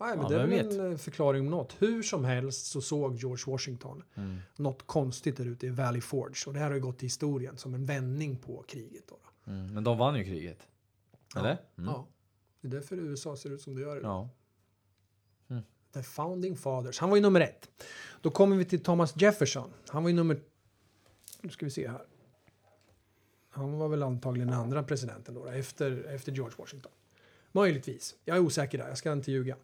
Nej, 0.00 0.16
men 0.16 0.20
Ja, 0.22 0.28
det 0.28 0.34
är 0.34 0.38
väl 0.46 0.48
vet? 0.50 0.72
en 0.78 0.92
eh, 0.92 0.96
förklaring 0.98 1.40
om 1.40 1.50
något. 1.50 1.76
Hur 1.78 2.02
som 2.02 2.24
helst 2.24 2.66
så 2.66 2.80
såg 2.80 3.16
George 3.16 3.44
Washington 3.52 4.02
Mm. 4.14 4.38
något 4.56 4.86
konstigt 4.86 5.36
där 5.36 5.46
ute 5.46 5.66
i 5.66 5.70
Valley 5.70 6.00
Forge. 6.00 6.34
Och 6.46 6.52
det 6.52 6.58
här 6.60 6.66
har 6.66 6.74
ju 6.74 6.80
gått 6.80 6.98
till 6.98 7.06
historien 7.06 7.58
som 7.58 7.74
en 7.74 7.86
vändning 7.86 8.36
på 8.36 8.62
kriget. 8.68 9.04
Då. 9.08 9.18
Mm. 9.52 9.74
Men 9.74 9.84
de 9.84 9.98
vann 9.98 10.14
ju 10.16 10.24
kriget. 10.24 10.66
Eller? 11.36 11.50
Mm. 11.78 11.90
Ja. 11.90 12.06
Det 12.60 12.68
är 12.68 12.72
därför 12.72 12.96
USA 12.96 13.36
ser 13.36 13.50
ut 13.50 13.60
som 13.62 13.74
det 13.74 13.80
gör 13.80 13.96
idag. 13.96 14.10
Ja. 14.10 14.28
The 15.92 16.02
Founding 16.02 16.56
Fathers. 16.56 16.98
Han 16.98 17.10
var 17.10 17.16
ju 17.16 17.22
nummer 17.22 17.40
ett. 17.40 17.68
Då 18.20 18.30
kommer 18.30 18.56
vi 18.56 18.64
till 18.64 18.82
Thomas 18.82 19.14
Jefferson. 19.16 19.70
Han 19.88 20.02
var 20.02 20.10
ju 20.10 20.16
nummer... 20.16 20.40
Nu 21.40 21.50
ska 21.50 21.66
vi 21.66 21.70
se 21.70 21.88
här. 21.88 22.02
Han 23.50 23.78
var 23.78 23.88
väl 23.88 24.02
antagligen 24.02 24.48
den 24.48 24.58
andra 24.58 24.82
presidenten 24.82 25.34
då, 25.34 25.44
då 25.44 25.50
efter, 25.50 26.04
efter 26.14 26.32
George 26.32 26.54
Washington. 26.58 26.92
Möjligtvis. 27.52 28.14
Jag 28.24 28.36
är 28.36 28.40
osäker 28.40 28.78
där, 28.78 28.88
jag 28.88 28.98
ska 28.98 29.12
inte 29.12 29.32
ljuga. 29.32 29.56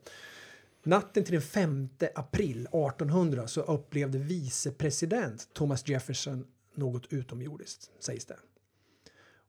Natten 0.82 1.24
till 1.24 1.32
den 1.32 1.42
5 1.42 1.88
april 2.14 2.60
1800 2.60 3.48
så 3.48 3.60
upplevde 3.60 4.18
vicepresident 4.18 5.48
Thomas 5.52 5.88
Jefferson 5.88 6.46
något 6.74 7.12
utomjordiskt, 7.12 7.90
sägs 8.00 8.24
det. 8.24 8.36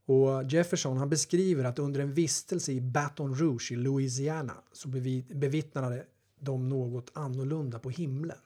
Och 0.08 0.44
Jefferson 0.44 0.98
han 0.98 1.10
beskriver 1.10 1.64
att 1.64 1.80
under 1.80 2.00
en 2.00 2.14
vistelse 2.14 2.72
i 2.72 2.82
Baton 2.82 3.36
Rouge 3.36 3.72
i 3.72 3.76
Louisiana 3.76 4.54
så 4.72 4.88
bevittnade 5.30 6.06
de 6.40 6.70
något 6.70 7.12
annorlunda 7.14 7.80
på 7.80 7.90
himlen. 7.90 8.38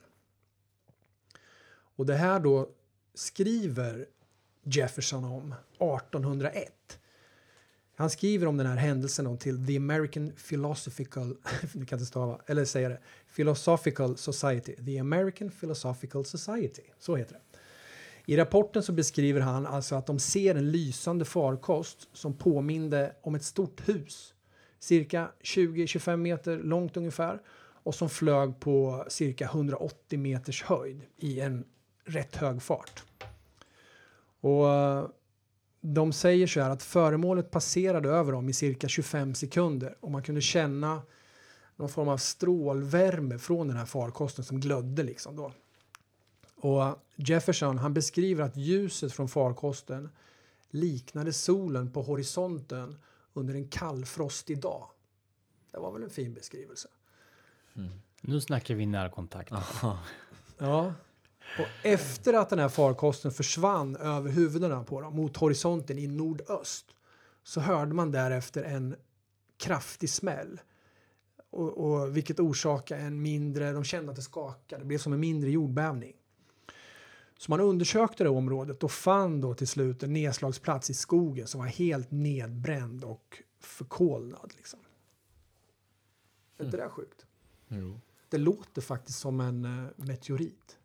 Och 1.95 2.05
det 2.05 2.15
här 2.15 2.39
då 2.39 2.69
skriver 3.13 4.05
Jefferson 4.63 5.23
om 5.23 5.53
1801. 5.53 6.99
Han 8.00 8.10
skriver 8.10 8.47
om 8.47 8.58
den 8.58 8.68
här 8.68 8.76
händelsen 8.76 9.26
då 9.26 9.36
till 9.36 9.68
The 9.68 9.78
American 9.78 10.32
Philosophical, 10.50 11.38
jag 11.74 11.88
kan 11.88 12.00
inte 12.00 12.06
stava, 12.06 12.39
eller 12.45 12.66
säga 12.66 12.89
det, 12.89 13.00
Philosophical 13.36 14.18
Society, 14.18 14.76
The 14.86 15.00
American 15.00 15.52
Philosophical 15.52 16.26
Society, 16.26 16.82
så 17.00 17.16
heter 17.16 17.34
det. 17.34 17.41
I 18.34 18.38
rapporten 18.38 18.84
så 18.84 18.91
beskriver 18.91 19.41
han 19.41 19.66
alltså 19.66 19.95
att 19.95 20.06
de 20.06 20.20
ser 20.20 20.56
en 20.56 20.72
lysande 20.72 21.26
farkost 21.26 22.10
som 22.14 22.34
påminde 22.34 23.16
om 23.22 23.36
ett 23.36 23.43
stort 23.43 23.89
hus, 23.89 24.34
cirka 24.80 25.32
20-25 25.41 26.18
meter 26.18 26.58
långt 26.58 26.97
ungefär, 26.97 27.41
och 27.84 27.95
som 27.95 28.10
flög 28.10 28.60
på 28.60 29.06
cirka 29.08 29.45
180 29.45 30.20
meters 30.20 30.64
höjd 30.64 31.02
i 31.18 31.39
en 31.39 31.66
rätt 32.06 32.36
hög 32.36 32.62
fart. 32.62 33.04
Och 34.41 34.70
eh, 34.70 35.08
de 35.82 36.13
säger 36.13 36.47
så 36.47 36.61
här 36.61 36.69
att 36.69 36.84
föremålet 36.84 37.51
passerade 37.51 38.09
över 38.09 38.32
dem 38.32 38.49
i 38.49 38.53
cirka 38.53 38.88
25 38.88 39.36
sekunder 39.36 39.95
och 39.99 40.11
man 40.11 40.23
kunde 40.23 40.41
känna 40.41 41.01
någon 41.75 41.89
form 41.89 42.07
av 42.09 42.17
strålvärme 42.17 43.38
från 43.38 43.67
den 43.67 43.77
här 43.77 43.86
farkosten 43.86 44.45
som 44.45 44.59
glödde 44.59 45.03
liksom 45.03 45.36
då. 45.36 45.53
Och 46.55 47.05
Jefferson 47.15 47.77
han 47.77 47.93
beskriver 47.93 48.43
att 48.43 48.57
ljuset 48.57 49.13
från 49.13 49.30
farkosten 49.30 50.09
liknade 50.69 51.34
solen 51.34 51.91
på 51.91 52.01
horisonten 52.01 52.97
under 53.34 53.53
en 53.53 53.67
kallfrostig 53.67 54.61
dag. 54.61 54.89
Det 55.71 55.80
var 55.80 55.91
väl 55.91 56.03
en 56.03 56.09
fin 56.09 56.34
beskrivelse. 56.34 56.88
Nu 58.21 58.41
snackar 58.41 58.75
vi 58.75 58.86
närkontakt. 58.86 59.53
Ja. 60.57 60.93
Och 61.58 61.86
efter 61.86 62.34
att 62.34 62.50
den 62.50 62.60
här 62.60 62.70
farkosten 62.70 63.32
försvann 63.32 63.95
över 63.95 64.32
huvudena 64.32 64.84
på 64.84 65.02
dem 65.02 65.16
mot 65.16 65.38
horisonten 65.38 65.97
i 65.97 66.08
nordöst 66.08 66.86
så 67.43 67.60
hörde 67.62 67.93
man 67.93 68.12
därefter 68.12 68.64
en 68.64 68.95
kraftig 69.58 70.10
smäll. 70.10 70.62
Och, 71.50 71.78
och 71.78 72.18
vilket 72.18 72.39
orsakade 72.39 73.02
en 73.02 73.22
mindre, 73.22 73.72
de 73.72 73.84
kände 73.84 74.10
att 74.10 74.16
det 74.16 74.22
skakade, 74.22 74.82
det 74.82 74.86
blev 74.86 74.97
som 74.97 75.14
en 75.14 75.20
mindre 75.20 75.50
jordbävning. 75.50 76.16
Så 77.38 77.52
man 77.52 77.60
undersökte 77.60 78.24
det 78.24 78.30
området 78.30 78.84
och 78.84 78.91
fann 78.91 79.41
då 79.41 79.54
till 79.54 79.68
slut 79.68 80.04
en 80.04 80.14
nedslagsplats 80.14 80.89
i 80.89 80.93
skogen 80.93 81.47
som 81.47 81.60
var 81.60 81.68
helt 81.68 82.12
nedbränd 82.12 83.04
och 83.04 83.43
förkolnad. 83.60 84.54
Liksom. 84.58 84.80
Är 86.58 86.66
inte 86.66 86.78
det 86.78 86.84
där 86.84 86.89
sjukt? 86.89 87.26
Jo. 87.68 88.00
Det 88.30 88.38
låter 88.38 88.82
faktiskt 88.82 89.20
som 89.20 89.39
en 89.39 89.66
uh, 89.66 89.89
meteorit. 89.95 90.78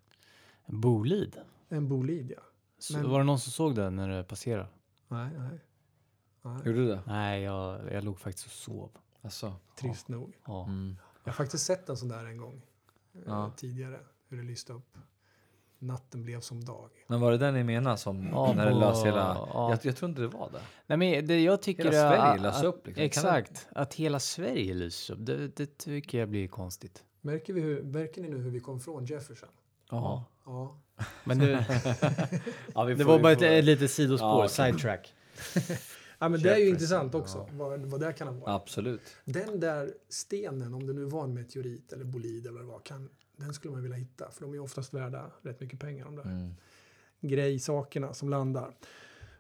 Bolid. 0.67 1.37
En 1.69 1.89
bolid, 1.89 2.31
ja. 2.37 2.43
Så 2.79 2.93
Men- 2.99 3.11
Var 3.11 3.19
det 3.19 3.25
någon 3.25 3.39
som 3.39 3.53
såg 3.53 3.75
det 3.75 3.91
när 3.91 4.09
det 4.09 4.25
passerade? 4.25 4.67
Nej, 5.09 5.31
nej. 5.39 5.59
nej. 6.43 6.57
Gjorde 6.67 6.73
du 6.79 6.87
det? 6.89 7.01
Nej, 7.07 7.43
jag, 7.43 7.93
jag 7.93 8.05
låg 8.05 8.19
faktiskt 8.21 8.47
och 8.47 8.53
sov. 8.53 8.91
Alltså. 9.23 9.55
Trist 9.81 10.09
nog. 10.09 10.37
Ja. 10.47 10.65
Mm. 10.65 10.97
Jag 11.25 11.33
har 11.33 11.37
faktiskt 11.37 11.67
sett 11.67 11.89
en 11.89 11.97
sån 11.97 12.09
där 12.09 12.25
en 12.27 12.37
gång 12.39 12.63
eh, 13.15 13.21
Ja. 13.27 13.53
tidigare. 13.57 14.01
Hur 14.29 14.37
det 14.37 14.43
lyste 14.43 14.73
upp. 14.73 14.99
Natten 15.79 16.23
blev 16.23 16.41
som 16.41 16.65
dag. 16.65 16.91
Men 17.07 17.21
var 17.21 17.31
det 17.33 17.39
den 17.39 17.55
ni 17.55 17.65
menar 17.65 17.97
som 17.97 18.27
Ja, 18.33 18.53
när 18.57 18.67
det 18.67 18.75
lös 18.75 19.05
hela... 19.05 19.19
ja. 19.19 19.71
Jag, 19.71 19.79
jag 19.87 19.97
tror 19.97 20.09
inte 20.09 20.23
det 20.23 20.29
var 20.29 20.51
det. 20.53 20.61
Nej, 20.87 20.99
men 20.99 21.27
det 21.27 21.41
jag 21.41 21.63
tycker 21.63 21.85
Hela 21.85 21.93
Sverige 22.11 22.23
att- 22.23 22.41
lös 22.41 22.63
upp, 22.63 22.87
liksom. 22.87 22.95
Kan 22.95 23.05
Exakt, 23.05 23.69
att 23.73 23.95
hela 23.95 24.21
Sverige 24.21 24.75
lyser 24.75 25.15
upp. 25.15 25.21
Det, 25.27 25.57
det 25.57 25.79
tycker 25.79 26.19
jag 26.19 26.29
blir 26.29 26.49
konstigt. 26.49 27.05
Märker, 27.21 27.53
vi 27.53 27.61
hur, 27.61 27.83
märker 27.83 28.23
ni 28.23 28.29
nu 28.29 28.39
hur 28.39 28.51
vi 28.51 28.61
kom 28.61 28.81
från 28.81 29.05
Jefferson? 29.05 29.49
Ja. 29.91 30.25
Ja. 30.45 30.81
Men 31.25 31.39
det, 31.39 31.67
ja 32.75 32.85
vi 32.85 32.95
det 32.95 33.05
var 33.05 33.19
bara 33.21 33.33
ett, 33.33 33.43
ett 33.43 33.65
litet 33.65 33.91
sidospår, 33.91 34.43
Ja, 34.43 34.49
sidetrack. 34.49 35.15
ja 36.19 36.29
men 36.29 36.43
det 36.43 36.55
är 36.55 36.59
ju 36.59 36.69
intressant 36.69 37.15
också. 37.15 37.39
ja. 37.39 37.49
Vad, 37.53 37.81
vad 37.81 38.01
det 38.01 38.13
kan 38.13 38.29
ha 38.29 38.35
varit. 38.35 38.49
Absolut. 38.63 39.17
Den 39.25 39.61
där 39.61 39.95
stenen, 40.09 40.75
om 40.75 40.87
det 40.87 40.93
nu 40.93 41.05
var 41.05 41.25
en 41.25 41.35
meteorit 41.35 41.93
eller 41.93 42.05
bolid 42.05 42.47
eller 42.47 42.53
vad 42.57 42.63
det 42.63 42.73
var, 42.73 42.81
kan, 42.81 43.11
den 43.37 43.55
skulle 43.55 43.73
man 43.73 43.83
vilja 43.83 43.97
hitta. 43.97 44.31
För 44.31 44.41
de 44.41 44.55
är 44.55 44.59
oftast 44.59 44.95
värda 44.95 45.31
rätt 45.43 45.61
mycket 45.61 45.81
pengar, 45.81 46.05
de 46.05 46.17
där 46.17 46.23
Mm. 46.25 46.55
grejsakerna 47.21 48.15
som 48.15 48.29
landar. 48.29 48.75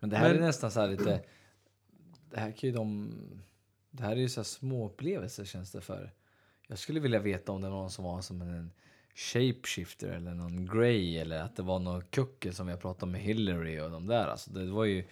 Men 0.01 0.11
det 0.11 0.17
här 0.17 0.29
Men- 0.29 0.43
är 0.43 0.47
nästan 0.47 0.71
så 0.71 0.81
här 0.81 0.89
lite... 0.89 1.21
Det 2.31 2.41
här 2.41 2.51
kan 2.53 2.71
ju 2.71 2.77
de... 2.77 3.13
Det 3.91 4.03
här 4.03 4.13
är 4.13 4.17
ju 4.21 4.29
så 4.29 4.41
här 4.41 4.45
små 4.45 4.87
upplevelser 4.87 5.45
känns 5.45 5.73
det 5.73 5.81
för. 5.81 6.13
Jag 6.69 6.79
skulle 6.79 7.01
vilja 7.01 7.19
veta 7.21 7.53
om 7.53 7.61
det 7.61 7.69
var 7.71 7.77
någon 7.77 7.91
som 7.91 8.05
var 8.05 8.21
som 8.21 8.43
en 8.43 8.71
shapeshifter 9.15 10.09
eller 10.09 10.35
någon 10.35 10.67
grey 10.67 11.19
eller 11.19 11.39
att 11.43 11.57
det 11.57 11.63
var 11.63 11.79
någon 11.79 12.03
kuckel 12.03 12.55
som 12.55 12.69
jag 12.69 12.81
pratade 12.81 13.13
med 13.13 13.21
Hillary 13.21 13.81
och 13.81 13.91
de 13.91 14.07
där. 14.07 14.27
Alltså 14.27 14.51
det 14.51 14.65
var 14.71 14.85
ju... 14.85 15.05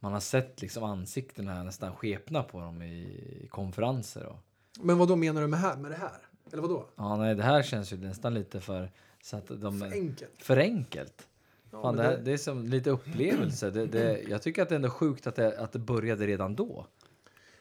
Man 0.00 0.12
har 0.12 0.20
sett 0.20 0.62
liksom 0.62 0.84
ansiktena 0.84 1.62
nästan 1.62 1.92
skepna 1.96 2.42
på 2.42 2.60
dem 2.60 2.82
i 2.82 3.46
konferenser 3.50 4.24
och... 4.26 4.38
Men 4.80 4.98
vad 4.98 5.08
då 5.08 5.16
menar 5.16 5.40
du 5.40 5.46
med, 5.46 5.60
här, 5.60 5.76
med 5.76 5.90
det 5.90 5.96
här? 5.96 6.18
Eller 6.52 6.62
vad 6.62 6.70
då? 6.70 6.86
Ja, 6.96 7.16
nej, 7.16 7.34
det 7.34 7.42
här 7.42 7.62
känns 7.62 7.92
ju 7.92 7.96
nästan 7.96 8.34
lite 8.34 8.60
för... 8.60 8.90
Så 9.22 9.36
att 9.36 9.48
de, 9.48 9.80
För 9.80 9.92
enkelt. 9.92 10.30
för 10.42 10.56
enkelt. 10.56 11.26
Ja, 11.70 11.82
Fan, 11.82 11.96
det, 11.96 12.02
här, 12.02 12.10
det- 12.16 12.22
det 12.22 12.32
är 12.32 12.36
som 12.36 12.64
lite 12.68 12.90
upplevelse. 12.90 13.70
Det, 13.70 13.86
det, 13.86 14.22
jag 14.28 14.42
tycker 14.42 14.62
att 14.62 14.68
det 14.68 14.74
är 14.74 14.76
ändå 14.76 14.90
sjukt 14.90 15.26
att 15.26 15.36
det, 15.36 15.58
att 15.58 15.72
det 15.72 15.78
började 15.78 16.26
redan 16.26 16.54
då. 16.56 16.86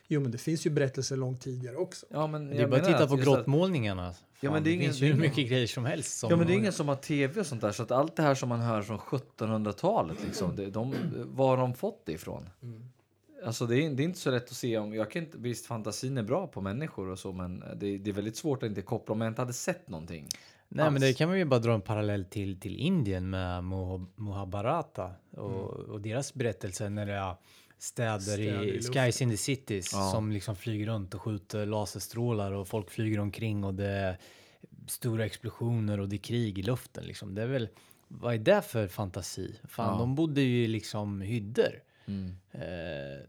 Jo, 0.07 0.21
men 0.21 0.31
det 0.31 0.37
finns 0.37 0.65
ju 0.65 0.69
berättelser 0.69 1.17
långt 1.17 1.41
tidigare 1.41 1.75
också. 1.75 2.05
Ja, 2.09 2.27
men 2.27 2.47
Det 2.49 2.57
är 2.57 2.67
bara 2.67 2.81
att 2.81 2.87
titta 2.87 3.07
på 3.07 3.15
grottmålningarna. 3.15 4.13
Ja, 4.45 4.51
men 4.51 4.63
det 4.63 4.69
är 4.69 4.71
det 4.71 4.75
ingen- 4.75 4.85
finns 4.91 5.01
ju 5.01 5.05
hur 5.07 5.19
mycket 5.21 5.49
grejer 5.49 5.67
som 5.67 5.85
helst. 5.85 6.17
Som 6.19 6.29
Ja, 6.29 6.35
men 6.35 6.47
det 6.47 6.53
är 6.53 6.57
ingen 6.57 6.73
som 6.73 6.87
har 6.87 6.95
tv 6.95 7.39
och 7.39 7.45
sånt 7.45 7.61
där. 7.61 7.71
Så 7.71 7.83
att 7.83 7.91
allt 7.91 8.15
det 8.15 8.23
här 8.23 8.35
som 8.35 8.49
man 8.49 8.59
hör 8.59 8.81
från 8.81 8.99
1700-talet, 8.99 10.17
liksom, 10.25 10.55
det, 10.55 10.69
de, 10.69 10.93
var 11.25 11.47
har 11.47 11.57
de 11.57 11.73
fått 11.73 12.05
det 12.05 12.11
ifrån? 12.11 12.49
Alltså 13.45 13.65
det 13.65 13.75
är, 13.83 13.89
det 13.89 14.03
är 14.03 14.05
inte 14.05 14.19
så 14.19 14.31
lätt 14.31 14.43
att 14.43 14.51
se 14.57 14.77
om, 14.77 14.93
jag 14.93 15.11
kan 15.11 15.23
inte, 15.23 15.37
visst 15.37 15.65
fantasin 15.65 16.17
är 16.17 16.23
bra 16.23 16.47
på 16.47 16.61
människor 16.61 17.09
och 17.09 17.19
så 17.19 17.31
men 17.31 17.59
det, 17.75 17.97
det 17.97 18.09
är 18.09 18.13
väldigt 18.13 18.37
svårt 18.37 18.63
att 18.63 18.69
inte 18.69 18.81
koppla 18.81 19.13
om 19.13 19.21
jag 19.21 19.27
inte 19.31 19.41
hade 19.41 19.53
sett 19.53 19.89
någonting. 19.89 20.27
Nej, 20.67 20.85
men 20.85 20.93
alls. 20.93 21.01
det 21.01 21.13
kan 21.13 21.29
man 21.29 21.37
ju 21.37 21.45
bara 21.45 21.59
dra 21.59 21.73
en 21.73 21.81
parallell 21.81 22.25
till, 22.25 22.59
till 22.59 22.75
Indien 22.77 23.29
med 23.29 23.63
Moh- 23.63 24.05
Mahabharata 24.15 25.11
och, 25.31 25.49
Mm. 25.75 25.91
och 25.91 26.01
deras 26.01 26.33
berättelse 26.33 26.89
när 26.89 27.05
det 27.05 27.13
är 27.13 27.35
städer, 27.77 28.19
Städer 28.19 28.63
i 28.63 28.77
i. 28.77 28.81
Skies 28.81 29.21
in 29.21 29.29
the 29.29 29.37
Cities 29.37 29.89
Ja. 29.93 30.11
som 30.11 30.31
liksom 30.31 30.55
flyger 30.55 30.85
runt 30.85 31.13
och 31.13 31.21
skjuter 31.21 31.65
laserstrålar 31.65 32.51
och 32.51 32.67
folk 32.67 32.89
flyger 32.89 33.19
omkring 33.19 33.63
och 33.63 33.73
det 33.73 33.87
är 33.89 34.17
stora 34.87 35.25
explosioner 35.25 35.99
och 35.99 36.09
det 36.09 36.15
är 36.15 36.17
krig 36.17 36.59
i 36.59 36.61
luften 36.63 37.03
liksom. 37.05 37.35
Det 37.35 37.41
är 37.41 37.47
väl, 37.47 37.69
vad 38.07 38.33
är 38.33 38.37
det 38.39 38.61
för 38.61 38.87
fantasi? 38.87 39.59
Fan, 39.67 39.93
Ja. 39.93 39.99
de 39.99 40.15
bodde 40.15 40.41
ju 40.41 40.63
i 40.63 40.67
liksom 40.67 41.21
hyddor. 41.21 41.83
Mm. 42.05 42.35
Eh, 42.51 43.27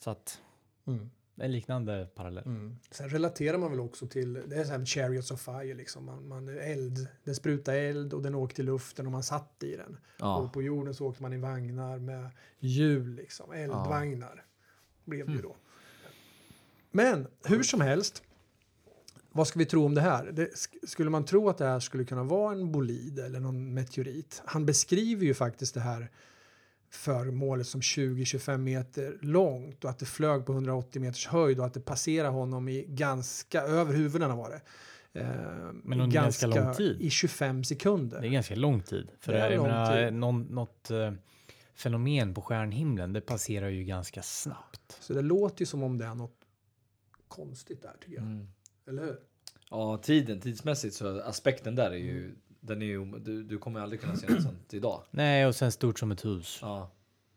så 0.00 0.10
att, 0.10 0.40
Mm. 0.86 1.10
En 1.40 1.52
liknande 1.52 2.08
parallell. 2.14 2.44
Mm. 2.46 2.76
Sen 2.90 3.08
relaterar 3.08 3.58
man 3.58 3.70
väl 3.70 3.80
också 3.80 4.06
till, 4.06 4.32
det 4.32 4.56
är 4.56 4.64
så 4.64 4.70
här 4.70 4.78
med 4.78 4.88
Chariots 4.88 5.30
of 5.30 5.40
Fire 5.40 5.74
liksom. 5.74 6.04
Man, 6.04 6.28
man 6.28 6.48
eld, 6.48 7.08
den 7.24 7.34
sprutar 7.34 7.74
eld 7.74 8.14
och 8.14 8.22
den 8.22 8.34
åkte 8.34 8.62
i 8.62 8.64
luften 8.64 9.06
och 9.06 9.12
man 9.12 9.22
satt 9.22 9.62
i 9.62 9.76
den. 9.76 9.96
Ja. 10.18 10.36
Och 10.36 10.52
på 10.52 10.62
jorden 10.62 10.94
så 10.94 11.06
åkte 11.06 11.22
man 11.22 11.32
i 11.32 11.36
vagnar 11.36 11.98
med 11.98 12.30
hjul 12.58 13.14
liksom, 13.14 13.52
eldvagnar. 13.52 14.44
Blev 15.04 15.26
det 15.26 15.32
ju 15.32 15.42
då. 15.42 15.56
Men 16.90 17.26
hur 17.44 17.62
som 17.62 17.80
helst, 17.80 18.22
vad 19.32 19.48
ska 19.48 19.58
vi 19.58 19.66
tro 19.66 19.84
om 19.84 19.94
det 19.94 20.00
här? 20.00 20.32
Det, 20.32 20.46
sk- 20.46 20.86
skulle 20.86 21.10
man 21.10 21.24
tro 21.24 21.48
att 21.48 21.58
det 21.58 21.64
här 21.64 21.80
skulle 21.80 22.04
kunna 22.04 22.22
vara 22.22 22.52
en 22.52 22.72
bolid 22.72 23.18
eller 23.18 23.40
någon 23.40 23.74
meteorit? 23.74 24.42
Han 24.44 24.66
beskriver 24.66 25.24
ju 25.24 25.34
faktiskt 25.34 25.74
det 25.74 25.80
här 25.80 26.10
föremålet 26.90 27.66
som 27.66 27.80
20-25 27.80 28.58
meter 28.58 29.18
långt 29.22 29.84
och 29.84 29.90
att 29.90 29.98
det 29.98 30.06
flög 30.06 30.46
på 30.46 30.52
180 30.52 31.02
meters 31.02 31.26
höjd 31.26 31.58
och 31.60 31.66
att 31.66 31.74
det 31.74 31.80
passerade 31.80 32.28
honom 32.28 32.68
i 32.68 32.84
ganska, 32.88 33.62
över 33.62 33.94
huvudena 33.94 34.36
var 34.36 34.50
det. 34.50 34.60
Eh, 35.20 35.26
Men 35.84 36.00
under 36.00 36.14
ganska 36.14 36.46
lång 36.46 36.74
tid. 36.74 37.00
I 37.00 37.10
25 37.10 37.64
sekunder. 37.64 38.20
Det 38.20 38.26
är 38.26 38.30
ganska 38.30 38.54
lång 38.54 38.80
tid. 38.82 39.10
För 39.20 39.32
Det 39.32 39.38
är 39.40 39.50
jag 39.50 39.56
lång 39.56 39.66
menar, 39.66 40.04
tid. 40.04 40.14
någon, 40.14 40.42
något 40.42 40.90
eh, 40.90 41.12
fenomen 41.74 42.34
på 42.34 42.40
stjärnhimlen, 42.42 43.12
det 43.12 43.20
passerar 43.20 43.68
ju 43.68 43.84
ganska 43.84 44.22
snabbt. 44.22 44.98
Så 45.00 45.14
det 45.14 45.22
låter 45.22 45.62
ju 45.62 45.66
som 45.66 45.82
om 45.82 45.98
det 45.98 46.04
är 46.04 46.14
något 46.14 46.34
konstigt 47.28 47.82
där 47.82 47.92
tycker 48.00 48.14
jag. 48.16 48.22
Mm. 48.24 48.48
Eller 48.88 49.02
hur? 49.04 49.16
Ja, 49.70 49.98
tiden, 49.98 50.40
tidsmässigt 50.40 50.94
så 50.94 51.20
aspekten 51.20 51.74
där 51.74 51.90
är 51.90 51.96
ju, 51.96 52.34
den 52.68 52.82
är 52.82 52.86
ju, 52.86 53.04
du, 53.04 53.42
du 53.42 53.58
kommer 53.58 53.80
aldrig 53.80 54.00
kunna 54.00 54.16
se 54.16 54.28
något 54.32 54.42
sånt 54.42 54.74
idag. 54.74 55.02
Nej, 55.10 55.46
och 55.46 55.54
sen 55.54 55.72
stort 55.72 55.98
som 55.98 56.10
ett 56.12 56.24
hus. 56.24 56.58
Ja, 56.62 56.90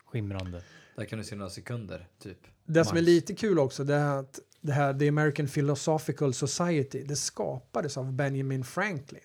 Skimrande. 0.05 0.63
där 0.95 1.05
kan 1.05 1.19
du 1.19 1.25
se 1.25 1.35
några 1.35 1.49
sekunder 1.49 2.07
typ. 2.19 2.37
Det 2.65 2.85
som 2.85 2.97
är 2.97 3.01
lite 3.01 3.33
kul 3.35 3.59
också 3.59 3.83
det 3.83 3.95
är 3.95 4.17
att 4.19 4.39
det 4.61 4.71
här 4.71 4.93
The 4.99 5.07
American 5.07 5.47
Philosophical 5.47 6.33
Society 6.33 7.03
det 7.03 7.15
skapades 7.15 7.97
av 7.97 8.13
Benjamin 8.13 8.63
Franklin. 8.63 9.21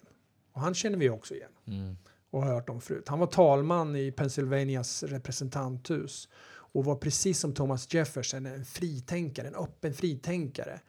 Och 0.53 0.61
han 0.61 0.75
känner 0.75 0.99
vi 0.99 1.11
också 1.11 1.35
igen 1.35 1.51
Mm. 1.67 1.97
och 2.31 2.43
har 2.43 2.55
hört 2.55 2.69
om 2.69 2.81
förut. 2.81 3.09
Han 3.09 3.19
var 3.19 3.27
talman 3.27 3.97
i 3.97 4.13
Pennsylvanias 4.13 5.03
representanthus 5.03 6.29
och 6.49 6.85
var 6.85 6.97
precis 6.97 7.39
som 7.39 7.55
Thomas 7.55 7.95
Jefferson 7.95 8.47
en 8.47 8.65
fritänkare, 8.65 9.49
en 9.49 9.55
öppen 9.55 9.95
fritänkare. 9.95 10.81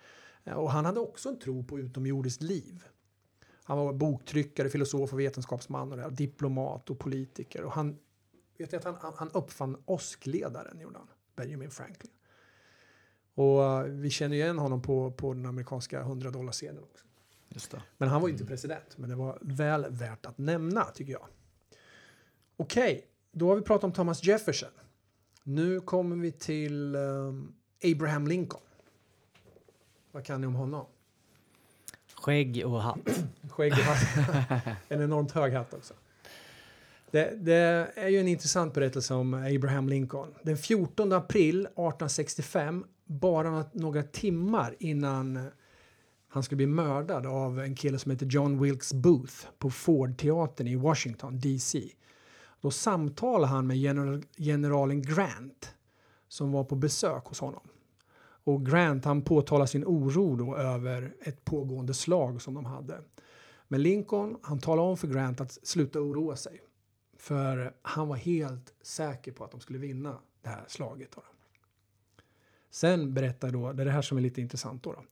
Eh, 0.43 0.53
Och 0.53 0.71
han 0.71 0.85
hade 0.85 0.99
också 0.99 1.29
en 1.29 1.39
tro 1.39 1.63
på 1.63 1.79
utomjordiskt 1.79 2.41
liv. 2.43 2.83
Han 3.67 3.77
var 3.77 3.93
boktryckare, 3.93 4.69
filosof 4.69 5.13
och 5.13 5.19
vetenskapsman 5.19 5.91
och 5.91 5.97
det, 5.97 6.03
här, 6.03 6.11
diplomat 6.11 6.89
och 6.89 6.99
politiker. 6.99 7.63
Och 7.63 7.71
han, 7.71 7.97
vet 8.57 8.71
jag 8.71 8.87
att 8.87 9.01
han, 9.01 9.13
han- 9.15 9.31
uppfann 9.31 9.77
åskledaren, 9.85 10.79
gjorde 10.79 10.97
han, 10.97 11.07
Benjamin 11.35 11.71
Franklin. 11.71 12.11
Och 13.33 13.63
eh, 13.63 13.83
vi 13.83 14.09
känner 14.09 14.35
igen 14.35 14.57
honom 14.57 14.81
på, 14.81 15.11
på 15.11 15.33
den 15.33 15.45
amerikanska 15.45 15.99
100 15.99 16.31
dollarsedeln 16.31 16.83
också. 16.83 17.05
Just 17.49 17.71
det. 17.71 17.83
Men 17.97 18.09
han 18.09 18.21
var 18.21 18.29
inte 18.29 18.45
president, 18.45 18.97
men 18.97 19.09
det 19.09 19.15
var 19.15 19.37
väl 19.41 19.85
värt 19.89 20.25
att 20.25 20.37
nämna 20.37 20.83
tycker 20.85 21.13
jag. 21.13 21.27
Okej, 22.57 23.07
då 23.31 23.49
har 23.49 23.55
vi 23.55 23.61
pratat 23.61 23.83
om 23.83 23.91
Thomas 23.93 24.23
Jefferson. 24.23 24.69
Nu 25.43 25.81
kommer 25.81 26.15
vi 26.15 26.31
till 26.31 26.95
ehm, 26.95 27.53
Abraham 27.83 28.27
Lincoln. 28.27 28.63
Vad 30.11 30.25
kan 30.25 30.41
ni 30.41 30.47
om 30.47 30.55
honom? 30.55 30.85
Skägg 32.21 32.63
och 32.65 32.81
hatt. 32.81 33.23
Skägg 33.49 33.71
och 33.71 33.77
hatt. 33.77 34.67
en 34.87 35.01
enormt 35.01 35.31
hög 35.31 35.53
hatt 35.53 35.73
också. 35.73 35.93
Det, 37.11 37.45
det 37.45 37.91
är 37.95 38.07
ju 38.07 38.19
en 38.19 38.27
intressant 38.27 38.73
berättelse 38.73 39.13
om 39.13 39.33
Abraham 39.33 39.89
Lincoln. 39.89 40.33
Den 40.43 40.57
14 40.57 41.11
april 41.13 41.59
1865, 41.59 42.85
bara 43.05 43.65
några, 43.73 44.03
timmar 44.03 44.75
innan 44.79 45.49
han 46.27 46.43
skulle 46.43 46.57
bli 46.57 46.67
mördad 46.67 47.25
av 47.25 47.59
en 47.59 47.75
kille 47.75 47.99
som 47.99 48.11
heter 48.11 48.25
John 48.25 48.61
Wilkes 48.61 48.93
Booth 48.93 49.35
på 49.59 49.69
Ford-teatern 49.69 50.67
i 50.67 50.75
Washington 50.75 51.39
DC. 51.39 51.89
Då 52.61 52.71
samtalade 52.71 53.47
han 53.47 53.67
med 53.67 53.77
general, 53.77 54.23
generalen 54.37 55.01
Grant 55.01 55.75
som 56.27 56.51
var 56.51 56.63
på 56.63 56.75
besök 56.75 57.25
hos 57.25 57.39
honom. 57.39 57.67
Och 58.47 58.65
Grant 58.65 59.05
han 59.05 59.21
påtalar 59.21 59.65
sin 59.65 59.85
oro 59.85 60.35
då 60.35 60.55
över 60.55 61.13
ett 61.21 61.45
pågående 61.45 61.93
slag 61.93 62.41
som 62.41 62.53
de 62.53 62.65
hade. 62.65 63.01
Men 63.67 63.81
Lincoln 63.81 64.37
han 64.41 64.59
talar 64.59 64.83
om 64.83 64.97
för 64.97 65.07
Grant 65.07 65.41
att 65.41 65.51
sluta 65.51 65.99
oroa 65.99 66.35
sig. 66.35 66.61
För 67.17 67.73
han 67.81 68.07
var 68.07 68.15
helt 68.15 68.73
säker 68.81 69.31
på 69.31 69.43
att 69.43 69.51
de 69.51 69.59
skulle 69.59 69.79
vinna 69.79 70.17
det 70.41 70.49
här 70.49 70.65
slaget. 70.67 71.11
Då. 71.15 71.23
Sen 72.69 73.13
berättar 73.13 73.51
då, 73.51 73.73
det 73.73 73.83
är 73.83 73.85
det 73.85 73.91
här 73.91 74.01
som 74.01 74.17
är 74.17 74.21
lite 74.21 74.41
intressant 74.41 74.83
då. 74.83 74.91
då. 74.91 75.03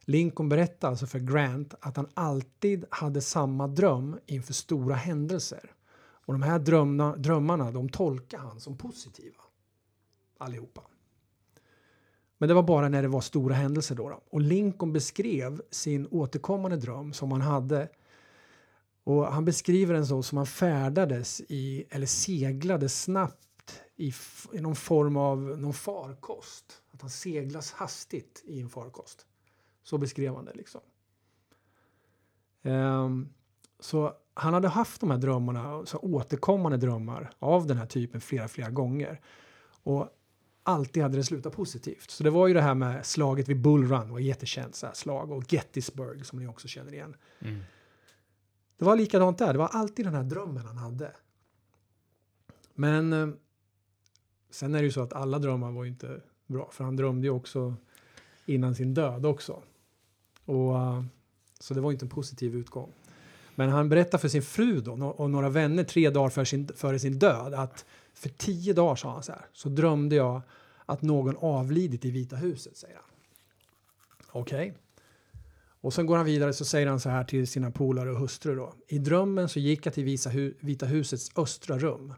Lincoln 0.00 0.48
berättar 0.48 0.88
alltså 0.88 1.06
för 1.06 1.18
Grant 1.18 1.74
att 1.80 1.96
han 1.96 2.08
alltid 2.14 2.84
hade 2.90 3.20
samma 3.20 3.66
dröm 3.66 4.18
inför 4.26 4.52
stora 4.52 4.94
händelser. 4.94 5.70
Och 5.96 6.34
de 6.34 6.42
här 6.42 6.58
drömna, 6.58 7.16
drömmarna 7.16 7.70
de 7.70 7.88
tolkar 7.88 8.38
han 8.38 8.60
som 8.60 8.76
positiva. 8.76 9.40
Allihopa. 10.38 10.82
Men 12.44 12.48
det 12.48 12.54
var 12.54 12.62
bara 12.62 12.88
när 12.88 13.02
det 13.02 13.08
var 13.08 13.20
stora 13.20 13.54
händelser 13.54 13.94
då. 13.94 14.08
då. 14.08 14.22
Och 14.30 14.40
Lincoln 14.40 14.92
beskrev 14.92 15.62
sin 15.70 16.06
återkommande 16.10 16.76
dröm 16.76 17.12
som 17.12 17.32
han 17.32 17.40
hade. 17.40 17.88
Och 19.04 19.26
han 19.26 19.44
beskriver 19.44 19.94
den 19.94 20.06
så 20.06 20.22
som 20.22 20.38
han 20.38 20.46
färdades 20.46 21.40
i, 21.48 21.84
eller 21.90 22.06
seglade 22.06 22.88
snabbt 22.88 23.82
i, 23.96 24.12
i 24.52 24.60
någon 24.60 24.76
form 24.76 25.16
av 25.16 25.38
någon 25.38 25.72
farkost. 25.72 26.82
Att 26.90 27.00
han 27.00 27.10
seglas 27.10 27.72
hastigt 27.72 28.42
i 28.46 28.60
en 28.60 28.68
farkost. 28.68 29.26
Så 29.82 29.98
beskrev 29.98 30.34
han 30.34 30.44
det 30.44 30.54
liksom. 30.54 30.80
Um, 32.62 33.28
så 33.80 34.12
han 34.34 34.54
hade 34.54 34.68
haft 34.68 35.00
de 35.00 35.10
här 35.10 35.18
drömmarna, 35.18 35.86
så 35.86 35.98
återkommande 35.98 36.78
drömmar 36.78 37.30
av 37.38 37.66
den 37.66 37.76
här 37.76 37.86
typen 37.86 38.20
flera, 38.20 38.48
flera 38.48 38.70
gånger. 38.70 39.20
Och 39.82 40.08
alltid 40.64 41.02
hade 41.02 41.16
det 41.16 41.24
slutat 41.24 41.52
positivt. 41.52 42.10
Så 42.10 42.24
det 42.24 42.30
var 42.30 42.48
ju 42.48 42.54
det 42.54 42.60
här 42.60 42.74
med 42.74 43.06
slaget 43.06 43.48
vid 43.48 43.60
Bull 43.60 43.88
Run, 43.88 44.10
var 44.10 44.18
jättekänt 44.18 44.74
så 44.74 44.86
här 44.86 44.94
slag, 44.94 45.30
och 45.30 45.52
Gettysburg 45.52 46.26
som 46.26 46.38
ni 46.38 46.46
också 46.46 46.68
känner 46.68 46.92
igen. 46.92 47.16
Mm. 47.40 47.60
Det 48.78 48.84
var 48.84 48.96
likadant 48.96 49.38
där, 49.38 49.52
det 49.52 49.58
var 49.58 49.68
alltid 49.68 50.06
den 50.06 50.14
här 50.14 50.22
drömmen 50.22 50.66
han 50.66 50.76
hade. 50.76 51.12
Men 52.74 53.12
eh, 53.12 53.28
sen 54.50 54.74
är 54.74 54.78
det 54.78 54.84
ju 54.84 54.92
så 54.92 55.02
att 55.02 55.12
alla 55.12 55.38
drömmar 55.38 55.72
var 55.72 55.84
ju 55.84 55.90
inte 55.90 56.20
bra, 56.46 56.70
för 56.72 56.84
han 56.84 56.96
drömde 56.96 57.26
ju 57.26 57.30
också 57.30 57.74
innan 58.46 58.74
sin 58.74 58.94
död 58.94 59.26
också. 59.26 59.62
Och, 60.44 60.76
eh, 60.76 61.04
så 61.60 61.74
det 61.74 61.80
var 61.80 61.92
inte 61.92 62.04
en 62.04 62.10
positiv 62.10 62.56
utgång. 62.56 62.92
Men 63.54 63.68
han 63.68 63.88
berättar 63.88 64.18
för 64.18 64.28
sin 64.28 64.42
fru 64.42 64.80
då, 64.80 64.92
och 64.92 65.30
några 65.30 65.48
vänner 65.48 65.84
tre 65.84 66.10
dagar 66.10 66.30
före 66.30 66.46
sin, 66.46 66.68
före 66.68 66.98
sin 66.98 67.18
död 67.18 67.54
att 67.54 67.84
för 68.24 68.30
tio 68.30 68.72
dagar, 68.72 68.96
sa 68.96 69.12
han 69.12 69.22
så 69.22 69.32
här, 69.32 69.46
så 69.52 69.68
drömde 69.68 70.16
jag 70.16 70.42
att 70.86 71.02
någon 71.02 71.36
avlidit 71.36 72.04
i 72.04 72.10
Vita 72.10 72.36
huset, 72.36 72.76
säger 72.76 72.94
han. 72.94 73.04
Okej. 74.32 74.74
Och 75.80 75.94
sen 75.94 76.06
går 76.06 76.16
han 76.16 76.26
vidare 76.26 76.52
så 76.52 76.64
säger 76.64 76.86
han 76.86 77.00
så 77.00 77.08
här 77.08 77.24
till 77.24 77.46
sina 77.46 77.70
polare 77.70 78.10
och 78.10 78.18
hustru 78.18 78.54
då. 78.56 78.74
I 78.88 78.98
drömmen 78.98 79.48
så 79.48 79.58
gick 79.58 79.86
jag 79.86 79.94
till 79.94 80.04
Visa 80.04 80.30
hu- 80.30 80.54
Vita 80.60 80.86
husets 80.86 81.30
östra 81.36 81.78
rum 81.78 82.14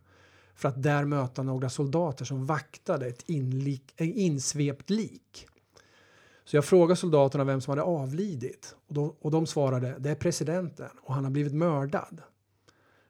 för 0.54 0.68
att 0.68 0.82
där 0.82 1.04
möta 1.04 1.42
några 1.42 1.68
soldater 1.68 2.24
som 2.24 2.46
vaktade 2.46 3.06
ett 3.06 3.22
inlik, 3.26 3.92
en 3.96 4.12
insvept 4.12 4.90
lik. 4.90 5.46
Så 6.44 6.56
jag 6.56 6.64
frågade 6.64 6.96
soldaterna 6.96 7.44
vem 7.44 7.60
som 7.60 7.70
hade 7.70 7.82
avlidit 7.82 8.76
och, 8.88 8.94
då, 8.94 9.16
och 9.20 9.30
de 9.30 9.46
svarade 9.46 9.96
det 9.98 10.10
är 10.10 10.14
presidenten 10.14 10.90
och 11.02 11.14
han 11.14 11.24
har 11.24 11.30
blivit 11.30 11.54
mördad. 11.54 12.22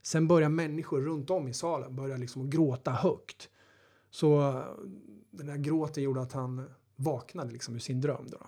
Sen 0.07 0.29
börjar 0.29 0.49
människor 0.49 1.01
runt 1.01 1.31
om 1.31 1.49
i 1.49 1.53
salen 1.53 1.97
börja 1.97 2.17
liksom 2.17 2.51
gråta 2.51 2.91
högt. 2.91 3.49
Så 4.11 4.49
eh, 4.49 4.65
den 5.31 5.47
där 5.47 5.57
gråten 5.57 6.03
gjorde 6.03 6.21
att 6.21 6.33
han 6.33 6.71
vaknade 6.97 7.53
liksom 7.53 7.75
ur 7.75 7.79
sin 7.79 8.01
dröm. 8.01 8.27
Då. 8.31 8.39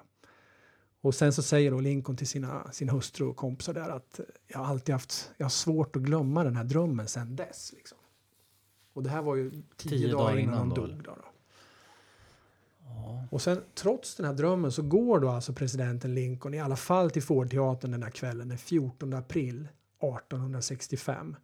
Och 1.01 1.15
sen 1.15 1.33
så 1.33 1.43
säger 1.43 1.71
då 1.71 1.81
Lincoln 1.81 2.17
till 2.17 2.27
sina, 2.27 2.73
sin 2.73 2.89
hustru 2.89 3.27
och 3.27 3.37
kompisar 3.37 3.75
där 3.75 3.89
att 3.89 4.21
jag 4.47 4.59
har 4.59 4.67
alltid 4.67 4.93
haft, 4.93 5.31
jag 5.37 5.45
har 5.45 5.51
svårt 5.51 5.97
att 5.97 6.03
glömma 6.03 6.45
den 6.45 6.57
här 6.57 6.65
drömmen 6.65 7.09
sen 7.09 7.37
dess. 7.37 7.73
Liksom. 7.77 7.99
Och 8.93 9.03
det 9.03 9.11
här 9.11 9.23
var 9.23 9.37
ju 9.37 9.63
tio, 9.77 10.13
dagar 10.13 10.39
innan, 10.39 10.55
han 10.55 10.69
dog. 10.69 11.03
Då, 11.05 11.17
då. 11.17 11.29
Och 13.31 13.43
sen 13.43 13.63
trots 13.75 14.17
den 14.17 14.27
här 14.27 14.35
drömmen 14.35 14.73
så 14.73 14.83
går 14.83 15.21
då 15.21 15.29
alltså 15.29 15.53
presidenten 15.53 16.15
Lincoln 16.15 16.55
i 16.55 16.61
alla 16.61 16.77
fall 16.77 17.11
till 17.11 17.23
Fordteatern 17.23 17.91
den 17.91 18.03
här 18.03 18.11
kvällen 18.11 18.49
den 18.49 18.59
14 18.59 19.15
april 19.15 19.69
1865. 20.01 21.37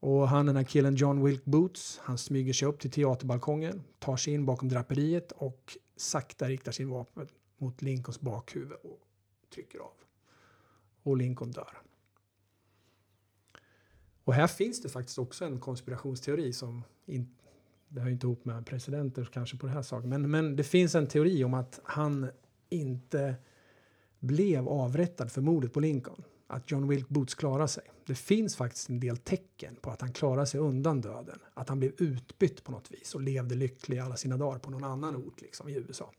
Och 0.00 0.28
han 0.28 0.46
den 0.46 0.56
här 0.56 0.64
killen 0.64 0.94
John 0.94 1.24
Wilk 1.24 1.44
Boots, 1.44 2.00
han 2.02 2.18
smyger 2.18 2.52
sig 2.52 2.68
upp 2.68 2.80
till 2.80 2.90
teaterbalkongen, 2.90 3.82
tar 3.98 4.16
sig 4.16 4.32
in 4.32 4.46
bakom 4.46 4.68
draperiet 4.68 5.32
och 5.32 5.76
sakta 5.96 6.48
riktar 6.48 6.72
sin 6.72 6.88
vapen 6.88 7.28
mot 7.58 7.82
Lincolns 7.82 8.20
bakhuvud 8.20 8.72
och 8.72 9.00
trycker 9.54 9.78
av. 9.78 9.92
Och 11.02 11.16
Lincoln 11.16 11.50
dör. 11.50 11.82
Och 14.24 14.34
här 14.34 14.46
finns 14.46 14.82
det 14.82 14.88
faktiskt 14.88 15.18
också 15.18 15.44
en 15.44 15.60
konspirationsteori 15.60 16.52
som 16.52 16.82
in, 17.06 17.34
det 17.88 18.00
hör 18.00 18.10
inte 18.10 18.26
ihop 18.26 18.44
med 18.44 18.66
presidenter 18.66 19.24
kanske 19.32 19.56
på 19.56 19.66
det 19.66 19.72
här 19.72 19.82
saken, 19.82 20.08
men, 20.08 20.30
men 20.30 20.56
det 20.56 20.64
finns 20.64 20.94
en 20.94 21.06
teori 21.06 21.44
om 21.44 21.54
att 21.54 21.80
han 21.84 22.30
inte 22.68 23.34
blev 24.18 24.68
avrättad 24.68 25.32
för 25.32 25.40
mordet 25.40 25.72
på 25.72 25.80
Lincoln. 25.80 26.24
Att 26.50 26.70
John 26.70 26.88
Wilk 26.88 27.08
Boots 27.08 27.34
klarar 27.34 27.66
sig. 27.66 27.84
Det 28.06 28.14
finns 28.14 28.56
faktiskt 28.56 28.88
en 28.88 29.00
del 29.00 29.16
tecken 29.16 29.76
på 29.76 29.90
att 29.90 30.00
han 30.00 30.12
klarar 30.12 30.44
sig 30.44 30.60
undan 30.60 31.00
döden. 31.00 31.38
Att 31.54 31.68
han 31.68 31.78
blev 31.78 31.92
utbytt 31.98 32.64
på 32.64 32.72
något 32.72 32.90
vis 32.90 33.14
och 33.14 33.20
levde 33.20 33.54
lycklig 33.54 33.98
alla 33.98 34.16
sina 34.16 34.36
dagar 34.36 34.58
på 34.58 34.70
någon 34.70 34.84
annan 34.84 35.16
ort 35.16 35.40
liksom, 35.40 35.68
i 35.68 35.74
USA. 35.74 36.12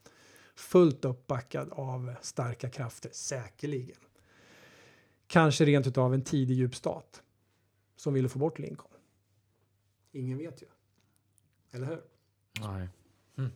Fullt 0.55 1.05
uppbackad 1.05 1.69
av 1.71 2.13
starka 2.21 2.69
krafter, 2.69 3.09
säkerligen. 3.13 3.97
Kanske 5.27 5.65
rent 5.65 5.87
utav 5.87 6.13
en 6.13 6.23
tidig 6.23 6.55
djupstat 6.55 7.21
som 7.95 8.13
ville 8.13 8.29
få 8.29 8.39
bort 8.39 8.59
Lincoln. 8.59 8.91
Ingen 10.11 10.37
vet 10.37 10.61
ju. 10.61 10.67
Eller 11.71 11.87
hur? 11.87 12.01
Nej. 12.61 12.89
Mm. 13.37 13.51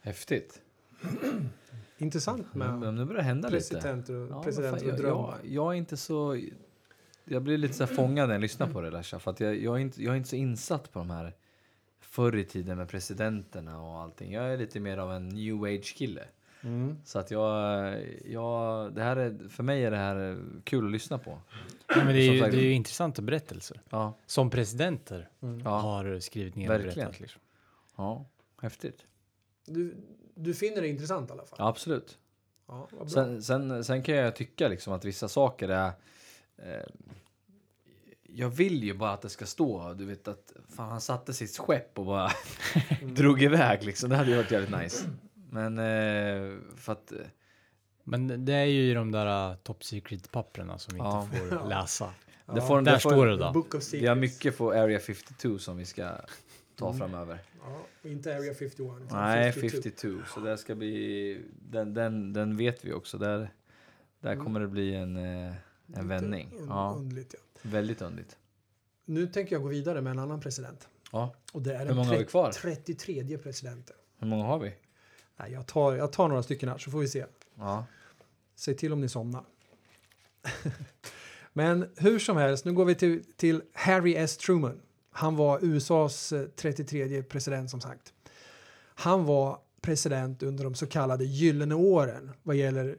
Häftigt. 0.00 0.62
Intressant 1.98 2.54
med 2.54 2.78
Men 2.78 2.94
nu 2.94 3.04
börjar 3.04 3.18
det 3.18 3.24
hända 3.26 3.50
presidenter 3.50 4.14
och, 4.14 4.30
Ja, 4.30 4.42
presidenter 4.42 4.92
och 4.92 4.98
drömmar. 4.98 5.16
jag, 5.30 5.38
jag, 5.44 5.52
jag 5.52 5.72
är 5.72 5.76
inte 5.78 5.96
så... 5.96 6.40
Jag 7.24 7.42
blir 7.42 7.58
lite 7.58 7.74
så 7.74 7.86
fångad 7.86 8.28
när 8.28 8.34
jag 8.34 8.40
lyssnar 8.42 8.66
på 8.72 8.80
det 8.80 8.90
Lasha. 8.90 9.18
För 9.18 9.30
att 9.30 9.40
jag, 9.40 9.56
jag, 9.56 9.74
är 9.76 9.78
inte, 9.78 10.02
jag 10.04 10.12
är 10.12 10.16
inte 10.16 10.28
så 10.28 10.36
insatt 10.36 10.92
på 10.92 10.98
de 10.98 11.10
här 11.10 11.32
förr 12.00 12.36
i 12.36 12.44
tiden 12.44 12.78
med 12.78 12.88
presidenterna 12.88 13.82
och 13.82 14.00
allting. 14.00 14.32
Jag 14.32 14.52
är 14.52 14.56
lite 14.58 14.80
mer 14.80 14.98
av 14.98 15.12
en 15.12 15.28
new 15.28 15.62
age 15.64 15.94
kille. 15.96 16.24
Mm. 16.62 16.96
Så 17.04 17.18
att 17.18 17.30
jag, 17.30 17.94
jag, 18.24 18.92
det 18.94 19.02
här 19.02 19.16
är, 19.16 19.48
för 19.48 19.62
mig 19.62 19.84
är 19.84 19.90
det 19.90 19.96
här 19.96 20.38
kul 20.64 20.84
att 20.86 20.92
lyssna 20.92 21.18
på. 21.18 21.30
Nej, 21.96 22.04
men 22.04 22.14
det, 22.14 22.20
är 22.20 22.32
ju, 22.32 22.40
sagt- 22.40 22.52
det 22.52 22.58
är 22.58 22.62
ju 22.64 22.72
intressanta 22.72 23.22
berättelser. 23.22 23.80
Ja, 23.90 24.14
Som 24.26 24.50
presidenter 24.50 25.28
ja, 25.64 25.78
har 25.80 26.18
skrivit 26.20 26.56
ner 26.56 26.68
och 26.68 26.74
Verkligen. 26.74 26.94
berättat. 26.94 27.20
Liksom. 27.20 27.40
ja 27.96 28.24
häftigt. 28.60 29.04
Du, 29.66 29.94
du 30.34 30.54
finner 30.54 30.82
det 30.82 30.88
intressant 30.88 31.30
i 31.30 31.32
alla 31.32 31.44
fall? 31.44 31.56
Ja, 31.58 31.68
absolut. 31.68 32.18
Ja, 32.68 32.88
vad 32.90 33.00
bra. 33.00 33.08
Sen, 33.08 33.42
sen, 33.42 33.84
sen 33.84 34.02
kan 34.02 34.14
jag 34.14 34.36
tycka 34.36 34.68
liksom 34.68 34.92
att 34.92 35.04
vissa 35.04 35.28
saker 35.28 35.68
är... 35.68 35.86
Eh, 36.56 36.86
jag 38.22 38.48
vill 38.48 38.84
ju 38.84 38.94
bara 38.94 39.10
att 39.12 39.22
det 39.22 39.28
ska 39.28 39.46
stå, 39.46 39.94
du 39.94 40.04
vet 40.04 40.28
att 40.28 40.52
fan, 40.76 40.88
han 40.90 41.00
satte 41.00 41.32
sitt 41.34 41.58
skepp 41.58 41.98
och 41.98 42.04
bara 42.06 42.30
drog 43.02 43.42
iväg 43.42 43.84
liksom. 43.84 44.10
Det 44.10 44.16
hade 44.16 44.30
ju 44.30 44.36
varit 44.36 44.50
jävligt 44.50 44.80
nice. 44.80 45.06
Men 45.50 45.78
eh, 45.78 46.58
för 46.76 46.92
att... 46.92 47.12
eh, 47.12 47.18
Men 48.04 48.44
det 48.44 48.52
är 48.54 48.64
ju 48.64 48.90
i 48.90 48.94
de 48.94 49.10
där 49.10 49.50
uh, 49.50 49.56
top 49.56 49.84
secret 49.84 50.30
papperna 50.32 50.78
som 50.78 50.94
vi 50.94 50.98
Ja. 51.00 51.22
inte 51.24 51.36
får 51.56 51.68
läsa. 51.68 52.12
det 52.46 52.60
får, 52.60 52.82
Där 52.82 52.92
det 52.92 52.98
får, 53.00 53.10
står 53.10 53.26
det 53.26 53.36
då. 53.36 53.52
Book 53.52 53.74
of 53.74 53.92
Vi 53.92 54.06
har 54.06 54.14
mycket 54.14 54.58
på 54.58 54.72
Area 54.72 54.98
52 55.00 55.58
som 55.58 55.76
vi 55.76 55.84
ska 55.84 56.10
ta 56.76 56.92
framöver. 56.92 57.38
Ja, 57.62 57.86
inte 58.10 58.36
Area 58.36 58.54
51. 58.54 58.80
utan 58.80 59.08
Nej, 59.22 59.52
52. 59.52 59.76
52. 59.82 60.08
Så 60.34 60.40
det 60.40 60.58
ska 60.58 60.74
bli... 60.74 61.40
Den, 61.70 61.94
den, 61.94 62.32
den 62.32 62.56
vet 62.56 62.84
vi 62.84 62.92
också. 62.92 63.18
Där, 63.18 63.50
där 64.20 64.32
Mm. 64.32 64.44
kommer 64.44 64.60
det 64.60 64.68
bli 64.68 64.94
en, 64.94 65.16
eh, 65.16 65.22
en 65.22 65.54
Lite 65.86 66.02
vändning. 66.02 66.50
un- 66.58 66.66
Ja, 66.68 66.94
Underligt, 66.98 67.34
ja. 67.38 67.60
väldigt 67.62 68.02
underligt. 68.02 68.36
Nu 69.04 69.26
tänker 69.26 69.54
jag 69.54 69.62
gå 69.62 69.68
vidare 69.68 70.00
med 70.00 70.10
en 70.10 70.18
annan 70.18 70.40
president. 70.40 70.88
Ja. 71.12 71.34
Och 71.52 71.62
det 71.62 71.74
är 71.74 71.78
Hur 71.78 71.86
den 71.86 71.96
många 71.96 72.08
har 72.08 72.18
vi 72.18 72.24
kvar? 72.24 72.52
33 72.52 73.38
presidenten. 73.38 73.96
Hur 74.18 74.26
många 74.26 74.44
har 74.44 74.58
vi? 74.58 74.74
Nej, 75.36 75.52
jag, 75.52 75.66
tar, 75.66 75.94
jag 75.94 76.12
tar 76.12 76.28
några 76.28 76.42
stycken 76.42 76.68
här 76.68 76.78
så 76.78 76.90
får 76.90 76.98
vi 76.98 77.08
se. 77.08 77.24
Ja. 77.54 77.86
Säg 78.54 78.76
till 78.76 78.92
om 78.92 79.00
ni 79.00 79.08
somnar. 79.08 79.44
Men 81.52 81.90
hur 81.96 82.18
som 82.18 82.36
helst, 82.36 82.64
nu 82.64 82.72
går 82.72 82.84
vi 82.84 82.94
till, 82.94 83.24
till 83.36 83.62
Harry 83.72 84.14
S. 84.16 84.36
Truman. 84.36 84.80
Han 85.16 85.36
var 85.36 85.58
USAs 85.62 86.32
eh, 86.32 86.46
33 86.56 87.22
president 87.22 87.70
som 87.70 87.80
sagt. 87.80 88.12
Han 88.94 89.24
var 89.24 89.58
president 89.80 90.42
under 90.42 90.64
de 90.64 90.74
så 90.74 90.86
kallade 90.86 91.24
gyllene 91.24 91.74
åren 91.74 92.30
vad 92.42 92.56
gäller 92.56 92.96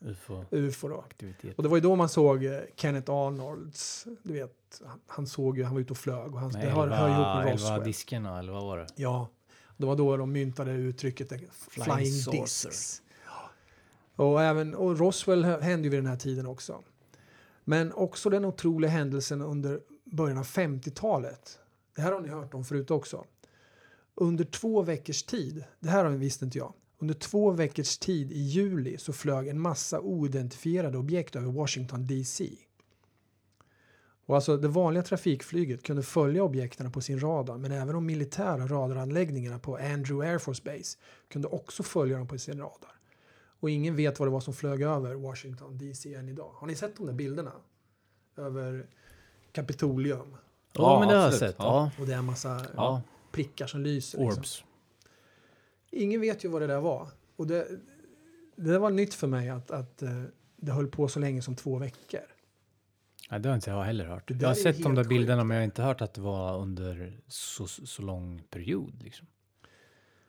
UFO. 0.00 0.44
Då. 0.50 0.56
UFO-aktivitet. 0.56 1.56
Och 1.56 1.62
det 1.62 1.68
var 1.68 1.76
ju 1.76 1.80
då 1.80 1.96
man 1.96 2.08
såg 2.08 2.44
eh, 2.44 2.60
Kenneth 2.76 3.10
Arnolds, 3.12 4.06
du 4.22 4.32
vet, 4.32 4.80
han, 4.86 5.00
han 5.06 5.26
såg 5.26 5.58
ju, 5.58 5.64
han 5.64 5.74
var 5.74 5.80
ute 5.80 5.92
och 5.92 5.98
flög 5.98 6.34
och 6.34 6.40
han, 6.40 6.52
det 6.52 6.58
hör, 6.58 6.88
hör 6.88 7.08
ihop 7.08 7.44
med 7.44 7.52
elva 7.52 7.52
Roswell. 7.52 7.84
diskerna, 7.84 8.38
eller 8.38 8.52
vad 8.52 8.62
var 8.64 8.78
det? 8.78 8.86
Ja, 8.96 9.28
det 9.76 9.86
var 9.86 9.96
då 9.96 10.16
de 10.16 10.32
myntade 10.32 10.72
uttrycket 10.72 11.32
eh, 11.32 11.38
flying, 11.68 11.96
Flying 11.96 12.40
discs. 12.42 13.02
Ja. 13.26 14.24
Och, 14.24 14.42
även, 14.42 14.74
och 14.74 14.98
Roswell 14.98 15.44
hä- 15.44 15.60
hände 15.60 15.84
ju 15.84 15.90
vid 15.90 15.98
den 15.98 16.06
här 16.06 16.16
tiden 16.16 16.46
också. 16.46 16.82
Men 17.64 17.92
också 17.92 18.30
den 18.30 18.44
otroliga 18.44 18.90
händelsen 18.90 19.40
under 19.42 19.80
början 20.14 20.38
av 20.38 20.44
50-talet. 20.44 21.58
Det 21.94 22.02
här 22.02 22.12
har 22.12 22.20
ni 22.20 22.28
hört 22.28 22.54
om 22.54 22.64
förut 22.64 22.90
också. 22.90 23.24
Under 24.14 24.44
två 24.44 24.82
veckors 24.82 25.22
tid, 25.22 25.64
det 25.80 25.88
här 25.88 26.08
visste 26.08 26.44
inte 26.44 26.58
jag. 26.58 26.72
Under 26.98 27.14
två 27.14 27.50
veckors 27.50 27.98
tid 27.98 28.32
i 28.32 28.38
juli 28.38 28.98
så 28.98 29.12
flög 29.12 29.48
en 29.48 29.60
massa 29.60 30.00
oidentifierade 30.00 30.98
objekt 30.98 31.36
över 31.36 31.52
Washington 31.52 32.06
DC. 32.06 32.50
Och 34.26 34.34
alltså 34.34 34.56
det 34.56 34.68
vanliga 34.68 35.02
trafikflyget 35.02 35.82
kunde 35.82 36.02
följa 36.02 36.42
objekten 36.42 36.92
på 36.92 37.00
sin 37.00 37.20
radar 37.20 37.58
men 37.58 37.72
även 37.72 37.94
de 37.94 38.06
militära 38.06 38.66
radaranläggningarna 38.66 39.58
på 39.58 39.76
Andrew 39.76 40.30
Air 40.30 40.38
Force 40.38 40.62
Base 40.64 40.98
kunde 41.28 41.48
också 41.48 41.82
följa 41.82 42.18
dem 42.18 42.28
på 42.28 42.38
sin 42.38 42.58
radar. 42.58 43.00
Och 43.60 43.70
ingen 43.70 43.96
vet 43.96 44.18
vad 44.18 44.28
det 44.28 44.32
var 44.32 44.40
som 44.40 44.54
flög 44.54 44.82
över 44.82 45.14
Washington 45.14 45.78
DC 45.78 46.14
än 46.14 46.28
idag. 46.28 46.50
Har 46.54 46.66
ni 46.66 46.74
sett 46.74 46.96
de 46.96 47.06
där 47.06 47.12
bilderna? 47.12 47.52
Över 48.36 48.86
Kapitolium. 49.54 50.30
Ja, 50.32 50.38
Ja, 50.72 50.98
men 50.98 51.08
det 51.08 51.14
har 51.14 51.22
jag 51.22 51.32
absolut. 51.32 51.50
sett. 51.54 51.56
Ja. 51.58 51.90
Ja. 51.96 52.02
Och 52.02 52.06
det 52.08 52.14
är 52.14 52.18
en 52.18 52.24
massa 52.24 52.66
ja. 52.76 53.02
prickar 53.32 53.66
som 53.66 53.80
lyser. 53.80 54.18
Liksom. 54.18 54.38
Orbs. 54.38 54.64
Ingen 55.90 56.20
vet 56.20 56.44
ju 56.44 56.48
vad 56.48 56.62
det 56.62 56.66
där 56.66 56.80
var. 56.80 57.08
Och 57.36 57.46
det, 57.46 57.68
det 58.56 58.78
var 58.78 58.90
nytt 58.90 59.14
för 59.14 59.26
mig 59.26 59.48
att, 59.48 59.70
att 59.70 60.02
eh, 60.02 60.22
det 60.56 60.72
höll 60.72 60.86
på 60.86 61.08
så 61.08 61.20
länge 61.20 61.42
som 61.42 61.56
två 61.56 61.78
veckor. 61.78 62.20
Nej, 63.30 63.40
det 63.40 63.48
har 63.48 63.54
inte 63.56 63.70
jag 63.70 63.82
heller 63.84 64.04
hört. 64.06 64.28
Där 64.28 64.36
Jag 64.40 64.48
har 64.48 64.54
sett 64.54 64.82
de 64.82 64.94
där 64.94 65.04
bilderna, 65.04 65.42
sjukt. 65.42 65.46
men 65.48 65.54
jag 65.56 65.60
har 65.62 65.64
inte 65.64 65.82
hört 65.82 66.00
att 66.00 66.14
det 66.14 66.20
var 66.20 66.58
under 66.58 67.20
så, 67.28 67.66
så 67.66 68.02
lång 68.02 68.42
period. 68.50 69.02
Liksom. 69.02 69.26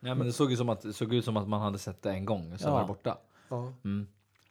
Nej, 0.00 0.14
men 0.14 0.26
det 0.26 0.32
såg, 0.32 0.50
ju 0.50 0.56
som 0.56 0.68
att, 0.68 0.80
det 0.82 0.92
såg 0.92 1.14
ut 1.14 1.24
som 1.24 1.36
att 1.36 1.48
man 1.48 1.60
hade 1.60 1.78
sett 1.78 2.02
det 2.02 2.10
en 2.10 2.24
gång 2.24 2.58
sen 2.58 2.68
Ja. 2.68 2.74
var 2.74 2.80
det 2.80 2.86
borta. 2.86 3.18
Ja. 3.48 3.72
Mm. 3.84 4.06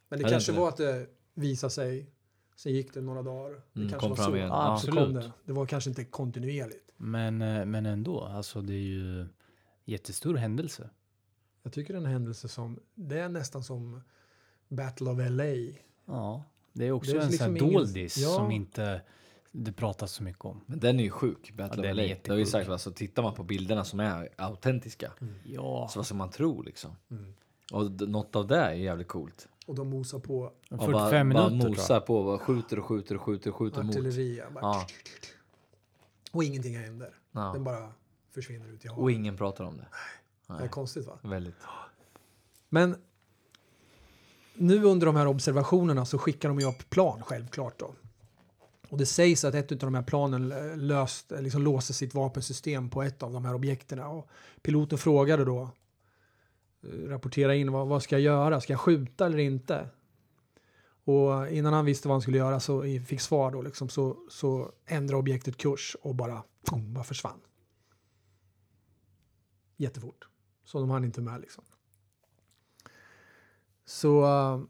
Men 0.10 0.20
det 0.20 0.26
det 0.26 0.32
kanske 0.32 0.52
var 0.52 0.70
att 0.70 0.78
det 0.78 1.08
visade 1.34 1.72
sig. 1.72 2.10
Sen 2.56 2.74
gick 2.74 2.94
det 2.94 3.02
några 3.02 3.22
dagar. 3.24 3.50
Det 3.74 3.80
Mm, 3.80 3.90
kanske 3.90 4.00
kom 4.00 4.10
var 4.10 4.16
fram 4.16 4.26
så. 4.26 4.36
igen. 4.36 4.48
Ja, 4.48 4.72
Ja. 4.72 4.78
Så 4.80 4.88
kom 4.92 4.98
absolut. 4.98 5.24
det. 5.24 5.32
det 5.46 5.54
var 5.54 5.66
kanske 5.66 5.90
inte 5.90 6.04
kontinuerligt. 6.06 6.92
Men, 6.98 7.42
eh, 7.42 7.66
men 7.66 7.86
ändå, 7.86 8.22
alltså 8.24 8.62
det 8.62 8.74
är 8.74 8.78
ju 8.78 9.26
jättestor 9.86 10.36
händelse. 10.36 10.90
Jag 11.64 11.74
tycker 11.74 11.94
det 11.94 11.98
är 12.00 12.04
en 12.06 12.12
händelse 12.12 12.48
som, 12.48 12.80
det 12.96 13.20
är 13.20 13.30
nästan 13.30 13.64
som 13.64 14.02
Battle 14.68 15.10
of 15.10 15.18
LA. 15.30 15.78
Ja, 16.06 16.44
det 16.74 16.86
är 16.88 16.92
också 16.92 17.12
Det 17.12 17.18
är 17.18 17.22
en 17.22 17.32
sån 17.32 17.40
här 17.40 17.50
liksom 17.52 17.68
ingen- 17.68 17.74
doldis 17.84 18.18
Ja. 18.18 18.30
som 18.30 18.52
inte 18.52 19.02
det 19.52 19.72
pratas 19.74 20.12
så 20.12 20.24
mycket 20.24 20.46
om. 20.46 20.62
Men 20.66 20.80
den 20.80 21.00
är 21.00 21.04
ju 21.04 21.10
sjuk, 21.10 21.52
Battle 21.58 21.88
Ja, 21.88 21.92
of 21.92 21.98
LA. 21.98 22.04
Det 22.24 22.30
har 22.30 22.38
ju 22.38 22.46
sagt, 22.46 22.70
alltså, 22.70 22.92
tittar 22.92 23.24
man 23.24 23.34
på 23.34 23.44
bilderna 23.44 23.84
som 23.84 24.00
är 24.00 24.30
autentiska, 24.36 25.12
Ja, 25.44 25.88
så 25.92 26.00
vad 26.00 26.06
ska 26.06 26.16
man 26.16 26.30
tro 26.30 26.62
liksom? 26.62 26.92
Mm. 27.12 27.34
Och 27.74 28.10
något 28.10 28.36
av 28.36 28.48
det 28.48 28.56
är 28.58 28.72
jävligt 28.74 29.08
coolt. 29.08 29.48
Och 29.66 29.76
de 29.76 29.90
mosar 29.90 30.20
på 30.20 30.40
Och 30.44 30.52
45 30.70 30.92
bara, 30.92 31.12
bara 31.34 31.50
minuter 31.50 31.70
mosar 31.70 32.00
på, 32.00 32.24
bara 32.24 32.40
skjuter 32.40 32.80
och 32.80 32.86
skjuter 32.86 33.16
och 33.16 33.22
skjuter 33.22 33.50
och 33.50 33.56
skjuter 33.56 33.84
mot. 33.84 33.96
artilleri. 33.96 34.42
Bara, 34.54 34.62
Ja. 34.64 34.88
Och 36.32 36.44
ingenting 36.44 36.78
händer. 36.78 37.16
Den 37.32 37.44
Ja. 37.44 37.60
bara 37.60 37.92
försvinner 38.34 38.68
ut 38.74 38.86
i 38.86 38.90
Och 38.90 38.96
havet. 38.96 39.16
ingen 39.16 39.38
pratar 39.38 39.64
om 39.64 39.78
det. 39.78 39.88
Det 40.48 40.54
är 40.54 40.58
Nej. 40.60 40.70
konstigt 40.70 41.06
va? 41.08 41.20
Väldigt. 41.22 41.56
Men 42.70 42.96
nu 44.54 44.84
under 44.84 45.06
de 45.06 45.16
här 45.16 45.28
observationerna 45.28 46.06
så 46.06 46.18
skickar 46.18 46.50
de 46.50 46.60
ju 46.60 46.66
upp 46.66 46.90
plan 46.90 47.22
självklart 47.24 47.80
då. 47.80 47.94
Och 48.90 48.98
det 48.98 49.06
sägs 49.06 49.44
att 49.46 49.56
ett 49.56 49.72
av 49.72 49.78
de 49.78 49.96
här 49.96 50.04
planen 50.04 50.52
eh, 50.52 50.78
löst, 50.78 51.32
eh, 51.32 51.42
liksom 51.42 51.62
låste 51.62 51.94
sitt 51.94 52.14
vapensystem 52.14 52.90
på 52.90 53.04
ett 53.04 53.24
av 53.24 53.34
de 53.34 53.46
här 53.46 53.54
objekten. 53.56 54.00
Och 54.00 54.28
piloten 54.62 54.98
frågade 54.98 55.46
då, 55.46 55.70
rapportera 57.08 57.56
in 57.56 57.72
vad, 57.72 57.88
vad 57.88 58.04
ska 58.04 58.16
jag 58.16 58.22
göra, 58.22 58.62
ska 58.62 58.74
jag 58.74 58.80
skjuta 58.80 59.26
eller 59.26 59.38
inte? 59.38 59.90
Och 61.06 61.50
innan 61.50 61.74
han 61.74 61.86
visste 61.86 62.08
vad 62.08 62.16
han 62.16 62.22
skulle 62.22 62.38
göra 62.38 62.60
så 62.60 62.82
fick 63.08 63.22
svar 63.22 63.52
då 63.52 63.62
liksom, 63.62 63.90
så, 63.90 64.18
så 64.30 64.72
ändrade 64.86 65.20
objektet 65.20 65.58
kurs 65.58 65.96
och 66.02 66.16
bara, 66.16 66.44
boom, 66.70 66.94
bara 66.94 67.04
försvann. 67.04 67.40
Jättefort. 69.78 70.28
Så 70.64 70.80
de 70.80 70.90
hann 70.90 71.04
inte 71.04 71.22
med 71.22 71.42
liksom. 71.42 71.64
Så 73.86 74.24
eh, 74.24 74.62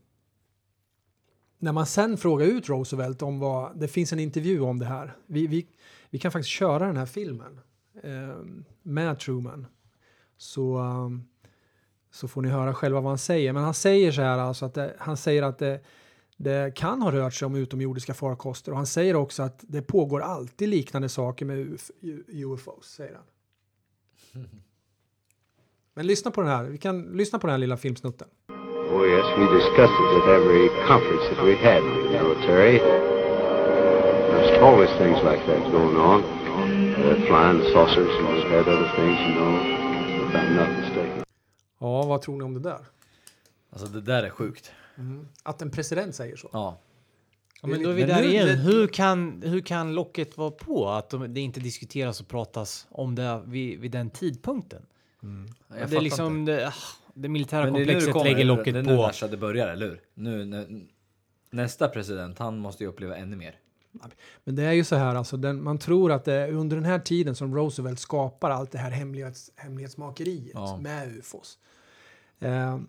när 1.58 1.72
man 1.72 1.86
sen 1.86 2.18
frågar 2.18 2.46
ut 2.46 2.70
Roosevelt 2.70 3.22
om 3.22 3.40
vad, 3.40 3.80
det 3.80 3.88
finns 3.88 4.14
en 4.14 4.20
intervju 4.20 4.62
om 4.62 4.80
det 4.80 4.86
här. 4.86 5.18
Vi, 5.26 5.48
vi, 5.48 5.68
vi 6.10 6.20
kan 6.20 6.32
faktiskt 6.32 6.50
köra 6.50 6.88
den 6.88 6.98
här 6.98 7.06
filmen 7.06 7.60
eh, 8.04 8.38
med 8.82 9.20
Truman. 9.20 9.68
Så, 10.38 10.78
um, 10.78 11.28
så 12.16 12.28
får 12.28 12.42
ni 12.42 12.50
höra 12.50 12.74
själva 12.74 13.02
vad 13.02 13.12
han 13.12 13.18
säger. 13.18 13.54
Men 13.54 13.64
han 13.64 13.74
säger 13.74 14.12
så 14.12 14.22
här 14.22 14.38
alltså 14.38 14.66
att 14.66 14.74
det, 14.74 14.96
han 15.00 15.18
säger 15.18 15.44
att 15.44 15.58
det, 15.58 15.80
det 16.38 16.76
kan 16.76 17.02
ha 17.02 17.12
rört 17.12 17.34
sig 17.34 17.46
om 17.46 17.56
utomjordiska 17.56 18.14
farkoster 18.14 18.72
och 18.72 18.78
han 18.78 18.88
säger 18.88 19.16
också 19.16 19.44
att 19.44 19.64
det 19.68 19.82
pågår 19.82 20.22
alltid 20.22 20.70
liknande 20.70 21.10
saker 21.10 21.46
med 21.46 21.58
UF, 21.58 21.92
UFOs, 22.28 22.86
säger 22.86 23.14
han. 23.14 23.24
Men 25.94 26.08
lyssna 26.08 26.32
på 26.32 26.42
den 26.42 26.50
här, 26.50 26.64
vi 26.64 26.78
kan 26.78 27.02
lyssna 27.02 27.40
på 27.40 27.48
den 27.48 27.52
här 27.52 27.58
lilla 27.58 27.78
filmsnutten. 27.78 28.28
Oh, 28.92 29.06
yes, 29.08 29.26
we 29.38 29.46
discussed 29.58 30.00
it 30.06 30.24
at 30.24 30.28
every 30.30 30.70
conference 30.88 31.24
that 31.30 31.46
we 31.46 31.56
had 31.56 31.84
in 31.84 31.94
the 32.04 32.10
military. 32.12 32.80
There's 34.32 34.62
always 34.62 34.90
things 34.98 35.18
like 35.24 35.42
that 35.46 35.72
going 35.72 35.98
on. 35.98 36.24
Uh, 36.24 37.28
flying 37.28 37.62
saucers, 37.74 38.14
and 38.18 38.28
we've 38.28 38.52
had 38.52 38.68
other 38.68 38.90
things, 38.96 39.18
you 39.26 39.34
know, 39.36 39.54
about 40.30 40.50
nothing. 40.52 40.85
Ja, 41.80 42.06
vad 42.06 42.22
tror 42.22 42.38
ni 42.38 42.44
om 42.44 42.54
det 42.54 42.60
där? 42.60 42.80
Alltså 43.70 43.88
det 43.88 44.02
där 44.02 44.24
är 44.24 44.30
sjukt. 44.30 44.72
Att 45.44 45.62
en 45.62 45.72
president 45.72 46.16
säger 46.16 46.36
så? 46.36 46.50
Ja. 46.54 46.80
Ja, 47.62 47.68
men 47.68 47.84
då 47.84 47.90
är 47.90 47.94
vi 47.94 48.04
där 48.04 48.22
nu- 48.22 48.28
igen. 48.30 48.48
det- 48.48 48.54
Hur 48.54 48.88
kan, 48.88 49.42
hur 49.46 49.62
kan 49.62 49.94
locket 49.96 50.38
vara 50.38 50.52
på 50.52 50.90
att 50.90 51.10
de, 51.10 51.34
det 51.34 51.42
inte 51.42 51.60
diskuteras 51.60 52.22
och 52.22 52.28
pratas 52.28 52.88
om 52.90 53.16
det 53.16 53.42
vid, 53.46 53.80
vid 53.80 53.92
den 53.92 54.10
tidpunkten? 54.10 54.86
Jag 55.70 55.90
det 55.90 55.98
är 55.98 56.02
liksom 56.02 56.38
inte. 56.40 56.52
det, 56.52 56.68
ah, 56.68 56.74
det 57.14 57.30
militära 57.30 57.64
Men 57.64 57.74
nu 57.74 57.80
det 57.80 57.86
komplexet 57.86 58.14
kommer, 58.14 58.26
lägger 58.26 58.46
locket 58.46 58.74
det 58.74 58.80
är 58.80 58.84
nu 58.84 58.96
på. 58.98 59.28
det 59.28 59.38
börjar, 59.38 59.68
eller 59.68 59.86
hur? 59.88 60.02
Nu, 60.14 60.46
när- 60.46 60.86
nästa 61.50 61.88
president, 61.88 62.40
han 62.40 62.58
måste 62.58 62.84
ju 62.84 62.90
uppleva 62.90 63.18
ännu 63.18 63.36
mer. 63.36 63.56
Men 64.44 64.56
det 64.56 64.64
är 64.64 64.72
ju 64.72 64.84
så 64.84 64.96
här, 64.96 65.16
alltså, 65.16 65.38
den, 65.38 65.64
man 65.64 65.78
tror 65.78 66.12
att 66.12 66.26
det 66.26 66.34
är 66.34 66.52
under 66.52 66.76
den 66.76 66.86
här 66.86 67.00
tiden 67.00 67.36
som 67.36 67.56
Roosevelt 67.56 68.00
skapar 68.00 68.50
allt 68.50 68.72
det 68.72 68.78
här 68.78 68.92
hemlighets, 68.92 69.52
hemlighetsmakeriet 69.56 70.52
Ja. 70.54 70.78
med 70.82 71.18
ufos. 71.18 71.60
Eh, 72.40 72.80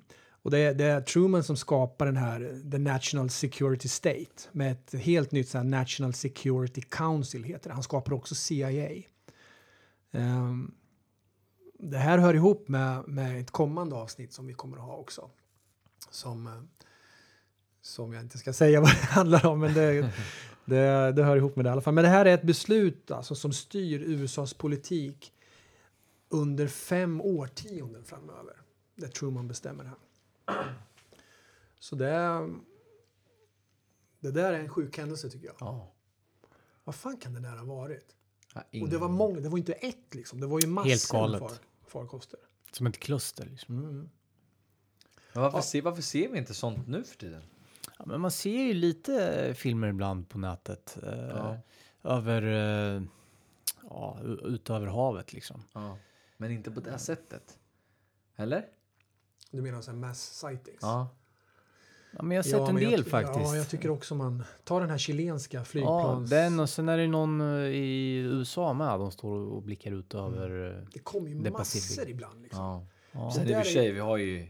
och 0.43 0.51
det 0.51 0.59
är, 0.59 0.75
det 0.75 0.85
är 0.85 1.01
Truman 1.01 1.45
som 1.45 1.57
skapar 1.57 2.07
den 2.07 2.17
här 2.17 2.71
The 2.71 2.79
National 2.79 3.31
Security 3.31 3.89
State 3.89 4.49
med 4.53 4.73
ett 4.73 4.95
helt 5.01 5.33
nytt 5.33 5.49
så 5.49 5.59
här, 5.59 5.65
National 5.65 6.13
Security 6.15 6.81
Council 6.81 7.45
heter 7.45 7.69
det. 7.69 7.75
Han 7.75 7.83
skapar 7.83 8.13
också 8.13 8.35
CIA. 8.35 8.91
Eh, 10.13 10.55
det 11.79 11.99
här 11.99 12.19
hör 12.19 12.35
ihop 12.35 12.69
med, 12.69 13.09
med 13.09 13.41
ett 13.41 13.51
kommande 13.51 13.97
avsnitt 13.97 14.33
som 14.33 14.47
vi 14.47 14.53
kommer 14.55 14.77
att 14.77 14.83
ha 14.83 14.97
också. 14.97 15.31
Som, 16.11 16.47
eh, 16.47 16.53
som 17.83 18.13
jag 18.13 18.23
inte 18.23 18.39
ska 18.39 18.53
säga 18.53 18.81
vad 18.81 18.91
det 18.91 19.07
handlar 19.07 19.47
om, 19.47 19.61
men 19.61 19.75
det, 19.75 20.11
det, 20.67 21.13
det 21.13 21.23
hör 21.25 21.37
ihop 21.37 21.57
med 21.57 21.65
det 21.65 21.69
i 21.69 21.73
alla 21.73 21.81
fall. 21.81 21.95
Men 21.95 22.05
det 22.05 22.11
här 22.11 22.27
är 22.27 22.35
ett 22.35 22.43
beslut 22.43 23.11
alltså, 23.11 23.35
som 23.35 23.53
styr 23.53 24.01
USAs 24.01 24.55
politik 24.55 25.33
under 26.29 26.67
fem 26.67 27.21
årtionden 27.21 28.05
framöver. 28.05 28.57
Där 28.95 29.09
Truman 29.09 29.49
bestämmer 29.49 29.85
det 29.85 29.91
här. 29.91 29.99
Så 31.79 31.97
det, 31.97 32.49
det 34.21 34.31
där 34.31 34.53
är 34.53 34.61
en 34.61 34.69
sjuk 34.69 34.99
händelse 34.99 35.31
tycker 35.31 35.47
jag. 35.47 35.57
Ja. 35.61 35.93
Vad 36.85 36.95
fan 36.95 37.17
kan 37.17 37.35
det 37.35 37.41
där 37.41 37.57
ha 37.57 37.65
varit? 37.65 38.17
Ja, 38.55 38.63
Och 38.83 38.89
det 38.89 38.99
var 38.99 39.09
många, 39.09 39.41
det 39.41 39.49
var 39.49 39.59
inte 39.59 39.73
ett 39.73 40.15
liksom. 40.15 40.41
Det 40.41 40.47
var 40.47 40.61
ju 40.61 40.67
massor 40.67 40.89
Helt 40.91 41.09
galet. 41.09 41.41
med 41.41 41.51
far, 41.51 41.59
farkoster. 41.87 42.39
Som 42.73 42.87
ett 42.87 42.99
kluster. 42.99 43.47
Liksom. 43.47 43.79
Mm. 43.79 44.09
Varför, 45.33 45.61
ser, 45.61 45.83
varför 45.83 46.03
ser 46.03 46.29
vi 46.29 46.39
inte 46.39 46.55
sånt 46.55 46.89
nu 46.89 47.05
för 47.05 47.17
tiden? 47.17 47.43
Ja, 47.99 48.05
men 48.07 48.21
man 48.21 48.31
ser 48.31 48.63
ju 48.63 48.75
lite 48.75 49.55
filmer 49.57 49.89
ibland 49.89 50.29
på 50.29 50.39
nätet. 50.39 50.99
Eh, 51.03 51.29
Ja. 51.29 51.57
Över, 52.03 52.43
eh, 52.43 53.03
ja, 53.91 54.19
u- 54.25 54.39
ut 54.45 54.71
över 54.71 54.87
havet 54.87 55.33
liksom. 55.33 55.63
Ja. 55.73 55.99
Men 56.37 56.51
inte 56.51 56.71
på 56.71 56.81
det 56.81 56.91
här 56.91 56.99
sättet. 56.99 57.59
Eller? 58.37 58.65
Du 59.51 59.63
menar 59.63 59.81
så 59.81 59.91
här 59.91 59.99
mass 59.99 60.21
sightings? 60.39 60.79
Ja. 60.83 61.09
Ja, 62.11 62.23
men 62.23 62.31
jag 62.37 62.39
har 62.39 62.51
sett 62.51 62.69
en 62.69 62.75
men 62.75 62.83
jag 62.83 62.93
del 62.93 63.05
ty- 63.05 63.11
faktiskt. 63.11 63.41
Ja, 63.41 63.57
jag 63.57 63.69
tycker 63.69 63.91
också 63.91 64.15
man 64.15 64.45
tar 64.65 64.81
den 64.81 64.91
här 64.91 64.99
chilenska 64.99 65.57
Ja, 65.59 65.65
flygplans... 65.65 66.31
den 66.31 66.61
och 66.61 66.71
sen 66.71 66.89
är 66.89 66.99
det 66.99 67.07
någon 67.07 67.41
eh, 67.41 67.47
i 67.67 68.17
USA 68.17 68.73
med. 68.73 68.99
De 68.99 69.11
står 69.13 69.39
och 69.41 69.63
blickar 69.63 69.93
ut 69.93 70.15
Mm. 70.15 70.25
över... 70.35 70.77
eh, 70.79 70.85
Det 70.93 70.99
kommer 70.99 71.29
ju 71.29 71.35
massor 71.35 71.51
Pacific. 71.59 72.09
ibland. 72.09 72.43
Liksom. 72.43 72.61
ja. 72.65 72.87
Ja. 73.13 73.31
Sen 73.31 73.47
Det 73.47 73.53
i 73.53 73.55
och 73.55 73.59
för 73.65 73.73
sig, 73.73 73.93
vi 73.93 74.01
har 74.01 74.17
ju 74.17 74.49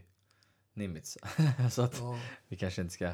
Nimitz. 0.77 1.17
så 1.71 1.81
att 1.81 1.97
Ja. 1.99 2.19
vi 2.47 2.55
kanske 2.57 2.81
inte 2.81 2.93
ska... 2.93 3.05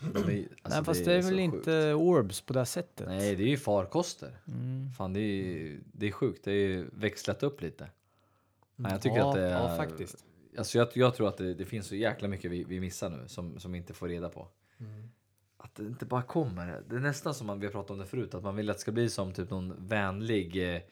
de 0.00 0.06
är- 0.06 0.48
alltså, 0.62 0.78
Nej, 0.80 0.84
fast 0.84 1.04
det 1.04 1.12
är, 1.12 1.22
så 1.22 1.28
väl 1.28 1.36
sjukt. 1.38 1.54
inte 1.54 1.94
orbs 1.94 2.40
på 2.40 2.52
det 2.52 2.66
sättet. 2.66 3.08
Nej, 3.08 3.36
det 3.36 3.42
är 3.42 3.48
ju 3.48 3.56
farkoster. 3.56 4.40
Mm. 4.46 4.90
Fan, 4.98 5.12
det 5.12 5.20
är, 5.20 5.78
det 5.92 6.06
är 6.06 6.12
sjukt. 6.12 6.44
Det 6.44 6.50
är 6.52 6.68
ju 6.68 6.86
växlat 6.92 7.42
upp 7.42 7.60
lite. 7.62 7.90
Nej, 8.76 8.92
jag 8.92 9.02
tycker 9.02 9.16
ja, 9.16 9.28
att 9.28 9.34
det 9.34 9.42
är... 9.42 9.50
ja, 9.70 9.76
faktiskt. 9.76 10.24
Alltså 10.58 10.78
jag, 10.78 10.88
jag 10.94 11.14
tror 11.14 11.28
att 11.28 11.36
det, 11.36 11.54
det 11.54 11.64
finns 11.64 11.86
så 11.86 11.94
jäkla 11.96 12.28
mycket 12.28 12.50
vi, 12.50 12.64
vi 12.64 12.80
missar 12.80 13.10
nu 13.10 13.28
som, 13.28 13.60
som 13.60 13.72
vi 13.72 13.78
inte 13.78 13.94
får 13.94 14.08
reda 14.08 14.28
på. 14.28 14.48
Mm. 14.80 15.10
Att 15.56 15.74
det 15.74 15.82
inte 15.82 16.06
bara 16.06 16.22
kommer. 16.22 16.82
Det 16.88 16.96
är 16.96 17.00
nästan 17.00 17.34
som 17.34 17.46
man, 17.46 17.60
vi 17.60 17.66
har 17.66 17.72
pratat 17.72 17.90
om 17.90 17.98
det 17.98 18.06
förut, 18.06 18.34
att 18.34 18.42
man 18.42 18.56
vill 18.56 18.70
att 18.70 18.76
det 18.76 18.80
ska 18.80 18.92
bli 18.92 19.08
som 19.08 19.32
typ 19.32 19.50
någon 19.50 19.86
vänlig, 19.88 20.56
eh, 20.56 20.82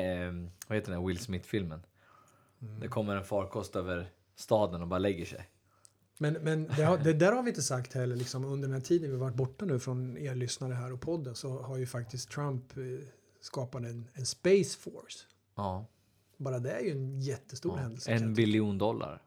eh, 0.00 0.32
vad 0.66 0.76
heter 0.78 0.92
den 0.92 1.00
här 1.00 1.06
Will 1.06 1.18
Smith-filmen? 1.18 1.80
Mm. 2.62 2.80
Det 2.80 2.88
kommer 2.88 3.16
en 3.16 3.24
farkost 3.24 3.76
över 3.76 4.10
staden 4.34 4.82
och 4.82 4.88
bara 4.88 4.98
lägger 4.98 5.24
sig. 5.24 5.48
Men, 6.18 6.32
men 6.32 6.68
det, 6.76 6.82
har, 6.82 6.98
det 6.98 7.12
där 7.12 7.32
har 7.32 7.42
vi 7.42 7.48
inte 7.48 7.62
sagt 7.62 7.92
heller. 7.92 8.16
Liksom, 8.16 8.44
under 8.44 8.68
den 8.68 8.74
här 8.74 8.84
tiden 8.84 9.10
vi 9.10 9.16
varit 9.16 9.34
borta 9.34 9.64
nu 9.64 9.78
från 9.78 10.16
er 10.18 10.34
lyssnare 10.34 10.74
här 10.74 10.92
och 10.92 11.00
podden 11.00 11.34
så 11.34 11.62
har 11.62 11.76
ju 11.76 11.86
faktiskt 11.86 12.30
Trump 12.30 12.76
eh, 12.76 12.82
skapat 13.40 13.82
en, 13.82 14.08
en 14.12 14.26
Space 14.26 14.78
Force. 14.78 15.24
Ja. 15.54 15.86
Bara 16.36 16.58
det 16.58 16.70
är 16.70 16.80
ju 16.80 16.90
en 16.90 17.20
jättestor 17.20 17.72
ja. 17.76 17.82
händelse. 17.82 18.10
En 18.10 18.34
biljon 18.34 18.78
dollar. 18.78 19.22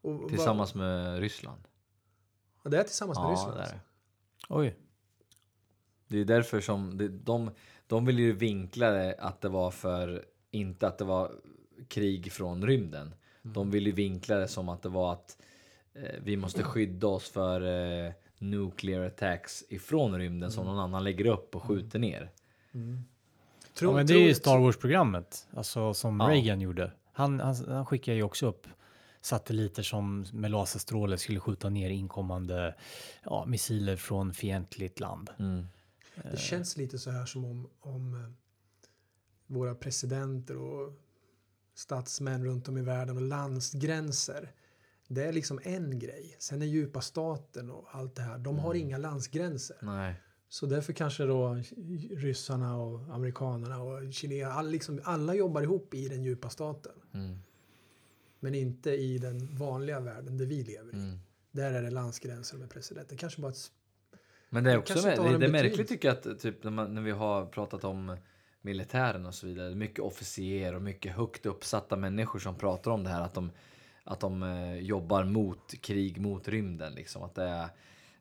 Och 0.00 0.14
vad- 0.14 0.28
tillsammans 0.28 0.74
med 0.74 1.20
Ryssland. 1.20 1.60
Ja, 2.62 2.70
det 2.70 2.78
är 2.78 2.84
tillsammans 2.84 3.18
med 3.18 3.26
Ja, 3.26 3.32
Ryssland. 3.32 3.56
det 3.56 3.58
är 3.58 3.62
alltså. 3.62 3.78
Oj. 4.48 4.76
Det 6.08 6.18
är 6.18 6.24
därför 6.24 6.60
som 6.60 6.98
det, 6.98 7.08
de, 7.08 7.50
de 7.86 8.04
vill 8.06 8.18
ju 8.18 8.32
vinkla 8.32 8.90
det 8.90 9.14
att 9.18 9.40
det 9.40 9.48
var 9.48 9.70
för, 9.70 10.24
inte 10.50 10.86
att 10.86 10.98
det 10.98 11.04
var 11.04 11.32
krig 11.88 12.32
från 12.32 12.66
rymden. 12.66 13.14
De 13.42 13.70
vill 13.70 13.86
ju 13.86 13.92
vinkla 13.92 14.36
det 14.36 14.48
som 14.48 14.68
att 14.68 14.82
det 14.82 14.88
var 14.88 15.12
att 15.12 15.36
vi 16.22 16.36
måste 16.36 16.62
skydda 16.62 17.06
oss 17.06 17.28
för 17.28 17.60
eh, 18.06 18.12
nuclear 18.38 19.00
attacks 19.02 19.64
ifrån 19.68 20.18
rymden 20.18 20.50
som 20.50 20.66
någon 20.66 20.78
annan 20.78 21.04
lägger 21.04 21.26
upp 21.26 21.56
och 21.56 21.62
skjuter 21.62 21.98
ner. 21.98 22.30
Tror- 23.74 23.90
Ja, 23.92 23.96
men 23.96 24.06
det 24.06 24.14
är 24.14 24.26
ju 24.26 24.34
Star 24.34 24.58
Wars-programmet, 24.58 25.46
alltså 25.54 25.94
som 25.94 26.20
Ja. 26.20 26.26
Reagan 26.28 26.60
gjorde. 26.60 26.92
Han, 27.12 27.40
han, 27.40 27.54
han 27.68 27.86
skickar 27.86 28.12
ju 28.12 28.22
också 28.22 28.46
upp 28.46 28.66
satelliter 29.20 29.82
som 29.82 30.26
med 30.32 30.50
laserstråle 30.50 31.18
skulle 31.18 31.40
skjuta 31.40 31.68
ner 31.68 31.90
inkommande 31.90 32.74
ja, 33.24 33.44
missiler 33.46 33.96
från 33.96 34.34
fientligt 34.34 35.00
land. 35.00 35.30
Mm. 35.38 35.66
Det 36.30 36.38
känns 36.38 36.76
lite 36.76 36.98
så 36.98 37.10
här 37.10 37.26
som 37.26 37.44
om, 37.44 37.68
om 37.80 38.14
eh, 38.14 38.30
våra 39.46 39.74
presidenter 39.74 40.56
och 40.56 40.92
statsmän 41.74 42.44
runt 42.44 42.68
om 42.68 42.78
i 42.78 42.82
världen 42.82 43.16
och 43.16 43.22
landsgränser. 43.22 44.50
Det 45.14 45.24
är 45.24 45.32
liksom 45.32 45.60
en 45.62 45.98
grej. 45.98 46.36
Sen 46.38 46.62
är 46.62 46.66
djupa 46.66 47.00
staten 47.00 47.70
och 47.70 47.86
allt 47.90 48.14
det 48.14 48.22
här. 48.22 48.38
De 48.38 48.58
har 48.58 48.74
inga 48.74 48.98
landsgränser. 48.98 49.76
Nej. 49.82 50.14
Så 50.48 50.66
därför 50.66 50.92
kanske 50.92 51.24
då 51.24 51.62
ryssarna 52.10 52.76
och 52.76 53.14
amerikanerna 53.14 53.82
och 53.82 54.12
kineserna, 54.12 54.52
all, 54.52 54.70
liksom, 54.70 55.00
alla 55.04 55.34
jobbar 55.34 55.62
ihop 55.62 55.94
i 55.94 56.08
den 56.08 56.22
djupa 56.22 56.50
staten. 56.50 56.92
Mm. 57.14 57.38
Men 58.40 58.54
inte 58.54 58.90
i 58.90 59.18
den 59.18 59.56
vanliga 59.56 60.00
världen 60.00 60.38
där 60.38 60.46
vi 60.46 60.62
lever 60.62 60.92
i. 60.92 60.96
Mm. 60.96 61.18
Där 61.50 61.72
är 61.72 61.82
det 61.82 61.90
landsgränser 61.90 62.58
med 62.58 62.70
presidenten. 62.70 63.18
Kanske 63.18 63.40
bara 63.40 63.52
ett 63.52 63.70
Men 64.50 64.64
det 64.64 64.72
är 64.72 64.78
också 64.78 64.94
det, 64.94 65.38
det 65.38 65.46
är 65.46 65.52
märkligt 65.52 65.88
tycker 65.88 66.08
jag 66.08 66.16
att 66.16 66.40
typ 66.40 66.64
när, 66.64 66.70
man, 66.70 66.94
när 66.94 67.02
vi 67.02 67.10
har 67.10 67.46
pratat 67.46 67.84
om 67.84 68.16
militären 68.60 69.26
och 69.26 69.34
så 69.34 69.46
vidare. 69.46 69.74
Mycket 69.74 70.00
officer 70.00 70.74
och 70.74 70.82
mycket 70.82 71.12
högt 71.12 71.46
uppsatta 71.46 71.96
människor 71.96 72.38
som 72.38 72.54
pratar 72.54 72.90
om 72.90 73.04
det 73.04 73.10
här 73.10 73.22
att 73.22 73.34
de, 73.34 73.50
att 74.04 74.20
de 74.20 74.42
eh, 74.42 74.76
jobbar 74.76 75.24
mot 75.24 75.74
krig 75.80 76.20
mot 76.20 76.48
rymden. 76.48 76.94
Liksom. 76.94 77.22
Att 77.22 77.34
det 77.34 77.44
är 77.44 77.68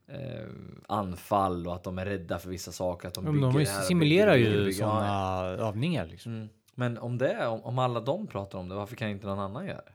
eh, 0.07 0.47
anfall 0.87 1.67
och 1.67 1.75
att 1.75 1.83
de 1.83 1.99
är 1.99 2.05
rädda 2.05 2.39
för 2.39 2.49
vissa 2.49 2.71
saker. 2.71 3.07
Att 3.07 3.13
de, 3.13 3.25
bygger 3.25 3.41
de 3.41 3.57
det 3.57 3.69
här 3.69 3.81
simulerar 3.81 4.33
bygger, 4.33 4.51
ju 4.51 4.65
bygger. 4.65 4.71
sådana 4.71 5.05
Ja, 5.05 5.45
övningar. 5.45 6.05
Liksom. 6.05 6.33
Mm. 6.33 6.49
Men 6.75 6.97
om 6.97 7.17
det 7.17 7.47
om, 7.47 7.61
om 7.61 7.79
alla 7.79 7.99
de 7.99 8.27
pratar 8.27 8.59
om 8.59 8.69
det, 8.69 8.75
varför 8.75 8.95
kan 8.95 9.09
inte 9.09 9.27
någon 9.27 9.39
annan 9.39 9.65
göra 9.65 9.81
det? 9.81 9.93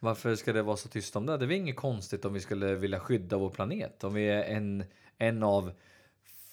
Varför 0.00 0.34
ska 0.34 0.52
det 0.52 0.62
vara 0.62 0.76
så 0.76 0.88
tyst 0.88 1.16
om 1.16 1.26
det? 1.26 1.36
Det 1.36 1.44
är 1.44 1.46
väl 1.46 1.56
inget 1.56 1.76
konstigt 1.76 2.24
om 2.24 2.32
vi 2.32 2.40
skulle 2.40 2.74
vilja 2.74 3.00
skydda 3.00 3.36
vår 3.36 3.50
planet. 3.50 4.04
Om 4.04 4.14
vi 4.14 4.28
är 4.28 4.42
en, 4.42 4.84
en 5.18 5.42
av 5.42 5.72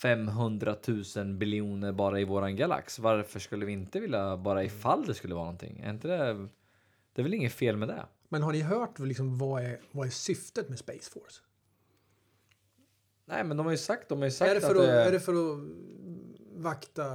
500 0.02 0.76
000 1.16 1.34
biljoner 1.34 1.92
bara 1.92 2.20
i 2.20 2.24
våran 2.24 2.56
galax. 2.56 3.00
Varför 3.00 3.40
skulle 3.40 3.66
vi 3.66 3.72
inte 3.72 4.00
vilja, 4.00 4.38
bara 4.38 4.64
ifall 4.64 5.06
det 5.06 5.14
skulle 5.14 5.36
vara 5.36 5.44
någonting? 5.44 5.80
Är 5.80 5.90
inte 5.90 6.08
det 6.08 6.34
Det 7.14 7.22
är 7.22 7.24
väl 7.24 7.34
inget 7.34 7.54
fel 7.54 7.78
med 7.78 7.88
det? 7.88 8.06
Men 8.30 8.44
har 8.44 8.52
ni 8.52 8.62
hört 8.62 9.00
liksom 9.00 9.38
vad, 9.38 9.64
är, 9.64 9.82
vad 9.92 10.08
är 10.08 10.12
syftet 10.12 10.70
med 10.70 10.80
Space 10.80 11.12
Force? 11.12 11.42
Nej, 13.26 13.44
men 13.44 13.58
de 13.58 13.66
har 13.66 13.74
ju 13.74 13.78
sagt, 13.78 14.10
de 14.10 14.22
har 14.22 14.30
sagt 14.30 14.52
Är 14.52 14.56
det, 14.56 14.62
för 14.62 14.76
att 14.76 14.82
att, 14.82 14.88
det 14.88 14.92
är 14.92 15.12
det 15.12 15.20
för 15.20 15.34
att 15.34 15.60
vakta 16.56 17.06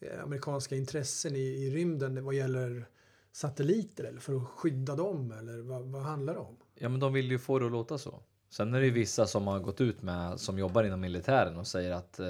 eh, 0.00 0.22
amerikanska 0.22 0.76
intressen 0.76 1.36
i, 1.36 1.38
i 1.38 1.70
rymden 1.70 2.24
vad 2.24 2.34
gäller 2.34 2.88
satelliter 3.32 4.04
eller 4.04 4.20
för 4.20 4.36
att 4.36 4.48
skydda 4.48 4.96
dem 4.96 5.32
eller 5.32 5.58
vad, 5.58 5.82
vad 5.82 6.02
handlar 6.02 6.34
det 6.34 6.40
om? 6.40 6.56
Ja, 6.74 6.88
men 6.88 7.00
de 7.00 7.12
vill 7.12 7.30
ju 7.30 7.38
få 7.38 7.58
det 7.58 7.66
att 7.66 7.72
låta 7.72 7.98
så. 7.98 8.22
Sen 8.50 8.74
är 8.74 8.80
det 8.80 8.86
ju 8.86 8.92
vissa 8.92 9.26
som 9.26 9.46
har 9.46 9.58
gått 9.58 9.80
ut 9.80 10.02
med, 10.02 10.40
som 10.40 10.58
jobbar 10.58 10.84
inom 10.84 11.00
militären 11.00 11.56
och 11.56 11.66
säger 11.66 11.92
att, 11.92 12.18
eh, 12.18 12.26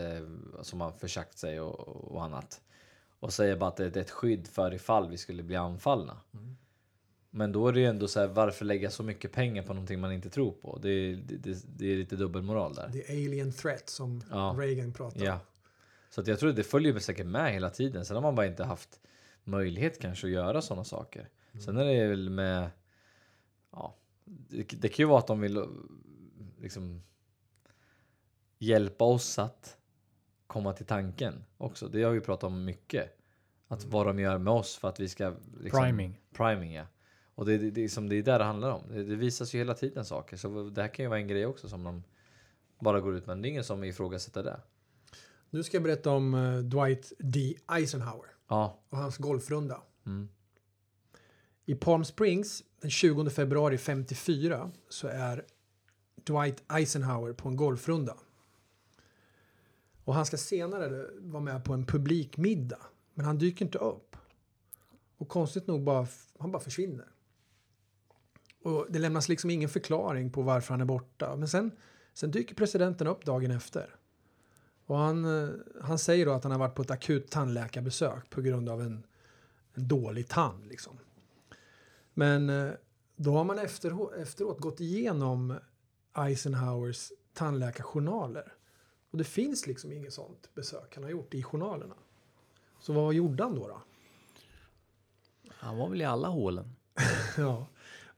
som 0.63 0.81
har 0.81 0.93
försagt 0.93 1.39
sig 1.39 1.61
och, 1.61 2.13
och 2.13 2.25
annat. 2.25 2.61
Och 3.21 3.33
säger 3.33 3.57
bara 3.57 3.69
att 3.69 3.77
det 3.77 3.97
är 3.97 3.97
ett 3.97 4.11
skydd 4.11 4.47
för 4.47 4.75
ifall 4.75 5.09
vi 5.09 5.17
skulle 5.17 5.43
bli 5.43 5.57
anfallna. 5.57 6.21
Men 7.31 7.53
då 7.53 7.69
är 7.69 7.73
det 7.73 7.81
ju 7.81 7.87
ändå 7.87 8.09
så 8.09 8.21
här, 8.21 8.27
varför 8.27 8.65
lägga 8.65 8.91
så 8.91 9.03
mycket 9.03 9.33
pengar 9.33 9.63
på 9.63 9.75
någonting 9.75 10.01
man 10.01 10.13
inte 10.13 10.31
tror 10.31 10.53
på? 10.53 10.79
Det 10.83 10.89
är, 10.91 11.17
det, 11.17 11.37
det, 11.37 11.65
det 11.79 11.93
är 11.93 11.97
lite 11.97 12.17
dubbelmoral 12.17 12.75
där. 12.75 12.91
The 12.91 13.13
alien 13.13 13.53
threat 13.53 13.89
som 13.89 14.23
Ja. 14.31 14.57
Reagan 14.59 14.93
pratar 14.93 15.25
Ja. 15.25 15.33
om. 15.33 15.39
Så 16.11 16.21
att 16.21 16.27
jag 16.27 16.39
tror 16.39 16.51
att 16.51 16.57
det 16.57 16.65
följer 16.65 16.93
med 16.93 17.03
säkert 17.03 17.27
med 17.27 17.53
hela 17.53 17.71
tiden. 17.71 18.05
Sen 18.05 18.17
har 18.17 18.23
man 18.23 18.35
bara 18.35 18.47
inte 18.47 18.65
haft 18.65 19.01
möjlighet 19.45 20.01
kanske 20.01 20.27
att 20.27 20.33
göra 20.33 20.63
sådana 20.63 20.85
saker. 20.85 21.29
Sen 21.65 21.77
är 21.77 21.85
det 21.85 22.09
väl 22.09 22.31
med... 22.31 22.71
Ja, 23.73 23.97
det, 24.25 24.63
det 24.63 24.89
kan 24.89 25.03
ju 25.03 25.09
vara 25.09 25.19
att 25.19 25.27
de 25.27 25.41
vill 25.41 25.65
liksom 26.61 27.03
hjälpa 28.59 29.05
oss 29.05 29.39
att 29.39 29.77
komma 30.47 30.73
till 30.73 30.87
tanken 30.87 31.45
också. 31.57 31.89
Det 31.89 32.03
har 32.03 32.13
vi 32.13 32.21
pratat 32.21 32.45
om 32.45 32.65
mycket. 32.65 33.19
Att 33.69 33.85
vad 33.85 34.07
de 34.07 34.19
gör 34.19 34.39
med 34.39 34.53
oss 34.53 34.77
för 34.77 34.89
att 34.89 35.01
vi 35.01 35.09
ska... 35.09 35.35
Liksom, 35.61 35.83
Priming. 35.83 36.21
Priming, 36.33 36.73
ja. 36.75 36.87
Och 37.39 37.47
det, 37.47 37.59
det, 37.59 37.71
det, 37.71 37.89
som 37.89 38.09
det 38.09 38.17
är 38.17 38.23
där 38.23 38.39
det 38.39 38.45
handlar 38.45 38.71
om. 38.71 38.83
Det, 38.89 39.05
det 39.05 39.17
visas 39.17 39.55
ju 39.55 39.59
hela 39.59 39.75
tiden 39.75 40.05
saker. 40.05 40.37
Så 40.37 40.71
det 40.71 40.83
här 40.83 40.89
kan 40.89 41.05
ju 41.05 41.09
vara 41.09 41.19
en 41.21 41.29
grej 41.29 41.47
också 41.47 41.69
som 41.69 41.85
de 41.85 42.03
bara 42.79 43.01
går 43.01 43.15
ut 43.17 43.27
med. 43.27 43.39
Det 43.43 43.49
är 43.49 43.51
ingen 43.51 43.65
som 43.65 43.85
ifrågasätter 43.85 44.43
det. 44.43 44.61
Nu 45.51 45.63
ska 45.63 45.77
jag 45.77 45.83
berätta 45.85 46.11
om 46.11 46.35
eh, 46.35 46.59
Dwight 46.59 47.13
D. 47.19 47.55
Eisenhower 47.73 48.31
Ja. 48.49 48.79
och 48.89 48.99
hans 48.99 49.17
golfrunda. 49.17 49.83
Mm. 50.07 50.29
I 51.67 51.75
Palm 51.75 52.05
Springs 52.05 52.63
den 52.81 52.91
20 52.91 53.31
februari 53.31 53.79
54 53.79 54.71
så 54.89 55.09
är 55.09 55.45
Dwight 56.15 56.63
Eisenhower 56.73 57.33
på 57.33 57.49
en 57.49 57.57
golfrunda. 57.57 58.17
Och 60.05 60.15
han 60.15 60.27
ska 60.27 60.37
senare 60.37 61.07
vara 61.21 61.43
med 61.43 61.65
på 61.65 61.73
en 61.73 61.87
publikmiddag. 61.87 62.81
Men 63.15 63.27
han 63.27 63.39
dyker 63.39 63.65
inte 63.65 63.79
upp. 63.79 64.17
Och 65.19 65.29
konstigt 65.29 65.67
nog 65.67 65.83
bara, 65.83 66.07
han 66.39 66.53
bara 66.53 66.63
försvinner. 66.63 67.07
Och 68.63 68.87
det 68.89 68.99
lämnas 68.99 69.29
liksom 69.29 69.51
ingen 69.51 69.69
förklaring 69.69 70.31
på 70.31 70.43
varför 70.43 70.75
han 70.75 70.81
är 70.81 70.85
borta. 70.85 71.37
Men 71.37 71.49
sen, 71.49 71.71
sen 72.15 72.31
dyker 72.31 72.55
presidenten 72.55 73.07
upp 73.07 73.25
dagen 73.25 73.51
efter. 73.51 73.95
Och 74.87 74.97
han, 74.97 75.25
eh, 75.25 75.51
han 75.83 75.99
säger 75.99 76.27
då 76.27 76.33
att 76.33 76.43
han 76.43 76.53
har 76.53 76.59
varit 76.59 76.75
på 76.75 76.83
ett 76.83 76.91
akut 76.91 77.31
tandläkarbesök 77.31 78.31
på 78.31 78.41
grund 78.41 78.69
av 78.69 78.83
en, 78.83 79.03
en 79.75 79.89
dålig 79.89 80.29
tand. 80.29 80.67
Liksom. 80.67 80.99
Men 82.15 82.51
eh, 82.51 82.73
då 83.17 83.33
har 83.33 83.45
man 83.45 83.59
efter, 83.59 84.21
efteråt 84.23 84.61
gått 84.61 84.81
igenom 84.81 85.59
Eisenhowers 86.15 87.13
tandläkarjournaler. 87.33 88.53
Och 89.11 89.19
det 89.19 89.25
finns 89.25 89.67
liksom 89.67 89.93
inget 89.93 90.13
sånt 90.13 90.51
besök 90.55 90.95
han 90.95 91.05
har 91.05 91.11
gjort 91.11 91.35
i 91.35 91.43
journalerna. 91.43 91.95
Så 92.81 92.93
vad 92.93 93.15
gjorde 93.15 93.43
han 93.43 93.55
då? 93.55 93.69
då? 93.69 93.83
Han 95.49 95.79
var 95.79 95.89
väl 95.89 96.01
i 96.01 96.05
alla 96.05 96.29
hålen. 96.29 96.75
Ja. 97.37 97.67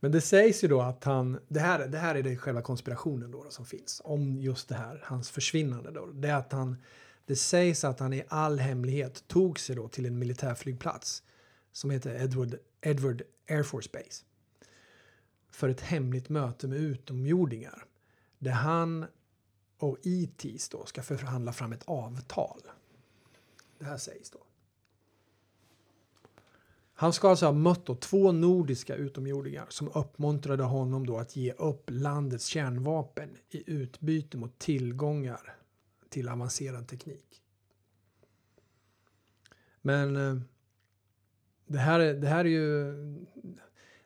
Men 0.03 0.11
det 0.11 0.21
sägs 0.21 0.63
ju 0.63 0.67
då 0.67 0.81
att 0.81 1.03
han, 1.03 1.39
det 1.47 1.59
här, 1.59 1.87
det 1.87 1.97
här 1.97 2.15
är 2.15 2.23
det 2.23 2.37
själva 2.37 2.61
konspirationen 2.61 3.31
då, 3.31 3.43
då 3.43 3.49
som 3.49 3.65
finns 3.65 4.01
om 4.03 4.41
just 4.41 4.69
det 4.69 4.75
här, 4.75 5.01
hans 5.05 5.29
försvinnande 5.29 5.91
då. 5.91 6.05
Det 6.05 6.27
är 6.27 6.35
att 6.35 6.51
han, 6.51 6.77
det 7.25 7.35
sägs 7.35 7.83
att 7.83 7.99
han 7.99 8.13
i 8.13 8.23
all 8.27 8.59
hemlighet 8.59 9.27
tog 9.27 9.59
sig 9.59 9.75
då 9.75 9.87
till 9.87 10.05
en 10.05 10.19
militärflygplats 10.19 11.23
som 11.71 11.89
heter 11.89 12.23
Edward, 12.23 12.55
Edward 12.81 13.21
Air 13.49 13.63
Force 13.63 13.89
Base. 13.93 14.25
För 15.51 15.69
ett 15.69 15.81
hemligt 15.81 16.29
möte 16.29 16.67
med 16.67 16.77
utomjordingar. 16.77 17.85
Där 18.39 18.51
han 18.51 19.05
och 19.77 19.97
ETs 20.03 20.69
då 20.69 20.85
ska 20.85 21.03
förhandla 21.03 21.53
fram 21.53 21.73
ett 21.73 21.83
avtal. 21.85 22.61
Det 23.79 23.85
här 23.85 23.97
sägs 23.97 24.29
då. 24.29 24.39
Han 27.01 27.13
ska 27.13 27.29
alltså 27.29 27.45
ha 27.45 27.53
mött 27.53 27.85
då 27.85 27.95
två 27.95 28.31
nordiska 28.31 28.95
utomjordingar 28.95 29.65
som 29.69 29.89
uppmuntrade 29.93 30.63
honom 30.63 31.05
då 31.05 31.17
att 31.17 31.35
ge 31.35 31.51
upp 31.51 31.83
landets 31.87 32.45
kärnvapen 32.45 33.37
i 33.49 33.71
utbyte 33.71 34.37
mot 34.37 34.59
tillgångar 34.59 35.55
till 36.09 36.29
avancerad 36.29 36.87
teknik. 36.87 37.41
Men 39.81 40.15
eh, 40.15 40.37
det 41.65 41.77
här, 41.77 41.99
är- 41.99 42.13
det 42.13 42.27
här 42.27 42.45
är 42.45 42.49
ju 42.49 42.93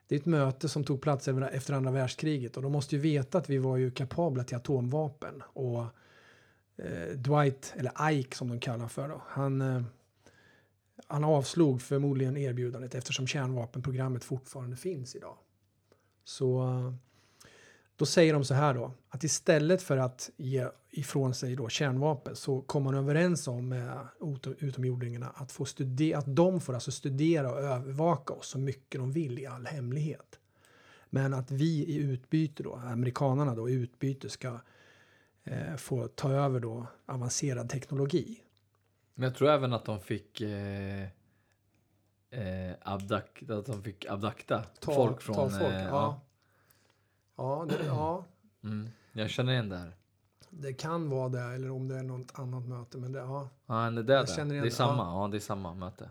det 0.07 0.15
är 0.15 0.19
ett 0.19 0.25
möte 0.25 0.69
som 0.69 0.83
tog 0.83 1.01
plats 1.01 1.27
efter 1.27 1.73
andra 1.73 1.91
världskriget 1.91 2.57
och 2.57 2.63
de 2.63 2.71
måste 2.71 2.95
ju 2.95 3.01
veta 3.01 3.37
att 3.37 3.49
vi 3.49 3.57
var 3.57 3.77
ju 3.77 3.91
kapabla 3.91 4.43
till 4.43 4.57
atomvapen 4.57 5.43
och 5.53 5.81
eh, 6.77 7.15
Dwight, 7.15 7.73
eller 7.77 8.11
Ike 8.11 8.35
som 8.37 8.49
de 8.49 8.59
kallar 8.59 8.87
för 8.87 9.07
då, 9.07 9.21
han 9.27 9.61
eh, 9.61 9.81
han 11.07 11.23
avslog 11.23 11.81
förmodligen 11.81 12.37
erbjudandet 12.37 12.95
eftersom 12.95 13.27
kärnvapenprogrammet 13.27 14.23
fortfarande 14.23 14.75
finns 14.75 15.15
idag. 15.15 15.37
Så 16.23 16.67
eh, 16.67 16.93
då 17.95 18.05
säger 18.05 18.33
de 18.33 18.45
så 18.45 18.53
här 18.53 18.73
då, 18.73 18.91
att 19.09 19.23
istället 19.23 19.81
för 19.81 19.97
att 19.97 20.29
ge 20.37 20.67
ifrån 20.89 21.33
sig 21.33 21.55
då 21.55 21.69
kärnvapen 21.69 22.35
så 22.35 22.61
kom 22.61 22.83
man 22.83 22.95
överens 22.95 23.47
om 23.47 23.71
eh, 23.71 23.77
med 23.77 24.55
utomjordingarna 24.59 25.31
att, 25.35 25.51
få 25.51 25.65
studera, 25.65 26.17
att 26.17 26.35
de 26.35 26.61
får 26.61 26.73
alltså 26.73 26.91
studera 26.91 27.51
och 27.51 27.59
övervaka 27.59 28.33
oss 28.33 28.47
så 28.47 28.59
mycket 28.59 29.01
de 29.01 29.11
vill 29.11 29.39
i 29.39 29.45
all 29.45 29.65
hemlighet. 29.65 30.39
Men 31.09 31.33
att 31.33 31.51
vi 31.51 31.85
i 31.85 31.97
utbyte 31.97 32.63
då, 32.63 32.75
amerikanarna 32.75 33.55
då 33.55 33.69
i 33.69 33.73
utbyte 33.73 34.29
ska 34.29 34.59
eh, 35.43 35.75
få 35.77 36.07
ta 36.07 36.31
över 36.31 36.59
då 36.59 36.87
avancerad 37.05 37.69
teknologi. 37.69 38.41
Men 39.15 39.23
jag 39.29 39.35
tror 39.35 39.49
även 39.49 39.73
att 39.73 39.85
de 39.85 39.99
fick 39.99 40.41
eh, 40.41 41.03
eh, 42.29 42.75
abduct, 42.81 43.49
att 43.49 43.65
de 43.65 43.83
fick 43.83 44.05
abdakta 44.05 44.63
Ta- 44.63 44.93
folk 44.93 45.21
från... 45.21 45.35
ta 45.35 45.49
folk, 45.49 45.61
eh, 45.73 45.81
ja. 45.83 46.21
Ja, 47.35 47.65
det, 47.69 47.85
ja, 47.85 48.25
Mm, 48.63 48.89
jag 49.13 49.29
känner 49.29 49.53
igen 49.53 49.69
det 49.69 49.77
här. 49.77 49.95
det 50.49 50.73
kan 50.73 51.09
vara 51.09 51.29
det 51.29 51.41
eller 51.41 51.71
om 51.71 51.87
det 51.87 51.95
är 51.95 52.03
något 52.03 52.39
annat 52.39 52.67
möte. 52.67 52.97
Men 52.97 53.11
det, 53.11 53.19
ja. 53.19 53.49
Ja, 53.65 53.73
det, 53.91 53.99
är 53.99 54.03
det, 54.03 54.13
Jag 54.13 54.25
där. 54.27 54.35
känner 54.35 54.51
igen 54.53 54.63
det 54.63 54.69
är 54.69 54.71
samma. 54.71 55.03
ja. 55.03 55.21
Ja. 55.21 55.27
det 55.27 55.37
är 55.37 55.39
samma 55.39 55.73
möte. 55.73 56.09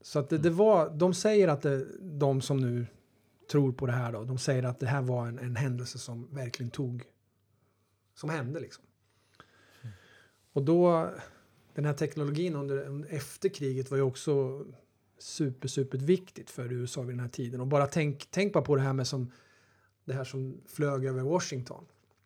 Så 0.00 0.18
att 0.18 0.28
det, 0.28 0.38
det 0.38 0.50
var, 0.50 0.90
de 0.90 1.14
säger 1.14 1.48
att 1.48 1.62
det, 1.62 1.86
de 2.00 2.40
som 2.40 2.56
nu 2.56 2.86
tror 3.50 3.72
på 3.72 3.86
det 3.86 3.92
här 3.92 4.12
då, 4.12 4.24
de 4.24 4.38
säger 4.38 4.62
att 4.62 4.80
det 4.80 4.86
här 4.86 5.02
var 5.02 5.26
en, 5.26 5.38
en 5.38 5.56
händelse 5.56 5.98
som 5.98 6.34
verkligen 6.34 6.70
tog, 6.70 7.04
som 8.14 8.30
hände 8.30 8.60
liksom. 8.60 8.84
Och 10.52 10.62
då, 10.62 11.10
den 11.78 11.84
här 11.84 11.94
teknologin 11.94 12.56
under, 12.56 13.06
efter 13.10 13.48
kriget 13.48 13.90
var 13.90 13.96
ju 13.98 14.02
också 14.02 14.64
super, 15.18 15.68
super 15.68 15.98
viktigt 15.98 16.50
för 16.50 16.72
USA 16.72 17.02
vid 17.02 17.16
den 17.16 17.20
här 17.20 17.28
tiden. 17.28 17.60
Och 17.60 17.66
bara 17.66 17.86
tänk, 17.86 18.28
tänk 18.30 18.52
bara 18.52 18.64
på 18.64 18.76
det 18.76 18.82
här 18.82 18.92
med 18.92 19.06
som, 19.06 19.32
det 20.04 20.12
här 20.12 20.24
som 20.24 20.60
flög 20.66 21.04
över 21.04 21.22
Washington, 21.22 21.84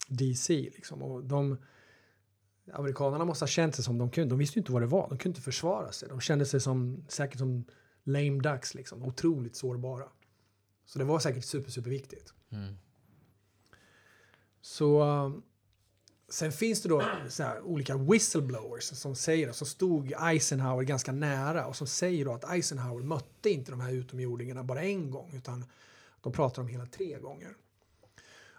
DC 0.09 0.55
liksom. 0.55 1.03
Och 1.03 1.25
de, 1.25 1.57
amerikanerna 2.73 3.25
måste 3.25 3.43
ha 3.43 3.49
känt 3.49 3.75
sig 3.75 3.85
som 3.85 3.99
de 3.99 4.11
kunde. 4.11 4.33
De 4.33 4.39
visste 4.39 4.59
ju 4.59 4.61
inte 4.61 4.73
vad 4.73 4.83
det 4.83 4.87
var. 4.87 5.09
De 5.09 5.19
kunde 5.19 5.37
inte 5.37 5.41
försvara 5.41 5.93
sig. 5.93 6.09
De 6.09 6.21
kände 6.21 6.47
sig 6.47 6.61
som, 6.61 7.05
säkert 7.09 7.39
som 7.39 7.65
lame 8.05 8.41
ducks 8.41 8.75
liksom. 8.75 9.03
Otroligt 9.03 9.57
sårbara. 9.57 10.09
Så 10.85 10.99
det 10.99 11.05
var 11.05 11.19
säkert 11.19 11.45
super, 11.45 11.71
super 11.71 11.91
viktigt. 11.91 12.35
Mm. 12.51 12.75
Så 14.61 15.03
um, 15.03 15.43
sen 16.33 16.53
finns 16.53 16.83
det 16.83 16.89
då 16.89 17.03
så 17.29 17.43
här, 17.43 17.61
olika 17.61 17.97
whistleblowers 17.97 18.85
som 18.85 19.15
säger, 19.15 19.53
som 19.53 19.67
stod 19.67 20.13
Eisenhower 20.21 20.85
ganska 20.85 21.13
nära 21.13 21.67
och 21.67 21.77
som 21.77 21.87
säger 21.87 22.25
då 22.25 22.33
att 22.33 22.53
Eisenhower 22.53 23.03
mötte 23.03 23.51
inte 23.51 23.71
de 23.71 23.81
här 23.81 23.93
utomjordingarna 23.93 24.65
bara 24.65 24.83
en 24.83 25.11
gång 25.11 25.33
utan 25.35 25.65
de 26.21 26.33
pratar 26.33 26.63
om 26.63 26.69
hela 26.69 26.87
tre 26.87 27.19
gånger. 27.19 27.57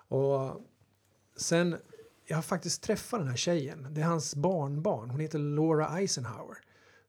Och 0.08 0.62
sen, 1.36 1.76
jag 2.26 2.38
har 2.38 2.42
faktiskt 2.42 2.82
träffat 2.82 3.20
den 3.20 3.30
här 3.30 3.36
tjejen. 3.36 3.88
Det 3.92 4.02
är 4.02 4.06
hans 4.06 4.36
barnbarn. 4.36 5.10
Hon 5.10 5.20
heter 5.20 5.40
Laura 5.40 6.00
Eisenhower. 6.00 6.58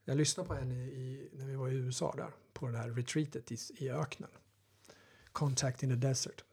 Jag 0.05 0.17
lyssnade 0.17 0.47
på 0.47 0.53
henne 0.53 0.75
i, 0.75 1.29
när 1.33 1.45
vi 1.45 1.55
var 1.55 1.69
i 1.69 1.73
USA 1.73 2.13
där 2.17 2.31
på 2.53 2.67
det 2.67 2.77
här 2.77 2.89
retreatet 2.89 3.51
i, 3.51 3.57
i 3.77 3.89
öknen. 3.89 4.29
Contact 5.31 5.83
in 5.83 5.89
the 5.89 6.07
desert. 6.07 6.43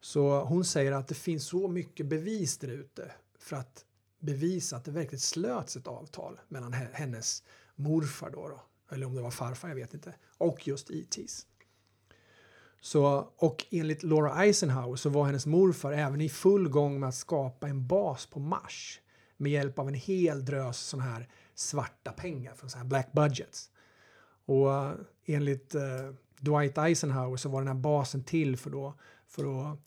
Så 0.00 0.44
hon 0.44 0.64
säger 0.64 0.92
att 0.92 1.08
det 1.08 1.14
finns 1.14 1.46
så 1.46 1.68
mycket 1.68 2.06
bevis 2.06 2.58
där 2.58 2.68
ute 2.68 3.12
för 3.50 3.56
att 3.56 3.84
bevisa 4.18 4.76
att 4.76 4.84
det 4.84 4.90
verkligen 4.90 5.20
slöts 5.20 5.76
ett 5.76 5.86
avtal 5.86 6.40
mellan 6.48 6.72
hennes 6.72 7.42
morfar 7.74 8.30
då, 8.30 8.48
då 8.48 8.60
eller 8.94 9.06
om 9.06 9.14
det 9.14 9.22
var 9.22 9.30
farfar, 9.30 9.68
jag 9.68 9.76
vet 9.76 9.94
inte, 9.94 10.14
och 10.38 10.68
just 10.68 10.90
ETs. 10.90 11.46
Så, 12.80 13.32
och 13.36 13.66
enligt 13.70 14.02
Laura 14.02 14.44
Eisenhower 14.44 14.96
så 14.96 15.08
var 15.08 15.26
hennes 15.26 15.46
morfar 15.46 15.92
även 15.92 16.20
i 16.20 16.28
full 16.28 16.68
gång 16.68 17.00
med 17.00 17.08
att 17.08 17.14
skapa 17.14 17.68
en 17.68 17.86
bas 17.86 18.26
på 18.26 18.40
Mars 18.40 19.00
med 19.36 19.52
hjälp 19.52 19.78
av 19.78 19.88
en 19.88 19.94
hel 19.94 20.44
drös 20.44 20.78
sådana 20.78 21.10
här 21.10 21.28
svarta 21.54 22.12
pengar 22.12 22.54
från 22.54 22.70
sådana 22.70 22.84
här 22.84 22.88
black 22.88 23.12
budgets. 23.12 23.70
Och 24.44 24.74
eh, 24.74 24.92
enligt 25.24 25.74
eh, 25.74 26.10
Dwight 26.40 26.78
Eisenhower 26.78 27.36
så 27.36 27.48
var 27.48 27.60
den 27.60 27.68
här 27.68 27.74
basen 27.74 28.24
till 28.24 28.56
för, 28.56 28.70
då, 28.70 28.94
för 29.26 29.72
att 29.72 29.78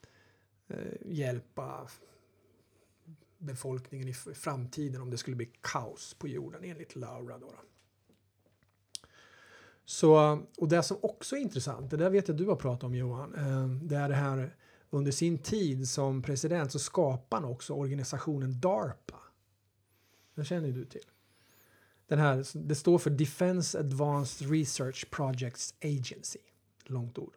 eh, 0.68 0.78
hjälpa 1.06 1.88
befolkningen 3.44 4.08
i 4.08 4.14
framtiden 4.14 5.02
om 5.02 5.10
det 5.10 5.18
skulle 5.18 5.36
bli 5.36 5.52
kaos 5.62 6.14
på 6.14 6.28
jorden 6.28 6.64
enligt 6.64 6.96
Laura. 6.96 7.38
Då, 7.38 7.46
då. 7.46 7.60
Så, 9.86 10.42
och 10.58 10.68
det 10.68 10.84
som 10.84 10.98
också 11.02 11.36
är 11.36 11.40
intressant, 11.40 11.92
det 11.92 11.98
där 11.98 12.10
vet 12.10 12.28
jag 12.28 12.38
du 12.38 12.46
har 12.46 12.56
pratat 12.56 12.84
om 12.84 12.96
Johan, 12.96 13.36
eh, 13.36 13.68
det 13.68 13.96
är 13.96 14.10
det 14.10 14.16
här 14.16 14.56
under 14.90 15.12
sin 15.12 15.38
tid 15.38 15.90
som 15.90 16.22
president 16.22 16.72
så 16.72 16.80
skapade 16.80 17.42
han 17.42 17.52
också 17.52 17.74
organisationen 17.74 18.60
DARPA. 18.60 19.20
Den 20.36 20.46
känner 20.46 20.68
ju 20.68 20.74
du 20.74 20.86
till. 20.86 21.06
Den 22.08 22.20
här, 22.20 22.46
det 22.68 22.76
står 22.76 22.98
för 22.98 23.10
Defense 23.10 23.80
Advanced 23.80 24.52
Research 24.52 25.10
Projects 25.12 25.74
Agency. 25.82 26.40
Långt 26.84 27.18
ord. 27.18 27.34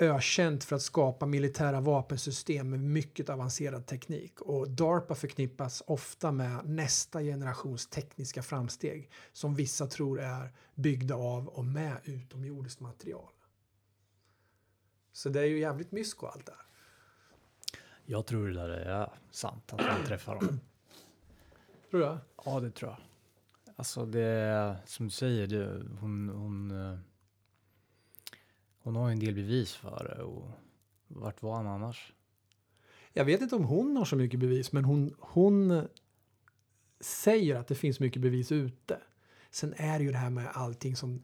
Ökänt 0.00 0.64
för 0.64 0.76
att 0.76 0.82
skapa 0.82 1.26
militära 1.26 1.80
vapensystem 1.80 2.70
med 2.70 2.80
mycket 2.80 3.28
avancerad 3.28 3.86
teknik. 3.86 4.40
Och 4.40 4.70
DARPA 4.70 5.14
förknippas 5.14 5.82
ofta 5.86 6.32
med 6.32 6.68
nästa 6.68 7.20
generations 7.20 7.86
tekniska 7.86 8.42
framsteg 8.42 9.10
som 9.32 9.54
vissa 9.54 9.86
tror 9.86 10.20
är 10.20 10.52
byggda 10.74 11.14
av 11.14 11.48
och 11.48 11.64
med 11.64 11.96
utomjordiskt 12.04 12.80
material. 12.80 13.32
Så 15.12 15.28
det 15.28 15.40
är 15.40 15.44
ju 15.44 15.58
jävligt 15.58 15.92
mysko 15.92 16.26
allt 16.26 16.46
det 16.46 16.52
här. 16.52 16.66
Jag 18.04 18.26
tror 18.26 18.48
det 18.48 18.54
där 18.54 18.68
är 18.68 19.12
sant, 19.30 19.72
att 19.72 19.80
man 19.80 20.06
träffar 20.06 20.34
dem. 20.34 20.60
Tror 21.90 22.00
du? 22.00 22.18
Ja, 22.44 22.60
det 22.60 22.70
tror 22.70 22.90
jag. 22.90 23.00
Alltså 23.76 24.06
det 24.06 24.76
som 24.86 25.06
du 25.06 25.10
säger, 25.10 25.46
det, 25.46 25.82
hon, 26.00 26.28
hon, 26.28 26.70
eh, 26.70 26.98
hon 28.82 28.96
har 28.96 29.08
ju 29.08 29.12
en 29.12 29.20
del 29.20 29.34
bevis 29.34 29.74
för 29.74 30.14
det 30.16 30.22
och 30.22 30.50
vart 31.08 31.42
var 31.42 31.56
han 31.56 31.66
annars? 31.66 32.12
Jag 33.12 33.24
vet 33.24 33.40
inte 33.40 33.56
om 33.56 33.64
hon 33.64 33.96
har 33.96 34.04
så 34.04 34.16
mycket 34.16 34.40
bevis, 34.40 34.72
men 34.72 34.84
hon, 34.84 35.14
hon 35.18 35.70
eh, 35.70 35.84
säger 37.00 37.56
att 37.56 37.68
det 37.68 37.74
finns 37.74 38.00
mycket 38.00 38.22
bevis 38.22 38.52
ute. 38.52 38.98
Sen 39.50 39.74
är 39.76 39.98
det 39.98 40.04
ju 40.04 40.12
det 40.12 40.18
här 40.18 40.30
med 40.30 40.48
allting 40.52 40.96
som... 40.96 41.22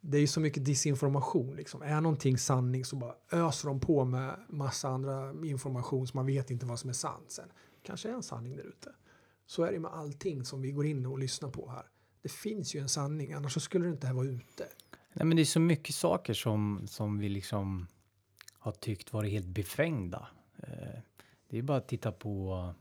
Det 0.00 0.16
är 0.16 0.20
ju 0.20 0.26
så 0.26 0.40
mycket 0.40 0.64
disinformation. 0.64 1.56
Liksom. 1.56 1.82
Är 1.82 2.00
någonting 2.00 2.38
sanning 2.38 2.84
så 2.84 2.96
bara 2.96 3.14
öser 3.32 3.68
de 3.68 3.80
på 3.80 4.04
med 4.04 4.38
massa 4.48 4.88
andra 4.88 5.34
information 5.44 6.06
så 6.06 6.16
man 6.16 6.26
vet 6.26 6.50
inte 6.50 6.66
vad 6.66 6.78
som 6.78 6.90
är 6.90 6.94
sant 6.94 7.32
sen. 7.32 7.48
Kanske 7.82 8.08
är 8.08 8.12
en 8.12 8.22
sanning 8.22 8.56
där 8.56 8.64
ute. 8.64 8.92
Så 9.46 9.62
är 9.62 9.72
det 9.72 9.78
med 9.78 9.90
allting 9.90 10.44
som 10.44 10.62
vi 10.62 10.72
går 10.72 10.86
in 10.86 11.06
och 11.06 11.18
lyssnar 11.18 11.50
på 11.50 11.70
här. 11.70 11.86
Det 12.22 12.32
finns 12.32 12.74
ju 12.74 12.80
en 12.80 12.88
sanning, 12.88 13.32
annars 13.32 13.52
så 13.52 13.60
skulle 13.60 13.84
det 13.84 13.90
inte 13.90 14.06
här 14.06 14.14
vara 14.14 14.26
ute. 14.26 14.64
Nej, 15.18 15.26
men 15.26 15.36
det 15.36 15.42
är 15.42 15.44
så 15.44 15.60
mycket 15.60 15.94
saker 15.94 16.34
som, 16.34 16.86
som 16.86 17.18
vi 17.18 17.28
liksom 17.28 17.86
har 18.52 18.72
tyckt 18.72 19.12
varit 19.12 19.32
helt 19.32 19.46
befängda. 19.46 20.28
Eh, 20.62 21.00
det 21.48 21.58
är 21.58 21.62
bara 21.62 21.78
att 21.78 21.88
titta 21.88 22.12
på 22.12 22.74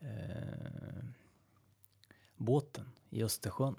eh, 0.00 1.04
båten 2.36 2.84
i 3.10 3.22
Östersjön 3.22 3.76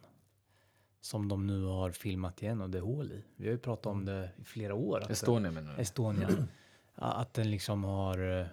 som 1.01 1.27
de 1.29 1.47
nu 1.47 1.63
har 1.63 1.91
filmat 1.91 2.41
igen 2.43 2.61
och 2.61 2.69
det 2.69 2.77
är 2.77 2.81
hål 2.81 3.11
i. 3.11 3.23
Vi 3.35 3.45
har 3.45 3.51
ju 3.51 3.57
pratat 3.59 3.85
om 3.85 4.05
det 4.05 4.29
i 4.41 4.43
flera 4.43 4.73
år. 4.75 5.11
Estonia 5.11 5.51
menar 5.51 5.75
du? 5.75 5.81
Estonia. 5.81 6.29
Att 6.95 7.33
den 7.33 7.51
liksom 7.51 7.83
har... 7.83 8.39
eh, 8.41 8.45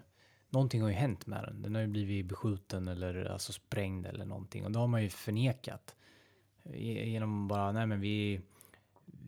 Någonting 0.53 0.83
har 0.83 0.89
ju 0.89 0.95
hänt 0.95 1.27
med 1.27 1.45
den. 1.45 1.63
Den 1.63 1.75
har 1.75 1.83
ju 1.83 1.89
blivit 1.89 2.27
beskjuten 2.27 2.89
eller 2.89 3.25
alltså 3.25 3.53
sprängd 3.53 4.07
eller 4.07 4.25
någonting. 4.25 4.65
Och 4.65 4.71
det 4.73 4.79
har 4.79 4.87
man 4.87 5.03
ju 5.03 5.09
förnekat. 5.09 5.97
Ge- 6.65 7.05
Genom 7.11 7.49
bara, 7.49 7.73
nej 7.73 7.87
men 7.87 8.01
vi... 8.01 8.41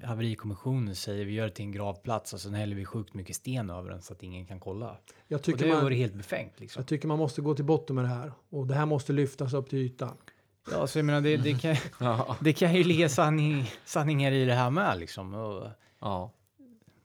Haverikommissionen 0.04 0.96
säger 0.96 1.24
vi 1.24 1.32
gör 1.32 1.44
det 1.44 1.50
till 1.50 1.64
en 1.64 1.72
gravplats 1.72 2.32
och 2.32 2.40
sen 2.40 2.54
häller 2.54 2.76
vi 2.76 2.84
sjukt 2.84 3.14
mycket 3.14 3.36
sten 3.36 3.70
över 3.70 3.90
den 3.90 4.02
så 4.02 4.12
att 4.12 4.22
ingen 4.22 4.46
kan 4.46 4.60
kolla. 4.60 4.96
Jag 5.28 5.38
Och 5.38 5.44
tycker, 5.44 5.64
det 5.64 5.68
har 5.70 5.74
man, 5.74 5.84
varit 5.84 5.98
helt 5.98 6.14
befängt 6.14 6.60
liksom. 6.60 6.80
jag 6.80 6.86
tycker 6.86 7.08
man 7.08 7.18
måste 7.18 7.42
gå 7.42 7.54
till 7.54 7.64
botten 7.64 7.96
med 7.96 8.04
det 8.04 8.08
här. 8.08 8.32
Och 8.50 8.66
det 8.66 8.74
här 8.74 8.86
måste 8.86 9.12
lyftas 9.12 9.54
upp 9.54 9.70
till 9.70 9.78
ytan. 9.78 10.16
Ja, 10.70 10.86
så 10.86 10.98
jag 10.98 11.04
menar 11.04 11.20
det, 11.20 11.36
det, 11.36 11.54
kan, 11.54 11.76
det 12.40 12.52
kan 12.52 12.74
ju 12.74 12.84
ligga 12.84 13.08
sanning, 13.08 13.70
sanningar 13.84 14.32
i 14.32 14.44
det 14.44 14.54
här 14.54 14.70
med 14.70 14.98
liksom. 14.98 15.34
Och, 15.34 15.68
ja. 15.98 16.32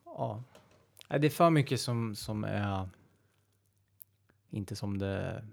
ja. 0.05 0.43
Det 1.07 1.27
är 1.27 1.29
för 1.29 1.49
mycket 1.49 1.81
som, 1.81 2.15
som 2.15 2.43
är 2.43 2.89
inte 4.49 4.75
som 4.75 4.97
det 4.97 5.43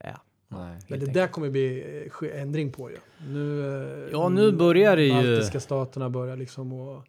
är. 0.00 0.18
Nej. 0.48 0.78
Men 0.88 1.00
det 1.00 1.06
där 1.06 1.26
kommer 1.28 1.50
bli 1.50 1.84
eh, 2.22 2.40
ändring 2.40 2.72
på 2.72 2.90
ju. 2.90 2.96
Nu, 3.28 3.60
eh, 4.04 4.08
Ja, 4.12 4.28
nu 4.28 4.52
börjar 4.52 4.96
det 4.96 5.02
ju- 5.04 5.10
Baltiska 5.12 5.60
staterna 5.60 6.10
börjar 6.10 6.36
liksom 6.36 6.72
och 6.72 7.04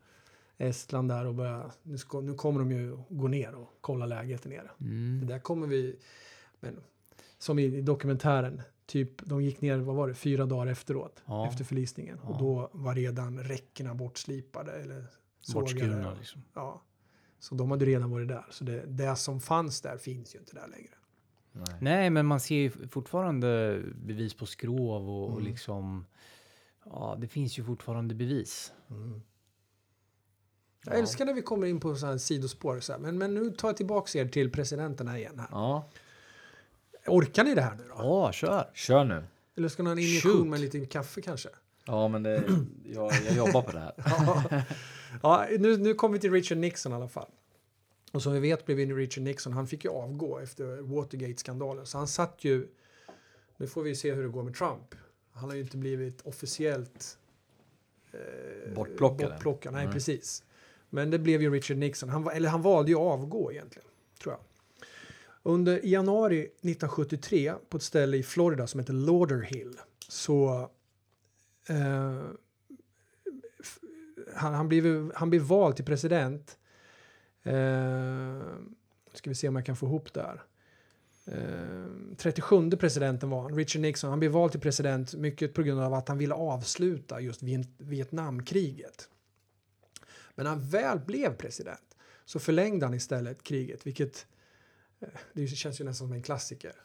Estland 0.57 1.09
där 1.09 1.25
och 1.25 1.35
börja, 1.35 1.71
nu, 1.83 1.97
ska, 1.97 2.21
nu 2.21 2.33
kommer 2.33 2.59
de 2.59 2.71
ju 2.71 2.97
gå 3.09 3.27
ner 3.27 3.55
och 3.55 3.77
kolla 3.81 4.05
läget 4.05 4.43
där 4.43 4.49
nere. 4.49 4.71
Mm. 4.81 5.19
Det 5.21 5.33
där 5.33 5.39
kommer 5.39 5.67
vi, 5.67 5.95
men 6.59 6.79
som 7.37 7.59
i 7.59 7.81
dokumentären, 7.81 8.61
typ 8.85 9.21
de 9.25 9.41
gick 9.41 9.61
ner, 9.61 9.77
vad 9.77 9.95
var 9.95 10.07
det, 10.07 10.13
fyra 10.13 10.45
dagar 10.45 10.71
efteråt, 10.71 11.23
Ja. 11.25 11.47
efter 11.47 11.63
förlisningen. 11.63 12.19
Ja. 12.23 12.29
Och 12.29 12.37
då 12.39 12.69
var 12.73 12.95
redan 12.95 13.39
räckena 13.43 13.93
bortslipade 13.95 14.71
eller 14.71 15.05
sågade. 15.41 16.15
liksom. 16.19 16.41
Ja. 16.53 16.81
Så 17.39 17.55
de 17.55 17.71
hade 17.71 17.85
redan 17.85 18.11
varit 18.11 18.27
där. 18.27 18.45
Så 18.51 18.63
det, 18.63 18.83
det 18.87 19.15
som 19.15 19.41
fanns 19.41 19.81
där 19.81 19.97
finns 19.97 20.35
ju 20.35 20.39
inte 20.39 20.55
där 20.55 20.67
längre. 20.67 20.89
Nej. 21.55 21.75
Nej, 21.81 22.09
men 22.09 22.25
man 22.25 22.39
ser 22.39 22.55
ju 22.55 22.69
fortfarande 22.89 23.81
bevis 23.95 24.33
på 24.33 24.45
skrov 24.45 25.09
och, 25.09 25.23
och 25.29 25.31
Mm. 25.39 25.43
liksom... 25.45 26.05
Ja, 26.85 27.17
det 27.19 27.27
finns 27.27 27.59
ju 27.59 27.63
fortfarande 27.63 28.15
bevis. 28.15 28.71
Jag 30.85 30.99
älskar 30.99 31.25
när 31.25 31.33
vi 31.33 31.41
kommer 31.41 31.67
in 31.67 31.79
på 31.79 31.95
så 31.95 32.05
här 32.05 32.17
sidospår. 32.17 32.79
Så 32.79 32.91
här. 32.93 32.99
Men, 32.99 33.17
men 33.17 33.33
nu 33.33 33.51
tar 33.51 33.67
jag 33.67 33.77
tillbaka 33.77 34.19
er 34.19 34.27
till 34.27 34.51
presidenterna 34.51 35.17
igen 35.17 35.39
här. 35.39 35.47
Ja, 35.51 35.89
Orkar 37.07 37.43
ni 37.43 37.55
det 37.55 37.61
här 37.61 37.75
nu 37.75 37.83
då? 37.87 37.95
Ja, 37.97 38.31
kör! 38.31 38.69
kör 38.73 39.03
nu. 39.03 39.23
Eller 39.57 39.67
ska 39.67 39.83
ni 39.83 39.89
ha 39.89 39.91
en 39.91 39.99
injektion 39.99 40.31
Shoot. 40.31 40.47
med 40.47 40.59
lite 40.59 40.85
kaffe 40.85 41.21
kanske? 41.21 41.49
Ja, 41.85 42.07
men 42.07 42.23
det, 42.23 42.43
jag, 42.85 43.11
jag 43.27 43.35
jobbar 43.35 43.61
på 43.61 43.71
det 43.71 43.79
här. 43.79 43.93
ja, 45.23 45.45
ja 45.49 45.57
nu, 45.59 45.77
nu 45.77 45.93
kommer 45.93 46.13
vi 46.13 46.19
till 46.19 46.31
Richard 46.31 46.57
Nixon 46.57 46.91
i 46.91 46.95
alla 46.95 47.07
fall. 47.07 47.29
Och 48.15 48.23
som 48.23 48.33
vi 48.33 48.39
vet 48.39 48.65
blev 48.65 48.77
Richard 48.77 49.23
Nixon, 49.23 49.53
han 49.53 49.67
fick 49.67 49.83
ju 49.83 49.91
avgå 49.91 50.39
efter 50.39 50.81
Watergate-skandalen. 50.81 51.85
Så 51.85 51.97
han 51.97 52.07
satt 52.07 52.43
ju, 52.43 52.67
nu 53.57 53.67
får 53.67 53.83
vi 53.83 53.95
se 53.95 54.13
hur 54.13 54.23
det 54.23 54.29
går 54.29 54.43
med 54.43 54.55
Trump. 54.55 54.95
Han 55.31 55.49
har 55.49 55.55
ju 55.55 55.61
inte 55.61 55.77
blivit 55.77 56.21
officiellt 56.21 57.17
eh, 58.11 58.73
Bortplockad 58.75 59.31
bortplockad. 59.31 59.73
Nej, 59.73 59.85
Nej. 59.85 59.93
precis. 59.93 60.43
Men 60.89 61.09
det 61.09 61.19
blev 61.19 61.41
ju 61.41 61.53
Richard 61.53 61.77
Nixon. 61.77 62.09
Han, 62.09 62.27
eller 62.27 62.49
han 62.49 62.61
valde 62.61 62.91
ju 62.91 62.97
att 62.97 63.19
avgå 63.19 63.51
egentligen, 63.51 63.87
tror 64.21 64.33
jag. 64.33 64.41
Under 65.43 65.85
i 65.85 65.89
januari 65.89 66.39
1973 66.39 67.53
på 67.69 67.77
ett 67.77 67.83
ställe 67.83 68.17
i 68.17 68.23
Florida 68.23 68.67
som 68.67 68.79
heter 68.79 68.93
Lauderhill 68.93 69.77
så 70.07 70.69
eh, 71.69 72.23
han, 74.33 74.53
han, 74.53 74.67
blev, 74.67 75.11
han 75.15 75.29
blev 75.29 75.41
vald 75.41 75.75
till 75.75 75.85
president. 75.85 76.57
Eh, 77.45 78.41
ska 79.13 79.29
vi 79.29 79.35
se 79.35 79.47
om 79.47 79.55
jag 79.55 79.65
kan 79.65 79.75
få 79.75 79.85
ihop 79.85 80.13
det 80.13 80.21
här. 80.21 80.43
Eh, 81.25 82.15
37 82.17 82.71
presidenten 82.71 83.29
var 83.29 83.41
han, 83.41 83.55
Richard 83.55 83.81
Nixon. 83.81 84.09
Han 84.09 84.19
blev 84.19 84.31
vald 84.31 84.51
till 84.51 84.61
president 84.61 85.13
mycket 85.13 85.53
på 85.53 85.63
grund 85.63 85.81
av 85.81 85.93
att 85.93 86.07
han 86.07 86.17
ville 86.17 86.33
avsluta 86.33 87.19
just 87.19 87.41
Vietnamkriget. 87.77 89.09
Men 90.35 90.43
när 90.43 90.51
han 90.51 90.69
väl 90.69 90.99
blev 90.99 91.35
president 91.35 91.97
så 92.25 92.39
förlängde 92.39 92.85
han 92.85 92.93
istället 92.93 93.43
kriget, 93.43 93.87
vilket 93.87 94.27
eh, 94.99 95.07
det 95.33 95.47
känns 95.47 95.81
ju 95.81 95.85
nästan 95.85 96.07
som 96.07 96.15
en 96.15 96.23
klassiker. 96.23 96.75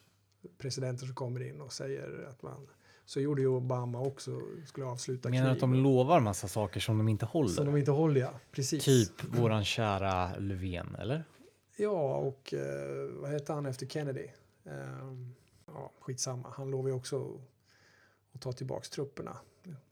Presidenter 0.59 1.07
som 1.07 1.15
kommer 1.15 1.43
in 1.43 1.61
och 1.61 1.73
säger 1.73 2.27
att 2.31 2.43
man... 2.43 2.66
Så 3.11 3.20
gjorde 3.20 3.43
ju 3.43 3.49
Obama 3.49 4.01
också, 4.01 4.41
skulle 4.66 4.87
avsluta 4.87 5.28
Menar 5.28 5.47
du 5.47 5.53
att 5.53 5.61
de 5.61 5.74
lovar 5.74 6.20
massa 6.20 6.49
saker 6.49 6.81
som 6.81 6.99
de 6.99 7.09
inte 7.09 7.27
håller? 7.27 7.49
Som 7.49 7.66
de 7.66 7.77
inte 7.77 7.91
håller, 7.91 8.20
ja. 8.20 8.32
Precis. 8.53 8.85
Typ 8.85 9.24
våran 9.24 9.65
kära 9.65 10.37
Löfven, 10.39 10.97
eller? 10.99 11.24
Ja, 11.77 12.16
och 12.16 12.55
eh, 12.55 13.11
vad 13.12 13.31
hette 13.31 13.53
han 13.53 13.66
efter 13.66 13.87
Kennedy? 13.87 14.27
Ehm, 14.65 15.35
ja, 15.66 15.91
skitsamma. 16.01 16.49
Han 16.57 16.70
lovade 16.70 16.91
ju 16.91 16.97
också 16.97 17.41
att 18.35 18.41
ta 18.41 18.53
tillbaka 18.53 18.85
trupperna 18.85 19.37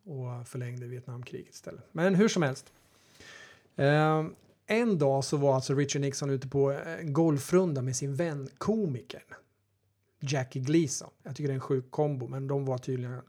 och 0.05 0.49
förlängde 0.49 0.87
Vietnamkriget 0.87 1.55
istället. 1.55 1.85
Men 1.93 2.15
hur 2.15 2.29
som 2.29 2.43
helst. 2.43 2.73
Ehm, 3.77 4.35
en 4.67 4.99
dag 4.99 5.25
så 5.25 5.37
var 5.37 5.55
alltså 5.55 5.75
Richard 5.75 6.03
Nixon 6.03 6.31
ute 6.31 6.49
på 6.49 6.73
en 6.73 7.13
golfrunda 7.13 7.83
med 7.83 7.97
sin 7.97 8.15
vän 8.15 8.49
komikern 8.59 9.35
Jackie 10.21 10.63
Gleason. 10.63 11.11
Jag 11.23 11.37
tycker 11.37 11.49
det 11.49 11.53
är 11.53 11.55
en 11.55 11.61
sjuk 11.61 11.91
kombo, 11.91 12.29
men 12.29 12.47
de 12.47 12.65
var 12.65 12.79
tydligen 12.79 13.21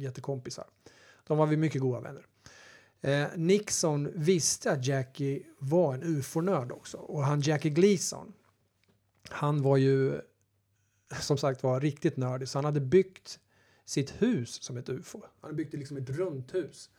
jättekompisar. 0.00 0.66
De 1.26 1.38
var 1.38 1.46
vi 1.46 1.56
mycket 1.56 1.80
goda 1.80 2.00
vänner. 2.00 2.26
Eh, 3.00 3.28
Nixon 3.36 4.10
visste 4.14 4.72
att 4.72 4.86
Jackie 4.86 5.42
var 5.58 5.94
en 5.94 6.02
ufo-nörd 6.02 6.72
också. 6.72 6.96
Och 6.96 7.24
han 7.24 7.40
Jackie 7.40 7.70
Gleason, 7.70 8.32
han 9.30 9.62
var 9.62 9.76
ju 9.76 10.20
som 11.20 11.38
sagt 11.38 11.62
var 11.62 11.80
riktigt 11.80 12.16
nördig. 12.16 12.48
Så 12.48 12.58
han 12.58 12.64
hade 12.64 12.80
byggt 12.80 13.40
sitt 13.84 14.22
hus 14.22 14.62
som 14.62 14.76
ett 14.76 14.88
ufo. 14.88 15.20
Han 15.20 15.30
hade 15.40 15.54
byggt 15.54 15.72
det 15.72 15.78
liksom 15.78 15.96
ett 15.96 16.10
runt 16.10 16.54
hus. 16.54 16.90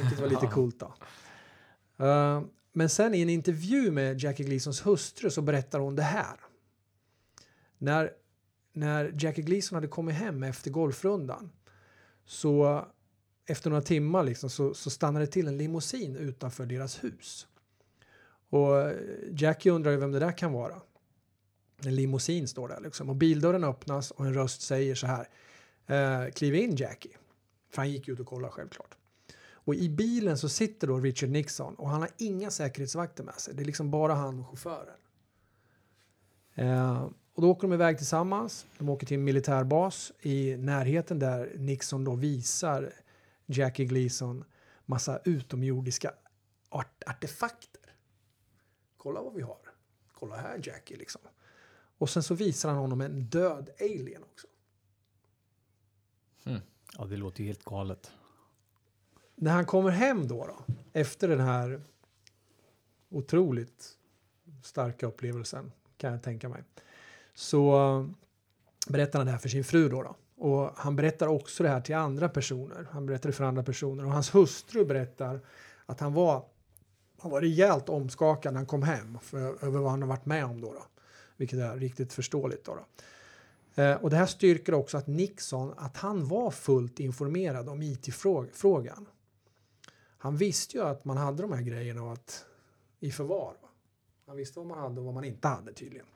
Vilket 0.00 0.20
var 0.20 0.28
lite 0.28 0.46
coolt 0.46 0.80
då. 0.80 0.94
Uh, 2.04 2.42
men 2.72 2.88
sen 2.88 3.14
i 3.14 3.22
en 3.22 3.30
intervju 3.30 3.90
med 3.90 4.20
Jackie 4.22 4.46
Gleasons 4.46 4.86
hustru 4.86 5.30
så 5.30 5.42
berättar 5.42 5.78
hon 5.78 5.96
det 5.96 6.02
här. 6.02 6.40
När, 7.78 8.12
när 8.76 9.14
Jackie 9.18 9.44
Gleason 9.44 9.76
hade 9.76 9.88
kommit 9.88 10.14
hem 10.14 10.42
efter 10.42 10.70
golfrundan 10.70 11.50
så 12.24 12.84
efter 13.46 13.70
några 13.70 13.82
timmar 13.82 14.24
liksom, 14.24 14.50
så, 14.50 14.74
så 14.74 14.90
stannade 14.90 15.26
det 15.26 15.32
till 15.32 15.48
en 15.48 15.58
limousin 15.58 16.16
utanför 16.16 16.66
deras 16.66 17.04
hus. 17.04 17.46
Och 18.50 18.92
Jackie 19.30 19.72
undrar 19.72 19.90
ju 19.90 19.96
vem 19.96 20.12
det 20.12 20.18
där 20.18 20.38
kan 20.38 20.52
vara. 20.52 20.80
En 21.84 21.94
limousin 21.94 22.48
står 22.48 22.68
där 22.68 22.80
liksom. 22.80 23.08
Och 23.08 23.16
bildörren 23.16 23.64
öppnas 23.64 24.10
och 24.10 24.26
en 24.26 24.34
röst 24.34 24.62
säger 24.62 24.94
så 24.94 25.06
här. 25.06 25.28
Eh, 25.86 26.30
kliv 26.30 26.54
in 26.54 26.76
Jackie. 26.76 27.16
För 27.70 27.82
han 27.82 27.90
gick 27.90 28.08
ut 28.08 28.20
och 28.20 28.26
kollade 28.26 28.52
självklart. 28.52 28.96
Och 29.48 29.74
i 29.74 29.88
bilen 29.88 30.38
så 30.38 30.48
sitter 30.48 30.86
då 30.86 30.98
Richard 30.98 31.30
Nixon 31.30 31.74
och 31.74 31.90
han 31.90 32.00
har 32.00 32.10
inga 32.18 32.50
säkerhetsvakter 32.50 33.24
med 33.24 33.34
sig. 33.34 33.54
Det 33.54 33.62
är 33.62 33.64
liksom 33.64 33.90
bara 33.90 34.14
han 34.14 34.40
och 34.40 34.46
chauffören. 34.46 34.98
Eh, 36.54 37.08
och 37.36 37.42
då 37.42 37.50
åker 37.50 37.68
de 37.68 37.74
iväg 37.74 37.98
tillsammans. 37.98 38.66
De 38.78 38.88
åker 38.88 39.06
till 39.06 39.16
en 39.16 39.24
militärbas 39.24 40.12
i 40.20 40.56
närheten 40.56 41.18
där 41.18 41.52
Nixon 41.56 42.04
då 42.04 42.14
visar 42.14 42.92
Jackie 43.46 43.86
Gleason 43.86 44.44
massa 44.86 45.20
utomjordiska 45.24 46.12
art 46.68 47.02
artefakter. 47.06 47.82
Kolla 48.96 49.22
vad 49.22 49.34
vi 49.34 49.42
har. 49.42 49.58
Kolla 50.12 50.36
här 50.36 50.60
Jackie 50.62 50.96
liksom. 50.96 51.20
Och 51.98 52.10
sen 52.10 52.22
så 52.22 52.34
visar 52.34 52.68
han 52.68 52.78
honom 52.78 53.00
en 53.00 53.24
död 53.24 53.70
alien 53.80 54.22
också. 54.22 54.46
Mm. 56.44 56.60
Ja, 56.98 57.04
det 57.04 57.16
låter 57.16 57.40
ju 57.40 57.46
helt 57.46 57.64
galet. 57.64 58.12
När 59.34 59.52
han 59.52 59.66
kommer 59.66 59.90
hem 59.90 60.28
då, 60.28 60.46
då 60.46 60.74
efter 60.92 61.28
den 61.28 61.40
här 61.40 61.82
otroligt 63.08 63.98
starka 64.62 65.06
upplevelsen 65.06 65.72
kan 65.96 66.12
jag 66.12 66.22
tänka 66.22 66.48
mig. 66.48 66.62
Så 67.36 67.76
eh, 67.76 68.06
berättar 68.92 69.18
han 69.18 69.26
det 69.26 69.32
här 69.32 69.38
för 69.38 69.48
sin 69.48 69.64
fru 69.64 69.88
då. 69.88 70.02
då. 70.02 70.16
Och 70.38 70.70
han 70.76 70.96
berättar 70.96 71.26
också 71.26 71.62
det 71.62 71.68
här 71.68 71.80
till 71.80 71.94
andra 71.94 72.28
personer. 72.28 72.88
Han 72.90 73.06
berättar 73.06 73.28
det 73.28 73.32
för 73.32 73.44
andra 73.44 73.62
personer 73.62 74.04
och 74.04 74.12
hans 74.12 74.34
hustru 74.34 74.84
berättar 74.84 75.40
att 75.86 76.00
han 76.00 76.12
var, 76.12 76.44
han 77.18 77.30
var 77.30 77.40
rejält 77.40 77.88
omskakad 77.88 78.52
när 78.52 78.58
han 78.58 78.66
kom 78.66 78.82
hem 78.82 79.18
för, 79.22 79.64
över 79.64 79.78
vad 79.78 79.90
han 79.90 80.02
har 80.02 80.08
varit 80.08 80.26
med 80.26 80.44
om 80.44 80.60
då. 80.60 80.72
då 80.72 80.82
vilket 81.36 81.58
är 81.58 81.76
riktigt 81.76 82.12
förståeligt. 82.12 82.64
Då, 82.64 82.74
då. 82.74 83.82
Eh, 83.82 83.96
och 83.96 84.10
det 84.10 84.16
här 84.16 84.26
styrker 84.26 84.74
också 84.74 84.98
att 84.98 85.06
Nixon, 85.06 85.74
att 85.76 85.96
han 85.96 86.28
var 86.28 86.50
fullt 86.50 87.00
informerad 87.00 87.68
om 87.68 87.82
IT-frågan. 87.82 89.08
Han 90.18 90.36
visste 90.36 90.76
ju 90.76 90.84
att 90.84 91.04
man 91.04 91.16
hade 91.16 91.42
de 91.42 91.52
här 91.52 91.62
grejerna 91.62 92.02
och 92.02 92.12
att, 92.12 92.44
i 93.00 93.10
förvar. 93.10 93.56
Han 94.26 94.36
visste 94.36 94.58
vad 94.58 94.68
man 94.68 94.78
hade 94.78 95.00
och 95.00 95.04
vad 95.04 95.14
man 95.14 95.24
inte 95.24 95.48
hade 95.48 95.72
tydligen. 95.72 96.06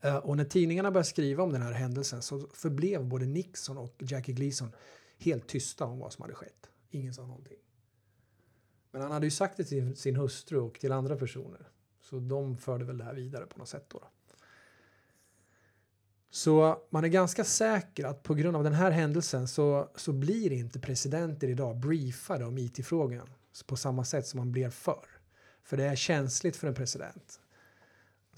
Eh, 0.00 0.16
och 0.16 0.36
när 0.36 0.44
tidningarna 0.44 0.90
började 0.90 1.08
skriva 1.08 1.42
om 1.42 1.52
den 1.52 1.62
här 1.62 1.72
händelsen 1.72 2.22
så 2.22 2.48
förblev 2.54 3.04
både 3.04 3.26
Nixon 3.26 3.78
och 3.78 3.94
Jackie 3.98 4.34
Gleason 4.34 4.72
helt 5.18 5.48
tysta 5.48 5.84
om 5.84 5.98
vad 5.98 6.12
som 6.12 6.22
hade 6.22 6.34
skett. 6.34 6.70
Ingen 6.90 7.14
sa 7.14 7.26
någonting. 7.26 7.58
Men 8.90 9.02
han 9.02 9.10
hade 9.10 9.26
ju 9.26 9.30
sagt 9.30 9.56
det 9.56 9.64
till 9.64 9.96
sin 9.96 10.16
hustru 10.16 10.58
och 10.58 10.80
till 10.80 10.92
andra 10.92 11.16
personer. 11.16 11.68
Så 12.00 12.18
de 12.18 12.56
förde 12.56 12.84
väl 12.84 12.98
det 12.98 13.04
här 13.04 13.14
vidare 13.14 13.46
på 13.46 13.58
något 13.58 13.68
sätt 13.68 13.84
då. 13.88 14.02
Så 16.30 16.82
man 16.90 17.04
är 17.04 17.08
ganska 17.08 17.44
säker 17.44 18.04
att 18.04 18.22
på 18.22 18.34
grund 18.34 18.56
av 18.56 18.64
den 18.64 18.72
här 18.72 18.90
händelsen 18.90 19.48
så, 19.48 19.90
så 19.96 20.12
blir 20.12 20.52
inte 20.52 20.80
presidenter 20.80 21.48
idag 21.48 21.76
briefade 21.76 22.44
om 22.44 22.58
IT-frågan 22.58 23.28
på 23.66 23.76
samma 23.76 24.04
sätt 24.04 24.26
som 24.26 24.38
man 24.38 24.52
blev 24.52 24.70
förr. 24.70 25.08
För 25.62 25.76
det 25.76 25.84
är 25.84 25.96
känsligt 25.96 26.56
för 26.56 26.68
en 26.68 26.74
president. 26.74 27.40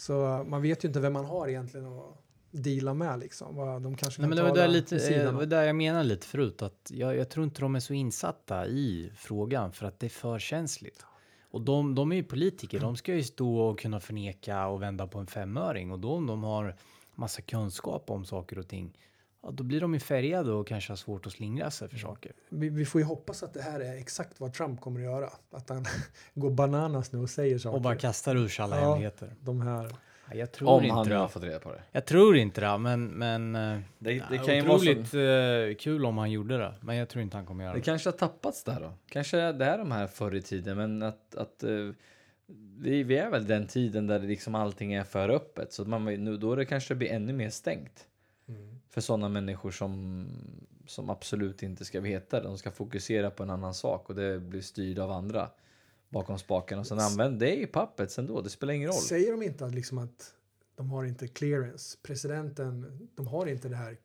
Så 0.00 0.44
man 0.48 0.62
vet 0.62 0.84
ju 0.84 0.88
inte 0.88 1.00
vem 1.00 1.12
man 1.12 1.24
har 1.24 1.48
egentligen 1.48 1.86
att 1.86 2.24
deala 2.50 2.94
med 2.94 3.18
liksom. 3.18 3.56
De 3.82 3.96
kanske 3.96 4.20
Nej, 4.22 4.28
men 4.28 4.36
det 4.36 4.42
var 4.42 4.54
där, 4.54 4.68
lite, 4.68 4.96
det 4.96 5.32
var 5.32 5.46
där 5.46 5.62
jag 5.62 5.76
menade 5.76 6.04
lite 6.04 6.26
förut 6.26 6.62
att 6.62 6.90
jag, 6.94 7.16
jag 7.16 7.28
tror 7.28 7.44
inte 7.44 7.60
de 7.60 7.76
är 7.76 7.80
så 7.80 7.94
insatta 7.94 8.66
i 8.66 9.12
frågan 9.16 9.72
för 9.72 9.86
att 9.86 10.00
det 10.00 10.06
är 10.06 10.10
för 10.10 10.38
känsligt. 10.38 11.04
Och 11.50 11.60
de, 11.60 11.94
de 11.94 12.12
är 12.12 12.16
ju 12.16 12.24
politiker, 12.24 12.80
de 12.80 12.96
ska 12.96 13.14
ju 13.14 13.22
stå 13.22 13.60
och 13.60 13.78
kunna 13.78 14.00
förneka 14.00 14.66
och 14.66 14.82
vända 14.82 15.06
på 15.06 15.18
en 15.18 15.26
femöring 15.26 15.92
och 15.92 15.98
då 15.98 16.12
om 16.12 16.26
de 16.26 16.44
har 16.44 16.76
massa 17.14 17.42
kunskap 17.42 18.10
om 18.10 18.24
saker 18.24 18.58
och 18.58 18.68
ting, 18.68 18.98
ja, 19.42 19.50
då 19.50 19.64
blir 19.64 19.80
de 19.80 19.94
ju 19.94 20.00
färgade 20.00 20.52
och 20.52 20.66
kanske 20.66 20.90
har 20.90 20.96
svårt 20.96 21.26
att 21.26 21.32
slingra 21.32 21.70
sig 21.70 21.88
för 21.88 21.98
saker. 21.98 22.32
Vi, 22.48 22.68
vi, 22.68 22.84
får 22.84 23.00
ju 23.00 23.04
hoppas 23.04 23.42
att 23.42 23.54
det 23.54 23.62
här 23.62 23.80
är 23.80 23.96
exakt 23.96 24.40
vad 24.40 24.52
Trump 24.52 24.80
kommer 24.80 25.00
att 25.00 25.06
göra. 25.06 25.30
Att 25.50 25.68
han 25.68 25.84
går 26.34 26.50
bananas 26.50 27.12
nu 27.12 27.18
och 27.18 27.30
säger 27.30 27.58
saker. 27.58 27.76
Och 27.76 27.82
bara 27.82 27.96
kastar 27.96 28.36
ur 28.36 28.48
sig 28.48 28.62
alla 28.62 28.80
ja, 28.80 28.90
hemligheter. 28.90 29.34
De 29.40 29.60
här 29.60 29.92
jag 30.34 30.52
tror 30.52 30.68
Om 30.68 30.84
inte 30.84 30.94
han 30.94 31.08
nu 31.08 31.14
har 31.14 31.28
fått 31.28 31.42
reda 31.42 31.58
på 31.58 31.72
det. 31.72 31.82
Jag 31.92 32.04
tror 32.04 32.36
inte 32.36 32.60
det, 32.60 32.78
men, 32.78 33.06
men 33.06 33.54
eh, 33.54 33.80
det, 33.98 34.22
det 34.30 34.38
kan 34.38 34.56
ju 34.56 34.62
otroligt 34.62 34.96
vara 34.96 35.06
så... 35.06 35.68
Eh, 35.68 35.74
kul 35.74 36.04
om 36.04 36.18
han 36.18 36.30
gjorde 36.30 36.58
det. 36.58 36.74
Men 36.80 36.96
jag 36.96 37.08
tror 37.08 37.22
inte 37.22 37.36
han 37.36 37.46
kommer 37.46 37.64
göra 37.64 37.74
det. 37.74 37.80
Det 37.80 37.84
kanske 37.84 38.08
har 38.08 38.16
tappats 38.16 38.64
där 38.64 38.80
då. 38.80 38.92
Kanske 39.08 39.52
det 39.52 39.64
är 39.64 39.78
de 39.78 39.92
här 39.92 40.06
förr 40.06 40.34
i 40.34 40.42
tiden, 40.42 40.76
men 40.76 41.02
att, 41.02 41.34
att 41.34 41.64
uh, 41.64 41.92
vi, 42.78 43.02
vi 43.02 43.16
är 43.16 43.30
väl 43.30 43.46
den 43.46 43.66
tiden 43.66 44.06
där 44.06 44.18
liksom 44.18 44.54
allting 44.54 44.92
är 44.92 45.04
för 45.04 45.28
öppet. 45.28 45.72
Så 45.72 45.84
man, 45.84 46.04
nu, 46.04 46.36
då 46.36 46.54
det 46.54 46.64
kanske 46.64 46.94
blir 46.94 47.12
ännu 47.12 47.32
mer 47.32 47.50
stängt. 47.50 48.06
Mm. 48.48 48.79
För 48.90 49.00
sådana 49.00 49.28
människor 49.28 49.70
som, 49.70 50.26
som 50.86 51.10
absolut 51.10 51.62
inte 51.62 51.84
ska 51.84 52.00
veta 52.00 52.40
det. 52.40 52.48
De 52.48 52.58
ska 52.58 52.70
fokusera 52.70 53.30
på 53.30 53.42
en 53.42 53.50
annan 53.50 53.74
sak 53.74 54.08
och 54.08 54.14
det 54.14 54.40
blir 54.40 54.60
styrd 54.60 54.98
av 54.98 55.10
andra 55.10 55.50
bakom 56.08 56.38
spaken 56.38 56.78
och 56.78 56.86
sen 56.86 56.98
använd 56.98 57.38
det 57.38 57.62
i 57.62 57.66
pappet 57.66 58.18
ändå. 58.18 58.40
Det 58.40 58.50
spelar 58.50 58.74
ingen 58.74 58.88
roll. 58.88 58.98
Säger 58.98 59.32
de 59.32 59.42
inte 59.42 59.66
att, 59.66 59.74
liksom 59.74 59.98
att 59.98 60.34
de 60.76 60.90
har 60.90 61.04
inte 61.04 61.28
clearance? 61.28 61.98
Presidenten, 62.02 63.08
de 63.14 63.26
har 63.26 63.46
inte 63.46 63.68
det 63.68 63.76
här 63.76 63.96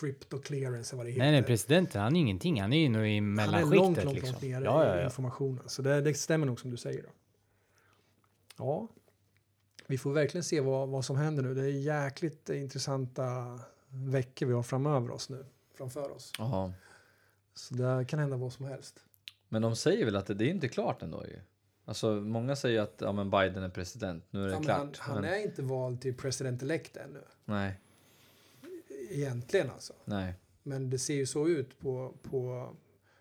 crypto 0.00 0.38
clearance 0.38 0.96
vad 0.96 1.06
det 1.06 1.10
heter. 1.10 1.22
Nej, 1.22 1.32
nej, 1.32 1.42
presidenten, 1.42 2.02
han 2.02 2.16
är 2.16 2.20
ingenting. 2.20 2.60
Han 2.60 2.72
är 2.72 2.78
ju 2.78 2.88
nog 2.88 3.08
i 3.08 3.20
mellanskiktet. 3.20 3.64
Han 3.64 3.72
är 3.72 3.76
långt, 3.76 4.04
långt, 4.04 4.14
liksom. 4.14 4.32
långt 4.32 4.42
nere 4.42 4.64
ja, 4.64 4.84
ja, 4.84 4.96
ja. 4.96 5.00
i 5.00 5.04
informationen. 5.04 5.68
Så 5.68 5.82
det, 5.82 6.00
det 6.00 6.14
stämmer 6.14 6.46
nog 6.46 6.60
som 6.60 6.70
du 6.70 6.76
säger. 6.76 7.02
Då. 7.02 7.08
Ja, 8.58 8.88
vi 9.86 9.98
får 9.98 10.12
verkligen 10.12 10.44
se 10.44 10.60
vad, 10.60 10.88
vad 10.88 11.04
som 11.04 11.16
händer 11.16 11.42
nu. 11.42 11.54
Det 11.54 11.62
är 11.62 11.68
jäkligt 11.68 12.48
intressanta 12.48 13.60
veckor 13.90 14.46
vi 14.46 14.52
har 14.52 14.62
framöver 14.62 15.10
oss 15.10 15.28
nu. 15.28 15.44
Framför 15.74 16.10
oss. 16.10 16.32
Aha. 16.38 16.72
Så 17.54 17.74
det 17.74 18.04
kan 18.08 18.18
hända 18.18 18.36
vad 18.36 18.52
som 18.52 18.66
helst. 18.66 19.00
Men 19.48 19.62
de 19.62 19.76
säger 19.76 20.04
väl 20.04 20.16
att 20.16 20.26
det, 20.26 20.34
det 20.34 20.44
är 20.44 20.50
inte 20.50 20.68
klart 20.68 21.02
ändå 21.02 21.26
ju? 21.26 21.40
Alltså 21.84 22.12
många 22.12 22.56
säger 22.56 22.80
att 22.80 22.94
ja, 22.98 23.12
men 23.12 23.30
Biden 23.30 23.62
är 23.62 23.68
president, 23.68 24.24
nu 24.30 24.44
är 24.44 24.46
det 24.46 24.52
ja, 24.52 24.60
klart. 24.60 24.78
Han, 24.78 25.14
han 25.14 25.20
men... 25.20 25.34
är 25.34 25.42
inte 25.44 25.62
vald 25.62 26.00
till 26.00 26.14
president 26.14 26.62
elect 26.62 26.96
ännu. 26.96 27.20
Nej. 27.44 27.80
Egentligen 29.10 29.70
alltså. 29.70 29.92
Nej. 30.04 30.34
Men 30.62 30.90
det 30.90 30.98
ser 30.98 31.14
ju 31.14 31.26
så 31.26 31.48
ut 31.48 31.80
på, 31.80 32.14
på 32.22 32.70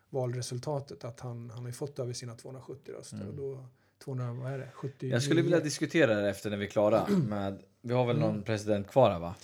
valresultatet 0.09 1.03
att 1.03 1.19
han, 1.19 1.49
han 1.49 1.65
har 1.65 1.71
fått 1.71 1.99
över 1.99 2.13
sina 2.13 2.35
270 2.35 2.93
röster. 2.93 3.17
Mm. 3.17 3.29
Och 3.29 3.35
då 3.35 3.65
200, 4.03 4.33
vad 4.33 4.53
är 4.53 4.57
det? 4.57 4.69
79. 4.73 5.13
Jag 5.13 5.23
skulle 5.23 5.41
vilja 5.41 5.59
diskutera 5.59 6.15
det 6.15 6.29
efter 6.29 6.49
när 6.49 6.57
vi 6.57 6.65
är 6.65 6.69
klara. 6.69 7.07
Med, 7.07 7.63
vi 7.81 7.93
har 7.93 8.05
väl 8.05 8.15
mm. 8.15 8.27
någon 8.27 8.43
president 8.43 8.87
kvar 8.87 9.11
här 9.11 9.19
va? 9.19 9.35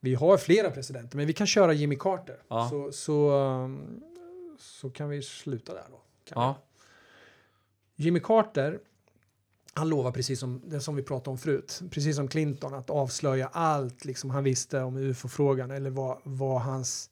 Vi 0.00 0.14
har 0.14 0.36
flera 0.36 0.70
presidenter, 0.70 1.16
men 1.16 1.26
vi 1.26 1.32
kan 1.32 1.46
köra 1.46 1.72
Jimmy 1.72 1.96
Carter. 1.96 2.42
Ja. 2.48 2.68
Så, 2.70 2.92
så, 2.92 3.30
um, 3.30 4.02
så 4.58 4.90
kan 4.90 5.08
vi 5.08 5.22
sluta 5.22 5.74
där 5.74 5.86
då. 5.90 6.02
Ja. 6.30 6.62
Jimmy 7.96 8.20
Carter, 8.20 8.80
han 9.74 9.88
lovar 9.88 10.12
precis 10.12 10.40
som 10.40 10.62
det 10.64 10.80
som 10.80 10.96
vi 10.96 11.02
pratade 11.02 11.30
om 11.30 11.38
förut, 11.38 11.82
precis 11.90 12.16
som 12.16 12.28
Clinton, 12.28 12.74
att 12.74 12.90
avslöja 12.90 13.46
allt 13.46 14.04
liksom 14.04 14.30
han 14.30 14.44
visste 14.44 14.80
om 14.80 14.96
ufo-frågan 14.96 15.70
eller 15.70 15.90
vad, 15.90 16.18
vad 16.22 16.60
hans 16.60 17.10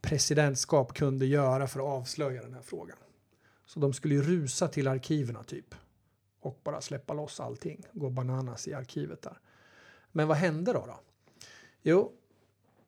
presidentskap 0.00 0.94
kunde 0.94 1.26
göra 1.26 1.66
för 1.66 1.80
att 1.80 1.86
avslöja 1.86 2.42
den 2.42 2.54
här 2.54 2.62
frågan. 2.62 2.96
Så 3.66 3.80
de 3.80 3.92
skulle 3.92 4.14
ju 4.14 4.22
rusa 4.22 4.68
till 4.68 4.88
arkiverna 4.88 5.42
typ 5.42 5.74
och 6.40 6.60
bara 6.64 6.80
släppa 6.80 7.14
loss 7.14 7.40
allting, 7.40 7.86
gå 7.92 8.10
bananas 8.10 8.68
i 8.68 8.74
arkivet 8.74 9.22
där. 9.22 9.38
Men 10.12 10.28
vad 10.28 10.36
hände 10.36 10.72
då? 10.72 10.86
då? 10.86 11.00
Jo, 11.82 12.12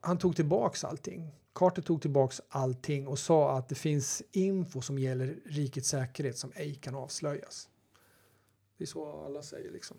han 0.00 0.18
tog 0.18 0.36
tillbaks 0.36 0.84
allting. 0.84 1.30
Carter 1.54 1.82
tog 1.82 2.02
tillbaks 2.02 2.40
allting 2.48 3.06
och 3.06 3.18
sa 3.18 3.58
att 3.58 3.68
det 3.68 3.74
finns 3.74 4.22
info 4.32 4.80
som 4.80 4.98
gäller 4.98 5.36
rikets 5.44 5.88
säkerhet 5.88 6.38
som 6.38 6.52
ej 6.54 6.74
kan 6.74 6.94
avslöjas. 6.94 7.68
Det 8.78 8.84
är 8.84 8.86
så 8.86 9.24
alla 9.24 9.42
säger 9.42 9.70
liksom. 9.72 9.96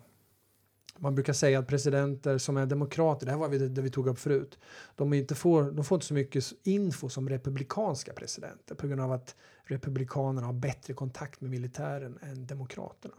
man 0.98 1.14
brukar 1.14 1.32
säga 1.32 1.58
att 1.58 1.66
presidenter 1.66 2.38
som 2.38 2.56
är 2.56 2.66
demokrater, 2.66 3.26
det 3.26 3.32
här 3.32 3.38
var 3.38 3.48
vi, 3.48 3.58
det 3.68 3.82
vi 3.82 3.90
tog 3.90 4.06
upp 4.08 4.18
förut, 4.18 4.58
de, 4.96 5.12
inte 5.12 5.34
får, 5.34 5.70
de 5.72 5.84
får 5.84 5.96
inte 5.96 6.06
så 6.06 6.14
mycket 6.14 6.44
info 6.62 7.08
som 7.08 7.28
republikanska 7.28 8.12
presidenter 8.12 8.74
på 8.74 8.86
grund 8.86 9.00
av 9.00 9.12
att 9.12 9.36
republikanerna 9.64 10.46
har 10.46 10.52
bättre 10.54 10.94
kontakt 10.94 11.40
med 11.40 11.50
militären 11.50 12.18
än 12.22 12.46
demokraterna. 12.46 13.14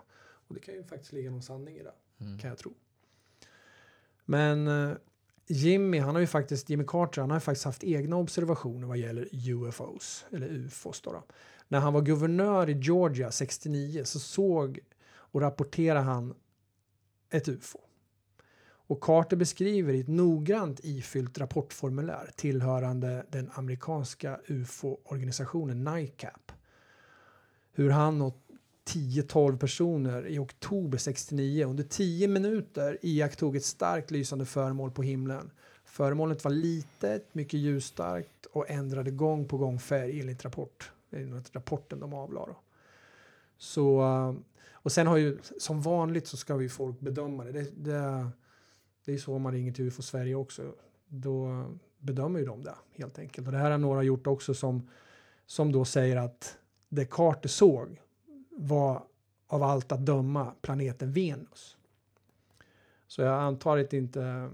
Och 0.47 0.53
det 0.55 0.59
kan 0.61 0.73
ju 0.73 0.83
faktiskt 0.83 1.13
ligga 1.13 1.31
någon 1.31 1.41
sanning 1.43 1.77
i 1.77 1.83
det, 1.83 1.93
Mm. 2.19 2.39
kan 2.39 2.49
jag 2.49 2.57
tro. 2.57 2.73
Men 4.25 4.67
eh, 4.67 4.97
Jimmy, 5.47 5.99
han 5.99 6.15
har 6.15 6.19
ju 6.19 6.27
faktiskt, 6.27 6.69
Jimmy 6.69 6.83
Carter, 6.87 7.21
han 7.21 7.29
har 7.29 7.37
ju 7.37 7.41
faktiskt 7.41 7.65
haft 7.65 7.83
egna 7.83 8.15
observationer 8.15 8.87
vad 8.87 8.97
gäller 8.97 9.27
UFOs, 9.49 10.25
eller 10.31 10.47
UFOs 10.47 11.01
då. 11.01 11.11
då. 11.11 11.23
När 11.67 11.79
han 11.79 11.93
var 11.93 12.01
guvernör 12.01 12.69
i 12.69 12.73
Georgia 12.73 13.31
69 13.31 14.03
så 14.05 14.19
såg 14.19 14.79
och 15.05 15.41
rapporterade 15.41 15.99
han 15.99 16.33
ett 17.29 17.47
UFO. 17.47 17.79
Och 18.87 19.01
Carter 19.01 19.37
beskriver 19.37 19.93
i 19.93 19.99
ett 19.99 20.07
noggrant 20.07 20.79
ifyllt 20.83 21.37
rapportformulär 21.37 22.31
tillhörande 22.35 23.25
den 23.29 23.49
amerikanska 23.53 24.39
UFO-organisationen 24.47 25.83
NICAP 25.83 26.51
hur 27.73 27.89
han 27.89 28.21
och 28.21 28.42
10-12 28.85 29.57
personer 29.57 30.27
i 30.27 30.39
oktober 30.39 30.97
69 30.97 31.65
under 31.65 31.83
10 31.83 32.27
minuter 32.27 32.97
iakttog 33.01 33.55
ett 33.55 33.65
starkt 33.65 34.11
lysande 34.11 34.45
föremål 34.45 34.91
på 34.91 35.03
himlen. 35.03 35.51
Föremålet 35.85 36.43
var 36.43 36.51
litet, 36.51 37.35
mycket 37.35 37.59
ljusstarkt 37.59 38.45
och 38.45 38.69
ändrade 38.69 39.11
gång 39.11 39.47
på 39.47 39.57
gång 39.57 39.79
färg 39.79 40.19
enligt 40.19 40.45
rapport, 40.45 40.91
enligt 41.11 41.55
rapporten 41.55 41.99
de 41.99 42.13
avlade. 42.13 42.55
Så, 43.57 44.03
och 44.71 44.91
sen 44.91 45.07
har 45.07 45.17
ju, 45.17 45.37
som 45.59 45.81
vanligt 45.81 46.27
så 46.27 46.37
ska 46.37 46.55
vi 46.55 46.69
folk 46.69 46.99
bedöma 46.99 47.43
det. 47.43 47.51
Det, 47.51 47.71
det, 47.75 48.29
det 49.05 49.13
är 49.13 49.17
så 49.17 49.39
man 49.39 49.53
ringer 49.53 49.71
till 49.71 49.85
UFO 49.85 50.01
Sverige 50.01 50.35
också. 50.35 50.73
Då 51.07 51.65
bedömer 51.99 52.39
ju 52.39 52.45
de 52.45 52.63
det 52.63 52.75
helt 52.91 53.19
enkelt. 53.19 53.47
Och 53.47 53.53
det 53.53 53.59
här 53.59 53.71
har 53.71 53.77
några 53.77 54.03
gjort 54.03 54.27
också 54.27 54.53
som, 54.53 54.89
som 55.45 55.71
då 55.71 55.85
säger 55.85 56.17
att 56.17 56.57
det 56.89 57.05
Carter 57.05 57.49
såg 57.49 58.01
var 58.57 59.03
av 59.47 59.63
allt 59.63 59.91
att 59.91 60.05
döma 60.05 60.53
planeten 60.61 61.11
Venus. 61.11 61.77
Så 63.07 63.21
jag 63.21 63.41
antar 63.41 63.77
att 63.77 63.93
inte... 63.93 64.49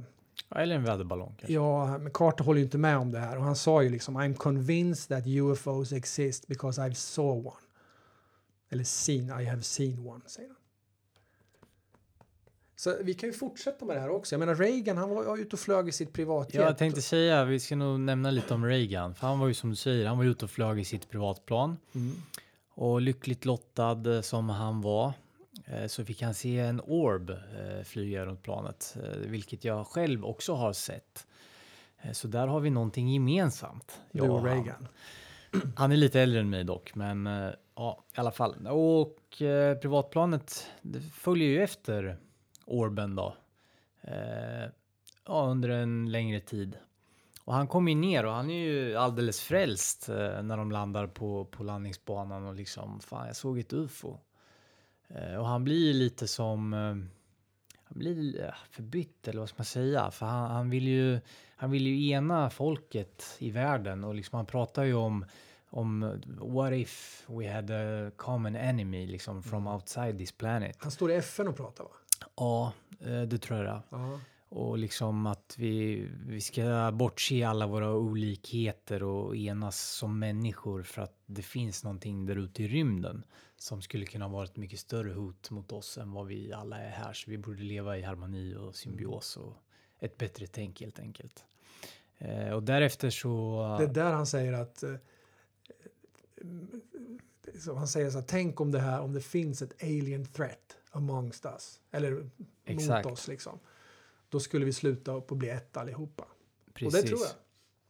Eller 0.56 0.76
en 0.76 0.84
väderballong 0.84 1.36
kanske. 1.38 1.54
Ja, 1.54 1.98
men 1.98 2.12
Carter 2.12 2.44
håller 2.44 2.60
ju 2.60 2.66
inte 2.66 2.78
med 2.78 2.98
om 2.98 3.12
det 3.12 3.20
här 3.20 3.38
och 3.38 3.44
han 3.44 3.56
sa 3.56 3.84
ju 3.84 3.90
liksom 3.90 4.18
I'm 4.18 4.34
convinced 4.34 5.18
that 5.18 5.28
UFOs 5.28 5.92
exist 5.92 6.48
because 6.48 6.82
I've 6.82 6.94
saw 6.94 7.50
one. 7.50 7.62
Eller 8.70 8.84
seen, 8.84 9.42
I 9.42 9.46
have 9.46 9.62
seen 9.62 10.08
one, 10.08 10.22
säger 10.26 10.48
han. 10.48 10.58
Så 12.76 12.96
vi 13.02 13.14
kan 13.14 13.30
ju 13.30 13.34
fortsätta 13.34 13.86
med 13.86 13.96
det 13.96 14.00
här 14.00 14.10
också. 14.10 14.36
Jag 14.36 14.40
menar 14.40 14.56
Reagan, 14.56 14.98
han 14.98 15.10
var 15.10 15.38
ju 15.38 15.42
ute 15.42 15.56
och 15.56 15.60
flög 15.60 15.88
i 15.88 15.92
sitt 15.92 16.14
privatjet. 16.14 16.54
Ja, 16.54 16.62
jag 16.62 16.78
tänkte 16.78 17.02
säga, 17.02 17.46
vi 17.46 17.60
ska 17.60 17.76
nog 17.76 18.00
nämna 18.00 18.32
lite 18.32 18.54
om 18.54 18.66
Reagan. 18.66 19.16
För 19.16 19.28
han 19.28 19.40
var 19.40 19.48
ju 19.48 19.54
som 19.54 19.70
du 19.70 19.76
säger, 19.76 20.08
han 20.08 20.18
var 20.18 20.26
ute 20.26 20.46
och 20.46 20.52
flög 20.52 20.80
i 20.80 20.86
sitt 20.86 21.10
privatplan. 21.10 21.78
Mm. 21.96 22.16
Och 22.80 23.02
lyckligt 23.02 23.46
lottad 23.46 24.16
eh, 24.16 24.22
som 24.22 24.50
han 24.50 24.82
var 24.82 25.14
eh, 25.66 25.88
så 25.88 26.06
fick 26.06 26.22
han 26.22 26.34
se 26.34 26.60
en 26.60 26.82
orb 26.82 27.30
eh, 27.30 27.84
flyga 27.84 28.26
runt 28.26 28.44
planet, 28.44 28.98
vilket 29.18 29.64
jag 29.64 29.88
själv 29.88 30.26
också 30.26 30.54
har 30.54 30.74
sett. 30.74 31.28
Så 32.14 32.28
där 32.28 32.48
har 32.48 32.60
vi 32.60 32.70
någonting 32.70 33.10
gemensamt. 33.10 34.02
Du 34.12 34.22
och 34.22 34.40
han. 34.40 34.46
Reagan. 34.46 34.88
Han 35.76 35.92
är 35.92 35.98
lite 35.98 36.22
äldre 36.22 36.40
än 36.40 36.50
mig 36.50 36.64
dock, 36.64 36.96
men 36.96 37.30
ja, 37.76 38.04
i 38.16 38.20
alla 38.20 38.32
fall. 38.32 38.68
Och 38.68 39.42
eh, 39.42 39.78
privatplanet 39.78 40.68
följer 41.14 41.50
ju 41.50 41.64
efter 41.64 42.18
Orben 42.66 43.16
då. 43.16 43.36
Eh, 44.02 44.70
ja, 45.26 45.48
under 45.50 45.70
en 45.70 46.12
längre 46.12 46.40
tid. 46.40 46.78
Och 47.50 47.56
han 47.56 47.68
kommer 47.68 47.96
ner 47.96 48.26
och 48.26 48.34
han 48.34 48.50
är 48.50 48.60
ju 48.60 48.96
alldeles 48.96 49.42
frälst 49.42 50.10
eh, 50.10 50.42
när 50.42 50.58
de 50.58 50.72
landar 50.72 51.08
på, 51.08 51.46
på 51.46 51.64
landningsbanan 51.64 52.46
och 52.46 52.56
liksom, 52.56 53.00
fan 53.00 53.28
jag 53.28 53.36
såg 53.36 53.60
ett 53.60 53.74
ufo. 53.74 54.18
Eh, 55.08 55.36
och 55.36 55.46
han 55.46 55.64
blir 55.64 55.88
ju 55.88 55.94
lite 55.94 56.28
som, 56.28 56.74
eh, 56.74 56.80
han 57.84 58.00
blir 58.00 58.54
förbytt 58.70 59.28
eller 59.28 59.40
vad 59.40 59.50
ska 59.50 59.58
man 59.58 59.66
säga? 59.66 60.12
För 60.12 60.26
han, 60.26 60.52
han 60.52 60.70
vill 60.70 60.88
ju, 60.88 61.20
han 61.56 61.72
vill 61.72 61.88
ju 61.88 62.10
ena 62.10 62.50
folket 62.50 63.36
i 63.40 63.52
världen 63.52 64.04
och 64.04 64.16
liksom 64.16 64.38
han 64.38 64.46
pratar 64.46 64.84
ju 64.84 64.94
om 64.94 65.26
om 65.70 66.22
what 66.40 66.74
if 66.74 67.24
we 67.28 67.54
had 67.54 67.72
a 67.72 68.12
common 68.16 68.56
enemy 68.56 69.08
liksom 69.08 69.44
from 69.44 69.68
outside 69.68 70.18
this 70.18 70.32
planet. 70.32 70.78
Han 70.80 70.92
står 70.92 71.12
i 71.12 71.16
FN 71.16 71.48
och 71.48 71.58
pratar 71.58 71.84
va? 71.84 71.92
Ja, 72.36 72.74
det 73.28 73.38
tror 73.38 73.66
jag. 73.66 73.82
Ja. 73.90 74.20
Och 74.50 74.78
liksom 74.78 75.26
att 75.26 75.56
vi, 75.58 76.08
vi 76.28 76.42
ska 76.42 76.92
bortse 76.94 77.44
alla 77.44 77.68
våra 77.68 77.94
olikheter 77.94 79.04
och 79.04 79.36
enas 79.36 79.80
som 79.80 80.20
människor 80.20 80.84
för 80.84 81.02
att 81.02 81.18
det 81.26 81.42
finns 81.42 81.84
någonting 81.84 82.26
där 82.26 82.36
ute 82.36 82.64
i 82.64 82.68
rymden 82.68 83.24
som 83.58 83.82
skulle 83.82 84.06
kunna 84.06 84.28
vara 84.28 84.44
ett 84.44 84.58
mycket 84.58 84.80
större 84.80 85.14
hot 85.14 85.52
mot 85.52 85.72
oss 85.72 85.98
än 85.98 86.12
vad 86.12 86.28
vi 86.28 86.54
alla 86.54 86.80
är 86.80 86.90
här. 86.90 87.14
Så 87.14 87.32
vi 87.32 87.38
borde 87.38 87.64
leva 87.64 87.98
i 87.98 88.02
harmoni 88.02 88.56
och 88.56 88.76
symbios 88.76 89.38
och 89.38 89.54
ett 90.00 90.18
bättre 90.18 90.48
tänk 90.48 90.82
helt 90.82 91.00
enkelt. 91.00 91.46
Eh, 92.18 92.50
och 92.50 92.64
därefter 92.64 93.10
så... 93.10 93.60
Det 93.80 93.84
är 93.84 93.94
där 93.94 94.14
han 94.14 94.28
säger 94.28 94.54
att 94.54 94.84
eh, 94.84 94.96
så 97.60 97.76
han 97.76 97.88
säger 97.88 98.10
så 98.10 98.18
här, 98.18 98.26
tänk 98.28 98.62
om 98.62 98.72
det 98.72 98.80
här, 98.80 99.02
om 99.02 99.14
det 99.14 99.22
finns 99.22 99.62
ett 99.62 99.84
alien 99.84 100.26
threat 100.26 100.78
amongst 100.92 101.46
us, 101.46 101.80
eller 101.92 102.30
Exakt. 102.66 103.06
mot 103.06 103.14
oss 103.14 103.28
liksom. 103.28 103.60
Då 104.30 104.40
skulle 104.40 104.66
vi 104.66 104.74
sluta 104.74 105.12
upp 105.12 105.32
och 105.32 105.38
bli 105.38 105.50
ett 105.50 105.78
allihopa. 105.78 106.28
Precis. 106.74 107.00
Och 107.00 107.02
det 107.02 107.08
tror 107.08 107.22
jag. 107.22 107.36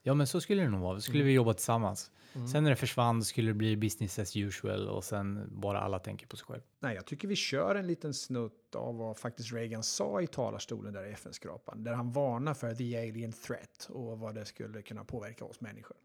Ja, 0.02 0.14
men 0.14 0.28
så 0.28 0.42
skulle 0.42 0.62
det 0.62 0.70
nog 0.70 0.82
vara. 0.82 0.94
Då 0.94 1.02
skulle 1.02 1.24
vi 1.24 1.32
jobba 1.32 1.54
tillsammans. 1.54 2.12
Mm. 2.34 2.48
Sen 2.48 2.64
när 2.64 2.70
det 2.70 2.76
försvann 2.76 3.24
skulle 3.24 3.50
det 3.50 3.54
bli 3.54 3.78
business 3.78 4.20
as 4.20 4.38
usual 4.38 4.88
och 4.88 5.04
sen 5.04 5.50
bara 5.52 5.80
alla 5.80 6.00
tänker 6.00 6.28
på 6.28 6.38
sig 6.38 6.46
själv. 6.46 6.62
Nej, 6.80 6.96
jag 6.96 7.06
tycker 7.06 7.28
vi 7.28 7.36
kör 7.36 7.76
en 7.76 7.88
liten 7.88 8.14
snutt 8.14 8.76
av 8.76 8.98
vad 8.98 9.18
faktiskt 9.18 9.54
Reagan 9.54 9.84
sa 9.84 10.22
i 10.22 10.28
talarstolen 10.28 10.94
där 10.94 11.06
i 11.06 11.12
FN-skrapan, 11.12 11.84
där 11.84 11.94
han 11.94 12.12
varnar 12.12 12.54
för 12.54 12.76
the 12.76 12.98
alien 12.98 13.32
threat 13.32 13.90
och 13.90 14.20
vad 14.20 14.36
det 14.36 14.46
skulle 14.46 14.82
kunna 14.82 15.04
påverka 15.04 15.46
oss 15.46 15.62
människor. 15.62 15.98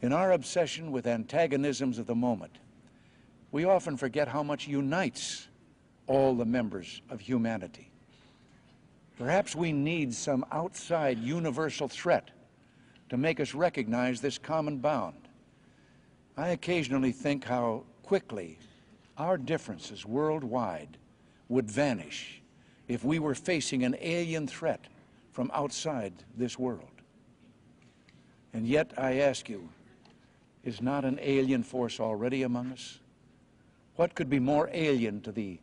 In 0.00 0.12
our 0.12 0.34
obsession 0.34 0.94
with 0.94 1.08
antagonisms 1.08 1.98
of 1.98 2.06
the 2.06 2.14
moment, 2.14 2.52
we 3.50 3.76
often 3.76 3.98
forget 3.98 4.28
how 4.28 4.42
much 4.42 4.68
unites 4.68 5.48
all 6.08 6.38
the 6.38 6.44
members 6.44 7.02
of 7.10 7.20
humanity. 7.28 7.87
Perhaps 9.18 9.56
we 9.56 9.72
need 9.72 10.14
some 10.14 10.44
outside 10.52 11.18
universal 11.18 11.88
threat 11.88 12.30
to 13.08 13.16
make 13.16 13.40
us 13.40 13.52
recognize 13.52 14.20
this 14.20 14.38
common 14.38 14.78
bound. 14.78 15.28
I 16.36 16.50
occasionally 16.50 17.10
think 17.10 17.44
how 17.44 17.82
quickly 18.04 18.58
our 19.16 19.36
differences 19.36 20.06
worldwide 20.06 20.98
would 21.48 21.68
vanish 21.68 22.40
if 22.86 23.04
we 23.04 23.18
were 23.18 23.34
facing 23.34 23.82
an 23.82 23.96
alien 24.00 24.46
threat 24.46 24.86
from 25.32 25.50
outside 25.52 26.12
this 26.36 26.56
world. 26.56 27.02
And 28.52 28.68
yet, 28.68 28.92
I 28.96 29.18
ask 29.18 29.48
you, 29.48 29.68
is 30.64 30.80
not 30.80 31.04
an 31.04 31.18
alien 31.20 31.64
force 31.64 31.98
already 31.98 32.44
among 32.44 32.70
us? 32.70 33.00
What 33.96 34.14
could 34.14 34.30
be 34.30 34.38
more 34.38 34.70
alien 34.72 35.20
to 35.22 35.32
the 35.32 35.58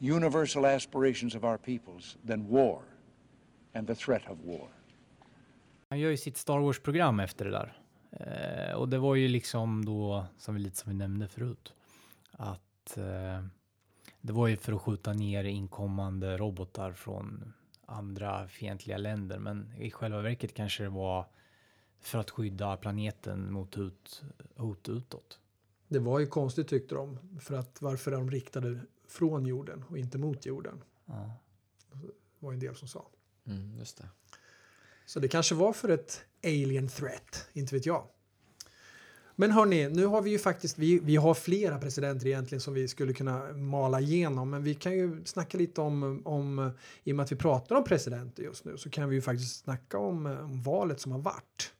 universal 0.00 0.64
aspirations 0.64 1.34
of 1.34 1.44
our 1.44 1.58
peoples 1.58 2.16
than 2.26 2.48
war 2.48 2.82
and 3.72 3.86
the 3.86 3.94
threat 3.94 4.22
of 4.30 4.38
war? 4.44 4.68
Han 5.88 5.98
gör 5.98 6.10
ju 6.10 6.16
sitt 6.16 6.36
Star 6.36 6.58
Wars-program 6.58 7.20
efter 7.20 7.44
det 7.44 7.50
där. 7.50 7.78
Eh, 8.10 8.74
och 8.74 8.88
det 8.88 8.98
var 8.98 9.14
ju 9.14 9.28
liksom 9.28 9.84
då, 9.84 10.26
som 10.38 10.54
vi, 10.54 10.60
lite 10.60 10.76
som 10.76 10.92
vi 10.92 10.98
nämnde 10.98 11.28
förut, 11.28 11.74
att 12.30 12.96
eh, 12.96 13.44
det 14.20 14.32
var 14.32 14.48
ju 14.48 14.56
för 14.56 14.72
att 14.72 14.82
skjuta 14.82 15.12
ner 15.12 15.44
inkommande 15.44 16.36
robotar 16.36 16.92
från 16.92 17.52
andra 17.86 18.48
fientliga 18.48 18.98
länder. 18.98 19.38
Men 19.38 19.72
i 19.78 19.90
själva 19.90 20.20
verket 20.20 20.54
kanske 20.54 20.82
det 20.82 20.88
var 20.88 21.26
för 22.00 22.18
att 22.18 22.30
skydda 22.30 22.76
planeten 22.76 23.52
mot 23.52 23.74
hot, 23.74 24.22
hot 24.56 24.88
utåt. 24.88 25.38
Det 25.88 25.98
var 25.98 26.20
ju 26.20 26.26
konstigt 26.26 26.68
tyckte 26.68 26.94
de, 26.94 27.18
för 27.40 27.54
att 27.54 27.82
varför 27.82 28.12
är 28.12 28.16
de 28.16 28.30
riktade 28.30 28.80
från 29.14 29.46
jorden 29.46 29.84
och 29.88 29.98
inte 29.98 30.18
mot 30.18 30.46
jorden? 30.46 30.84
Ja. 31.06 31.40
Det 31.92 32.46
var 32.46 32.52
en 32.52 32.58
del 32.58 32.74
som 32.74 32.88
sa. 32.88 33.06
Mm, 33.46 33.78
just 33.78 33.98
det. 33.98 34.08
Så 35.06 35.20
det 35.20 35.28
kanske 35.28 35.54
var 35.54 35.72
för 35.72 35.88
ett 35.88 36.24
alien 36.44 36.88
threat, 36.88 37.48
inte 37.52 37.74
vet 37.74 37.86
jag. 37.86 38.06
Men 39.36 39.50
hörni, 39.50 39.88
nu 39.88 40.06
har 40.06 40.22
vi 40.22 40.30
ju 40.30 40.38
faktiskt, 40.38 40.78
vi, 40.78 40.98
vi 40.98 41.16
har 41.16 41.34
flera 41.34 41.78
presidenter 41.78 42.26
egentligen 42.26 42.60
som 42.60 42.74
vi 42.74 42.88
skulle 42.88 43.12
kunna 43.12 43.52
mala 43.52 44.00
igenom, 44.00 44.50
men 44.50 44.62
vi 44.62 44.74
kan 44.74 44.92
ju 44.92 45.24
snacka 45.24 45.58
lite 45.58 45.80
om, 45.80 46.22
om 46.24 46.70
i 47.04 47.12
och 47.12 47.16
med 47.16 47.24
att 47.24 47.32
vi 47.32 47.36
pratar 47.36 47.76
om 47.76 47.84
presidenter 47.84 48.42
just 48.42 48.64
nu, 48.64 48.76
så 48.76 48.90
kan 48.90 49.08
vi 49.08 49.14
ju 49.14 49.22
faktiskt 49.22 49.64
snacka 49.64 49.98
om, 49.98 50.26
om 50.26 50.62
valet 50.62 51.00
som 51.00 51.12
har 51.12 51.18
varit. 51.18 51.72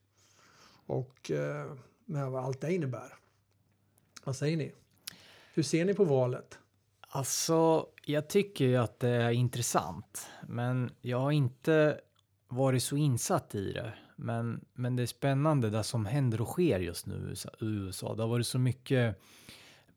Och 0.87 1.31
eh, 1.31 1.73
med 2.05 2.31
vad 2.31 2.45
allt 2.45 2.61
det 2.61 2.75
innebär. 2.75 3.15
Vad 4.25 4.37
säger 4.37 4.57
ni? 4.57 4.73
Hur 5.55 5.63
ser 5.63 5.85
ni 5.85 5.95
på 5.95 6.05
valet? 6.05 6.59
Alltså, 7.17 7.87
jag 8.05 8.29
tycker 8.29 8.65
ju 8.65 8.77
att 8.77 9.01
det 9.01 9.09
är 9.09 9.31
intressant. 9.31 10.31
men 10.47 10.91
jag 11.01 11.21
har 11.21 11.33
inte 11.33 12.01
varit 12.49 12.83
så 12.83 12.97
insatt 12.97 13.55
i 13.55 13.73
det. 13.73 13.93
Men, 14.17 14.65
men 14.73 14.97
det 14.97 15.03
är 15.03 15.07
spännande 15.07 15.71
det 15.71 15.83
som 15.83 16.07
händer 16.07 16.41
och 16.41 16.49
sker 16.49 16.81
just 16.81 17.07
nu 17.07 17.35
i 17.61 17.65
USA-. 17.65 18.15
Det 18.17 18.23
har 18.23 18.29
varit 18.29 18.47
så 18.47 18.59
mycket 18.59 19.21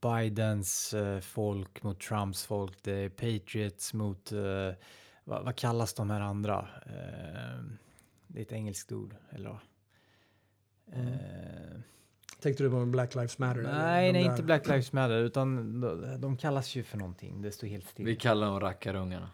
Bidens 0.01 0.93
eh, 0.93 1.19
folk 1.19 1.83
mot 1.83 1.99
Trumps 1.99 2.45
folk. 2.45 2.83
Det 2.83 2.91
är 2.91 3.09
Patriots 3.09 3.93
mot, 3.93 4.31
eh, 4.31 4.71
vad, 5.23 5.45
vad 5.45 5.55
kallas 5.55 5.93
de 5.93 6.09
här 6.09 6.21
andra? 6.21 6.67
Eh, 6.85 7.63
det 8.27 8.39
är 8.39 8.43
ett 8.43 8.51
engelskt 8.51 8.91
ord, 8.91 9.15
eller 9.29 9.49
vad? 9.49 9.59
Eh, 10.93 11.79
Tänkte 12.41 12.63
du 12.63 12.69
på 12.69 12.85
Black 12.85 13.15
Lives 13.15 13.37
Matter? 13.37 13.61
nej, 13.61 14.07
De 14.07 14.13
nej, 14.13 14.23
där- 14.23 14.31
inte 14.31 14.43
Black 14.43 14.67
Lives 14.67 14.91
Matter, 14.93 15.17
utan 15.17 15.81
de, 15.81 16.15
de 16.21 16.37
kallas 16.37 16.75
ju 16.75 16.83
för 16.83 16.97
någonting. 16.97 17.41
Det 17.41 17.51
står 17.51 17.67
helt 17.67 17.87
still. 17.87 18.05
Vi 18.05 18.15
kallar 18.15 18.47
dem 18.47 18.59
rackarungarna. 18.59 19.29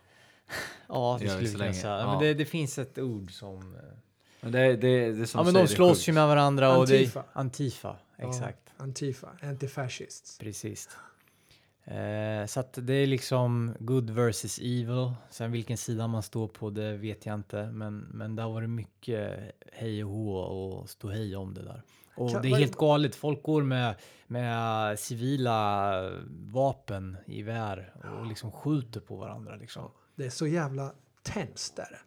Ja, 0.88 1.18
det 1.22 1.30
skulle 1.30 1.50
vi 1.50 1.56
kunna 1.56 1.74
säga. 1.74 1.98
Ja. 2.00 2.12
Men 2.12 2.20
det, 2.20 2.34
det 2.34 2.46
finns 2.46 2.78
ett 2.80 2.98
ord 2.98 3.32
som... 3.32 3.76
eh, 3.76 3.82
Men 4.42 4.52
det, 4.52 4.76
det, 4.76 5.12
det 5.12 5.28
som 5.28 5.40
Ja, 5.40 5.44
men 5.46 5.54
de 5.54 5.60
det 5.62 5.68
slåss 5.68 6.10
ju 6.10 6.14
med 6.14 6.28
varandra 6.28 6.76
och 6.78 6.82
Antifa. 6.84 7.20
det... 7.20 7.40
Antifa, 7.40 7.96
Ja, 8.18 8.30
exakt. 8.30 8.60
Antifa, 8.78 9.28
antifascists. 9.42 10.38
Precis. 10.40 10.90
Eh, 11.86 12.46
så 12.46 12.60
att 12.60 12.78
det 12.82 12.94
är 12.94 13.08
liksom 13.08 13.74
good 13.80 14.10
versus 14.10 14.60
evil. 14.60 15.12
Sen 15.30 15.52
vilken 15.52 15.78
sida 15.78 16.08
man 16.08 16.24
står 16.24 16.48
på, 16.48 16.70
det 16.70 16.98
vet 16.98 17.26
jag 17.26 17.36
inte. 17.36 17.66
Men, 17.72 17.98
men 18.00 18.36
det 18.36 18.42
har 18.42 18.50
varit 18.52 18.70
mycket 18.70 19.38
hej 19.72 20.04
och 20.04 20.10
hå 20.12 20.36
och 20.38 20.90
stå 20.90 21.10
hej 21.10 21.36
om 21.36 21.54
det 21.54 21.64
där. 21.64 21.82
Och 22.16 22.32
Kan- 22.32 22.42
det 22.42 22.48
är 22.48 22.56
helt 22.56 22.76
galet. 22.78 23.16
Folk 23.16 23.44
går 23.44 23.64
med, 23.64 23.96
med 24.28 25.00
civila 25.00 26.10
vapen 26.30 27.18
i 27.26 27.42
vär 27.42 27.94
och 28.20 28.26
liksom 28.26 28.52
skjuter 28.52 29.00
på 29.00 29.16
varandra. 29.16 29.56
Liksom. 29.56 29.92
Det 30.16 30.26
är 30.26 30.30
så 30.30 30.48
jävla 30.48 30.94
tenst 31.24 31.76
där. 31.76 32.02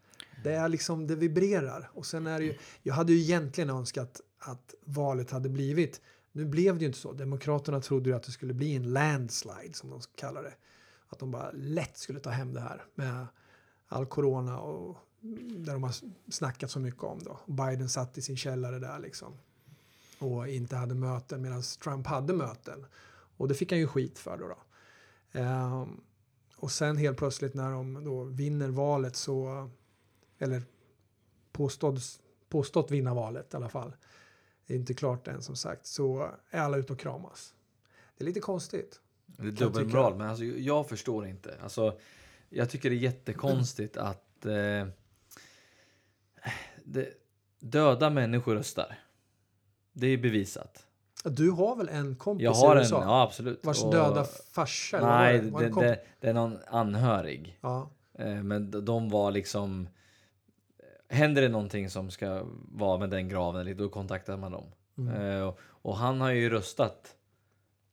Det 0.45 0.53
är 0.53 0.69
liksom, 0.69 1.07
det 1.07 1.17
vibrerar. 1.17 1.91
Och 1.95 2.07
sen 2.07 2.27
är 2.27 2.41
ju, 2.41 2.59
jag 2.83 2.95
hade 2.95 3.13
ju 3.13 3.19
egentligen 3.19 3.71
önskat 3.71 4.21
att 4.39 4.75
valet 4.85 5.31
hade 5.31 5.49
blivit, 5.49 6.01
nu 6.33 6.45
blev 6.45 6.75
det 6.75 6.81
ju 6.81 6.87
inte 6.87 6.99
så. 6.99 7.13
Demokraterna 7.13 7.81
trodde 7.81 8.11
ju 8.11 8.17
att 8.17 8.23
det 8.23 8.33
skulle 8.33 8.55
bli 8.55 8.77
en 8.77 8.93
landslide 8.93 9.75
som 9.75 9.91
de 9.91 10.01
kallar 10.17 10.43
det. 10.43 10.55
Att 11.09 11.19
de 11.19 11.31
bara 11.31 11.51
lätt 11.53 11.97
skulle 11.97 12.21
ta 12.21 12.31
hem 12.31 12.55
det 12.55 12.61
här 12.61 12.85
med 12.95 13.27
all 13.89 14.07
corona 14.07 14.59
och 14.61 14.97
där 15.57 15.73
de 15.73 15.83
har 15.83 15.95
snackat 16.31 16.71
så 16.71 16.81
mycket 16.81 17.03
om 17.03 17.19
då. 17.19 17.41
Biden 17.47 17.89
satt 17.89 18.19
i 18.19 18.23
sin 18.23 18.37
källare 18.37 18.79
där 18.79 18.99
liksom. 18.99 19.33
Och 20.19 20.49
inte 20.49 20.77
hade 20.77 20.95
möten 20.95 21.43
medan 21.43 21.63
Trump 21.63 22.07
hade 22.07 22.33
möten. 22.33 22.87
Och 23.37 23.49
det 23.49 23.55
fick 23.55 23.73
han 23.73 23.79
ju 23.79 23.87
skit 23.87 24.19
för 24.19 24.39
då. 24.39 24.49
då. 24.49 24.59
Ehm, 25.41 26.01
och 26.57 26.71
sen 26.71 26.97
helt 26.97 27.19
plötsligt 27.19 27.55
när 27.55 27.71
de 27.71 28.05
då 28.05 28.25
vinner 28.25 28.69
valet 28.69 29.17
så, 29.17 29.71
eller 30.39 30.63
påstått, 31.53 32.01
påstått 32.49 32.91
vinna 32.91 33.15
valet 33.15 33.55
i 33.55 33.57
alla 33.57 33.69
fall, 33.69 33.97
det 34.67 34.75
är 34.75 34.79
inte 34.79 34.95
klart 34.95 35.29
än 35.29 35.43
som 35.43 35.57
sagt, 35.57 35.87
så 35.87 36.31
är 36.51 36.61
alla 36.61 36.77
ute 36.77 36.93
och 36.93 36.99
kramas. 36.99 37.55
Det 38.17 38.25
är 38.25 38.27
lite 38.27 38.41
konstigt. 38.41 39.01
Det 39.27 39.47
är 39.47 39.51
dubbelmoral, 39.51 40.17
men 40.17 40.29
alltså, 40.29 40.45
jag 40.45 40.89
förstår 40.89 41.27
inte. 41.27 41.59
Alltså, 41.63 41.99
jag 42.49 42.71
tycker 42.71 42.91
det 42.91 42.97
är 42.97 42.99
jättekonstigt 42.99 43.97
att 43.97 44.47
eh, 44.47 44.87
det, 46.85 47.13
döda 47.59 48.11
människor 48.11 48.55
röstar. 48.55 48.99
Det 49.99 50.07
är 50.07 50.19
bevisat. 50.19 50.87
Du 51.25 51.51
har 51.51 51.77
väl 51.77 51.89
en 51.89 52.17
kompis 52.17 52.45
Jag 52.45 52.53
har 52.53 52.69
i 52.77 52.79
en, 52.79 52.79
USA 52.79 53.03
ja 53.03 53.23
absolut. 53.23 53.67
vars 53.67 53.83
Och- 53.85 53.93
döda 53.93 54.25
farsa? 54.53 54.97
eller 54.99 55.09
Nej, 55.09 55.51
var 55.51 55.61
det, 55.63 55.69
det, 55.81 55.91
en 55.93 55.99
det, 56.21 56.29
är 56.29 56.33
någon 56.35 56.59
anhörig. 56.67 57.59
ja. 57.61 57.91
Eh, 58.19 58.35
Men 58.43 58.85
de 58.85 59.09
var 59.09 59.31
liksom... 59.31 59.89
Händer 61.09 61.43
det 61.43 61.49
någonting 61.49 61.91
som 61.91 62.11
ska 62.11 62.43
vara 62.73 62.99
med 62.99 63.11
den 63.11 63.29
graven, 63.29 63.77
då 63.77 63.89
kontaktar 63.89 64.37
man 64.37 64.53
dem. 64.53 64.65
Mm. 64.99 65.15
Eh, 65.41 65.55
och- 65.67 65.97
han 65.97 66.21
har 66.21 66.31
ju 66.31 66.51
röstat. 66.51 67.17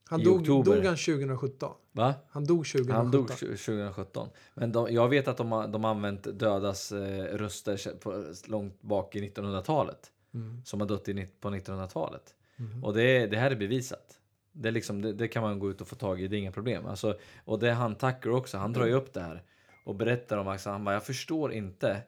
Han 0.09 0.21
i 0.21 0.23
dog, 0.23 0.39
oktober. 0.41 0.75
dog 0.75 0.85
han 0.85 0.97
2017? 0.97 1.71
Va? 1.91 2.13
Han 2.29 2.45
dog 2.45 2.57
2017. 2.65 2.95
Han 2.95 3.11
dog 3.11 3.27
2017. 3.27 4.29
Men 4.53 4.71
de, 4.71 4.87
jag 4.93 5.09
vet 5.09 5.27
att 5.27 5.37
de 5.37 5.51
har, 5.51 5.67
de 5.67 5.85
använt 5.85 6.39
dödas 6.39 6.91
eh, 6.91 7.23
röster 7.37 7.99
på, 7.99 8.23
långt 8.47 8.81
bak 8.81 9.15
i 9.15 9.29
1900-talet. 9.29 10.11
Mm. 10.33 10.61
Som 10.65 10.79
har 10.79 10.87
dött 10.87 11.09
i, 11.09 11.27
på 11.39 11.49
1900-talet. 11.49 12.35
Mhm. 12.55 12.83
Och 12.83 12.93
det, 12.93 13.27
det 13.27 13.37
här 13.37 13.51
är 13.51 13.55
bevisat. 13.55 14.19
Det, 14.51 14.67
är 14.67 14.71
liksom, 14.71 15.01
det, 15.01 15.13
det 15.13 15.27
kan 15.27 15.43
man 15.43 15.59
gå 15.59 15.71
ut 15.71 15.81
och 15.81 15.87
få 15.87 15.95
tag 15.95 16.21
i, 16.21 16.27
det 16.27 16.35
är 16.35 16.39
inga 16.39 16.51
problem. 16.51 16.85
Alltså, 16.85 17.17
och 17.45 17.59
det 17.59 17.69
är 17.69 17.73
han 17.73 17.95
Tucker 17.95 18.31
också, 18.31 18.57
han 18.57 18.73
drar 18.73 18.85
ju 18.85 18.93
upp 18.93 19.13
det 19.13 19.21
här. 19.21 19.43
Och 19.85 19.95
berättar 19.95 20.37
om 20.37 20.47
att 20.47 20.65
han 20.65 20.85
bara, 20.85 20.95
jag 20.95 21.05
förstår 21.05 21.53
inte 21.53 22.01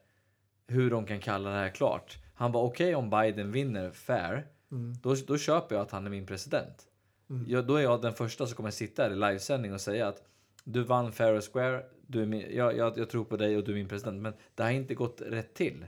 hur 0.68 0.90
de 0.92 1.06
kan 1.06 1.20
kalla 1.20 1.50
det 1.50 1.56
här 1.56 1.70
klart. 1.70 2.18
Han 2.34 2.52
var 2.52 2.62
okej 2.62 2.96
om 2.96 3.10
Biden 3.10 3.52
vinner 3.52 3.92
fair, 3.92 4.48
Mm. 4.72 4.94
då, 5.02 5.16
då 5.28 5.38
köper 5.38 5.76
jag 5.76 5.82
att 5.82 5.92
han 5.92 6.06
är 6.06 6.10
min 6.10 6.26
president. 6.26 6.88
Mm. 7.30 7.46
Jag, 7.48 7.68
då 7.68 7.76
är 7.76 7.84
jag 7.84 8.02
den 8.02 8.14
första 8.14 8.48
som 8.48 8.56
kommer 8.56 8.72
sitta 8.72 9.04
här 9.04 9.12
i 9.12 9.16
livesändning 9.16 9.74
och 9.74 9.82
säga 9.82 10.08
att 10.08 10.24
du 10.64 10.84
vann 10.84 11.12
fair 11.12 11.34
och 11.34 11.54
square, 11.54 11.84
du 12.08 12.22
är 12.22 12.26
min, 12.26 12.56
jag, 12.56 12.78
jag, 12.78 12.98
jag 12.98 13.10
tror 13.10 13.26
på 13.26 13.38
dig 13.38 13.58
och 13.58 13.64
du 13.64 13.72
är 13.72 13.76
min 13.76 13.88
president. 13.88 14.22
Men 14.22 14.34
det 14.56 14.64
har 14.64 14.70
inte 14.70 14.96
gått 14.96 15.22
rätt 15.22 15.54
till. 15.54 15.86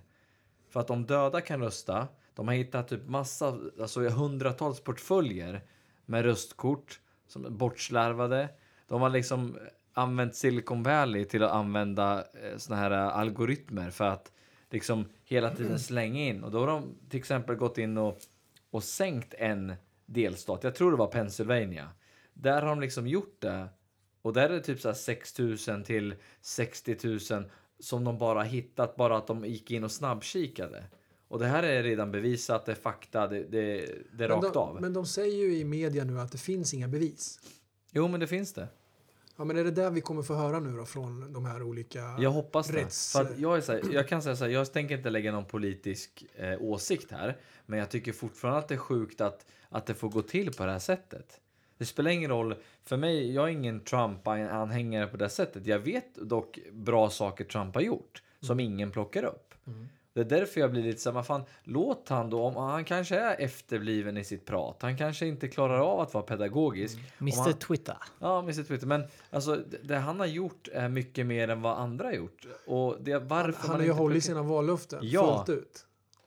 För 0.69 0.79
att 0.79 0.87
de 0.87 1.05
döda 1.05 1.41
kan 1.41 1.61
rösta, 1.61 2.07
de 2.37 2.47
har 2.47 2.55
hittat 2.55 2.87
typ 2.87 3.07
massa, 3.07 3.59
alltså 3.81 4.09
hundratals 4.09 4.79
portföljer 4.79 5.61
med 6.05 6.25
röstkort 6.25 6.99
som 7.27 7.45
är 7.45 7.49
bortslarvade. 7.49 8.49
De 8.87 9.01
har 9.01 9.09
liksom 9.09 9.57
använt 9.93 10.35
Silicon 10.35 10.83
Valley 10.83 11.25
till 11.25 11.43
att 11.43 11.51
använda 11.51 12.19
eh, 12.19 12.57
såna 12.57 12.79
här 12.79 12.91
eh, 12.91 13.17
algoritmer 13.17 13.89
för 13.89 14.05
att 14.05 14.31
liksom 14.69 15.05
hela 15.23 15.49
tiden 15.55 15.79
slänga 15.79 16.19
in. 16.19 16.43
Och 16.43 16.51
då 16.51 16.59
har 16.59 16.67
de 16.67 16.95
till 17.09 17.19
exempel 17.19 17.55
gått 17.55 17.77
in 17.77 17.97
och, 17.97 18.19
och 18.71 18.83
sänkt 18.83 19.33
en 19.33 19.73
delstat. 20.05 20.63
Jag 20.63 20.75
tror 20.75 20.91
det 20.91 20.97
var 20.97 21.07
Pennsylvania. 21.07 21.89
Där 22.33 22.61
har 22.61 22.69
de 22.69 22.79
liksom 22.79 23.07
gjort 23.07 23.41
det. 23.41 23.67
Och 24.21 24.33
där 24.33 24.49
är 24.49 24.53
det 24.53 24.61
typ 24.61 24.81
så 24.81 24.87
här 24.87 24.95
6 24.95 25.39
000 25.39 25.83
till 25.85 26.15
60 26.41 26.97
000 27.33 27.49
som 27.79 28.03
de 28.03 28.17
bara 28.17 28.43
hittat 28.43 28.95
bara 28.95 29.17
att 29.17 29.27
de 29.27 29.45
gick 29.45 29.71
in 29.71 29.83
och 29.83 29.91
snabbkikade. 29.91 30.83
Och 31.27 31.39
det 31.39 31.45
här 31.45 31.63
är 31.63 31.83
redan 31.83 32.11
bevisat, 32.11 32.65
det 32.65 32.71
är 32.71 32.75
fakta, 32.75 33.27
det, 33.27 33.43
det, 33.43 33.89
det 34.13 34.23
är 34.23 34.27
rakt 34.27 34.53
de, 34.53 34.59
av. 34.59 34.81
men 34.81 34.93
de 34.93 35.05
säger 35.05 35.35
ju 35.37 35.57
i 35.57 35.63
media 35.63 36.03
nu 36.03 36.19
att 36.19 36.31
det 36.31 36.37
finns 36.37 36.73
inga 36.73 36.87
bevis. 36.87 37.39
Jo, 37.91 38.07
men 38.07 38.19
det 38.19 38.27
finns 38.27 38.53
det. 38.53 38.67
Ja, 39.35 39.43
men 39.43 39.57
är 39.57 39.63
det 39.63 39.71
där 39.71 39.89
vi 39.91 40.01
kommer 40.01 40.21
få 40.21 40.33
höra 40.35 40.59
nu 40.59 40.77
då 40.77 40.85
från 40.85 41.33
de 41.33 41.45
här 41.45 41.63
olika... 41.63 42.15
Jag 42.19 42.29
hoppas 42.31 42.67
det. 42.67 42.83
rätts- 42.83 43.11
För 43.17 43.35
jag, 43.37 43.57
är 43.57 43.61
så 43.61 43.71
här, 43.71 43.81
jag 43.91 44.07
kan 44.07 44.21
säga 44.21 44.35
så 44.35 44.43
här, 44.43 44.51
jag 44.51 44.73
tänker 44.73 44.97
inte 44.97 45.09
lägga 45.09 45.31
någon 45.31 45.45
politisk 45.45 46.23
eh, 46.35 46.61
åsikt 46.61 47.11
här. 47.11 47.37
Men 47.65 47.79
jag 47.79 47.89
tycker 47.89 48.11
fortfarande 48.13 48.59
att 48.59 48.67
det 48.67 48.73
är 48.75 48.79
sjukt 48.79 49.21
att, 49.21 49.45
att 49.69 49.85
det 49.85 49.93
får 49.93 50.09
gå 50.09 50.21
till 50.21 50.53
på 50.53 50.65
det 50.65 50.71
här 50.71 50.79
sättet. 50.79 51.39
Det 51.77 51.85
spelar 51.85 52.11
ingen 52.11 52.29
roll. 52.31 52.55
För 52.83 52.97
mig, 52.97 53.33
jag 53.33 53.45
är 53.45 53.51
ingen 53.51 53.79
Trump-anhängare 53.81 55.07
på 55.07 55.17
det 55.17 55.29
sättet. 55.29 55.65
Jag 55.65 55.79
vet 55.79 56.15
dock 56.15 56.59
bra 56.71 57.09
saker 57.09 57.45
Trump 57.45 57.75
har 57.75 57.81
gjort 57.81 58.23
som 58.41 58.59
ingen 58.59 58.91
plockar 58.91 59.23
upp. 59.23 59.53
Det 60.17 60.35
är 60.35 60.39
därför 60.39 60.59
jag 60.61 60.71
blir 60.71 60.83
lite 60.83 61.01
så 61.01 61.09
här, 61.09 61.13
"Men 61.13 61.23
fan, 61.23 61.43
låt 61.63 62.09
han 62.09 62.29
då, 62.29 62.41
om 62.43 62.55
han 62.55 62.83
kanske 62.85 63.15
är 63.19 63.41
efterbliven 63.41 64.17
i 64.17 64.23
sitt 64.23 64.45
prat, 64.45 64.77
han 64.81 64.97
kanske 64.97 65.25
inte 65.27 65.47
klarar 65.47 65.79
av 65.79 65.99
att 65.99 66.13
vara 66.13 66.23
pedagogisk. 66.23 66.97
Om 66.97 67.27
Mr 67.27 67.37
han- 67.37 67.53
Twitter. 67.53 67.97
Ja, 68.19 68.39
Mr 68.39 68.63
Twitter. 68.63 68.87
Men 68.87 69.03
alltså, 69.29 69.55
det, 69.55 69.77
det 69.83 69.95
han 69.97 70.19
har 70.19 70.27
gjort 70.27 70.67
är 70.73 70.89
mycket 70.89 71.25
mer 71.25 71.47
än 71.47 71.61
vad 71.61 71.77
andra 71.77 72.05
har 72.05 72.13
gjort. 72.13 72.47
Och 72.65 72.97
det, 73.01 73.19
varför 73.19 73.67
Han 73.67 73.67
man 73.67 73.75
har 73.75 73.83
ju 73.83 73.89
inte 73.91 74.01
hållit 74.01 74.23
sina 74.23 74.41
vallöften 74.43 74.99
Ja. 75.03 75.43
fullt 75.45 75.59
ut. 75.59 75.83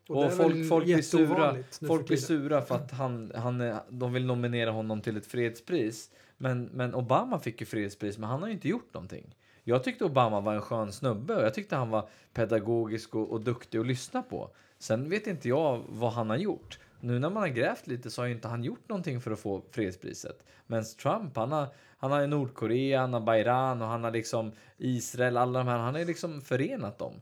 Och, 0.08 0.24
är 0.24 0.28
folk, 0.30 0.68
folk 0.68 0.84
blir 0.84 1.02
sura, 1.02 1.56
folk 1.86 2.00
för 2.02 2.06
blir 2.08 2.16
sura 2.16 2.62
för 2.62 2.74
att 2.74 2.90
han, 2.92 3.32
han, 3.34 3.60
är- 3.60 3.80
de 3.90 4.12
vill 4.12 4.26
nominera 4.26 4.70
honom 4.70 5.00
till 5.00 5.16
ett 5.16 5.26
fredspris. 5.26 6.10
Men, 6.36 6.64
men 6.64 6.94
Obama 6.94 7.38
fick 7.38 7.60
ju 7.60 7.66
fredspris, 7.66 8.18
men 8.18 8.30
han 8.30 8.40
har 8.40 8.48
ju 8.48 8.54
inte 8.54 8.68
gjort 8.68 8.94
någonting. 8.94 9.34
Jag 9.64 9.84
tyckte 9.84 10.04
Obama 10.04 10.40
var 10.40 10.54
en 10.54 10.62
skön 10.62 10.92
snubbe 10.92 11.36
och 11.36 11.42
jag 11.42 11.54
tyckte 11.54 11.76
han 11.76 11.90
var 11.90 12.08
pedagogisk 12.32 13.14
och, 13.14 13.30
och 13.30 13.40
duktig 13.40 13.78
att 13.78 13.86
lyssna 13.86 14.22
på. 14.22 14.50
Sen 14.78 15.10
vet 15.10 15.26
inte 15.26 15.48
jag 15.48 15.82
vad 15.88 16.12
han 16.12 16.30
har 16.30 16.36
gjort. 16.36 16.78
Nu 17.00 17.18
när 17.18 17.30
man 17.30 17.42
har 17.42 17.48
grävt 17.48 17.86
lite 17.86 18.10
så 18.10 18.22
har 18.22 18.28
inte 18.28 18.48
han 18.48 18.64
gjort 18.64 18.88
någonting 18.88 19.20
för 19.20 19.30
att 19.30 19.40
få 19.40 19.62
fredspriset. 19.70 20.44
Men 20.66 20.84
Trump, 21.02 21.36
han 21.36 21.52
har, 21.52 21.66
han 21.98 22.10
har 22.10 22.26
Nordkorea, 22.26 23.00
han 23.00 23.12
har 23.12 23.20
Bayran 23.20 23.82
och 23.82 23.88
han 23.88 24.04
har 24.04 24.10
liksom 24.10 24.52
Israel, 24.76 25.36
alla 25.36 25.58
de 25.58 25.68
här, 25.68 25.78
han 25.78 25.94
har 25.94 26.04
liksom 26.04 26.40
förenat 26.40 26.98
dem. 26.98 27.14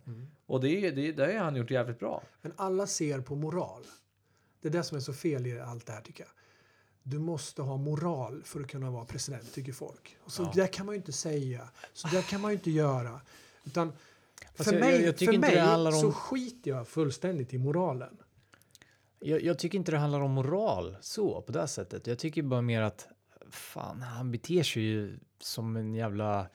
Och 0.47 0.61
det, 0.61 0.91
det, 0.91 1.13
det 1.13 1.25
har 1.25 1.45
han 1.45 1.57
gjort 1.57 1.71
jävligt 1.71 1.99
bra. 1.99 2.23
Men 2.43 2.53
alla 2.57 2.87
ser 2.87 3.21
på 3.21 3.35
moral. 3.35 3.83
Det 4.61 4.69
är 4.69 4.73
det 4.73 4.83
som 4.83 4.97
är 4.97 5.01
så 5.01 5.13
fel 5.13 5.47
i 5.47 5.61
allt 5.61 5.87
det 5.87 5.93
här 5.93 6.01
tycker 6.01 6.25
jag. 6.25 6.38
Du 7.11 7.19
måste 7.19 7.63
ha 7.63 7.77
moral 7.77 8.43
för 8.45 8.61
att 8.61 8.69
kunna 8.69 8.91
vara 8.91 9.05
president, 9.05 9.53
tycker 9.55 9.73
folk. 9.73 10.17
Och 10.25 10.33
så 10.33 10.43
där 10.55 10.67
kan 10.67 10.87
man 10.87 10.95
ju 10.95 10.97
inte 10.97 11.13
säga. 11.13 11.69
Så 11.93 12.09
där 12.09 12.23
kan 12.23 12.41
man 12.41 12.51
ju 12.51 12.57
inte 12.57 12.71
göra. 12.71 13.21
Utan 13.65 13.93
för 13.93 14.49
Alltså, 14.59 14.75
jag- 14.75 14.81
mig, 14.81 14.95
jag- 14.95 15.03
jag 15.09 15.19
för 15.19 15.39
mig 15.39 15.87
om- 15.87 15.93
så 15.93 16.13
skiter 16.13 16.71
jag 16.71 16.89
fullständigt 16.89 17.55
i 17.55 17.59
moralen. 17.59 18.17
Jag, 19.21 19.43
jag 19.43 19.59
tycker 19.59 19.79
inte 19.79 19.93
det 19.93 19.99
handlar 19.99 20.21
om 20.21 20.31
moral 20.31 20.97
så, 21.01 21.43
på 21.43 21.53
det 21.53 21.59
här 21.61 21.67
sättet. 21.67 22.07
Jag 22.07 22.19
tycker 22.19 22.43
bara 22.43 22.63
mer 22.63 22.83
att 22.83 23.09
fan, 23.51 24.03
han 24.03 24.31
beter 24.33 24.63
sig 24.63 24.83
ju 24.83 25.19
som 25.41 25.77
en 25.77 25.95
jävla 25.95 26.47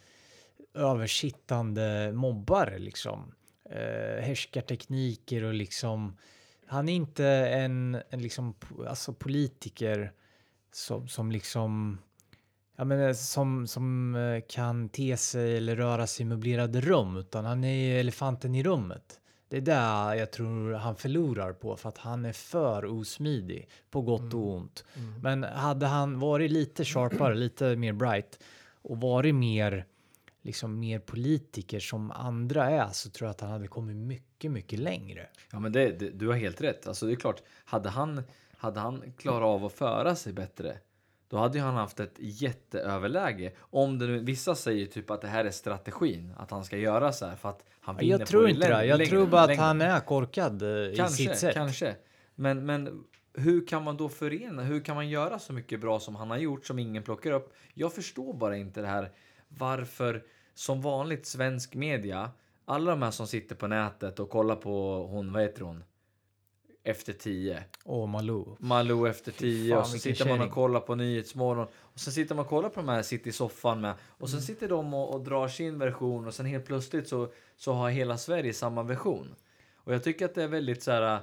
översittande 0.73 2.11
mobbare 2.13 2.79
liksom. 2.79 3.33
Eh, 3.69 4.23
härskartekniker 4.23 5.43
och 5.43 5.53
liksom. 5.53 6.17
Han 6.65 6.89
är 6.89 6.93
inte 6.93 7.25
en, 7.27 8.01
en 8.09 8.21
liksom, 8.21 8.55
alltså 8.87 9.13
politiker 9.13 10.13
som, 10.75 11.07
som 11.07 11.31
liksom 11.31 11.97
Ja, 12.75 12.83
men 12.83 12.99
eh, 12.99 13.13
som, 13.13 13.67
som 13.67 14.15
eh, 14.15 14.43
kan 14.49 14.89
te 14.89 15.17
sig 15.17 15.57
eller 15.57 15.75
röra 15.75 16.07
sig 16.07 16.23
i 16.23 16.25
möblerade 16.25 16.81
rum, 16.81 17.17
utan 17.17 17.45
han 17.45 17.63
är 17.63 17.99
elefanten 17.99 18.55
i 18.55 18.63
rummet. 18.63 19.19
Det 19.49 19.57
är 19.57 19.61
där 19.61 20.13
jag 20.13 20.31
tror 20.31 20.73
han 20.73 20.95
förlorar 20.95 21.53
på, 21.53 21.77
för 21.77 21.89
att 21.89 21.97
han 21.97 22.25
är 22.25 22.33
för 22.33 22.85
osmidig, 22.85 23.69
på 23.91 24.01
gott 24.01 24.33
och 24.33 24.55
ont. 24.55 24.85
Men 25.21 25.43
hade 25.43 25.85
han 25.85 26.19
varit 26.19 26.51
lite 26.51 26.85
sharpare, 26.85 27.35
lite 27.35 27.75
mer 27.75 27.93
bright 27.93 28.39
och 28.81 29.01
varit 29.01 29.35
mer, 29.35 29.85
liksom 30.41 30.79
mer 30.79 30.99
politiker 30.99 31.79
som 31.79 32.11
andra 32.11 32.69
är, 32.69 32.89
så 32.91 33.09
tror 33.09 33.27
jag 33.27 33.31
att 33.31 33.41
han 33.41 33.51
hade 33.51 33.67
kommit 33.67 33.95
mycket, 33.95 34.51
mycket 34.51 34.79
längre. 34.79 35.27
Ja, 35.51 35.59
men 35.59 35.71
det, 35.71 35.99
det, 35.99 36.09
du 36.09 36.27
har 36.27 36.35
helt 36.35 36.61
rätt. 36.61 36.87
Alltså, 36.87 37.05
det 37.05 37.11
är 37.11 37.15
klart, 37.15 37.43
hade 37.65 37.89
han, 37.89 38.23
hade 38.63 38.79
han 38.79 39.13
klarat 39.17 39.43
av 39.47 39.65
att 39.65 39.73
föra 39.73 40.15
sig 40.15 40.33
bättre, 40.33 40.77
då 41.27 41.37
hade 41.37 41.59
han 41.59 41.75
haft 41.75 41.99
ett 41.99 42.15
jätteöverläge. 42.17 43.51
Om 43.59 43.99
det 43.99 44.07
nu, 44.07 44.19
vissa 44.19 44.55
säger 44.55 44.85
typ 44.85 45.09
att 45.11 45.21
det 45.21 45.27
här 45.27 45.45
är 45.45 45.51
strategin, 45.51 46.33
att 46.37 46.51
han 46.51 46.63
ska 46.65 46.77
göra 46.77 47.11
så 47.11 47.25
här 47.25 47.35
för 47.35 47.49
att 47.49 47.65
han 47.81 47.97
vinner 47.97 48.19
Jag 48.19 48.27
tror 48.27 48.43
på 48.43 48.49
inte 48.49 48.67
det. 48.77 48.85
Jag 48.85 48.97
längre- 48.97 49.09
tror 49.09 49.27
bara 49.27 49.41
att 49.41 49.57
han 49.57 49.81
är 49.81 49.99
korkad 49.99 50.61
eh, 50.61 50.67
i 50.69 50.93
Kanske, 50.97 51.23
sitt 51.23 51.37
sätt. 51.37 51.53
kanske. 51.53 51.95
Men, 52.35 52.65
men 52.65 53.03
hur 53.33 53.67
kan 53.67 53.83
man 53.83 53.97
då 53.97 54.09
förena? 54.09 54.63
Hur 54.63 54.79
kan 54.79 54.95
man 54.95 55.09
göra 55.09 55.39
så 55.39 55.53
mycket 55.53 55.81
bra 55.81 55.99
som 55.99 56.15
han 56.15 56.29
har 56.29 56.37
gjort 56.37 56.65
som 56.65 56.79
ingen 56.79 57.03
plockar 57.03 57.31
upp? 57.31 57.53
Jag 57.73 57.93
förstår 57.93 58.33
bara 58.33 58.57
inte 58.57 58.81
det 58.81 58.87
här 58.87 59.11
varför 59.47 60.23
som 60.53 60.81
vanligt 60.81 61.25
svensk 61.25 61.75
media, 61.75 62.31
alla 62.65 62.91
de 62.91 63.01
här 63.01 63.11
som 63.11 63.27
sitter 63.27 63.55
på 63.55 63.67
nätet 63.67 64.19
och 64.19 64.29
kollar 64.29 64.55
på 64.55 65.03
hon, 65.07 65.33
vad 65.33 65.41
heter 65.41 65.61
hon? 65.61 65.83
Efter 66.83 67.13
tio. 67.13 67.63
Åh, 67.85 68.07
Malou. 68.07 68.55
Malou 68.59 69.07
efter 69.07 69.31
tio 69.31 69.69
fan, 69.75 69.81
och 69.81 69.87
så 69.87 69.97
sitter 69.99 70.25
man 70.29 70.41
och 70.41 70.51
kollar 70.51 70.79
på 70.79 70.95
Nyhetsmorgon 70.95 71.67
och 71.79 71.99
sen 71.99 72.13
sitter 72.13 72.35
man 72.35 72.43
och 72.45 72.49
kollar 72.49 72.69
på 72.69 72.79
de 72.79 72.89
här, 72.89 73.01
sitter 73.01 73.29
i 73.29 73.33
soffan 73.33 73.81
med 73.81 73.93
och 74.07 74.29
Mm. 74.29 74.29
sen 74.31 74.41
sitter 74.41 74.69
de 74.69 74.93
och, 74.93 75.13
och 75.15 75.21
drar 75.21 75.47
sin 75.47 75.79
version 75.79 76.27
och 76.27 76.33
sen 76.33 76.45
helt 76.45 76.65
plötsligt 76.65 77.07
så, 77.07 77.31
så 77.57 77.73
har 77.73 77.89
hela 77.89 78.17
Sverige 78.17 78.53
samma 78.53 78.83
version. 78.83 79.35
Och 79.75 79.93
jag 79.93 80.03
tycker 80.03 80.25
att 80.25 80.35
det 80.35 80.43
är 80.43 80.47
väldigt 80.47 80.83
så 80.83 80.91
här, 80.91 81.15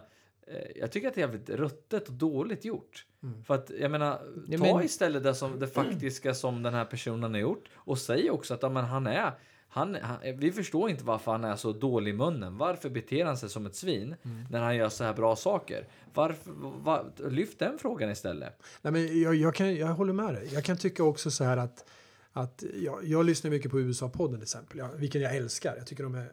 eh, 0.47 0.57
jag 0.77 0.93
tycker 0.93 1.09
att 1.09 1.15
det 1.15 1.21
är 1.21 1.27
jävligt 1.27 1.51
ruttet 1.51 2.09
och 2.09 2.15
dåligt 2.15 2.65
gjort. 2.65 3.07
För 3.47 3.55
att 3.55 3.71
jag 3.81 3.91
menar, 3.91 4.19
Mm. 4.47 4.61
Ta 4.61 4.75
men- 4.77 4.85
istället 4.85 5.23
det, 5.23 5.35
som, 5.35 5.59
det 5.59 5.67
faktiska 5.69 6.35
som 6.35 6.63
den 6.63 6.75
här 6.75 6.85
personen 6.85 7.35
har 7.35 7.41
gjort 7.41 7.65
och 7.75 7.99
säg 7.99 8.31
också 8.31 8.55
att 8.55 8.63
ja, 8.63 8.69
men 8.69 8.85
han 8.85 9.07
är 9.07 9.33
han, 9.73 9.95
han, 9.95 10.19
vi 10.37 10.53
förstår 10.53 10.91
inte 10.91 11.05
varför 11.05 11.33
han 11.33 11.45
är 11.45 11.57
så 11.57 11.73
dålig 11.73 12.11
i 12.11 12.17
munnen. 12.17 12.59
Varför 12.59 12.91
beter 12.91 13.25
han 13.25 13.37
sig 13.37 13.49
som 13.49 13.67
ett 13.67 13.75
svin 13.75 14.17
Mm. 14.23 14.47
när 14.51 14.61
han 14.61 14.77
gör 14.77 14.89
så 14.89 15.05
här 15.05 15.15
bra 15.15 15.37
saker? 15.37 15.87
Varför, 16.15 16.53
va, 16.85 17.05
lyft 17.17 17.59
den 17.59 17.79
frågan 17.79 18.11
istället. 18.11 18.63
Nej, 18.83 18.93
men 18.93 19.21
jag, 19.21 19.35
jag, 19.35 19.55
kan, 19.55 19.75
jag 19.75 19.87
håller 19.87 20.13
med 20.13 20.35
dig. 20.35 20.49
Jag 20.53 20.65
kan 20.65 20.77
tycka 20.77 21.05
också 21.05 21.31
så 21.31 21.45
här 21.45 21.57
att, 21.57 21.85
att 22.33 22.65
jag, 22.75 23.05
jag 23.05 23.25
lyssnar 23.25 23.51
mycket 23.51 23.71
på 23.71 23.81
USA-podden 23.81 24.35
till 24.35 24.43
exempel, 24.43 24.79
jag, 24.79 24.89
vilken 24.89 25.21
jag 25.21 25.37
älskar. 25.37 25.75
Jag 25.77 25.87
tycker 25.87 26.03
de 26.03 26.15
är 26.15 26.33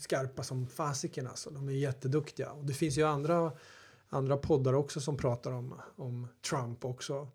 skarpa 0.00 0.42
som 0.42 0.66
fasiken 0.66 1.26
alltså. 1.26 1.50
De 1.50 1.68
är 1.68 1.72
jätteduktiga. 1.72 2.50
Och 2.50 2.64
det 2.64 2.74
finns 2.74 2.98
ju 2.98 3.02
andra, 3.02 3.52
andra 4.08 4.36
poddar 4.36 4.72
också 4.72 5.00
som 5.00 5.16
pratar 5.16 5.52
om, 5.52 5.74
om 5.96 6.28
Trump 6.50 6.84
också. 6.84 7.28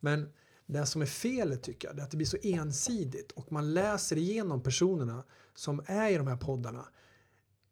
Men 0.00 0.32
det 0.66 0.86
som 0.86 1.02
är 1.02 1.06
felet 1.06 1.62
tycker 1.62 1.88
jag, 1.88 1.98
är 1.98 2.02
att 2.02 2.10
det 2.10 2.16
blir 2.16 2.26
så 2.26 2.38
ensidigt 2.42 3.32
och 3.32 3.52
man 3.52 3.74
läser 3.74 4.16
igenom 4.16 4.62
personerna 4.62 5.24
som 5.54 5.82
är 5.86 6.10
i 6.10 6.16
de 6.16 6.26
här 6.26 6.36
poddarna 6.36 6.88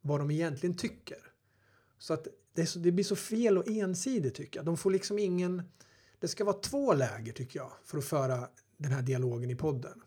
vad 0.01 0.20
de 0.20 0.31
egentligen 0.31 0.77
tycker. 0.77 1.19
Så 1.98 2.14
att 2.14 2.28
det, 2.55 2.66
så, 2.66 2.78
det 2.78 2.93
blir 2.93 3.05
så 3.05 3.16
fel 3.16 3.59
och 3.59 3.69
ensidigt 3.69 4.35
tycker 4.35 4.59
jag. 4.59 4.66
De 4.66 4.77
får 4.77 4.90
liksom 4.90 5.19
ingen... 5.19 5.62
Det 6.19 6.28
ska 6.28 6.44
vara 6.44 6.59
två 6.59 6.94
läger 6.94 7.32
tycker 7.32 7.59
jag 7.59 7.73
för 7.85 7.98
att 7.98 8.05
föra 8.05 8.48
den 8.77 8.93
här 8.93 9.02
dialogen 9.02 9.51
i 9.51 9.56
podden. 9.56 10.02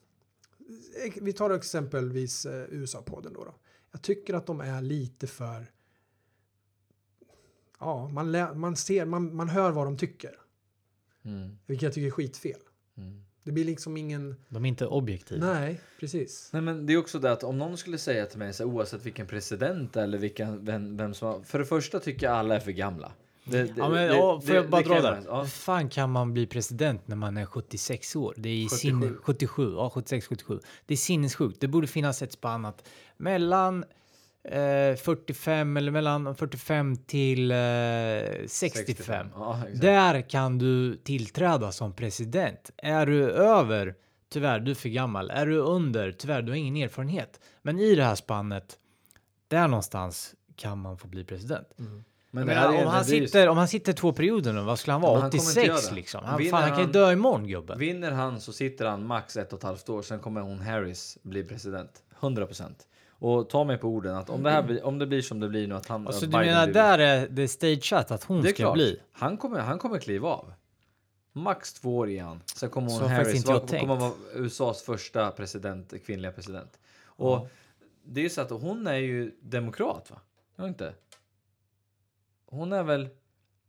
Vi 1.21 1.33
tar 1.33 1.49
exempelvis 1.49 2.45
eh, 2.45 2.65
USA-podden 2.69 3.33
då, 3.33 3.43
då. 3.43 3.55
Jag 3.91 4.01
tycker 4.01 4.33
att 4.33 4.45
de 4.45 4.61
är 4.61 4.81
lite 4.81 5.27
för... 5.27 5.71
Ja, 7.79 8.09
man, 8.09 8.31
lä, 8.31 8.53
man 8.53 8.75
ser, 8.75 9.05
man, 9.05 9.35
man 9.35 9.49
hör 9.49 9.71
vad 9.71 9.87
de 9.87 9.97
tycker. 9.97 10.39
Mm. 11.23 11.57
Vilket 11.65 11.83
jag 11.83 11.93
tycker 11.93 12.07
är 12.07 12.11
skitfel. 12.11 12.59
Mm. 12.97 13.21
Det 13.43 13.51
blir 13.51 13.65
liksom 13.65 13.97
ingen... 13.97 14.35
De 14.49 14.65
är 14.65 14.69
inte 14.69 14.85
objektiva. 14.87 15.53
Nej, 15.53 15.79
precis. 15.99 16.49
Nej, 16.53 16.61
men 16.61 16.85
det 16.85 16.93
är 16.93 16.97
också 16.97 17.19
det 17.19 17.31
att 17.31 17.43
om 17.43 17.57
någon 17.57 17.77
skulle 17.77 17.97
säga 17.97 18.25
till 18.25 18.39
mig 18.39 18.53
så 18.53 18.63
här, 18.67 18.71
oavsett 18.75 19.05
vilken 19.05 19.27
president 19.27 19.95
eller 19.95 20.17
vilken, 20.17 20.65
vem, 20.65 20.97
vem 20.97 21.13
som 21.13 21.27
har, 21.27 21.41
För 21.41 21.59
det 21.59 21.65
första 21.65 21.99
tycker 21.99 22.25
jag 22.27 22.35
alla 22.35 22.55
är 22.55 22.59
för 22.59 22.71
gamla. 22.71 23.11
Det, 23.47 23.63
det, 23.63 23.73
Ja, 23.77 23.89
men, 23.89 24.07
det- 24.07 24.15
ja, 24.15 24.41
får 24.41 24.47
det- 24.47 24.55
jag 24.55 24.69
bara 24.69 24.81
det 24.81 24.87
dra 24.89 25.01
där? 25.01 25.21
Ja. 25.25 25.41
Hur 25.41 25.47
fan 25.47 25.89
kan 25.89 26.11
man 26.11 26.33
bli 26.33 26.47
president 26.47 27.07
när 27.07 27.15
man 27.15 27.37
är 27.37 27.45
76 27.45 28.15
år? 28.15 28.33
Det 28.37 28.49
är 28.49 28.53
i 28.53 28.69
77. 28.69 28.77
sinne, 28.77 29.13
77, 29.23 29.73
ja 29.75 29.89
76, 29.93 30.27
77. 30.27 30.59
Det 30.85 30.93
är 30.93 30.97
sinnessjukt. 30.97 31.59
Det 31.61 31.67
borde 31.67 31.87
finnas 31.87 32.21
ett 32.21 32.31
spann 32.31 32.65
att 32.65 32.87
mellan 33.17 33.85
eh, 34.51 34.95
45 34.95 35.77
eller 35.77 35.91
mellan 35.91 36.35
45 36.35 36.95
till 36.95 37.51
eh, 37.51 37.57
65. 38.47 39.27
Ja, 39.35 39.57
exakt. 39.63 39.81
Där 39.81 40.21
kan 40.29 40.57
du 40.57 40.97
tillträda 40.97 41.71
som 41.71 41.93
president. 41.93 42.71
Är 42.77 43.05
du 43.05 43.31
över, 43.31 43.95
tyvärr, 44.29 44.59
du 44.59 44.71
är 44.71 44.75
för 44.75 44.89
gammal. 44.89 45.31
Är 45.31 45.45
du 45.45 45.57
under, 45.57 46.11
tyvärr, 46.11 46.41
du 46.41 46.51
har 46.51 46.57
ingen 46.57 46.75
erfarenhet. 46.75 47.39
Men 47.61 47.79
i 47.79 47.95
det 47.95 48.03
här 48.03 48.15
spannet, 48.15 48.77
där 49.47 49.67
någonstans 49.67 50.35
kan 50.55 50.77
man 50.77 50.97
få 50.97 51.07
bli 51.07 51.23
president. 51.23 51.67
Men 51.77 52.03
Men 52.31 52.49
är- 52.49 52.67
om, 52.81 52.87
han 52.87 53.05
sitter, 53.05 53.47
om 53.49 53.57
han 53.57 53.67
sitter 53.67 53.93
två 53.93 54.13
perioder 54.13 54.53
nu, 54.53 54.61
vad 54.61 54.79
skulle 54.79 54.91
han 54.93 55.01
vara? 55.01 55.19
han 55.21 55.31
kommer 55.31 55.43
inte 55.43 55.51
86 55.61 55.67
göra 55.67 55.89
det. 55.89 55.95
liksom? 55.95 56.23
Han, 56.25 56.37
Vinner 56.37 56.51
fan, 56.51 56.61
han 56.63 56.71
kan 56.71 56.81
ju 56.85 56.91
dö 56.91 57.11
imorgon 57.11 57.47
gubben. 57.47 57.79
Vinner 57.79 58.11
han 58.11 58.41
så 58.41 58.53
sitter 58.53 58.85
han 58.85 59.05
max 59.07 59.37
ett 59.37 59.53
och 59.53 59.59
ett 59.59 59.63
halvt 59.63 59.89
år, 59.89 60.01
sen 60.01 60.19
kommer 60.19 60.41
hon 60.41 60.59
Harris 60.59 61.17
bli 61.21 61.43
president. 61.43 61.89
100 62.19 62.45
procent. 62.45 62.87
Och 63.25 63.49
ta 63.49 63.63
mig 63.63 63.77
på 63.77 63.87
orden 63.87 64.15
att 64.15 64.29
om 64.29 64.43
det, 64.43 64.51
här 64.51 64.63
blir, 64.63 64.83
om 64.85 64.99
det 64.99 65.07
blir 65.07 65.21
som 65.21 65.39
det 65.39 65.49
blir 65.49 65.67
nu 65.67 65.75
att 65.75 65.87
han... 65.87 66.07
Alltså 66.07 66.25
att 66.25 66.31
du 66.31 66.37
Biden 66.37 66.53
menar 66.53 66.65
blir- 66.65 66.73
där 66.73 66.99
är 66.99 67.27
det 67.27 67.47
stageat 67.47 68.11
att 68.11 68.23
hon 68.23 68.43
ska 68.43 68.53
klart. 68.53 68.73
bli? 68.73 68.99
Han 69.11 69.37
kommer, 69.37 69.59
han 69.59 69.79
kommer 69.79 69.99
kliva 69.99 70.29
av. 70.29 70.53
Max 71.33 71.73
två 71.73 71.97
år 71.97 72.09
igen. 72.09 72.41
Sen 72.55 72.69
kommer 72.69 72.89
hon 72.89 72.99
Så 72.99 73.05
Harris 73.05 73.35
inte 73.35 73.51
jag 73.51 73.55
vara, 73.59 73.67
tänkt. 73.67 73.81
kommer 73.81 73.95
vara 73.95 74.13
USAs 74.33 74.81
första 74.81 75.31
president, 75.31 75.93
kvinnliga 76.05 76.31
president. 76.31 76.79
Och 77.05 77.47
det 78.03 78.19
är 78.19 78.23
ju 78.23 78.29
så 78.29 78.41
att 78.41 78.49
hon 78.49 78.87
är 78.87 78.95
ju 78.95 79.31
demokrat 79.41 80.11
va? 80.11 80.21
Är 80.55 80.67
inte? 80.67 80.93
Hon 82.45 82.73
är 82.73 82.83
väl, 82.83 83.09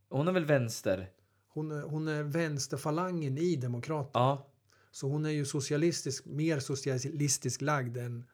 hon 0.09 0.27
är 0.27 0.31
väl 0.31 0.45
vänster? 0.45 1.09
Hon 1.47 1.71
är, 1.71 1.81
hon 1.81 2.07
är 2.07 2.23
vänsterfalangen 2.23 3.37
i 3.37 3.55
Demokraterna. 3.55 4.25
Ja. 4.25 4.47
Så 4.91 5.07
hon 5.07 5.25
är 5.25 5.29
ju 5.29 5.45
socialistisk, 5.45 6.25
mer 6.25 6.59
socialistisk 6.59 7.61
lagd 7.61 7.97
än 7.97 8.25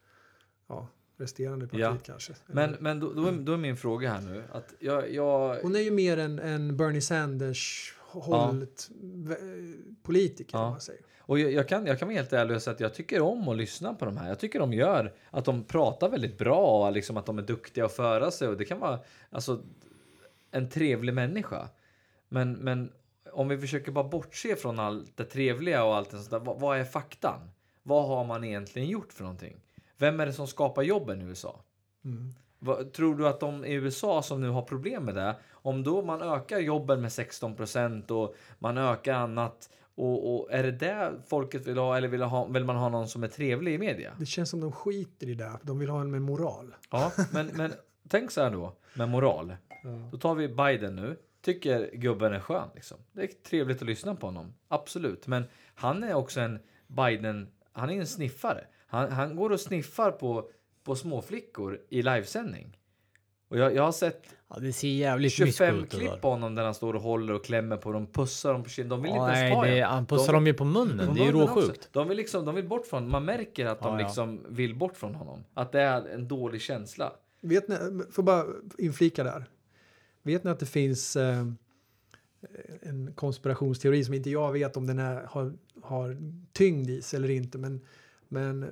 ja, 0.68 0.88
resterande 1.18 1.68
partiet 1.68 1.81
Ja. 1.81 1.98
kanske. 2.03 2.34
Men, 2.48 2.76
men 2.80 2.99
då, 2.99 3.14
då, 3.14 3.26
är, 3.27 3.31
då 3.31 3.53
är 3.53 3.57
min 3.57 3.77
fråga 3.77 4.14
här 4.14 4.22
nu 4.22 4.44
att 4.52 4.73
jag, 4.80 5.14
jag 5.14 5.56
Hon 5.61 5.76
är 5.76 5.80
ju 5.80 5.91
mer 5.91 6.18
en, 6.18 6.40
en 6.40 6.77
Bernie 6.77 7.02
Sanders 7.02 7.94
hållet 7.99 8.90
politiker 10.03 10.57
Ja. 10.57 10.69
man 10.69 10.81
säger. 10.81 11.02
Och 11.26 11.40
jag, 11.40 11.52
jag, 11.52 11.68
kan, 11.68 11.85
jag 11.85 11.99
kan 11.99 12.07
vara 12.07 12.15
helt 12.18 12.34
ärlig 12.34 12.56
och 12.56 12.61
säga 12.61 12.73
att 12.73 12.80
jag 12.80 12.94
tycker 12.94 13.22
om 13.22 13.48
att 13.48 13.57
lyssna 13.57 13.94
på 13.94 14.06
de 14.06 14.18
här. 14.18 14.30
Jag 14.30 14.40
tycker 14.40 14.60
de 14.60 14.73
gör 14.73 15.14
att 15.30 15.45
de 15.45 15.64
pratar 15.64 16.10
väldigt 16.10 16.38
bra, 16.38 16.90
liksom 16.90 17.18
att 17.18 17.26
de 17.26 17.38
är 17.38 17.41
duktiga 17.41 17.85
att 17.85 17.94
föra 17.94 18.31
sig 18.31 18.48
och 18.48 18.57
det 18.57 18.65
kan 18.65 18.80
vara 18.80 18.99
alltså, 19.30 19.64
en 20.52 20.69
trevlig 20.69 21.14
människa. 21.14 21.69
Men, 22.30 22.53
men 22.53 22.91
om 23.31 23.48
vi 23.48 23.57
försöker 23.57 23.91
bara 23.91 24.03
bortse 24.03 24.56
från 24.56 24.80
allt 24.80 25.18
det 25.18 25.23
trevliga 25.23 25.84
och 25.84 25.95
allt 25.95 26.10
det 26.11 26.18
sånt 26.18 26.30
där, 26.30 26.40
vad, 26.40 26.60
vad 26.60 26.77
är 26.80 26.84
faktan? 26.84 27.40
Vad 27.84 28.07
har 28.07 28.23
man 28.26 28.44
egentligen 28.44 28.88
gjort 28.88 29.14
för 29.14 29.23
någonting? 29.23 29.57
Vem 29.98 30.20
är 30.20 30.26
det 30.26 30.34
som 30.34 30.48
skapar 30.48 30.82
jobben 30.82 31.22
i 31.22 31.24
USA? 31.24 31.60
Mm. 32.06 32.34
Tror 32.91 33.15
du 33.15 33.28
att 33.28 33.40
de 33.40 33.65
i 33.65 33.74
USA 33.74 34.22
som 34.22 34.41
nu 34.41 34.49
har 34.49 34.61
problem 34.61 35.06
med 35.06 35.15
det, 35.15 35.36
om 35.52 35.84
då 35.84 36.02
man 36.02 36.22
ökar 36.22 36.60
jobben 36.60 37.02
med 37.02 37.11
16 37.11 37.56
procent 37.56 38.11
och 38.11 38.36
man 38.60 38.78
ökar 38.78 39.14
annat 39.14 39.70
och, 39.95 40.36
och 40.36 40.52
är 40.52 40.64
det 40.64 40.72
det 40.72 41.11
folket 41.28 41.68
vill 41.68 41.78
ha 41.78 41.98
eller 41.98 42.07
vill, 42.07 42.22
ha, 42.22 42.45
vill 42.45 42.64
man 42.64 42.76
ha 42.76 42.90
någon 42.90 43.07
som 43.07 43.24
är 43.24 43.28
trevlig 43.28 43.74
i 43.74 43.78
media? 43.78 44.14
Det 44.20 44.26
känns 44.26 44.49
som 44.49 44.61
de 44.61 44.72
skiter 44.72 45.30
i 45.30 45.34
det. 45.34 45.60
De 45.61 45.80
vill 45.80 45.90
ha 45.90 46.02
en 46.02 46.11
med 46.11 46.22
moral. 46.22 46.76
Ja, 46.91 47.11
men, 47.32 47.48
men 47.48 47.74
tänk 48.07 48.32
så 48.32 48.41
här 48.41 48.52
då 48.52 48.76
med 48.94 49.10
moral. 49.10 49.56
Då 50.11 50.18
tar 50.18 50.36
vi 50.36 50.48
Biden 50.48 50.95
nu. 50.95 51.18
Tycker 51.41 51.90
gubben 51.94 52.34
är 52.34 52.40
skön 52.40 52.70
liksom. 52.76 52.98
Det 53.11 53.24
är 53.24 53.28
trevligt 53.28 53.82
att 53.82 53.88
lyssna 53.88 54.15
på 54.15 54.28
honom. 54.28 54.53
Absolut, 54.68 55.28
men 55.28 55.44
han 55.76 56.03
är 56.03 56.14
också 56.14 56.40
en 56.40 56.60
Biden. 56.88 57.48
Han 57.72 57.90
är 57.90 57.99
en 57.99 58.07
sniffare. 58.07 58.68
Han, 58.94 59.11
han 59.11 59.36
går 59.36 59.49
och 59.49 59.60
sniffar 59.60 60.11
på, 60.11 60.49
på 60.84 60.95
småflickor 60.95 61.80
i 61.90 62.02
livesändning. 62.02 62.78
Och 63.49 63.57
jag, 63.57 63.76
jag 63.76 63.84
har 63.84 63.91
sett 63.91 64.24
Ja, 64.49 64.60
det 64.60 64.74
ser 64.74 64.88
jävligt 64.88 65.32
25 65.34 65.76
mysko 65.76 65.86
ut. 65.86 65.91
det 65.91 65.98
klipp 66.07 66.22
på 66.22 66.30
honom 66.30 66.56
där 66.56 66.64
han 66.64 66.74
står 66.74 66.94
och 66.94 67.02
håller 67.02 67.34
och 67.34 67.45
klämmer 67.45 67.78
på 67.78 67.91
dem, 67.91 68.07
pussar 68.07 68.53
dem 68.53 68.64
på 68.64 68.70
kinden. 68.70 68.90
De 68.90 69.02
vill 69.02 69.11
Ja, 69.15 69.28
inte 69.30 69.40
ens 69.40 69.56
ta 69.56 69.61
nej, 69.61 69.76
det, 69.76 69.82
han 69.86 70.06
pussar 70.06 70.26
De- 70.28 70.34
dem 70.34 70.48
ju 70.48 70.53
på 70.53 70.65
munnen. 70.65 71.07
På 71.07 71.14
Det 71.14 71.22
är 71.22 71.26
ju 71.26 71.32
råsjukt. 71.32 71.90
De 71.91 72.07
vill 72.07 72.18
liksom, 72.18 72.45
de 72.45 72.56
vill 72.56 72.68
bort 72.68 72.88
från, 72.88 73.10
man 73.10 73.26
märker 73.26 73.65
att 73.65 73.80
de 73.82 73.94
Ja, 73.94 73.99
ja. 74.02 74.06
liksom 74.07 74.45
vill 74.49 74.76
bort 74.76 74.98
från 74.98 75.15
honom. 75.15 75.44
Att 75.53 75.72
det 75.72 75.82
är 75.82 76.07
en 76.10 76.28
dålig 76.28 76.61
känsla. 76.61 77.14
Vet 77.41 77.68
ni, 77.68 77.78
får 78.11 78.24
bara 78.24 78.45
inflika 78.78 79.24
där. 79.24 79.45
Vet 80.24 80.44
ni 80.44 80.52
att 80.52 80.60
det 80.60 80.65
finns 80.65 81.15
eh, 81.15 81.45
en 82.82 83.14
konspirationsteori 83.15 84.03
som 84.03 84.14
inte 84.14 84.30
jag 84.30 84.52
vet 84.52 84.78
om 84.78 84.88
den 84.88 84.99
är, 84.99 85.24
har, 85.24 85.53
har 85.84 86.18
tyngd 86.53 86.90
i 86.90 87.02
sig 87.02 87.18
eller 87.18 87.30
inte. 87.32 87.57
Men, 87.57 87.82
men 88.28 88.72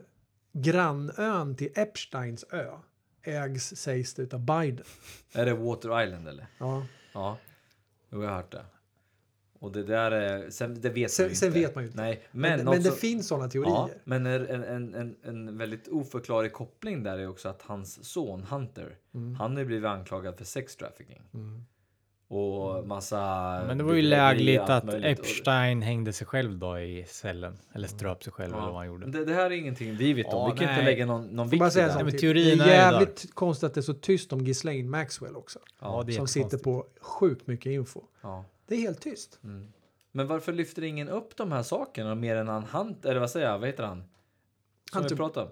grannön 0.52 1.56
till 1.56 1.72
Epsteins 1.76 2.46
ö 2.52 2.72
ägs, 3.24 3.76
sägs 3.76 4.14
det, 4.14 4.34
av 4.34 4.40
Biden. 4.40 4.86
Är 5.34 5.46
det 5.46 5.54
Water 5.54 6.04
Island 6.04 6.28
eller? 6.28 6.48
Ja. 6.60 6.86
Ja, 7.14 7.38
jo, 8.10 8.24
jag 8.24 8.30
har 8.30 8.36
hört 8.38 8.52
det. 8.52 8.66
Och 9.60 9.72
det 9.72 9.84
där 9.84 10.12
är, 10.12 10.50
sen, 10.50 10.82
det 10.82 10.90
vet 10.90 11.12
Sen- 11.12 11.24
man 11.26 11.30
ju 11.30 11.36
sen 11.36 11.48
inte. 11.48 11.60
vet 11.60 11.76
man 11.76 11.84
ju 11.84 11.88
inte. 11.90 12.02
Nej, 12.02 12.24
Men, 12.32 12.58
men, 12.58 12.66
men, 12.66 12.84
det 12.84 12.92
finns 12.92 13.28
sådana 13.28 13.50
teorier. 13.50 13.74
Ja, 13.74 13.90
men 14.04 14.26
en, 14.26 14.46
en, 14.64 14.94
en, 14.96 15.16
en 15.24 15.58
väldigt 15.58 15.88
oförklarlig 15.88 16.54
koppling 16.54 17.04
där 17.04 17.18
är 17.18 17.28
också 17.28 17.50
att 17.50 17.62
hans 17.62 18.04
son 18.06 18.44
Hunter, 18.44 18.98
Mm. 19.14 19.36
han 19.36 19.58
har 19.58 19.64
blivit 19.64 19.86
anklagad 19.88 20.38
för 20.38 20.46
sex 20.46 20.76
trafficking. 20.76 21.22
Och 22.32 22.88
massa... 22.88 23.20
Men 23.68 23.78
det 23.78 23.84
var 23.84 23.94
ju 23.94 24.02
lägligt 24.02 24.62
att 24.62 24.94
Epstein 24.94 25.82
hängde 25.82 26.14
sig 26.14 26.28
själv 26.28 26.58
då 26.58 26.80
i 26.80 27.06
cellen. 27.08 27.58
Eller 27.74 27.88
ströp 27.88 28.24
sig 28.24 28.34
själv 28.34 28.54
eller 28.54 28.66
vad 28.66 28.76
han 28.76 28.88
gjorde. 28.88 29.06
Det, 29.12 29.26
det 29.26 29.34
här 29.34 29.46
är 29.46 29.52
ingenting 29.52 29.96
vi 29.96 30.14
vet 30.14 30.26
om. 30.26 30.32
Ja, 30.34 30.46
vi 30.46 30.60
kan 30.60 30.70
inte 30.70 30.76
nej. 30.76 30.86
lägga 30.86 31.06
någon, 31.06 31.28
någon 31.28 31.50
vikt 31.50 31.74
säga 31.74 31.90
teorin 31.90 32.22
det 32.22 32.30
är 32.30 32.44
ju 32.44 32.52
är 32.52 32.58
där. 32.58 32.66
jävligt 32.68 33.36
konstigt 33.36 33.64
att 33.68 33.74
det 33.74 33.80
är 33.80 33.82
så 33.82 33.94
tyst 33.94 34.34
om 34.34 34.44
Ghislaine 34.44 34.90
Maxwell 34.90 35.36
också. 35.36 35.60
Ja, 35.80 36.04
det 36.06 36.12
är 36.12 36.16
som 36.16 36.28
sitter 36.28 36.58
jättekonstigt. 36.58 36.64
på 37.02 37.04
sjukt 37.06 37.48
mycket 37.48 37.70
info. 37.70 38.02
Ja. 38.22 38.46
Det 38.68 38.76
är 38.76 38.80
helt 38.80 39.02
tyst. 39.02 39.40
Men 40.12 40.28
varför 40.28 40.54
lyfter 40.54 40.82
ingen 40.84 41.10
upp 41.10 41.38
de 41.38 41.52
här 41.52 41.64
sakerna 41.64 42.16
mer 42.16 42.36
än 42.36 42.48
han 42.48 42.64
Hunt, 42.64 43.06
eller 43.06 43.20
vad 43.20 43.30
säger 43.32 43.48
jag, 43.48 43.60
vad 43.60 43.68
heter 43.68 43.84
han? 43.84 44.04
Som 44.92 45.02
Hunter- 45.02 45.10
vi 45.10 45.16
pratade 45.16 45.48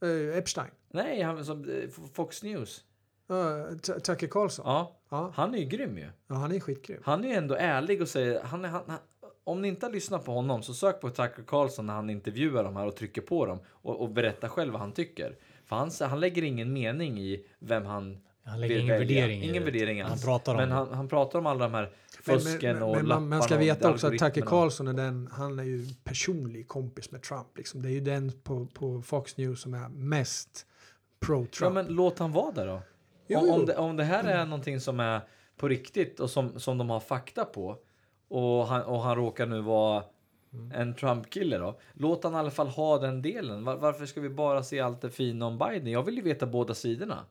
om. 0.00 0.08
Eh, 0.08 0.38
Epstein. 0.38 0.70
Nej, 0.90 1.22
han 1.22 1.44
som 1.44 1.64
eh, 1.64 1.90
Fox 2.14 2.42
News. 2.42 2.84
Uh, 3.30 3.78
Tucker 3.78 4.26
Carlson. 4.26 4.64
Ja. 4.68 4.98
Ja, 5.10 5.16
Ja. 5.16 5.32
han 5.34 5.54
är 5.54 5.58
ju 5.58 5.64
grym 5.64 5.98
ju. 5.98 6.08
han 6.28 6.52
är 6.52 6.60
skitgrym. 6.60 7.00
Han 7.04 7.24
är 7.24 7.28
ju 7.28 7.34
ändå 7.34 7.54
ärlig 7.54 8.02
och 8.02 8.08
säger, 8.08 8.42
han 8.42 8.64
är, 8.64 8.68
han, 8.68 8.82
han, 8.86 8.98
om 9.44 9.62
ni 9.62 9.68
inte 9.68 9.86
har 9.86 9.92
lyssnat 9.92 10.24
på 10.24 10.32
honom 10.32 10.62
så 10.62 10.74
sök 10.74 11.00
på 11.00 11.10
Tucker 11.10 11.42
Carlson 11.46 11.86
när 11.86 11.94
han 11.94 12.10
intervjuar 12.10 12.64
de 12.64 12.76
här 12.76 12.86
och 12.86 12.96
trycker 12.96 13.22
på 13.22 13.46
dem 13.46 13.58
och, 13.70 14.00
och 14.00 14.10
berättar 14.10 14.48
själv 14.48 14.72
vad 14.72 14.80
han 14.80 14.92
tycker. 14.92 15.36
För 15.64 15.76
han, 15.76 15.90
han 16.00 16.20
lägger 16.20 16.42
ingen 16.42 16.72
mening 16.72 17.18
i 17.20 17.46
vem 17.58 17.86
han 17.86 18.18
Han 18.44 18.60
lägger 18.60 18.78
ingen 18.78 18.98
välja. 18.98 19.20
värdering 19.20 19.42
i 19.42 19.48
Ingen 19.48 19.64
värdering 19.64 20.02
Han 20.02 20.12
alls. 20.12 20.24
pratar 20.24 20.52
om 20.52 20.56
men 20.58 20.70
han, 20.70 20.92
han 20.94 21.08
pratar 21.08 21.38
om 21.38 21.46
alla 21.46 21.64
de 21.68 21.74
här 21.74 21.90
Men, 22.26 22.40
fusken 22.40 22.74
men, 22.74 22.82
och 22.82 22.96
men 22.96 23.08
man, 23.08 23.28
man 23.28 23.42
ska 23.42 23.54
lapparna 23.54 23.74
veta 23.74 23.90
också 23.90 24.06
att 24.06 24.18
Tucker. 24.18 24.42
Carlson 24.42 24.88
är 24.88 24.92
den, 24.92 25.28
han 25.32 25.58
är 25.58 25.64
ju 25.64 25.84
personlig 26.04 26.68
kompis 26.68 27.10
med 27.10 27.22
Trump. 27.22 27.56
Liksom. 27.58 27.82
Det 27.82 27.88
är 27.88 27.92
ju 27.92 28.00
den 28.00 28.32
på, 28.44 28.66
på 28.66 29.02
Fox 29.02 29.36
News 29.36 29.60
som 29.60 29.74
är 29.74 29.88
mest 29.88 30.66
Ja, 31.20 31.26
pro-Trump. 31.26 31.72
men 31.74 31.86
låt 31.86 32.18
han 32.18 32.32
vara 32.32 32.52
där 32.52 32.66
då. 32.66 32.82
Om, 33.36 33.50
om, 33.50 33.66
det, 33.66 33.76
om 33.76 33.96
det 33.96 34.04
här 34.04 34.24
är 34.24 34.46
någonting 34.46 34.80
som 34.80 35.00
är 35.00 35.20
på 35.56 35.68
riktigt 35.68 36.20
och 36.20 36.30
som, 36.30 36.60
som 36.60 36.78
de 36.78 36.90
har 36.90 37.00
fakta 37.00 37.44
på 37.44 37.78
och 38.28 38.66
han, 38.66 38.82
och 38.82 39.00
han 39.00 39.16
råkar 39.16 39.46
nu 39.46 39.60
vara 39.60 40.04
en 40.74 40.94
Trump-kille 40.94 41.58
då. 41.58 41.80
Låt 41.92 42.24
han 42.24 42.34
i 42.34 42.36
alla 42.36 42.50
fall 42.50 42.68
ha 42.68 42.98
den 42.98 43.22
delen. 43.22 43.64
Var, 43.64 43.76
varför 43.76 44.06
ska 44.06 44.20
vi 44.20 44.28
bara 44.28 44.62
se 44.62 44.80
allt 44.80 45.00
det 45.00 45.10
fina 45.10 45.46
om 45.46 45.58
Biden? 45.58 45.86
Jag 45.86 46.02
vill 46.02 46.16
ju 46.16 46.22
veta 46.22 46.46
båda 46.46 46.74
sidorna. 46.74 47.24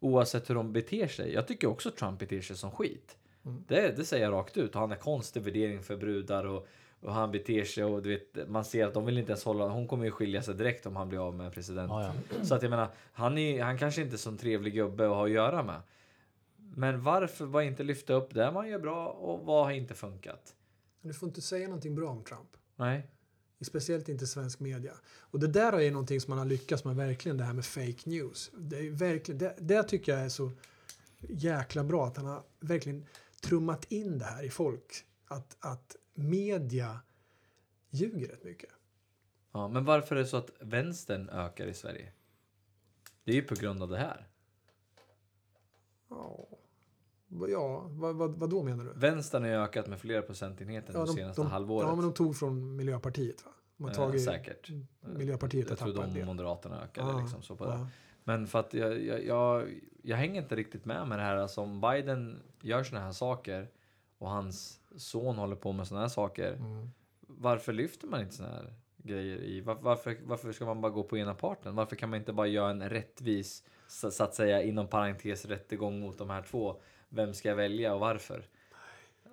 Oavsett 0.00 0.50
hur 0.50 0.54
de 0.54 0.72
beter 0.72 1.08
sig. 1.08 1.32
Jag 1.32 1.46
tycker 1.46 1.66
också 1.66 1.90
Trump 1.90 2.18
beter 2.18 2.40
sig 2.40 2.56
som 2.56 2.70
skit. 2.70 3.16
Det, 3.42 3.96
det 3.96 4.04
säger 4.04 4.24
jag 4.24 4.32
rakt 4.32 4.56
ut. 4.56 4.74
Och 4.74 4.80
han 4.80 4.90
har 4.90 4.96
konstig 4.96 5.42
värdering 5.42 5.82
för 5.82 5.96
brudar 5.96 6.44
och, 6.44 6.68
och 7.04 7.12
han 7.12 7.30
beter 7.30 7.64
sig 7.64 7.84
och 7.84 8.02
du 8.02 8.08
vet, 8.08 8.48
man 8.48 8.64
ser 8.64 8.86
att 8.86 8.94
de 8.94 9.06
vill 9.06 9.18
inte 9.18 9.32
ens 9.32 9.44
hålla. 9.44 9.68
Hon 9.68 9.88
kommer 9.88 10.04
ju 10.04 10.10
skilja 10.10 10.42
sig 10.42 10.54
direkt 10.54 10.86
om 10.86 10.96
han 10.96 11.08
blir 11.08 11.26
av 11.26 11.34
med 11.34 11.52
president. 11.52 11.90
Ja, 11.90 12.14
ja. 12.30 12.44
Så 12.44 12.54
att 12.54 12.62
jag 12.62 12.70
menar, 12.70 12.88
han, 13.12 13.38
är, 13.38 13.62
han 13.62 13.78
kanske 13.78 14.02
inte 14.02 14.16
är 14.16 14.18
så 14.18 14.30
en 14.30 14.36
trevlig 14.36 14.74
gubbe 14.74 15.04
att 15.04 15.14
ha 15.14 15.24
att 15.24 15.30
göra 15.30 15.62
med. 15.62 15.80
Men 16.56 17.02
varför 17.02 17.46
bara 17.46 17.64
inte 17.64 17.82
lyfta 17.82 18.12
upp 18.12 18.34
det 18.34 18.50
man 18.50 18.68
gör 18.68 18.78
bra 18.78 19.06
och 19.08 19.46
vad 19.46 19.64
har 19.64 19.72
inte 19.72 19.94
funkat? 19.94 20.54
Du 21.00 21.14
får 21.14 21.28
inte 21.28 21.42
säga 21.42 21.66
någonting 21.66 21.94
bra 21.94 22.10
om 22.10 22.24
Trump. 22.24 22.48
Nej. 22.76 23.06
Speciellt 23.60 24.08
inte 24.08 24.26
svensk 24.26 24.60
media. 24.60 24.92
Och 25.18 25.40
det 25.40 25.46
där 25.46 25.72
är 25.72 25.80
ju 25.80 25.90
någonting 25.90 26.20
som 26.20 26.30
man 26.30 26.38
har 26.38 26.46
lyckats 26.46 26.84
med 26.84 26.96
verkligen, 26.96 27.38
det 27.38 27.44
här 27.44 27.52
med 27.52 27.64
fake 27.64 28.00
news. 28.04 28.50
Det, 28.58 28.78
är 28.78 28.90
verkligen, 28.90 29.38
det, 29.38 29.54
det 29.58 29.82
tycker 29.82 30.12
jag 30.12 30.24
är 30.24 30.28
så 30.28 30.50
jäkla 31.20 31.84
bra 31.84 32.06
att 32.06 32.16
han 32.16 32.26
har 32.26 32.42
verkligen 32.60 33.06
trummat 33.40 33.92
in 33.92 34.18
det 34.18 34.24
här 34.24 34.42
i 34.42 34.50
folk. 34.50 35.04
Att, 35.28 35.56
att 35.60 35.96
media 36.14 37.00
ljuger 37.90 38.28
rätt 38.28 38.44
mycket. 38.44 38.70
Ja, 39.52 39.68
men 39.68 39.84
varför 39.84 40.16
är 40.16 40.20
det 40.20 40.26
så 40.26 40.36
att 40.36 40.50
vänstern 40.60 41.28
ökar 41.28 41.66
i 41.66 41.74
Sverige? 41.74 42.12
Det 43.24 43.30
är 43.32 43.36
ju 43.36 43.42
på 43.42 43.54
grund 43.54 43.82
av 43.82 43.88
det 43.88 43.96
här. 43.98 44.28
Ja, 46.10 46.48
ja 47.48 47.86
vad, 47.90 48.16
vad, 48.16 48.30
vad 48.38 48.50
då 48.50 48.62
menar 48.62 48.84
du? 48.84 48.92
Vänstern 48.94 49.42
har 49.42 49.50
ju 49.50 49.56
ökat 49.56 49.86
med 49.86 50.00
flera 50.00 50.22
procentenheter 50.22 50.92
Ja, 50.94 51.04
de, 51.04 51.14
senaste 51.14 51.42
de, 51.42 51.50
halvåret. 51.50 51.88
Ja, 51.88 51.94
men 51.94 52.04
de 52.04 52.14
tog 52.14 52.36
från 52.36 52.76
Miljöpartiet 52.76 53.44
va? 53.44 53.50
De 53.76 53.84
har 53.84 53.90
Eh, 53.90 53.96
tagit, 53.96 54.24
säkert. 54.24 54.70
Miljöpartiet 55.00 55.68
Jag 55.68 55.78
tror 55.78 56.14
de. 56.14 56.24
Moderaterna 56.24 56.82
ökade 56.82 57.10
Ja, 57.10 57.20
liksom 57.20 57.42
så 57.42 57.56
på 57.56 57.64
ja. 57.64 57.88
Men 58.24 58.46
för 58.46 58.60
att 58.60 58.74
jag, 58.74 59.02
jag, 59.04 59.24
jag, 59.24 59.68
jag 60.02 60.16
hänger 60.16 60.42
inte 60.42 60.56
riktigt 60.56 60.84
med 60.84 61.08
med 61.08 61.18
det 61.18 61.22
här. 61.22 61.36
Alltså 61.36 61.60
om 61.60 61.80
Biden 61.80 62.42
gör 62.60 62.82
såna 62.82 63.00
här 63.00 63.12
saker 63.12 63.70
och 64.18 64.30
hans 64.30 64.80
son 64.96 65.36
håller 65.36 65.56
på 65.56 65.72
med 65.72 65.86
såna 65.86 66.00
här 66.00 66.08
saker. 66.08 66.52
Mm. 66.52 66.90
Varför 67.20 67.72
lyfter 67.72 68.06
man 68.06 68.20
inte 68.20 68.34
såna 68.34 68.48
här 68.48 68.74
grejer 68.96 69.36
i? 69.36 69.60
Var, 69.60 69.74
varför, 69.74 70.16
varför 70.24 70.52
ska 70.52 70.64
man 70.64 70.80
bara 70.80 70.92
gå 70.92 71.02
på 71.02 71.18
ena 71.18 71.34
parten? 71.34 71.74
Varför 71.74 71.96
kan 71.96 72.10
man 72.10 72.18
inte 72.18 72.32
bara 72.32 72.46
göra 72.46 72.70
en 72.70 72.90
rättvis, 72.90 73.62
så, 73.88 74.10
så 74.10 74.24
att 74.24 74.34
säga 74.34 74.62
inom 74.62 74.86
parentes 74.88 75.44
rättegång 75.44 76.00
mot 76.00 76.18
de 76.18 76.30
här 76.30 76.42
två? 76.42 76.76
Vem 77.08 77.34
ska 77.34 77.48
jag 77.48 77.56
välja 77.56 77.94
och 77.94 78.00
varför? 78.00 78.44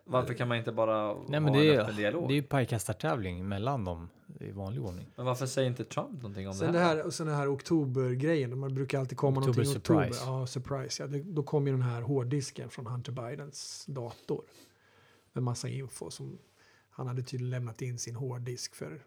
Varför 0.03 0.33
kan 0.33 0.47
man 0.47 0.57
inte 0.57 0.71
bara 0.71 1.13
Nej, 1.13 1.39
men 1.39 1.43
ha 1.43 1.61
det 1.61 1.69
en 1.69 1.75
är, 1.75 1.81
öppen 1.83 1.95
dialog? 1.95 2.27
det 2.27 2.33
är 2.33 2.35
ju 2.35 2.43
pajkastartävling 2.43 3.47
mellan 3.47 3.85
dem 3.85 4.09
i 4.39 4.51
vanlig 4.51 4.83
ordning. 4.85 5.05
Men 5.15 5.25
varför 5.25 5.45
säger 5.45 5.67
inte 5.69 5.83
Trump 5.85 6.11
någonting 6.13 6.47
om 6.47 6.53
Sen 6.53 6.67
det 6.67 6.73
det 6.79 6.79
här? 6.85 6.95
här, 6.95 7.05
och 7.05 7.13
sen 7.13 7.27
det 7.27 7.33
här 7.33 7.53
oktobergrejen, 7.53 8.59
man 8.59 8.75
brukar 8.75 8.99
alltid 8.99 9.17
komma 9.17 9.39
Oktober 9.39 9.63
någonting 9.63 9.73
i 9.73 9.77
oktober. 9.77 10.03
surprise. 10.03 10.23
Ja, 10.25 10.47
surprise. 10.47 11.03
Ja. 11.03 11.07
Det, 11.07 11.19
då 11.19 11.43
kom 11.43 11.67
ju 11.67 11.73
den 11.73 11.81
här 11.81 12.01
hårddisken 12.01 12.69
från 12.69 12.87
Hunter 12.87 13.11
Bidens 13.11 13.85
dator. 13.87 14.41
Med 15.33 15.43
massa 15.43 15.69
info 15.69 16.11
som 16.11 16.39
han 16.89 17.07
hade 17.07 17.23
tydligen 17.23 17.49
lämnat 17.49 17.81
in 17.81 17.99
sin 17.99 18.15
hårddisk 18.15 18.75
för 18.75 19.05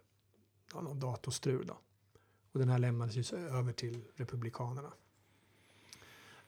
ja, 0.72 0.80
någon 0.80 1.00
datorstrul 1.00 1.66
då. 1.66 1.78
Och 2.52 2.58
den 2.58 2.68
här 2.68 2.78
lämnades 2.78 3.32
ju 3.32 3.38
över 3.38 3.72
till 3.72 4.04
Republikanerna. 4.14 4.92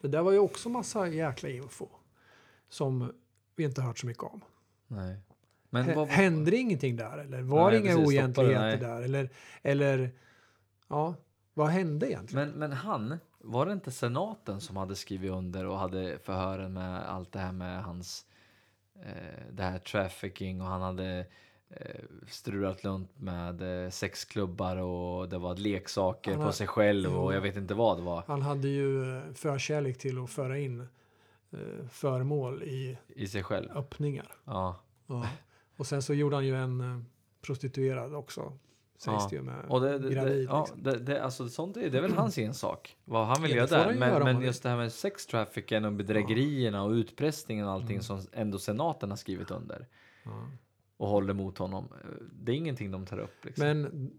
Det 0.00 0.08
där 0.08 0.22
var 0.22 0.32
ju 0.32 0.38
också 0.38 0.68
massa 0.68 1.08
jäkla 1.08 1.48
info. 1.48 1.88
Som 2.68 3.12
vi 3.56 3.64
inte 3.64 3.82
hört 3.82 3.98
så 3.98 4.06
mycket 4.06 4.22
om. 4.22 4.40
Nej. 4.86 5.16
Men 5.70 5.94
vad, 5.96 6.08
Hände 6.08 6.50
det 6.50 6.56
ingenting 6.56 6.96
där 6.96 7.18
eller? 7.18 7.42
Var 7.42 7.70
det 7.70 7.78
Nej, 7.78 7.86
inga 7.86 7.96
precis, 7.96 8.08
oegentligheter 8.08 8.76
där? 8.78 9.02
Eller, 9.02 9.30
eller 9.62 10.10
ja, 10.88 11.14
vad 11.54 11.68
hände 11.68 12.10
egentligen? 12.10 12.48
Men, 12.48 12.58
men 12.58 12.72
han, 12.72 13.18
var 13.38 13.66
det 13.66 13.72
inte 13.72 13.90
senaten 13.90 14.60
som 14.60 14.76
hade 14.76 14.96
skrivit 14.96 15.30
under 15.30 15.66
och 15.66 15.78
hade 15.78 16.18
förhören 16.18 16.72
med 16.72 17.08
allt 17.08 17.32
det 17.32 17.38
här 17.38 17.52
med 17.52 17.84
hans 17.84 18.26
det 19.50 19.62
här 19.62 19.78
trafficking 19.78 20.60
och 20.60 20.66
han 20.66 20.82
hade 20.82 21.26
eh, 21.70 22.04
strulat 22.28 22.84
runt 22.84 23.10
med 23.20 23.84
eh, 23.84 23.90
sexklubbar 23.90 24.76
och 24.76 25.28
det 25.28 25.38
var 25.38 25.56
leksaker 25.56 26.34
Han 26.34 26.46
på 26.46 26.52
sig 26.52 26.66
själv 26.66 27.18
och 27.18 27.34
jag 27.34 27.40
vet 27.40 27.56
inte 27.56 27.74
vad 27.74 27.98
det 27.98 28.02
var 28.02 28.24
Han 28.26 28.42
hade 28.42 28.68
ju 28.68 29.16
eh, 29.16 29.22
förkärlek 29.34 29.98
till 29.98 30.18
att 30.24 30.30
föra 30.30 30.58
in 30.58 30.80
eh, 31.50 31.88
föremål 31.90 32.62
i 32.62 32.98
i 33.08 33.26
sig 33.28 33.42
själv. 33.42 33.70
öppningar. 33.70 34.32
Ja. 34.44 34.80
Ja. 35.06 35.28
Och 35.76 35.86
sen 35.86 36.02
så 36.02 36.14
gjorde 36.14 36.36
han 36.36 36.46
ju 36.46 36.56
en 36.56 36.80
eh, 36.80 37.02
prostituerad 37.42 38.14
också. 38.14 38.58
Sägs 38.98 39.22
Ja. 39.22 39.26
det 39.30 39.36
ju 39.36 39.42
med 39.42 39.64
Och 39.68 39.80
det, 39.80 39.98
det, 39.98 40.08
det, 40.08 40.14
gravid. 40.14 40.46
ja, 40.50 40.60
liksom. 40.60 40.82
det, 40.82 40.98
det, 40.98 41.22
alltså, 41.24 41.48
sånt 41.48 41.76
är, 41.76 41.90
det 41.90 41.98
är 41.98 42.02
väl 42.02 42.12
hans 42.16 42.38
ensak. 42.38 42.96
Vad 43.04 43.26
han 43.26 43.42
vill 43.42 43.50
Ja, 43.50 43.56
göra 43.56 43.66
det 43.66 43.76
där. 43.76 43.92
ju 43.92 43.98
göra 43.98 44.24
Men, 44.24 44.36
men 44.36 44.44
just 44.44 44.62
det 44.62 44.68
här 44.68 44.76
med 44.76 44.92
sextrafficking 44.92 45.84
och 45.84 45.92
bedrägerierna 45.92 46.82
och 46.82 46.90
utpressningen 46.90 47.66
och 47.66 47.72
allting 47.72 47.90
Mm. 47.90 48.02
som 48.02 48.20
ändå 48.32 48.58
senaten 48.58 49.10
har 49.10 49.16
skrivit 49.16 49.50
under. 49.50 49.86
Och 50.96 51.08
håller 51.08 51.34
mot 51.34 51.58
honom. 51.58 51.88
Det 52.42 52.52
är 52.52 52.56
ingenting 52.56 52.90
de 52.90 53.06
tar 53.06 53.18
upp. 53.18 53.44
Liksom. 53.44 53.64
Men 53.66 54.10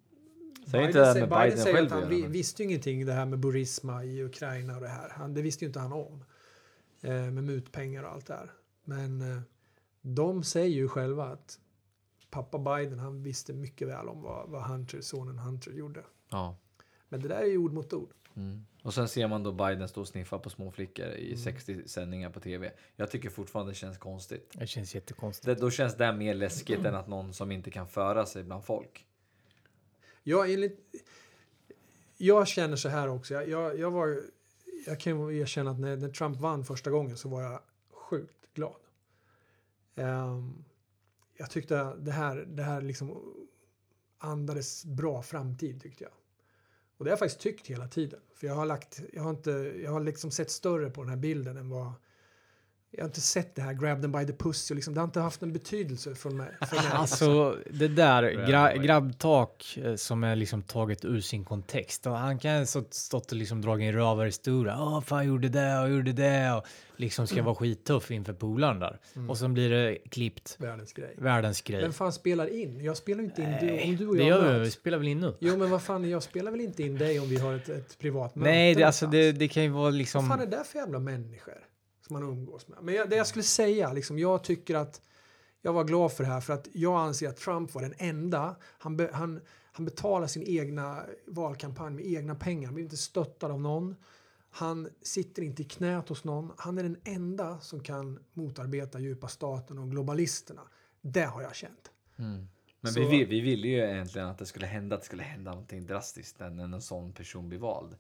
Säg 0.72 0.86
inte 0.86 1.00
det 1.00 1.06
här 1.06 1.20
med 1.20 1.30
Biden 1.30 1.58
säger 1.58 1.76
själv 1.76 1.94
att 1.94 2.00
han 2.02 2.10
vi, 2.10 2.22
men- 2.22 2.32
visste 2.32 2.64
ju 2.64 2.70
ingenting 2.70 3.06
det 3.06 3.14
här 3.14 3.26
med 3.26 3.40
Burisma 3.40 4.04
i 4.04 4.24
Ukraina 4.24 4.76
och 4.76 4.82
det 4.82 4.88
här. 4.88 5.10
Han, 5.10 5.34
det 5.34 5.42
visste 5.42 5.66
ju 5.66 5.68
inte 5.68 5.80
han 5.80 5.94
om. 5.94 6.24
Eh, 7.02 7.12
med 7.12 7.44
mutpengar 7.44 8.04
och 8.04 8.10
allt 8.12 8.26
det 8.28 8.34
här. 8.34 8.52
Men 8.84 9.22
eh, 9.32 9.42
de 10.02 10.44
säger 10.44 10.76
ju 10.76 10.88
själva 10.88 11.26
att 11.26 11.60
pappa 12.30 12.58
Biden 12.60 13.00
han 13.00 13.24
visste 13.24 13.54
mycket 13.54 13.88
väl 13.88 14.10
om 14.10 14.22
vad, 14.22 14.50
vad 14.50 14.64
Hunter, 14.64 15.02
sonen 15.02 15.40
Hunter 15.40 15.72
gjorde. 15.72 16.04
ja. 16.30 16.58
Men 17.10 17.22
det 17.22 17.28
där 17.28 17.36
är 17.42 17.46
ju 17.46 17.58
ord 17.58 17.74
mot 17.74 17.94
ord. 17.94 18.10
Mm. 18.36 18.66
Och 18.84 18.94
sen 18.94 19.08
ser 19.08 19.28
man 19.28 19.44
då 19.44 19.52
Biden 19.52 19.88
stå 19.88 20.02
och 20.02 20.08
sniffa 20.08 20.40
på 20.40 20.50
små 20.50 20.72
flickor 20.72 21.06
Mm. 21.06 21.18
i 21.18 21.38
60 21.38 21.88
sändningar 21.88 22.30
på 22.30 22.40
tv. 22.40 22.72
Jag 22.96 23.12
tycker 23.12 23.30
fortfarande 23.30 23.72
det 23.72 23.76
känns 23.76 23.98
konstigt. 23.98 24.52
Det 24.54 24.68
känns 24.68 24.96
jättekonstigt. 24.96 25.46
Det, 25.46 25.56
då 25.56 25.72
känns 25.72 25.96
det 25.98 26.14
mer 26.14 26.34
läskigt 26.34 26.86
än 26.86 26.96
att 26.96 27.08
någon 27.08 27.34
som 27.34 27.52
inte 27.52 27.72
kan 27.72 27.88
föra 27.88 28.26
sig 28.26 28.44
bland 28.44 28.64
folk. 28.66 29.06
Jag, 30.24 30.54
enligt, 30.54 30.80
jag 32.18 32.48
känner 32.48 32.76
så 32.76 32.90
här 32.90 33.08
också. 33.10 33.34
Jag, 33.34 33.50
jag, 33.50 33.80
jag, 33.80 33.92
var, 33.92 34.22
jag 34.86 35.00
kan 35.00 35.30
ju 35.32 35.40
erkänna 35.40 35.72
att 35.72 35.80
när, 35.80 35.98
när 35.98 36.10
Trump 36.10 36.38
vann 36.38 36.66
första 36.66 36.90
gången 36.92 37.18
så 37.18 37.30
var 37.30 37.42
jag 37.42 37.60
sjukt 37.92 38.54
glad. 38.54 38.82
Ehm, 39.96 40.64
jag 41.38 41.50
tyckte 41.50 41.96
det 42.00 42.12
här, 42.12 42.36
det 42.36 42.64
här 42.64 42.82
liksom 42.82 43.34
andades 44.18 44.86
bra 44.86 45.22
framtid 45.22 45.82
tyckte 45.82 46.04
jag. 46.04 46.14
Och 46.98 47.06
det 47.06 47.10
har 47.10 47.12
jag 47.12 47.20
faktiskt 47.20 47.42
tyckt 47.42 47.68
hela 47.68 47.88
tiden. 47.88 48.20
För 48.36 48.48
jag 48.48 48.56
har, 48.56 48.66
lagt, 48.66 49.02
jag 49.14 49.24
har, 49.24 49.30
inte, 49.30 49.52
jag 49.84 49.92
har 49.92 50.00
liksom 50.00 50.32
sett 50.32 50.52
större 50.52 50.90
på 50.90 51.02
den 51.02 51.10
här 51.10 51.18
bilden 51.18 51.58
än 51.58 51.70
vad... 51.70 51.92
Jag 52.98 53.04
har 53.04 53.08
inte 53.10 53.22
sett 53.22 53.56
det 53.56 53.62
här 53.62 53.74
grab 53.74 54.02
them 54.02 54.12
by 54.12 54.26
the 54.26 54.34
pussy. 54.34 54.74
Och 54.74 54.76
liksom, 54.76 54.94
det 54.94 55.00
har 55.00 55.06
inte 55.06 55.20
haft 55.20 55.44
en 55.44 55.54
betydelse 55.54 56.16
från 56.16 56.38
mig. 56.38 56.48
För 56.70 56.76
mig. 56.76 56.86
Alltså 56.92 57.58
det 57.72 57.88
där 57.88 58.24
gra 58.32 58.46
Grab- 58.48 58.82
grabbtak 58.84 59.78
eh, 59.84 59.96
som 59.96 60.24
är 60.24 60.36
liksom 60.36 60.62
taget 60.62 61.06
ur 61.06 61.22
sin 61.22 61.46
kontext. 61.46 62.08
Och 62.08 62.14
han 62.14 62.40
kan 62.40 62.58
ha 62.58 62.66
stått- 62.66 63.32
och 63.32 63.38
liksom 63.38 63.62
dragit 63.62 63.88
en 63.88 63.94
rövarhistoria. 63.94 64.76
Åh, 64.80 65.02
fan 65.02 65.18
jag 65.18 65.28
gjorde 65.28 65.50
det 65.50 65.80
och 65.80 65.90
gjorde 65.90 66.14
det. 66.14 66.52
Och 66.54 66.66
liksom 66.96 67.28
ska 67.28 67.44
vara 67.44 67.56
skittuff 67.56 68.12
inför 68.12 68.34
polaren 68.34 68.80
där. 68.80 69.00
Och 69.30 69.38
sen 69.38 69.54
blir 69.54 69.70
det 69.70 69.98
klippt. 70.10 70.56
Världens 70.60 70.94
grej. 70.94 71.16
Världens 71.18 71.62
grej. 71.62 71.82
Vem 71.82 71.94
fan 71.94 72.14
spelar 72.14 72.48
in? 72.48 72.82
Jag 72.84 72.98
spelar 72.98 73.24
inte 73.24 73.42
in 73.42 73.56
du, 73.62 73.84
om 73.84 73.96
du 73.96 74.08
och 74.08 74.16
det 74.16 74.24
jag 74.24 74.44
gör 74.44 74.54
vi, 74.60 74.64
vi 74.66 74.72
spelar 74.72 74.98
väl 74.98 75.08
in 75.08 75.20
nu? 75.20 75.36
Jo 75.40 75.58
men 75.58 75.70
vad 75.70 75.82
fan, 75.82 76.10
jag 76.10 76.24
spelar 76.24 76.52
väl 76.52 76.62
inte 76.62 76.84
in 76.84 76.98
dig 76.98 77.20
om 77.20 77.30
vi 77.30 77.38
har 77.38 77.54
ett, 77.54 77.70
ett 77.70 78.00
privat 78.00 78.36
möte 78.36 78.50
Nej, 78.50 78.76
det, 78.76 78.84
alltså 78.84 79.08
det, 79.08 79.32
det 79.32 79.48
kan 79.48 79.64
ju 79.64 79.70
vara 79.70 79.84
Vad 79.84 79.94
liksom... 79.94 80.28
fan 80.30 80.42
är 80.42 80.46
det 80.46 80.64
för 80.66 80.80
jävla 80.80 81.00
människor 81.00 81.54
som 82.08 82.14
man 82.14 82.24
umgås 82.24 82.68
med? 82.68 82.78
Men 82.82 82.96
jag, 82.96 83.10
det 83.10 83.16
jag 83.16 83.28
skulle 83.28 83.44
säga, 83.44 83.94
liksom, 83.94 84.20
jag 84.20 84.44
tycker 84.44 84.76
att 84.76 85.02
jag 85.62 85.74
var 85.74 85.84
glad 85.84 86.12
för 86.12 86.24
det 86.24 86.30
här 86.30 86.42
för 86.42 86.54
att 86.54 86.68
jag 86.74 87.00
anser 87.00 87.30
att 87.30 87.38
Trump 87.38 87.74
var 87.74 87.82
den 87.82 87.94
enda. 87.98 88.56
Han, 88.64 88.98
be, 88.98 89.10
han, 89.14 89.42
han 89.72 89.86
betalar 89.86 90.28
sin 90.28 90.44
egna 90.44 91.04
valkampanj 91.28 91.94
med 91.96 92.06
egna 92.06 92.36
pengar. 92.36 92.66
Han 92.66 92.74
blir 92.74 92.84
inte 92.84 92.98
stöttad 92.98 93.52
av 93.52 93.62
någon. 93.62 93.96
Han 94.50 94.90
sitter 95.02 95.42
inte 95.42 95.62
i 95.62 95.66
knät 95.66 96.10
hos 96.10 96.24
någon. 96.24 96.52
Han 96.58 96.78
är 96.78 96.84
den 96.84 96.98
enda 97.04 97.60
som 97.60 97.80
kan 97.80 98.20
motarbeta 98.34 99.00
djupa 99.00 99.28
staten 99.28 99.78
och 99.80 99.92
globalisterna. 99.92 100.62
Det 101.02 101.24
har 101.24 101.42
jag 101.42 101.56
känt. 101.56 101.92
Men 102.82 102.94
Så- 102.94 103.00
vi, 103.00 103.26
vi 103.26 103.42
ville 103.42 103.68
ju 103.68 103.78
egentligen 103.78 104.28
att 104.28 104.38
det 104.38 104.46
skulle 104.46 104.66
hända, 104.66 104.96
att 104.96 105.02
det 105.02 105.06
skulle 105.06 105.24
hända 105.24 105.52
någonting 105.52 105.86
drastiskt 105.86 106.40
när 106.40 106.64
en 106.64 106.82
sån 106.82 107.14
person 107.14 107.50
blir 107.50 107.60
vald. 107.60 107.96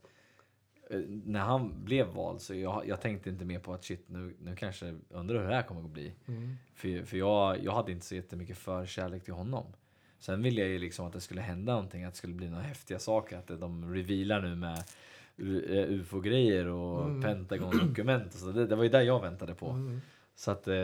Eh, 0.90 1.00
När 1.26 1.40
han 1.40 1.84
blev 1.86 2.08
vald 2.08 2.42
så 2.42 2.56
jag, 2.56 2.88
jag 2.88 3.02
tänkte 3.02 3.30
inte 3.30 3.46
mer 3.46 3.60
på 3.60 3.74
att 3.74 3.84
shit 3.84 4.06
nu, 4.10 4.36
nu 4.42 4.56
kanske 4.56 4.96
undrar 5.10 5.40
hur 5.42 5.48
det 5.50 5.56
här 5.56 5.64
kommer 5.64 5.82
att 5.84 5.90
bli. 5.90 6.14
För, 6.76 7.06
för 7.06 7.18
jag, 7.18 7.64
jag 7.64 7.72
hade 7.72 7.92
inte 7.92 8.06
så 8.06 8.16
jättemycket 8.16 8.58
förkärlek 8.58 9.24
till 9.24 9.34
honom. 9.34 9.66
Sen 10.20 10.42
ville 10.44 10.62
jag 10.62 10.70
ju 10.70 10.80
liksom 10.80 11.06
att 11.08 11.14
det 11.14 11.22
skulle 11.22 11.42
hända 11.42 11.74
någonting, 11.74 12.04
att 12.04 12.14
det 12.14 12.18
skulle 12.18 12.34
bli 12.34 12.50
några 12.50 12.64
häftiga 12.64 13.00
saker. 13.00 13.38
Att 13.38 13.48
de 13.48 13.94
revealar 13.94 14.42
nu 14.42 14.56
med 14.56 14.84
U- 15.38 15.66
eh, 15.78 15.92
ufo-grejer 16.00 16.68
och 16.68 17.24
Pentagon-dokument. 17.24 18.34
och 18.34 18.40
Så 18.40 18.52
det, 18.52 18.68
det 18.68 18.76
var 18.76 18.84
ju 18.84 18.90
där 18.90 19.02
jag 19.02 19.22
väntade 19.22 19.56
på. 19.56 19.68
Så 20.36 20.52
att, 20.52 20.68
eh, 20.68 20.76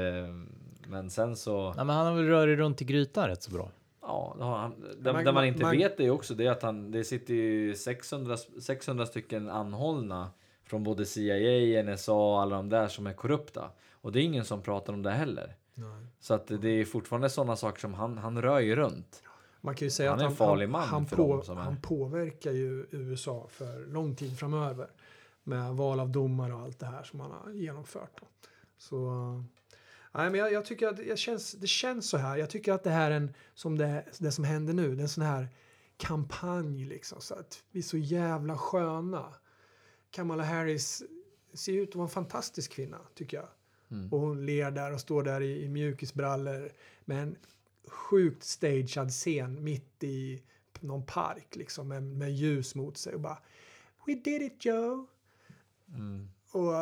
men 0.88 1.10
sen 1.10 1.36
så... 1.36 1.74
Nej, 1.74 1.86
men 1.86 1.96
han 1.96 2.06
har 2.06 2.14
väl 2.16 2.26
rörit 2.28 2.58
runt 2.58 2.82
i 2.82 2.86
grytan 2.86 3.28
rätt 3.28 3.44
så 3.44 3.52
bra. 3.52 3.72
Ja, 4.14 4.36
det 4.38 4.44
har 4.44 4.58
han. 4.58 4.72
Det, 5.00 5.14
Man- 5.14 5.24
det 5.26 5.32
man 5.32 5.46
inte 5.46 5.62
man- 5.62 5.78
vet 5.78 6.00
är 6.00 6.10
också 6.10 6.34
det 6.34 6.48
att 6.48 6.62
han, 6.64 6.92
det 6.92 7.04
sitter 7.04 7.34
ju 7.34 7.76
600, 7.76 8.38
600 8.62 9.06
stycken 9.06 9.50
anhållna 9.50 10.30
från 10.64 10.84
både 10.84 11.06
CIA, 11.06 11.84
NSA, 11.84 12.42
alla 12.42 12.56
de 12.56 12.70
där 12.70 12.88
som 12.88 13.08
är 13.08 13.14
korrupta. 13.14 13.70
Och 13.92 14.12
det 14.12 14.20
är 14.20 14.24
ingen 14.24 14.46
som 14.46 14.62
pratar 14.62 14.94
om 14.94 15.02
det 15.04 15.12
heller. 15.12 15.56
Så 16.20 16.34
att 16.34 16.48
det 16.48 16.70
är 16.70 16.86
fortfarande 16.86 17.30
sådana 17.30 17.56
saker 17.56 17.80
som 17.80 17.94
han, 17.94 18.18
han 18.18 18.42
rör 18.42 18.60
ju 18.60 18.76
runt. 18.76 19.24
Man 19.62 19.76
kan 19.76 19.86
ju 19.86 19.90
säga 19.92 20.10
Han 20.10 20.20
att 20.20 20.22
är 20.22 20.26
en 20.26 20.30
han, 20.30 20.36
farlig 20.38 20.66
han, 20.66 20.72
man 20.72 20.82
han, 20.88 21.06
på, 21.06 21.44
han 21.48 21.78
påverkar 21.82 22.52
ju 22.52 22.86
USA 22.92 23.48
för 23.50 23.86
lång 23.94 24.16
tid 24.16 24.38
framöver 24.40 24.88
med 25.44 25.74
val 25.76 26.00
av 26.00 26.10
domare 26.10 26.54
och 26.54 26.60
allt 26.62 26.80
det 26.80 26.86
här 26.86 27.04
som 27.04 27.20
han 27.20 27.32
har 27.32 27.52
genomfört. 27.52 28.12
Då. 28.22 28.28
Så, 28.78 28.98
nej, 30.14 30.30
men 30.30 30.40
jag, 30.40 30.54
jag 30.54 30.66
tycker 30.66 30.88
att 30.88 30.98
det 30.98 31.20
känns, 31.20 31.52
det 31.52 31.68
känns 31.68 32.10
så 32.10 32.18
här. 32.18 32.38
Jag 32.38 32.50
tycker 32.50 32.74
att 32.74 32.84
det 32.84 32.90
här 32.90 33.12
är 33.12 33.16
en, 33.16 33.34
som 33.54 33.78
det, 33.78 34.06
det 34.20 34.32
som 34.32 34.44
händer 34.44 34.74
nu, 34.74 34.96
det 34.96 35.02
är 35.02 35.04
en 35.04 35.10
sån 35.10 35.24
här 35.24 35.48
kampanj 35.98 36.86
liksom. 36.86 37.22
Så 37.22 37.34
att 37.36 37.64
vi 37.72 37.80
är 37.80 37.84
så 37.84 37.98
jävla 37.98 38.58
sköna. 38.58 39.34
Kamala 40.12 40.44
Harris 40.44 41.04
ser 41.54 41.74
ut 41.74 41.90
att 41.90 41.96
vara 41.96 42.06
en 42.06 42.14
fantastisk 42.14 42.72
kvinna, 42.72 43.00
tycker 43.16 43.38
jag. 43.38 43.48
Och 44.12 44.20
hon 44.20 44.46
ler 44.46 44.72
där 44.72 44.94
och 44.94 45.00
står 45.00 45.24
där 45.24 45.42
i, 45.42 45.64
i 45.64 45.70
mjukisbrallor 45.70 46.72
med 47.06 47.24
en 47.24 47.36
sjukt 47.88 48.44
stagead 48.44 49.12
scen 49.12 49.64
mitt 49.64 50.04
i 50.04 50.44
någon 50.80 51.06
park 51.06 51.56
liksom 51.56 51.88
med, 51.88 52.04
med 52.04 52.32
ljus 52.32 52.76
mot 52.76 52.98
sig 52.98 53.14
och 53.14 53.22
bara 53.22 53.38
We 54.06 54.14
did 54.14 54.42
it 54.42 54.66
Joe! 54.66 55.08
Och 56.52 56.74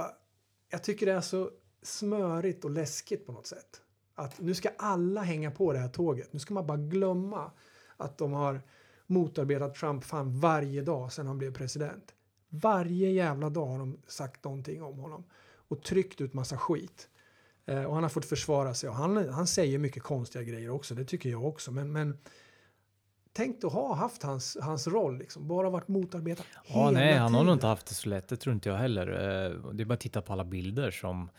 jag 0.70 0.84
tycker 0.84 1.06
det 1.06 1.12
är 1.12 1.22
så 1.22 1.52
smörigt 1.82 2.66
och 2.66 2.72
läskigt 2.72 3.26
på 3.26 3.32
något 3.32 3.48
sätt. 3.48 3.82
Att 4.16 4.42
nu 4.42 4.54
ska 4.54 4.70
alla 4.78 5.22
hänga 5.22 5.52
på 5.52 5.74
det 5.74 5.80
här 5.80 5.90
tåget. 5.90 6.34
Nu 6.34 6.40
ska 6.40 6.54
man 6.54 6.68
bara 6.68 6.78
glömma 6.78 7.52
att 7.98 8.18
de 8.18 8.34
har 8.34 8.62
motarbetat 9.08 9.76
Trump 9.76 10.04
fan 10.04 10.40
varje 10.40 10.82
dag 10.82 11.14
sedan 11.14 11.28
han 11.28 11.38
blev 11.38 11.54
president. 11.54 12.14
Varje 12.50 13.10
jävla 13.12 13.50
dag 13.50 13.66
har 13.66 13.80
de 13.80 13.98
sagt 14.08 14.44
någonting 14.44 14.84
om 14.84 15.00
honom 15.00 15.24
och 15.68 15.84
tryckt 15.84 16.22
ut 16.22 16.34
massa 16.34 16.58
skit. 16.58 17.10
Eh, 17.66 17.84
och 17.84 17.94
han 17.94 18.04
har 18.04 18.10
fått 18.10 18.26
försvara 18.26 18.74
sig 18.74 18.90
och 18.90 18.96
han, 18.96 19.30
han 19.30 19.48
säger 19.48 19.78
mycket 19.78 20.04
konstiga 20.04 20.44
grejer 20.44 20.70
också, 20.70 20.96
det 20.96 21.06
tycker 21.06 21.30
jag 21.30 21.46
också. 21.46 21.72
Men, 21.72 21.92
men 21.92 22.18
tänk 23.34 23.64
att 23.64 23.74
ha 23.74 23.96
haft 23.96 24.24
hans, 24.24 24.58
hans 24.62 24.88
roll, 24.88 25.18
liksom. 25.18 25.48
bara 25.48 25.70
varit 25.70 25.88
motarbetad 25.88 26.44
Ja, 26.54 26.62
hela 26.74 26.92
nej, 26.92 27.18
han 27.18 27.34
har 27.34 27.44
nog 27.44 27.54
inte 27.56 27.68
haft 27.68 27.86
det 27.86 27.94
så 27.94 28.10
lätt. 28.10 28.28
Det 28.28 28.38
tror 28.38 28.56
inte 28.56 28.70
jag 28.70 28.78
heller. 28.78 29.08
Eh, 29.08 29.74
Det 29.74 29.84
är 29.84 29.86
bara 29.86 29.94
att 29.94 30.00
titta 30.00 30.22
på 30.22 30.34
alla 30.34 30.46
bilder 30.46 30.92
som, 30.92 31.30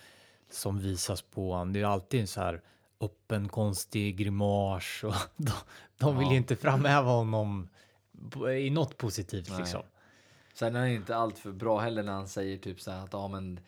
som 0.54 0.78
visas 0.78 1.22
på 1.22 1.52
honom. 1.52 1.72
Det 1.72 1.80
är 1.80 1.84
alltid 1.84 2.20
en 2.20 2.26
så 2.26 2.40
här 2.40 2.62
öppen, 3.00 3.48
konstig 3.48 4.16
grimas 4.16 5.04
och 5.04 5.14
de, 5.36 5.52
de 5.96 6.18
vill 6.18 6.28
ju 6.28 6.36
inte 6.36 6.56
framhäva 6.56 7.10
honom 7.10 7.68
i 8.58 8.70
något 8.70 8.96
positivt 8.96 9.48
Nej. 9.48 9.58
liksom. 9.58 9.82
Sen 10.54 10.76
är 10.76 10.80
han 10.80 10.88
inte 10.88 11.16
allt 11.16 11.38
för 11.38 11.52
bra 11.52 11.78
heller 11.78 12.02
när 12.02 12.12
han 12.12 12.28
säger 12.28 12.58
typ 12.58 12.80
så 12.80 12.90
här 12.90 13.04
att 13.04 13.12
ja 13.12 13.28
men 13.28 13.60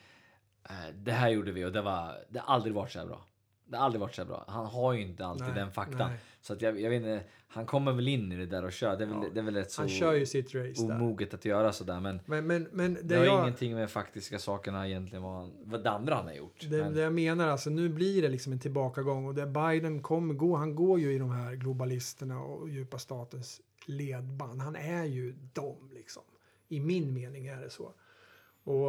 eh, 0.68 0.94
det 0.94 1.12
här 1.12 1.28
gjorde 1.28 1.52
vi 1.52 1.64
och 1.64 1.72
det 1.72 1.82
var 1.82 2.24
det 2.28 2.38
har 2.38 2.54
aldrig 2.54 2.74
varit 2.74 2.92
så 2.92 2.98
här 2.98 3.06
bra. 3.06 3.24
Det 3.66 3.76
har 3.76 3.84
aldrig 3.84 4.00
varit 4.00 4.14
så 4.14 4.24
bra. 4.24 4.44
Han 4.48 4.66
har 4.66 4.92
ju 4.92 5.00
inte 5.02 5.26
alltid 5.26 5.46
Nej, 5.46 5.54
den 5.56 5.72
faktan. 5.72 6.10
nej. 6.10 6.18
Så 6.40 6.52
att 6.52 6.62
jag, 6.62 6.80
jag 6.80 6.90
vet 6.90 6.96
inte, 6.96 7.22
han 7.48 7.66
kommer 7.66 7.92
väl 7.92 8.08
in 8.08 8.32
i 8.32 8.36
det 8.36 8.46
där 8.46 8.64
och 8.64 8.72
kör. 8.72 8.96
Det 8.96 9.04
är 9.04 9.08
väl, 9.08 9.16
Ja. 9.22 9.28
det 9.34 9.40
är 9.40 9.44
väl 9.44 9.54
rätt 9.54 9.70
så 9.70 9.82
Han 9.82 9.88
kör 9.88 10.12
ju 10.12 10.26
sitt 10.26 10.54
race 10.54 10.86
där. 10.86 10.94
omoget 10.94 11.34
att 11.34 11.44
göra 11.44 11.72
sådär. 11.72 12.00
Men 12.00 12.20
Men, 12.26 12.46
men, 12.46 12.68
men 12.72 12.94
det, 12.94 13.00
det, 13.02 13.16
har 13.16 13.24
jag, 13.24 13.40
ingenting 13.42 13.74
med 13.74 13.90
faktiska 13.90 14.38
sakerna 14.38 14.88
egentligen 14.88 15.22
vad, 15.22 15.34
han, 15.34 15.52
vad 15.64 15.82
det 15.84 15.90
andra 15.90 16.14
han 16.14 16.24
har 16.26 16.32
gjort. 16.34 16.60
det, 16.70 16.76
men, 16.84 16.94
det 16.94 17.00
jag 17.00 17.12
menar, 17.12 17.48
alltså 17.48 17.70
nu 17.70 17.88
blir 17.88 18.22
det 18.22 18.28
liksom 18.28 18.52
en 18.52 18.58
tillbakagång 18.58 19.26
och 19.26 19.34
där 19.34 19.46
Biden 19.46 20.02
kommer 20.02 20.34
gå, 20.34 20.56
han 20.56 20.74
går 20.74 21.00
ju 21.00 21.14
i 21.14 21.18
de 21.18 21.30
här 21.30 21.54
globalisterna 21.54 22.40
och 22.40 22.68
djupa 22.68 22.98
statens 22.98 23.60
ledband. 23.86 24.60
Han 24.62 24.76
är 24.76 25.04
ju 25.04 25.32
dem 25.52 25.90
liksom. 25.92 26.22
I 26.68 26.80
min 26.80 27.14
mening 27.14 27.46
är 27.46 27.60
det 27.60 27.70
så. 27.70 27.92
Och 28.64 28.88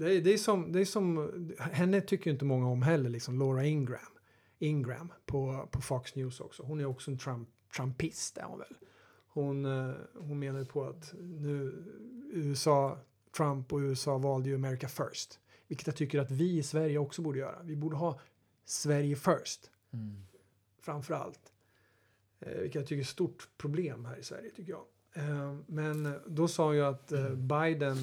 det, 0.00 0.14
är, 0.14 0.20
det, 0.20 0.32
är 0.32 0.38
som, 0.38 0.72
det 0.72 0.80
är 0.80 0.84
som, 0.84 1.30
henne 1.58 2.00
tycker 2.00 2.30
inte 2.30 2.44
många 2.44 2.66
om 2.66 2.82
heller, 2.82 3.10
liksom 3.10 3.38
Laura 3.38 3.64
Ingram. 3.64 4.00
Ingram 4.58 5.12
på, 5.26 5.68
på 5.70 5.80
Fox 5.80 6.14
News 6.14 6.40
också. 6.40 6.62
Hon 6.62 6.80
är 6.80 6.84
också 6.84 7.10
en 7.10 7.18
Trump, 7.18 7.48
Trumpist 7.76 8.38
är 8.38 8.42
hon 8.42 8.58
väl. 8.58 8.76
Hon, 9.28 9.64
eh, 9.64 9.94
hon 10.14 10.38
menar 10.38 10.64
på 10.64 10.84
att 10.84 11.14
nu 11.20 11.84
USA, 12.32 12.98
Trump 13.36 13.72
och 13.72 13.78
USA 13.78 14.18
valde 14.18 14.48
ju 14.48 14.54
America 14.54 14.88
first. 14.88 15.38
Vilket 15.68 15.86
jag 15.86 15.96
tycker 15.96 16.20
att 16.20 16.30
vi 16.30 16.58
i 16.58 16.62
Sverige 16.62 16.98
också 16.98 17.22
borde 17.22 17.38
göra. 17.38 17.62
Vi 17.62 17.76
borde 17.76 17.96
ha 17.96 18.20
Sverige 18.64 19.16
first. 19.16 19.70
Framför 20.80 21.14
allt. 21.14 21.52
Eh, 22.40 22.60
vilket 22.60 22.74
jag 22.74 22.86
tycker 22.86 22.96
är 22.96 23.00
ett 23.00 23.08
stort 23.08 23.48
problem 23.56 24.04
här 24.04 24.16
i 24.16 24.22
Sverige 24.22 24.50
tycker 24.50 24.72
jag. 24.72 24.84
Eh, 25.12 25.56
men 25.66 26.14
då 26.26 26.48
sa 26.48 26.74
ju 26.74 26.80
att 26.80 27.12
eh, 27.12 27.30
Biden, 27.30 27.96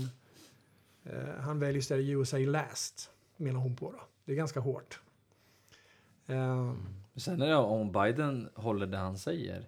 han 1.40 1.60
väljer 1.60 1.78
istället 1.80 2.06
USA 2.06 2.38
last, 2.38 3.12
menar 3.38 3.60
hon 3.60 3.76
på 3.76 3.92
då. 3.92 4.00
Det 4.26 4.32
är 4.32 4.36
ganska 4.36 4.60
hårt. 4.60 5.00
Eh, 6.28 6.74
Sen 7.16 7.42
är 7.42 7.48
det 7.48 7.56
om 7.56 7.92
Biden 7.92 8.50
håller 8.54 8.88
det 8.88 8.98
han 8.98 9.18
säger. 9.18 9.68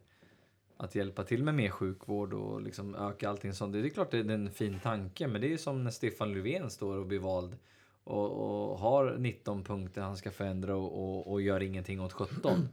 Att 0.77 0.95
hjälpa 0.95 1.23
till 1.23 1.43
med 1.43 1.55
mer 1.55 1.69
sjukvård 1.69 2.33
och 2.33 2.61
liksom 2.61 2.95
öka 2.95 3.29
allting 3.29 3.53
sånt. 3.53 3.73
Det 3.73 3.79
är 3.79 3.89
klart 3.89 4.11
det 4.11 4.17
är 4.19 4.29
en 4.29 4.51
fin 4.51 4.79
tanke. 4.79 5.27
Men 5.27 5.41
det 5.41 5.53
är 5.53 5.57
som 5.57 5.83
när 5.83 5.91
Stefan 5.91 6.33
Löfven 6.33 6.69
står 6.69 6.97
och 6.97 7.05
blir 7.05 7.19
vald. 7.19 7.57
Och, 8.03 8.31
och 8.71 8.79
har 8.79 9.15
19 9.17 9.63
punkter 9.63 10.01
han 10.01 10.17
ska 10.17 10.31
förändra 10.31 10.75
och, 10.75 11.03
och, 11.17 11.31
och 11.31 11.41
gör 11.41 11.63
ingenting 11.63 12.01
åt 12.01 12.13
17. 12.13 12.67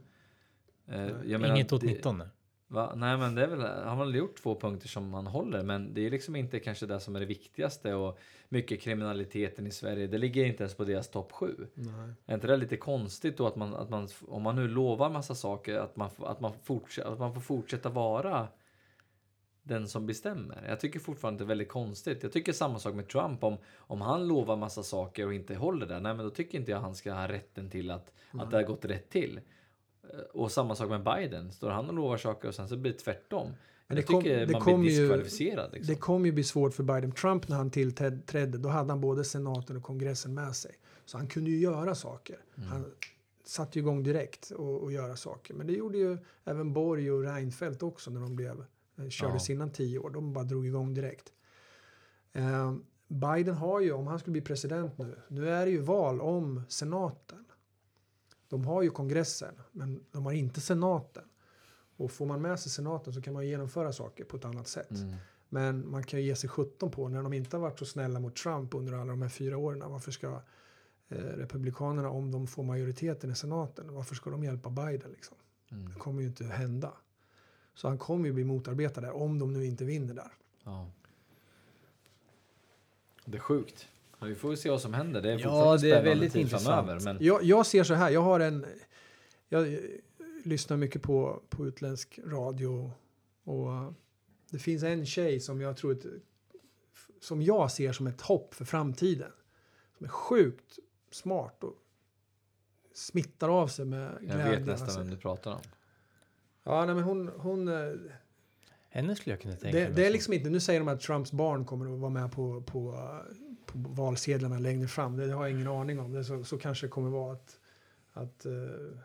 Eh, 0.87 1.07
jag 1.25 1.41
menar, 1.41 1.55
Inget 1.55 1.73
åt 1.73 1.81
det- 1.81 1.87
19. 1.87 2.23
Va? 2.69 2.93
Nej, 2.95 3.17
men 3.17 3.35
det 3.35 3.43
är 3.43 3.47
väl, 3.47 3.61
han 3.61 3.97
har 3.97 4.05
väl 4.05 4.15
gjort 4.15 4.37
två 4.43 4.59
punkter 4.59 4.87
som 4.87 5.09
man 5.09 5.27
håller, 5.27 5.63
men 5.63 5.93
det 5.93 6.05
är 6.05 6.09
liksom 6.09 6.35
inte 6.35 6.59
kanske 6.59 6.85
det 6.85 6.99
som 6.99 7.15
är 7.15 7.19
det 7.19 7.25
viktigaste 7.25 7.93
och 7.93 8.19
mycket 8.49 8.81
kriminaliteten 8.81 9.67
i 9.67 9.71
Sverige, 9.71 10.07
det 10.07 10.17
ligger 10.17 10.45
inte 10.45 10.63
ens 10.63 10.75
på 10.75 10.83
deras 10.83 11.09
topp 11.09 11.31
sju. 11.31 11.67
Nej. 11.73 12.13
Är 12.25 12.35
inte 12.35 12.47
det 12.47 12.57
lite 12.57 12.77
konstigt 12.77 13.37
då 13.37 13.47
att 13.47 13.55
man, 13.55 13.73
att 13.73 13.89
man 13.89 14.07
om 14.27 14.41
man 14.41 14.55
nu 14.55 14.67
lovar 14.67 15.09
massa 15.09 15.35
saker, 15.35 15.75
att 15.75 15.95
man, 15.95 16.09
att 16.17 16.39
man, 16.39 16.53
fortsätter, 16.63 17.11
att 17.11 17.19
man 17.19 17.33
får 17.33 17.41
fortsätta 17.41 17.89
vara 17.89 18.47
den 19.63 19.87
som 19.87 20.05
bestämmer. 20.05 20.65
Jag 20.67 20.79
tycker 20.79 20.99
fortfarande 20.99 21.39
det 21.39 21.45
är 21.45 21.47
väldigt 21.47 21.69
konstigt. 21.69 22.23
Jag 22.23 22.31
tycker 22.31 22.53
samma 22.53 22.79
sak 22.79 22.95
med 22.95 23.07
Trump. 23.07 23.43
Om, 23.43 23.57
om 23.77 24.01
han 24.01 24.27
lovar 24.27 24.55
massa 24.55 24.83
saker 24.83 25.25
och 25.25 25.33
inte 25.33 25.55
håller 25.55 25.85
det, 25.85 25.99
nej 25.99 26.13
men 26.13 26.25
då 26.25 26.29
tycker 26.29 26.57
inte 26.57 26.71
jag 26.71 26.79
han 26.79 26.95
ska 26.95 27.13
ha 27.13 27.27
rätten 27.27 27.69
till 27.69 27.91
att, 27.91 28.13
att 28.31 28.51
det 28.51 28.57
har 28.57 28.63
gått 28.63 28.85
rätt 28.85 29.09
till. 29.09 29.39
Eh, 30.13 30.19
Och 30.33 30.51
samma 30.51 30.75
sak 30.75 30.89
med 30.89 31.03
Biden. 31.03 31.51
Står 31.51 31.69
han 31.69 31.87
och 31.87 31.93
lovar 31.93 32.17
saker 32.17 32.47
och 32.47 32.55
sen 32.55 32.67
så 32.69 32.77
blir 32.77 32.91
det 32.91 32.97
tvärtom. 32.97 33.51
Men 33.87 33.95
det 33.97 34.03
kom- 34.03 34.23
det 34.23 34.51
man 34.51 34.61
kom 34.61 34.81
blir 34.81 34.91
ju- 34.91 34.99
diskvalificerad. 35.01 35.73
Liksom. 35.73 35.93
Det 35.93 35.99
kommer 35.99 36.25
ju 36.25 36.31
bli 36.31 36.43
svårt 36.43 36.73
för 36.73 36.83
Biden. 36.83 37.11
Trump 37.11 37.47
när 37.47 37.55
han 37.57 37.71
tillträdde, 37.71 38.57
då 38.57 38.69
hade 38.69 38.91
han 38.91 39.01
både 39.01 39.23
senaten 39.23 39.77
och 39.77 39.83
kongressen 39.83 40.33
med 40.33 40.55
sig. 40.55 40.75
Så 41.05 41.17
han 41.17 41.27
kunde 41.27 41.49
ju 41.49 41.57
göra 41.59 41.95
saker. 41.95 42.37
Han 42.55 42.85
satte 43.45 43.79
ju 43.79 43.83
igång 43.85 44.03
direkt 44.03 44.51
och, 44.51 44.83
och 44.83 44.91
göra 44.91 45.15
saker. 45.15 45.53
Men 45.53 45.67
det 45.67 45.73
gjorde 45.73 45.97
ju 45.97 46.17
även 46.45 46.73
Borg 46.73 47.11
och 47.11 47.23
Reinfeldt 47.23 47.83
också 47.83 48.11
när 48.11 48.21
de 48.21 48.35
blev, 48.35 48.63
eh, 48.97 49.09
kördes 49.09 49.49
Ja. 49.49 49.53
innan 49.55 49.69
tio 49.69 49.99
år. 49.99 50.09
De 50.09 50.33
bara 50.33 50.43
drog 50.43 50.67
igång 50.67 50.93
direkt. 50.93 51.33
Eh, 52.33 52.73
Biden 53.07 53.55
har 53.55 53.79
ju, 53.79 53.91
om 53.91 54.07
han 54.07 54.19
skulle 54.19 54.31
bli 54.31 54.41
president 54.41 54.97
nu, 54.97 55.15
nu 55.27 55.49
är 55.49 55.65
det 55.65 55.71
ju 55.71 55.79
val 55.81 56.21
om 56.21 56.61
senaten. 56.69 57.45
De 58.49 58.65
har 58.65 58.81
ju 58.81 58.89
kongressen, 58.89 59.53
men 59.71 60.05
de 60.11 60.25
har 60.25 60.31
inte 60.31 60.61
senaten. 60.61 61.23
Och 61.97 62.11
får 62.11 62.25
man 62.25 62.41
med 62.41 62.59
sig 62.59 62.71
senaten 62.71 63.13
så 63.13 63.21
kan 63.21 63.33
man 63.33 63.47
genomföra 63.47 63.93
saker 63.93 64.23
på 64.23 64.37
ett 64.37 64.45
annat 64.45 64.67
sätt. 64.67 64.91
Mm. 64.91 65.15
Men 65.49 65.89
man 65.91 66.03
kan 66.03 66.19
ju 66.19 66.25
ge 66.25 66.35
sig 66.35 66.49
17 66.49 66.91
på 66.91 67.09
när 67.09 67.23
de 67.23 67.33
inte 67.33 67.57
har 67.57 67.61
varit 67.61 67.79
så 67.79 67.85
snälla 67.85 68.19
mot 68.19 68.35
Trump 68.35 68.73
under 68.75 68.93
alla 68.93 69.11
de 69.11 69.21
här 69.21 69.29
fyra 69.29 69.57
åren. 69.57 69.91
Varför 69.91 70.11
ska 70.11 70.41
eh, 71.07 71.17
Republikanerna, 71.17 72.09
om 72.09 72.31
de 72.31 72.47
får 72.47 72.63
majoriteten 72.63 73.31
i 73.31 73.35
senaten, 73.35 73.93
varför 73.93 74.15
ska 74.15 74.29
de 74.29 74.43
hjälpa 74.43 74.69
Biden? 74.69 75.11
Liksom? 75.11 75.37
Mm. 75.71 75.89
Det 75.89 75.95
kommer 75.95 76.21
ju 76.21 76.27
inte 76.27 76.45
hända. 76.45 76.93
Så 77.73 77.87
han 77.87 77.97
kommer 77.97 78.25
ju 78.25 78.33
bli 78.33 78.43
motarbetad 78.43 79.01
där, 79.01 79.11
om 79.11 79.39
de 79.39 79.53
nu 79.53 79.65
inte 79.65 79.85
vinner 79.85 80.13
där. 80.13 80.31
Ja. 80.63 80.91
Det 83.25 83.37
är 83.37 83.41
sjukt. 83.41 83.87
Ja, 84.19 84.25
Vi 84.25 84.35
får 84.35 84.55
se 84.55 84.69
vad 84.69 84.81
som 84.81 84.93
händer. 84.93 85.21
Det 85.21 85.31
är 85.31 85.39
Ja, 85.39 85.77
det 85.81 85.91
är 85.91 86.03
väldigt 86.03 86.33
tid 86.33 86.41
intressant. 86.41 86.87
framöver, 86.87 87.01
Men 87.13 87.17
Jag, 87.25 87.43
jag 87.43 87.65
ser 87.65 87.83
så 87.83 87.93
här, 87.93 88.09
jag 88.09 88.21
har 88.21 88.39
en... 88.39 88.65
Jag 89.49 89.77
lyssnar 90.43 90.77
mycket 90.77 91.01
på, 91.01 91.41
på 91.49 91.67
utländsk 91.67 92.19
radio 92.25 92.91
och 93.43 93.93
det 94.49 94.59
finns 94.59 94.83
en 94.83 95.05
tjej 95.05 95.39
som 95.39 95.61
jag 95.61 95.77
tror 95.77 95.91
ett, 95.91 96.05
som 97.21 97.41
jag 97.41 97.71
ser 97.71 97.91
som 97.91 98.07
ett 98.07 98.21
hopp 98.21 98.53
för 98.53 98.65
framtiden. 98.65 99.31
Som 99.97 100.05
är 100.05 100.09
sjukt 100.09 100.79
smart 101.11 101.63
och 101.63 101.73
smittar 102.93 103.49
av 103.49 103.67
sig 103.67 103.85
med 103.85 104.11
jag 104.13 104.21
glädje. 104.21 104.49
vet 104.57 104.65
nästan 104.67 104.85
alltså. 104.87 104.99
vem 104.99 105.09
du 105.09 105.17
pratar 105.17 105.51
om. 105.51 105.61
Ja, 106.63 106.85
nej, 106.85 106.95
men 106.95 107.03
hon, 107.03 107.27
hon, 107.27 107.67
eh, 107.67 107.93
Henne 108.89 109.15
skulle 109.15 109.33
jag 109.33 109.41
kunna 109.41 109.55
tänka 109.55 109.77
det, 109.77 109.83
mig. 109.83 109.93
det 109.95 110.01
är 110.01 110.05
som- 110.05 110.13
liksom 110.13 110.33
inte, 110.33 110.49
nu 110.49 110.59
säger 110.59 110.79
de 110.79 110.87
att 110.87 111.01
Trumps 111.01 111.31
barn 111.31 111.65
kommer 111.65 111.93
att 111.93 111.99
vara 111.99 112.09
med 112.11 112.31
på, 112.31 112.61
på, 112.61 112.93
eh, 112.93 113.33
på 113.67 113.77
valsedlarna 113.77 114.59
längre 114.59 114.87
fram. 114.87 115.17
Det 115.17 115.31
har 115.31 115.47
jag 115.47 115.55
ingen 115.55 115.67
aning 115.67 115.99
om. 115.99 116.11
Det 116.13 116.23
så, 116.23 116.43
så 116.43 116.57
kanske 116.57 116.85
det 116.85 116.91
kommer 116.91 117.09
vara 117.09 117.33
att, 117.33 117.59
att 118.13 118.45
eh, 118.45 118.51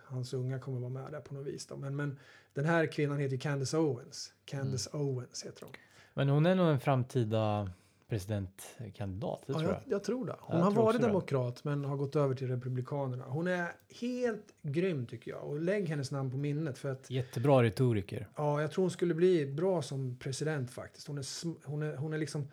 hans 0.04 0.34
unga 0.34 0.58
kommer 0.58 0.80
vara 0.80 0.90
med 0.90 1.12
där 1.12 1.20
på 1.20 1.34
något 1.34 1.46
vis. 1.46 1.66
Då. 1.66 1.76
Men, 1.76 1.96
men 1.96 2.18
den 2.54 2.64
här 2.64 2.86
kvinnan 2.86 3.18
heter 3.18 3.36
Candace 3.36 3.78
Owens. 3.78 4.32
Candace 4.44 4.90
Mm. 4.94 5.06
Owens 5.08 5.42
heter 5.46 5.62
hon. 5.64 5.72
Men 6.14 6.28
hon 6.28 6.46
är 6.46 6.54
nog 6.54 6.68
en 6.68 6.80
framtida 6.80 7.70
presidentkandidat, 8.08 9.42
det 9.46 9.52
Ja, 9.52 9.58
tror 9.58 9.70
jag, 9.72 9.80
jag. 9.86 9.92
jag 9.92 10.04
tror 10.04 10.26
det. 10.26 10.36
Hon 10.40 10.58
jag 10.58 10.64
har 10.64 10.70
varit 10.72 10.86
också 10.88 10.98
det. 10.98 11.06
demokrat 11.06 11.64
men 11.64 11.84
har 11.84 11.96
gått 11.96 12.16
över 12.16 12.34
till 12.34 12.48
Republikanerna. 12.48 13.24
Hon 13.24 13.46
är 13.46 13.68
helt 14.00 14.46
grym 14.62 15.06
tycker 15.06 15.30
jag. 15.30 15.44
Och 15.44 15.60
lägg 15.60 15.88
hennes 15.88 16.10
namn 16.10 16.30
på 16.30 16.36
minnet 16.36 16.78
för 16.78 16.88
att 16.92 17.10
Jättebra 17.10 17.62
retoriker. 17.62 18.28
Ja, 18.36 18.60
jag 18.60 18.70
tror 18.72 18.82
hon 18.84 18.90
skulle 18.90 19.14
bli 19.14 19.46
bra 19.46 19.82
som 19.82 20.16
president 20.20 20.70
faktiskt. 20.70 21.06
Hon 21.06 21.18
är, 21.18 21.24
hon 21.68 21.82
är, 21.82 21.96
hon 21.96 22.12
är 22.12 22.18
liksom, 22.18 22.48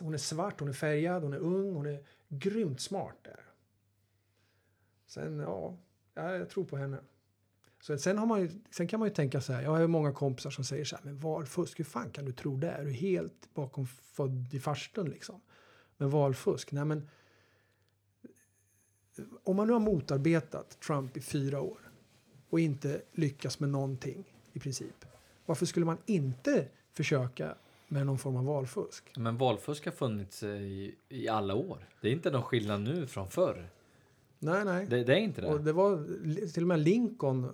hon 0.00 0.14
är 0.14 0.18
svart, 0.18 0.60
hon 0.60 0.68
är 0.68 0.72
färgad, 0.72 1.22
hon 1.22 1.32
är 1.32 1.38
ung, 1.38 1.74
hon 1.74 1.86
är 1.86 2.06
grymt 2.28 2.80
smart 2.80 3.16
där. 3.22 3.40
Sen, 5.06 5.38
ja, 5.38 5.76
ja, 6.14 6.36
jag 6.36 6.50
tror 6.50 6.64
på 6.64 6.76
henne. 6.76 6.98
Så 7.80 7.98
sen, 7.98 8.18
har 8.18 8.26
man 8.26 8.40
ju, 8.40 8.50
sen 8.70 8.88
kan 8.88 9.00
man 9.00 9.08
ju 9.08 9.14
tänka 9.14 9.40
så 9.40 9.52
här, 9.52 9.62
jag 9.62 9.70
har 9.70 9.80
ju 9.80 9.86
många 9.86 10.12
kompisar 10.12 10.50
som 10.50 10.64
säger 10.64 10.84
så 10.84 10.96
här, 10.96 11.04
men 11.04 11.18
valfusk, 11.18 11.78
hur 11.78 11.84
fan 11.84 12.10
kan 12.10 12.24
du 12.24 12.32
tro 12.32 12.56
det? 12.56 12.70
Är 12.70 12.84
du 12.84 12.90
helt 12.90 13.54
bakom 13.54 13.86
född 13.86 14.54
i 14.54 14.60
farstun 14.60 15.10
liksom? 15.10 15.40
Men 15.96 16.10
valfusk, 16.10 16.72
nej 16.72 16.84
men 16.84 17.08
om 19.42 19.56
man 19.56 19.66
nu 19.66 19.72
har 19.72 19.80
motarbetat 19.80 20.80
Trump 20.80 21.16
i 21.16 21.20
fyra 21.20 21.60
år 21.60 21.78
och 22.50 22.60
inte 22.60 23.02
lyckas 23.12 23.60
med 23.60 23.68
någonting 23.68 24.24
i 24.52 24.60
princip. 24.60 25.04
Varför 25.46 25.66
skulle 25.66 25.86
man 25.86 25.98
inte 26.06 26.68
försöka 26.92 27.54
med 27.88 28.06
någon 28.06 28.18
form 28.18 28.36
av 28.36 28.44
valfusk? 28.44 29.12
Men 29.16 29.36
valfusk 29.38 29.84
har 29.84 29.92
funnits 29.92 30.42
i, 30.42 30.94
i 31.08 31.28
alla 31.28 31.54
år. 31.54 31.88
Det 32.00 32.08
är 32.08 32.12
inte 32.12 32.30
någon 32.30 32.42
skillnad 32.42 32.80
nu 32.80 33.06
från 33.06 33.30
förr. 33.30 33.68
Nej, 34.38 34.64
nej. 34.64 34.86
Det, 34.86 35.04
det 35.04 35.12
är 35.14 35.18
inte 35.18 35.40
det. 35.40 35.46
Och 35.48 35.60
det 35.60 35.72
var 35.72 36.04
till 36.52 36.62
och 36.62 36.68
med 36.68 36.80
Lincoln 36.80 37.52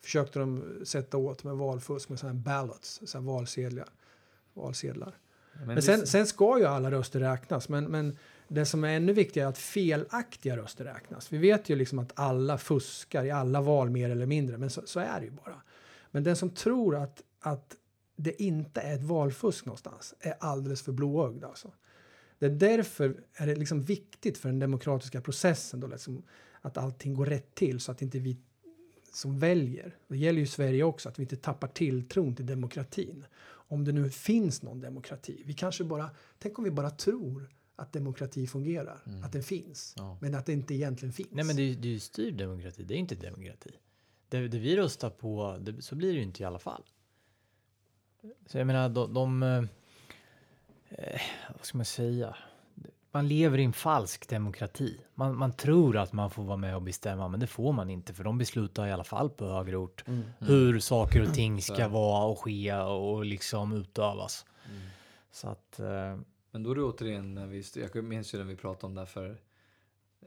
försökte 0.00 0.38
de 0.38 0.80
sätta 0.84 1.16
åt 1.16 1.44
med 1.44 1.56
valfusk 1.56 2.08
med 2.08 2.18
sådana 2.18 2.38
här 2.38 2.44
ballots, 2.44 3.00
så 3.06 3.18
här 3.18 3.24
valsedlar. 3.24 3.88
valsedlar. 4.54 5.14
Men, 5.66 5.76
det- 5.76 5.82
sen, 5.82 6.06
sen 6.06 6.26
ska 6.26 6.58
ju 6.58 6.64
alla 6.64 6.90
röster 6.90 7.20
räknas. 7.20 7.68
Men, 7.68 7.84
men 7.84 8.16
det 8.48 8.66
som 8.66 8.84
är 8.84 8.88
ännu 8.96 9.12
viktigare 9.12 9.46
är 9.46 9.50
att 9.50 9.58
felaktiga 9.58 10.56
röster 10.56 10.84
räknas. 10.84 11.32
Vi 11.32 11.38
vet 11.38 11.68
ju 11.68 11.76
liksom 11.76 11.98
att 11.98 12.12
alla 12.14 12.58
fuskar 12.58 13.24
i 13.24 13.30
alla 13.30 13.60
val 13.60 13.90
mer 13.90 14.10
eller 14.10 14.26
mindre, 14.26 14.58
men 14.58 14.70
så, 14.70 14.82
så 14.84 15.00
är 15.00 15.18
det 15.20 15.24
ju 15.24 15.30
bara. 15.30 15.62
Men 16.10 16.24
den 16.24 16.36
som 16.36 16.50
tror 16.50 16.96
att, 16.96 17.22
att 17.40 17.76
det 18.20 18.42
inte 18.42 18.80
är 18.80 18.94
ett 18.94 19.02
valfusk 19.02 19.64
någonstans 19.66 20.14
är 20.20 20.34
alldeles 20.40 20.82
för 20.82 20.92
blåögd 20.92 21.44
alltså. 21.44 21.72
Det 22.38 22.46
är 22.46 22.50
därför 22.50 23.24
är 23.34 23.46
det 23.46 23.54
liksom 23.54 23.82
viktigt 23.82 24.38
för 24.38 24.48
den 24.48 24.58
demokratiska 24.58 25.20
processen 25.20 25.80
då 25.80 25.86
liksom 25.86 26.22
att 26.60 26.76
allting 26.76 27.14
går 27.14 27.26
rätt 27.26 27.54
till 27.54 27.80
så 27.80 27.92
att 27.92 28.02
inte 28.02 28.18
vi 28.18 28.36
som 29.12 29.38
väljer, 29.38 29.96
det 30.08 30.16
gäller 30.16 30.40
ju 30.40 30.46
Sverige 30.46 30.82
också, 30.84 31.08
att 31.08 31.18
vi 31.18 31.22
inte 31.22 31.36
tappar 31.36 31.68
tilltron 31.68 32.36
till 32.36 32.46
demokratin. 32.46 33.24
Om 33.50 33.84
det 33.84 33.92
nu 33.92 34.10
finns 34.10 34.62
någon 34.62 34.80
demokrati. 34.80 35.42
Vi 35.46 35.54
kanske 35.54 35.84
bara, 35.84 36.10
tänk 36.38 36.58
om 36.58 36.64
vi 36.64 36.70
bara 36.70 36.90
tror 36.90 37.50
att 37.76 37.92
demokrati 37.92 38.46
fungerar, 38.46 39.02
att 39.24 39.32
den 39.32 39.42
finns, 39.42 39.94
Ja. 39.96 40.18
men 40.20 40.34
att 40.34 40.46
det 40.46 40.52
inte 40.52 40.74
egentligen 40.74 41.12
finns. 41.12 41.28
Nej, 41.32 41.44
men 41.44 41.56
det 41.56 41.62
är, 41.62 41.74
det 41.74 41.88
är 41.88 41.92
ju 41.92 42.00
styrd 42.00 42.34
demokrati. 42.34 42.82
Det 42.82 42.94
är 42.94 42.98
inte 42.98 43.14
demokrati. 43.14 43.70
Det, 44.28 44.48
det 44.48 44.58
vi 44.58 44.76
röstar 44.76 45.10
på, 45.10 45.58
det, 45.60 45.82
så 45.82 45.94
blir 45.94 46.08
det 46.12 46.16
ju 46.18 46.22
inte 46.22 46.42
i 46.42 46.46
alla 46.46 46.58
fall. 46.58 46.82
Så 48.46 48.58
jag 48.58 48.66
menar, 48.66 48.88
de... 48.88 49.14
de 49.14 49.42
eh, 49.42 49.64
eh, 50.88 51.20
vad 51.56 51.64
ska 51.64 51.78
man 51.78 51.84
säga? 51.84 52.36
Man 53.10 53.28
lever 53.28 53.58
i 53.58 53.64
en 53.64 53.72
falsk 53.72 54.28
demokrati. 54.28 55.00
Man, 55.14 55.36
man 55.36 55.52
tror 55.52 55.96
att 55.96 56.12
man 56.12 56.30
får 56.30 56.44
vara 56.44 56.56
med 56.56 56.76
och 56.76 56.82
bestämma, 56.82 57.28
men 57.28 57.40
det 57.40 57.46
får 57.46 57.72
man 57.72 57.90
inte, 57.90 58.14
för 58.14 58.24
de 58.24 58.38
beslutar 58.38 58.86
i 58.86 58.92
alla 58.92 59.04
fall 59.04 59.30
på 59.30 59.46
högre 59.46 59.76
ort 59.76 60.04
hur 60.38 60.80
saker 60.80 61.22
och 61.28 61.34
ting 61.34 61.62
ska 61.62 61.88
vara 61.88 62.24
och 62.24 62.38
ske 62.38 62.74
och 62.74 63.24
liksom 63.24 63.72
utövas. 63.72 64.46
Så 65.30 65.48
att... 65.48 65.78
Eh, 65.80 66.18
Men 66.50 66.62
då 66.62 66.70
är 66.70 66.74
det 66.74 66.82
återigen, 66.82 67.34
när 67.34 67.46
vi, 67.46 67.64
jag 67.74 68.04
minns 68.04 68.34
ju 68.34 68.38
när 68.38 68.44
vi 68.44 68.56
pratade 68.56 68.86
om 68.86 68.94
det 68.94 69.00
här 69.00 69.06
för 69.06 69.40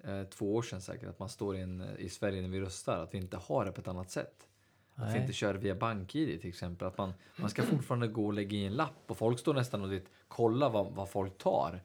eh, 0.04 0.24
två 0.24 0.56
år 0.56 0.62
sedan 0.62 0.82
säkert, 0.82 1.10
att 1.10 1.20
man 1.20 1.30
står 1.30 1.56
i, 1.58 1.62
en, 1.62 1.86
i 1.98 2.10
Sverige 2.10 2.42
när 2.42 2.50
vi 2.50 2.62
röstar, 2.62 2.98
att 2.98 3.14
vi 3.14 3.18
inte 3.18 3.38
har 3.38 3.66
det 3.66 3.72
på 3.72 3.82
ett 3.82 3.88
annat 3.88 4.12
sätt. 4.12 4.48
Att 4.96 5.16
vi 5.16 5.20
inte 5.20 5.34
kör 5.34 5.54
via 5.54 5.76
BankID 5.76 6.42
till 6.42 6.50
exempel. 6.50 6.88
Att 6.88 6.98
man, 6.98 7.14
man 7.36 7.50
ska 7.50 7.64
fortfarande 7.64 8.08
gå 8.08 8.26
och 8.26 8.34
lägga 8.34 8.58
i 8.58 8.66
en 8.66 8.74
lapp 8.74 9.04
och 9.08 9.18
folk 9.18 9.40
står 9.40 9.54
nästan 9.54 9.82
och 9.82 9.90
det, 9.90 10.04
kolla 10.28 10.70
vad, 10.70 10.92
vad 10.96 11.10
folk 11.10 11.38
tar. 11.38 11.84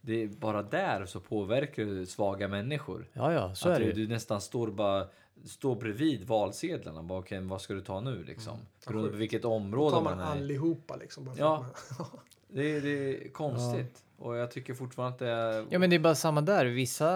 Det 0.00 0.22
är 0.22 0.28
bara 0.28 0.62
där 0.62 1.06
så 1.06 1.20
påverkar 1.20 1.84
du 1.84 2.06
svaga 2.06 2.48
människor. 2.48 3.08
ja, 3.12 3.32
ja, 3.32 3.54
så 3.54 3.68
att 3.68 3.76
är 3.76 3.80
det 3.80 3.92
du, 3.92 4.00
ju. 4.00 4.06
du 4.06 4.12
nästan 4.12 4.40
står 4.40 4.68
bara 4.70 5.06
står 5.44 5.76
bredvid 5.76 6.24
valsedlarna. 6.26 7.02
Bara, 7.02 7.18
okej, 7.18 7.40
vad 7.40 7.60
ska 7.60 7.74
du 7.74 7.80
ta 7.80 8.00
nu 8.00 8.24
liksom? 8.24 8.58
Beroende 8.86 9.10
på 9.10 9.16
vilket 9.16 9.42
Då 9.42 9.52
område 9.52 9.90
tar 9.96 10.02
man 10.02 10.16
man 10.18 10.26
är 10.26 10.30
allihopa 10.30 10.96
liksom. 10.96 11.30
Ja. 11.38 11.66
man, 11.98 12.06
Det, 12.48 12.76
är- 12.76 12.80
det 12.80 12.88
är 13.26 13.28
konstigt. 13.28 14.02
Och 14.18 14.36
jag 14.36 14.50
tycker 14.50 14.74
fortfarande 14.74 15.12
att 15.14 15.18
det 15.18 15.28
är... 15.28 15.66
Ja 15.70 15.78
men 15.78 15.90
det 15.90 15.96
är 15.96 16.00
bara 16.00 16.14
samma 16.14 16.40
där. 16.40 16.66
Vissa, 16.66 17.06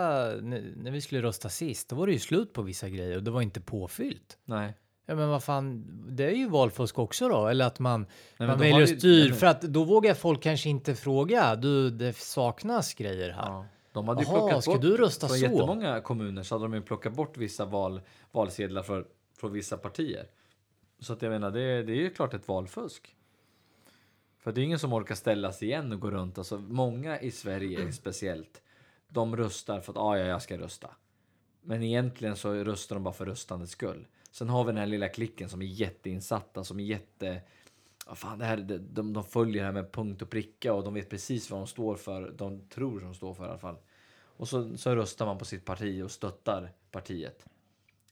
när 0.76 0.90
vi 0.90 1.00
skulle 1.00 1.22
rösta 1.22 1.48
sist, 1.48 1.88
då 1.88 1.96
var 1.96 2.06
det 2.06 2.12
ju 2.12 2.18
slut 2.18 2.52
på 2.52 2.62
vissa 2.62 2.88
grejer 2.88 3.16
och 3.16 3.22
det 3.22 3.30
var 3.30 3.42
inte 3.42 3.60
påfyllt. 3.60 4.38
Nej. 4.44 4.74
Ja 5.06 5.14
men 5.14 5.28
vad 5.28 5.44
fan, 5.44 5.84
det 6.16 6.24
är 6.24 6.34
ju 6.34 6.48
valfusk 6.48 6.98
också 6.98 7.28
då. 7.28 7.46
Eller 7.46 7.66
att 7.66 7.78
man, 7.78 8.06
men 8.36 8.48
man 8.48 8.58
väljer 8.58 8.86
styr. 8.86 9.20
nej, 9.20 9.28
men- 9.28 9.38
För 9.38 9.46
att 9.46 9.60
då 9.62 9.84
vågar 9.84 10.14
folk 10.14 10.42
kanske 10.42 10.68
inte 10.68 10.94
fråga. 10.94 11.56
Du, 11.56 11.90
det 11.90 12.16
saknas 12.16 12.94
grejer 12.94 13.30
här. 13.30 13.46
Ja. 13.46 13.66
De 13.92 14.08
hade 14.08 14.22
ju 14.22 14.28
Jaha, 14.28 14.38
plockat 14.38 14.62
ska 14.62 14.72
bort, 14.72 14.82
du 14.82 14.96
rösta 14.96 15.28
från 15.28 15.36
så? 15.38 15.44
jättemånga 15.44 16.00
kommuner 16.00 16.42
så 16.42 16.54
hade 16.54 16.64
de 16.64 16.74
ju 16.74 16.82
plockat 16.82 17.12
bort 17.14 17.36
vissa 17.36 17.64
val, 17.64 18.00
valsedlar 18.32 18.82
för, 18.82 19.06
från 19.36 19.52
vissa 19.52 19.76
partier. 19.76 20.26
Så 21.00 21.12
att 21.12 21.22
jag 21.22 21.30
menar, 21.30 21.50
det, 21.50 21.82
det 21.82 21.92
är 21.92 21.96
ju 21.96 22.10
klart 22.10 22.34
ett 22.34 22.48
valfusk. 22.48 23.16
För 24.38 24.52
det 24.52 24.60
är 24.60 24.62
ingen 24.62 24.78
som 24.78 24.92
orkar 24.92 25.14
ställa 25.14 25.52
sig 25.52 25.68
igen 25.68 25.92
och 25.92 26.00
gå 26.00 26.10
runt. 26.10 26.38
Alltså, 26.38 26.58
många 26.58 27.20
i 27.20 27.30
Sverige 27.30 27.92
speciellt, 27.92 28.62
de 29.08 29.36
röstar 29.36 29.80
för 29.80 29.92
att 29.92 29.98
ah, 29.98 30.18
ja, 30.18 30.24
jag 30.24 30.42
ska 30.42 30.58
rösta. 30.58 30.90
Men 31.62 31.82
egentligen 31.82 32.36
så 32.36 32.52
röstar 32.52 32.96
de 32.96 33.02
bara 33.04 33.14
för 33.14 33.26
röstandets 33.26 33.72
skull. 33.72 34.06
Sen 34.30 34.48
har 34.48 34.64
vi 34.64 34.72
den 34.72 34.78
här 34.78 34.86
lilla 34.86 35.08
klicken 35.08 35.48
som 35.48 35.62
är 35.62 35.66
jätteinsatta, 35.66 36.64
som 36.64 36.80
är 36.80 36.84
jätte... 36.84 37.42
Ja, 38.06 38.14
fan, 38.14 38.38
det 38.38 38.44
här, 38.44 38.56
de, 38.78 39.12
de, 39.12 39.24
följer 39.24 39.62
det 39.62 39.66
här 39.66 39.72
med 39.72 39.92
punkt 39.92 40.22
och 40.22 40.30
pricka 40.30 40.74
och 40.74 40.84
de 40.84 40.94
vet 40.94 41.10
precis 41.10 41.50
vad 41.50 41.60
de 41.60 41.66
står 41.66 41.96
för. 41.96 42.30
De 42.30 42.68
tror 42.68 43.00
de 43.00 43.14
står 43.14 43.34
för 43.34 43.44
i 43.44 43.48
alla 43.48 43.58
fall. 43.58 43.76
Och 44.22 44.48
så, 44.48 44.76
så 44.76 44.94
röstar 44.94 45.26
man 45.26 45.38
på 45.38 45.44
sitt 45.44 45.64
parti 45.64 46.02
och 46.02 46.10
stöttar 46.10 46.72
partiet. 46.90 47.46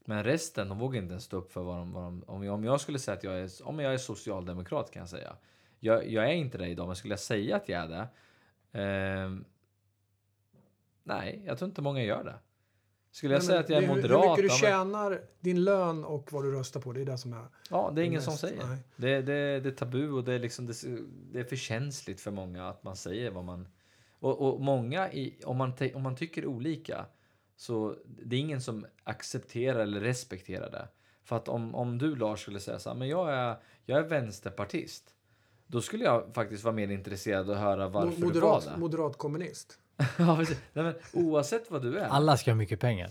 Men 0.05 0.25
resten, 0.25 0.69
de 0.69 0.79
vågar 0.79 1.01
inte 1.01 1.13
ens 1.13 1.25
stå 1.25 1.37
upp 1.37 1.53
för 1.53 1.63
vad 1.63 1.77
de... 1.77 1.93
Vad 1.93 2.03
de 2.03 2.23
om, 2.27 2.45
jag, 2.45 2.55
om 2.55 2.65
jag 2.65 2.81
skulle 2.81 2.99
säga 2.99 3.17
att 3.17 3.25
jag 3.25 3.39
är, 3.41 3.51
om 3.63 3.79
jag 3.79 3.95
är 3.95 3.99
socialdemokrat 3.99 4.91
kan 4.91 5.01
jag 5.01 5.09
säga. 5.09 5.37
Jag, 5.81 6.11
jag 6.11 6.25
är 6.25 6.33
inte 6.33 6.59
det 6.59 6.69
idag, 6.69 6.87
men 6.87 6.97
skulle 6.97 7.13
jag 7.13 7.21
säga 7.21 7.57
att 7.57 7.69
jag 7.69 7.81
är 7.81 7.89
det? 7.89 8.09
Eh, 8.83 9.31
nej, 11.03 11.43
jag 11.47 11.59
tror 11.59 11.69
inte 11.69 11.83
många 11.83 12.03
gör 12.03 12.25
det. 12.25 12.35
Skulle 13.11 13.35
jag 13.35 13.41
Nej, 13.41 13.47
säga 13.47 13.57
men 13.57 13.65
att 13.65 13.71
jag 13.71 13.83
är 13.85 13.89
moderat? 13.89 14.25
Hur 14.25 14.29
mycket 14.31 14.61
du 14.61 14.67
men- 14.67 14.73
tjänar, 14.73 15.21
din 15.41 15.65
lön 15.65 16.05
och 16.05 16.33
vad 16.33 16.45
du 16.45 16.53
röstar 16.53 16.81
på, 16.81 16.93
det 16.93 17.01
är 17.01 17.05
det 17.05 17.19
som 17.19 17.33
är... 17.33 17.45
Ja, 17.71 17.93
det 17.95 18.01
är 18.03 18.05
ingen 18.05 18.15
mest- 18.15 18.25
som 18.25 18.37
säger. 18.49 18.77
Det, 18.97 19.23
det, 19.23 19.61
det 19.61 19.69
är 19.69 19.71
tabu 19.75 20.11
och 20.11 20.25
det 20.25 20.33
är, 20.33 20.39
liksom, 20.39 20.67
det, 20.67 20.75
det 21.33 21.41
är 21.41 21.45
för 21.45 21.57
känsligt 21.57 22.21
för 22.21 22.31
många 22.31 22.69
att 22.69 22.85
man 22.85 22.97
säger 22.97 23.31
vad 23.31 23.45
man... 23.45 23.69
Och, 24.21 24.41
och 24.41 24.61
många, 24.61 25.13
i, 25.13 25.41
om, 25.45 25.57
man, 25.57 25.75
te- 25.75 25.95
om 25.95 26.03
man 26.03 26.17
tycker 26.17 26.47
olika, 26.47 27.07
så 27.57 27.97
det 28.07 28.37
är 28.37 28.41
ingen 28.41 28.61
som 28.61 28.87
accepterar 29.05 29.81
eller 29.81 30.01
respekterar 30.01 30.71
det. 30.71 30.89
För 31.25 31.37
att 31.37 31.49
om, 31.49 31.75
om 31.75 31.99
du 31.99 32.17
Lars 32.17 32.43
skulle 32.43 32.61
säga 32.61 32.79
så 32.79 32.89
här, 32.91 32.97
men 32.97 33.09
jag 33.09 33.35
är, 33.35 33.57
jag 33.87 33.99
är 33.99 34.03
vänsterpartist. 34.03 35.15
Då 35.67 35.81
skulle 35.81 36.05
jag 36.05 36.35
faktiskt 36.35 36.65
vara 36.65 36.75
mer 36.75 36.89
intresserad 36.89 37.51
av 37.51 37.57
att 37.57 37.63
höra 37.63 37.89
varför 37.89 38.11
du 38.11 38.17
var 38.17 38.27
moderat, 38.27 38.65
det. 38.75 38.81
moderat 38.81 39.19
kommunist. 39.19 39.79
Ja, 40.19 40.37
precis. 40.37 40.59
Nej, 40.73 40.85
men 40.85 40.95
oavsett 41.13 41.71
vad 41.71 41.83
du 41.83 41.99
är. 41.99 42.09
Alla 42.09 42.37
ska 42.37 42.51
ha 42.51 42.57
mycket 42.57 42.81
pengar. 42.81 43.11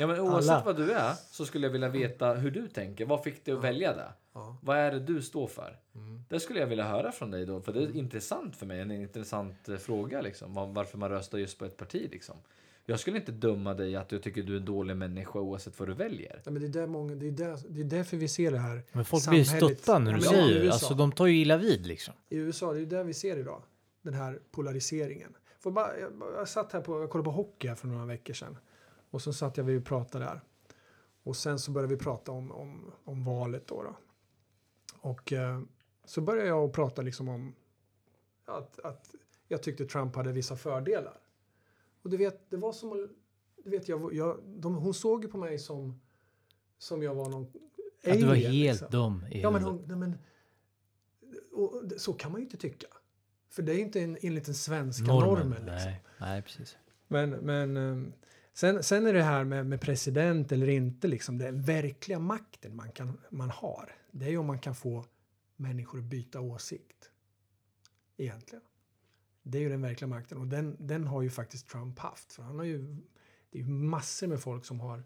Ja, 0.00 0.06
men 0.06 0.20
oavsett 0.20 0.50
Alla. 0.50 0.64
vad 0.64 0.76
du 0.76 0.92
är 0.92 1.12
så 1.30 1.46
skulle 1.46 1.66
jag 1.66 1.72
vilja 1.72 1.88
veta 1.88 2.34
hur 2.34 2.50
du 2.50 2.68
tänker. 2.68 3.06
Vad 3.06 3.22
fick 3.24 3.44
dig 3.44 3.54
att 3.54 3.64
välja 3.64 3.94
det? 3.94 4.12
Ja. 4.34 4.56
Vad 4.62 4.76
är 4.78 4.92
det 4.92 5.00
du 5.00 5.22
står 5.22 5.46
för? 5.46 5.76
Mm. 5.94 6.24
Det 6.28 6.40
skulle 6.40 6.60
jag 6.60 6.66
vilja 6.66 6.84
höra 6.84 7.12
från 7.12 7.30
dig 7.30 7.46
då, 7.46 7.60
för 7.60 7.72
det 7.72 7.82
är 7.82 7.96
intressant 7.96 8.56
för 8.56 8.66
mig. 8.66 8.80
En 8.80 8.90
intressant 8.90 9.68
eh, 9.68 9.76
fråga 9.76 10.20
liksom, 10.20 10.54
var- 10.54 10.66
varför 10.66 10.98
man 10.98 11.10
röstar 11.10 11.38
just 11.38 11.58
på 11.58 11.64
ett 11.64 11.76
parti 11.76 12.08
liksom. 12.12 12.36
Jag 12.86 13.00
skulle 13.00 13.16
inte 13.16 13.32
döma 13.32 13.74
dig 13.74 13.96
att 13.96 14.08
du 14.08 14.18
tycker 14.18 14.42
du 14.42 14.52
är 14.52 14.58
en 14.58 14.64
dålig 14.64 14.96
människa 14.96 15.38
oavsett 15.38 15.78
vad 15.78 15.88
du 15.88 15.94
väljer. 15.94 16.40
Ja, 16.44 16.50
men 16.50 16.62
det, 16.62 16.68
är 16.68 16.80
där 16.80 16.86
många, 16.86 17.14
det, 17.14 17.26
är 17.26 17.30
där, 17.30 17.58
det 17.68 17.80
är 17.80 17.84
därför 17.84 18.16
vi 18.16 18.28
ser 18.28 18.50
det 18.50 18.58
här. 18.58 18.82
Men 18.92 19.04
folk 19.04 19.28
blir 19.28 19.44
samhället- 19.44 19.78
stötta 19.80 19.98
när 19.98 20.10
Ja, 20.10 20.16
du 20.16 20.22
men 20.24 20.30
säger 20.30 20.54
det. 20.60 20.64
USA. 20.64 20.72
Alltså 20.72 20.94
de 20.94 21.12
tar 21.12 21.26
ju 21.26 21.36
illa 21.40 21.56
vid 21.56 21.86
liksom. 21.86 22.14
I 22.28 22.36
USA, 22.36 22.72
det 22.72 22.80
är 22.80 22.86
där 22.86 23.04
vi 23.04 23.14
ser 23.14 23.36
idag. 23.36 23.62
Den 24.02 24.14
här 24.14 24.38
polariseringen. 24.50 25.34
Får 25.58 25.70
bara, 25.70 25.98
jag, 25.98 26.12
jag 26.34 26.48
satt 26.48 26.72
här 26.72 26.80
på, 26.80 27.00
jag 27.00 27.10
kollade 27.10 27.24
på 27.24 27.30
hockey 27.30 27.68
här 27.68 27.74
för 27.74 27.88
några 27.88 28.06
veckor 28.06 28.34
sedan. 28.34 28.56
Och 29.10 29.22
så 29.22 29.32
satt 29.32 29.56
jag 29.56 29.64
vi 29.64 29.78
och 29.78 29.84
pratade 29.84 30.24
där. 30.24 30.40
Och 31.22 31.36
sen 31.36 31.58
så 31.58 31.70
började 31.70 31.94
vi 31.94 32.00
prata 32.00 32.32
om, 32.32 32.52
om, 32.52 32.92
om 33.04 33.24
valet 33.24 33.66
då. 33.66 33.82
då. 33.82 33.96
Och 35.00 35.32
eh, 35.32 35.60
så 36.04 36.20
började 36.20 36.48
jag 36.48 36.72
prata 36.72 37.02
liksom 37.02 37.28
om 37.28 37.54
att, 38.44 38.80
att 38.80 39.14
jag 39.48 39.62
tyckte 39.62 39.84
Trump 39.84 40.16
hade 40.16 40.32
vissa 40.32 40.56
fördelar. 40.56 41.20
Och 42.02 42.10
du 42.10 42.16
vet, 42.16 42.50
det 42.50 42.56
var 42.56 42.72
som 42.72 43.08
du 43.64 43.70
vet, 43.70 43.88
jag, 43.88 44.14
jag, 44.14 44.40
de, 44.44 44.74
hon 44.74 44.94
såg 44.94 45.24
ju 45.24 45.30
på 45.30 45.38
mig 45.38 45.58
som, 45.58 46.00
som 46.78 47.02
jag 47.02 47.14
var 47.14 47.28
någon 47.28 47.42
Att 48.04 48.18
du 48.18 48.24
var 48.24 48.32
alien, 48.32 48.52
helt 48.52 48.80
liksom. 48.80 49.00
dum 49.00 49.24
i 49.30 49.40
Ja, 49.40 49.50
men, 49.50 49.62
hon, 49.62 49.84
nej, 49.86 49.96
men 49.96 50.18
och 51.52 51.82
så 51.96 52.12
kan 52.12 52.32
man 52.32 52.40
ju 52.40 52.44
inte 52.44 52.56
tycka. 52.56 52.86
För 53.50 53.62
det 53.62 53.72
är 53.72 53.78
inte 53.78 54.00
en, 54.00 54.18
enligt 54.20 54.44
den 54.44 54.54
svenska 54.54 55.06
normen. 55.06 55.50
liksom. 55.50 55.74
Nej, 55.74 56.02
nej, 56.18 56.42
precis. 56.42 56.76
Men, 57.08 57.30
men 57.30 57.76
ehm, 57.76 58.12
sen, 58.52 58.82
sen 58.82 59.06
är 59.06 59.12
det 59.12 59.22
här 59.22 59.44
med, 59.44 59.66
med 59.66 59.80
president 59.80 60.52
eller 60.52 60.68
inte, 60.68 61.08
liksom, 61.08 61.38
den 61.38 61.62
verkliga 61.62 62.18
makten 62.18 62.76
man, 62.76 62.92
kan, 62.92 63.20
man 63.30 63.50
har. 63.50 63.92
Det 64.10 64.26
är 64.26 64.30
ju 64.30 64.38
om 64.38 64.46
man 64.46 64.58
kan 64.58 64.74
få 64.74 65.04
människor 65.56 65.98
att 65.98 66.04
byta 66.04 66.40
åsikt. 66.40 67.10
Egentligen. 68.16 68.64
Det 69.42 69.58
är 69.58 69.62
ju 69.62 69.68
den 69.68 69.82
verkliga 69.82 70.08
makten 70.08 70.38
och 70.38 70.46
den, 70.46 70.76
den 70.78 71.06
har 71.06 71.22
ju 71.22 71.30
faktiskt 71.30 71.68
Trump 71.68 71.98
haft. 71.98 72.32
För 72.32 72.42
han 72.42 72.58
har 72.58 72.64
ju, 72.64 72.96
det 73.50 73.58
är 73.58 73.62
ju 73.62 73.68
massor 73.68 74.26
med 74.26 74.40
folk 74.40 74.64
som 74.64 74.80
har, 74.80 75.04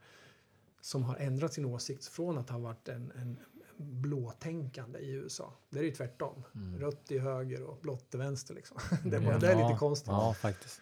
som 0.81 1.03
har 1.03 1.17
ändrat 1.17 1.55
sin 1.55 1.65
åsikt 1.65 2.07
från 2.07 2.39
att 2.39 2.51
ha 2.51 2.59
varit 2.59 2.89
en, 2.89 3.13
en 3.17 3.39
blåtänkande 3.77 4.99
i 4.99 5.11
USA. 5.11 5.53
Det 5.71 5.79
är 5.79 5.83
ju 5.83 5.91
tvärtom. 5.91 6.43
Rött 6.79 7.11
i 7.11 7.19
höger 7.19 7.63
och 7.63 7.79
blått 7.83 8.11
till 8.11 8.19
vänster. 8.19 8.55
Liksom. 8.55 8.77
Det, 9.05 9.17
är 9.17 9.21
bara, 9.21 9.39
det 9.39 9.47
är 9.47 9.57
lite 9.57 9.69
Ja, 9.71 9.79
konstigt. 9.79 10.09
Ja, 10.09 10.35
faktiskt. 10.35 10.81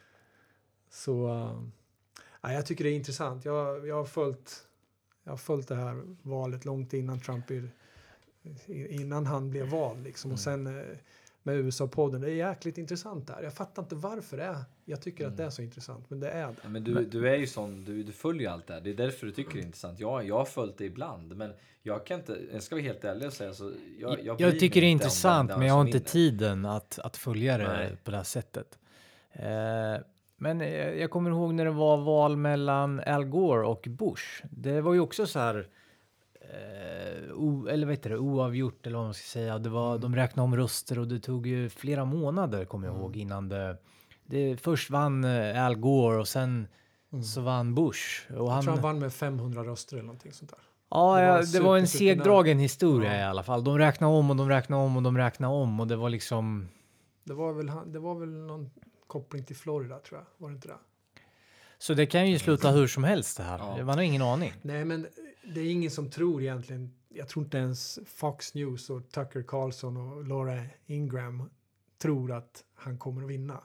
Så 0.91 1.29
uh, 1.29 1.63
ja, 2.41 2.53
jag 2.53 2.67
tycker 2.67 2.85
det 2.85 2.91
är 2.91 2.97
intressant. 2.97 3.45
Jag, 3.45 3.87
jag, 3.87 3.97
har 3.97 4.05
följt, 4.05 4.67
jag 5.25 5.33
har 5.33 5.37
följt 5.37 5.69
det 5.69 5.77
här 5.77 6.17
valet 6.23 6.65
långt 6.65 6.93
innan 6.93 7.21
Trump 7.21 7.51
är, 7.51 7.71
innan 8.67 9.27
han 9.27 9.51
blev 9.51 9.69
vald. 9.69 10.03
Liksom. 10.05 10.33
Och 10.33 10.39
sen 10.39 10.67
eh, 10.67 10.97
med 11.43 11.57
USA-podden. 11.57 12.21
Det 12.21 12.31
är 12.31 12.35
jäkligt 12.35 12.79
intressant 12.79 13.27
där. 13.27 13.43
Jag 13.43 13.55
fattar 13.55 13.83
inte 13.83 13.95
varför 13.95 14.37
det 14.37 14.45
är. 14.45 14.65
Jag 14.85 15.03
tycker 15.03 15.27
att 15.27 15.37
det 15.37 15.45
är 15.45 15.51
så 15.51 15.63
intressant, 15.63 16.11
men 16.11 16.21
det 16.21 16.31
är 16.31 16.47
det. 16.47 16.55
Ja, 16.63 16.69
men 16.69 16.85
du, 16.85 17.05
du 17.05 17.29
är 17.29 17.37
ju 17.37 17.47
sån, 17.47 17.85
du, 17.85 18.03
du 18.03 18.13
följer 18.13 18.43
ju 18.43 18.49
allt 18.49 18.67
det 18.67 18.75
här. 18.75 18.81
Det 18.81 18.91
är 18.91 18.95
därför 18.95 19.27
du 19.27 19.33
tycker 19.33 19.53
det 19.53 19.61
är 19.61 19.65
intressant. 19.65 20.01
Jag, 20.01 20.27
jag 20.27 20.39
har 20.39 20.45
följt 20.45 20.79
det 20.79 20.85
ibland, 20.85 21.37
men 21.37 21.53
jag 21.83 22.07
kan 22.07 22.19
inte, 22.19 22.39
jag 22.53 22.63
ska 22.63 22.75
vara 22.75 22.83
helt 22.83 23.05
ärlig 23.05 23.27
och 23.27 23.33
säga 23.33 23.53
så. 23.53 23.73
Jag, 23.99 24.25
jag, 24.25 24.41
Jag, 24.41 24.59
tycker 24.59 24.81
det 24.81 24.87
är 24.87 24.91
intressant, 24.91 25.51
men 25.51 25.67
jag 25.67 25.75
har 25.75 25.81
inte 25.81 25.99
vinner. 25.99 26.09
tiden 26.09 26.65
att, 26.67 26.99
att 26.99 27.17
följa 27.17 27.59
det 27.59 27.69
Nej. 27.69 27.97
på 28.05 28.11
det 28.11 28.17
här 28.17 28.25
sättet. 28.25 28.79
Eh, 29.33 30.05
men 30.37 30.61
eh, 30.61 30.91
jag 30.91 31.11
kommer 31.11 31.31
ihåg 31.31 31.55
när 31.55 31.65
det 31.65 31.71
var 31.71 31.97
val 31.97 32.37
mellan 32.37 33.01
Al 33.01 33.25
Gore 33.25 33.67
och 33.67 33.87
Bush. 33.89 34.43
Det 34.51 34.81
var 34.81 34.95
ju 34.95 35.01
också 35.01 35.27
så 35.27 35.39
här, 35.39 35.69
eh, 36.53 37.33
o, 37.35 37.69
eller 37.69 37.87
vad 37.87 37.93
heter 37.93 38.11
det, 38.11 38.19
oavgjort 38.19 38.87
eller 38.87 38.97
vad 38.97 39.07
man 39.07 39.15
ska 39.15 39.25
säga. 39.25 39.59
Det 39.59 39.69
var, 39.69 39.99
de 39.99 40.17
räknade 40.17 40.45
om 40.45 40.57
röster 40.57 40.99
och 40.99 41.09
det 41.09 41.21
tog 41.21 41.47
ju 41.47 41.69
flera 41.69 42.05
månader, 42.05 42.65
kommer 42.65 42.87
jag 42.89 42.97
ihåg, 42.97 43.17
innan 43.17 43.49
det... 43.49 43.77
det 44.25 44.57
först 44.57 44.91
vann 44.91 45.25
eh, 45.25 45.65
Al 45.67 45.77
Gore 45.77 46.19
och 46.19 46.29
sen 46.29 46.69
så 47.25 47.41
vann 47.41 47.75
Bush. 47.75 48.33
Och 48.33 48.37
Jag 48.37 48.49
han, 48.49 48.63
tror 48.63 48.73
han 48.75 48.83
vann 48.83 48.99
med 48.99 49.13
500 49.13 49.65
röster 49.65 49.97
eller 49.97 50.07
någonting 50.07 50.33
sånt 50.33 50.51
där. 50.51 50.59
Ja, 50.91 51.21
Det 51.21 51.27
var 51.27 51.53
det 51.53 51.61
var 51.61 51.79
en 51.79 51.89
segdragen 51.89 52.59
historia 52.59 53.15
Ja. 53.15 53.21
i 53.21 53.23
alla 53.25 53.43
fall. 53.43 53.65
De 53.65 53.79
räknade 53.79 54.13
om 54.13 54.31
och 54.31 54.37
de 54.37 54.49
räknade 54.49 54.83
om 54.83 54.97
och 54.97 55.03
de 55.03 55.19
räknade 55.19 55.55
om 55.55 55.81
och 55.81 55.87
det 55.87 55.97
var 55.97 56.11
liksom... 56.11 56.69
Det 57.25 57.35
var 57.35 57.53
väl, 57.53 57.71
det 57.87 57.99
var 57.99 58.15
väl 58.15 58.29
någon 58.29 58.71
koppling 59.07 59.45
till 59.45 59.57
Florida 59.57 59.99
tror 59.99 60.21
jag. 60.21 60.27
Var 60.43 60.49
det 60.49 60.55
inte 60.55 60.69
det? 60.69 60.75
Så 61.79 61.95
det 61.95 62.07
kan 62.07 62.31
ju 62.31 62.39
sluta 62.39 62.71
hur 62.71 62.87
som 62.87 63.05
helst 63.05 63.37
det 63.37 63.43
här. 63.43 63.59
Ja. 63.59 63.85
Man 63.85 63.95
har 63.99 64.03
ingen 64.03 64.23
aning. 64.23 64.53
Nej, 64.63 64.85
men 64.85 65.07
det 65.45 65.61
är 65.61 65.71
ingen 65.73 65.91
som 65.91 66.11
tror 66.11 66.43
egentligen. 66.43 66.95
Jag 67.09 67.29
tror 67.29 67.45
inte 67.45 67.59
ens 67.59 67.99
Fox 68.07 68.55
News 68.55 68.91
och 68.91 69.11
Tucker 69.11 69.43
Carlson 69.43 69.97
och 69.97 70.25
Laura 70.25 70.63
Ingram 70.87 71.51
tror 71.99 72.33
att 72.33 72.65
han 72.75 72.99
kommer 72.99 73.23
att 73.23 73.29
vinna. 73.31 73.61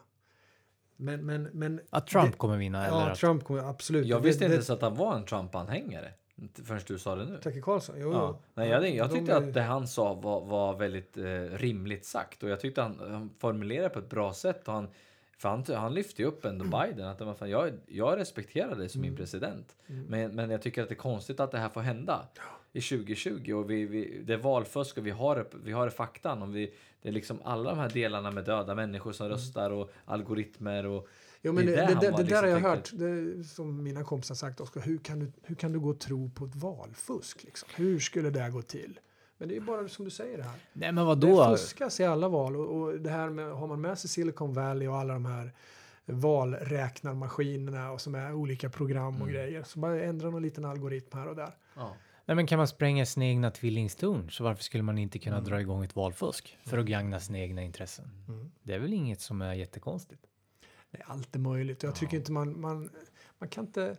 Men, 0.98 1.26
men, 1.26 1.44
men 1.44 1.82
Att 1.90 2.08
Trump 2.08 2.32
det- 2.32 2.38
kommer 2.38 2.58
vinna 2.58 2.86
eller 2.88 2.98
Ja, 2.98 3.10
att... 3.10 3.18
Trump 3.18 3.44
kommer 3.44 3.70
absolut. 3.70 4.08
Jag 4.08 4.22
Det- 4.22 4.28
visste 4.28 4.44
inte 4.44 4.52
det- 4.52 4.56
ens 4.56 4.70
att 4.70 4.82
han 4.82 4.96
var 4.96 5.16
en 5.16 5.26
Trump-anhängare. 5.26 6.12
Inte 6.36 6.64
Förrän 6.64 6.82
du 6.88 7.00
sa 7.00 7.16
det 7.16 7.26
nu. 7.26 7.38
Tucker 7.42 7.62
Carlson? 7.62 7.96
Jo, 8.00 8.12
Ja. 8.14 8.40
Nej, 8.54 8.70
jag, 8.70 8.90
jag 8.96 9.10
De 9.10 9.16
tyckte 9.16 9.32
är- 9.34 9.38
att 9.38 9.54
det 9.54 9.62
han 9.62 9.88
sa 9.88 10.14
var, 10.14 10.46
var 10.46 10.78
väldigt 10.78 11.18
eh, 11.18 11.24
rimligt 11.58 12.06
sagt. 12.06 12.44
Och 12.44 12.50
jag 12.50 12.60
tyckte 12.60 12.82
han, 12.82 13.00
han 13.12 13.30
formulerade 13.40 13.90
på 13.90 14.00
ett 14.00 14.10
bra 14.10 14.34
sätt. 14.34 14.68
Och 14.68 14.74
han, 14.74 14.88
för 15.38 15.50
han, 15.50 15.64
han 15.68 15.94
lyfte 15.94 16.22
ju 16.22 16.28
upp 16.28 16.46
ändå 16.46 16.66
Biden. 16.66 17.08
Att 17.08 17.20
man, 17.20 17.36
fan, 17.36 17.50
jag, 17.50 17.74
jag 17.86 18.18
respekterar 18.18 18.76
dig 18.76 18.90
som 18.90 19.02
min 19.02 19.16
president. 19.16 19.76
Men, 20.08 20.36
men 20.36 20.50
jag 20.50 20.62
tycker 20.62 20.84
att 20.84 20.90
det 20.90 20.94
är 20.94 20.98
konstigt 20.98 21.40
att 21.40 21.52
det 21.52 21.58
här 21.58 21.70
får 21.70 21.82
hända 21.82 22.28
i 22.74 22.82
2020. 22.82 23.54
Och 23.54 23.70
vi, 23.70 23.86
vi, 23.86 24.22
det 24.24 24.34
är 24.34 24.38
valfusk 24.38 24.98
och 24.98 25.08
vi 25.08 25.12
har 25.12 25.48
vi 25.64 25.72
har 25.72 25.90
faktan. 25.90 26.42
Och 26.42 26.56
vi, 26.56 26.74
det 27.02 27.10
är 27.10 27.14
liksom 27.14 27.40
alla 27.44 27.70
de 27.70 27.80
här 27.80 27.90
delarna 27.90 28.32
med 28.32 28.46
döda 28.46 28.76
människor 28.76 29.12
som 29.12 29.30
röstar 29.30 29.72
och 29.72 29.92
algoritmer. 30.06 30.86
Och, 30.86 31.08
Jo, 31.42 31.54
men 31.54 31.66
Det 31.66 31.72
det, 31.72 31.82
det, 31.82 31.94
där 31.94 32.12
det, 32.12 32.18
det 32.18 32.24
där 32.24 32.42
har 32.42 32.50
jag 32.50 32.76
liksom 32.76 33.00
hört, 33.00 33.46
som 33.46 33.84
mina 33.84 34.04
kompisar 34.04 34.36
sagt, 34.36 34.62
Oskar, 34.62 34.82
hur 34.82 34.98
kan, 34.98 35.20
du, 35.20 35.32
hur 35.44 35.56
kan 35.56 35.72
du 35.72 35.80
gå 35.80 35.90
och 35.90 36.00
tro 36.00 36.30
på 36.30 36.46
ett 36.46 36.56
valfusk? 36.56 37.44
Liksom? 37.44 37.70
Hur 37.76 38.00
skulle 38.00 38.30
det 38.30 38.50
gå 38.50 38.62
till? 38.62 39.00
Men 39.38 39.48
det 39.48 39.54
är 39.54 39.60
ju 39.60 39.66
bara 39.66 39.88
som 39.88 40.06
du 40.06 40.12
säger 40.12 40.38
det 40.38 40.44
här. 40.44 40.60
Nej 40.74 40.92
men 40.92 40.96
Det 40.96 41.04
vadå? 41.04 41.46
fuskas 41.58 42.00
i 42.00 42.04
alla 42.04 42.28
val 42.28 42.56
och, 42.56 42.82
och 42.82 43.00
det 43.00 43.10
här 43.10 43.30
med, 43.30 43.52
har 43.52 43.68
man 43.68 43.82
med 43.82 44.00
sig 44.00 44.10
Silicon 44.10 44.54
Valley 44.54 44.88
och 44.88 44.96
alla 44.98 45.14
de 45.14 45.26
här 45.26 45.52
valräknarmaskinerna 46.06 47.92
och 47.92 48.02
som 48.02 48.16
är 48.16 48.34
olika 48.34 48.70
program 48.70 49.22
och 49.22 49.28
grejer. 49.30 49.64
Så 49.64 49.80
bara 49.80 50.04
ändra 50.04 50.30
någon 50.30 50.42
liten 50.42 50.66
algoritm 50.66 51.18
här 51.18 51.28
och 51.28 51.36
där. 51.36 51.56
ja. 51.76 51.96
Nej 52.28 52.36
men 52.36 52.48
kan 52.48 52.58
man 52.58 52.68
spränga 52.68 53.06
sina 53.06 53.26
egna 53.26 53.52
tvillingstorn 53.52 54.30
så 54.32 54.44
varför 54.44 54.64
skulle 54.64 54.84
man 54.84 54.98
inte 54.98 55.20
kunna 55.20 55.42
dra 55.42 55.62
igång 55.62 55.84
ett 55.84 55.96
valfusk 55.96 56.58
för 56.66 56.78
att 56.78 56.86
gagna 56.86 57.20
sina 57.20 57.40
egna 57.40 57.62
intressen? 57.62 58.06
Det 58.64 58.74
är 58.74 58.80
väl 58.80 58.94
inget 58.94 59.22
som 59.22 59.42
är 59.42 59.54
jättekonstigt. 59.54 60.22
Nej, 60.92 61.02
allt 61.06 61.36
är 61.36 61.40
möjligt. 61.40 61.84
Jag 61.84 61.96
tycker 61.96 62.18
inte 62.18 62.32
man, 62.32 62.62
man, 62.62 62.90
man 63.40 63.50
kan 63.50 63.66
inte, 63.66 63.98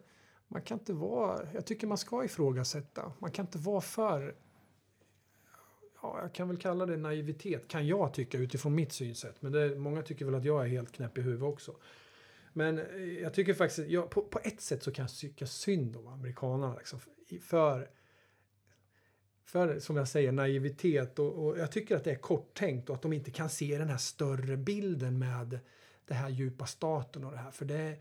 man 0.49 0.63
kan 0.63 0.79
inte 0.79 0.93
vara, 0.93 1.39
jag 1.55 1.67
tycker 1.67 1.87
man 1.87 1.99
ska 1.99 2.25
ifrågasätta. 2.25 3.13
Man 3.19 3.31
kan 3.31 3.47
inte 3.47 3.59
vara 3.59 3.81
för, 3.81 4.35
ja, 6.15 6.23
jag 6.23 6.33
kan 6.33 6.49
väl 6.49 6.57
kalla 6.57 6.87
det 6.87 6.97
naivitet, 6.97 7.69
kan 7.69 7.87
jag 7.87 8.15
tycka 8.15 8.39
utifrån 8.39 8.75
mitt 8.75 8.93
synsätt. 8.93 9.43
Men 9.43 9.53
det, 9.53 9.77
många 9.77 10.03
tycker 10.03 10.25
väl 10.25 10.35
att 10.35 10.45
jag 10.45 10.65
är 10.65 10.69
helt 10.69 10.93
knäpp 10.93 11.19
i 11.19 11.21
huvudet 11.21 11.43
också. 11.43 11.77
Men 12.53 12.79
eh, 12.79 13.23
jag 13.23 13.35
tycker 13.35 13.55
faktiskt, 13.55 13.89
jag, 13.89 14.11
på, 14.11 14.23
på 14.23 14.41
ett 14.45 14.61
sätt 14.61 14.83
så 14.83 14.93
kan 14.93 15.03
jag 15.03 15.15
tycka 15.15 15.47
synd 15.47 15.97
om 15.97 16.07
amerikanerna. 16.07 16.77
Liksom, 16.77 17.01
för, 17.43 17.89
för, 19.45 19.79
som 19.79 19.97
jag 19.97 20.09
säger, 20.09 20.33
naivitet. 20.33 21.19
Och, 21.19 21.47
och 21.47 21.59
jag 21.59 21.73
tycker 21.73 21.97
att 21.97 22.05
det 22.05 22.11
är 22.11 22.19
korttänkt 22.19 22.91
och 22.91 22.97
att 22.97 23.03
de 23.03 23.13
inte 23.13 23.31
kan 23.31 23.51
se 23.51 23.79
den 23.79 23.89
här 23.89 23.97
större 23.97 24.57
bilden 24.57 25.19
med 25.19 25.59
det 26.07 26.15
här 26.15 26.29
djupa 26.29 26.67
staten 26.67 27.25
och 27.25 27.33
det 27.33 27.39
här. 27.39 27.51
För 27.51 27.65
det, 27.65 27.97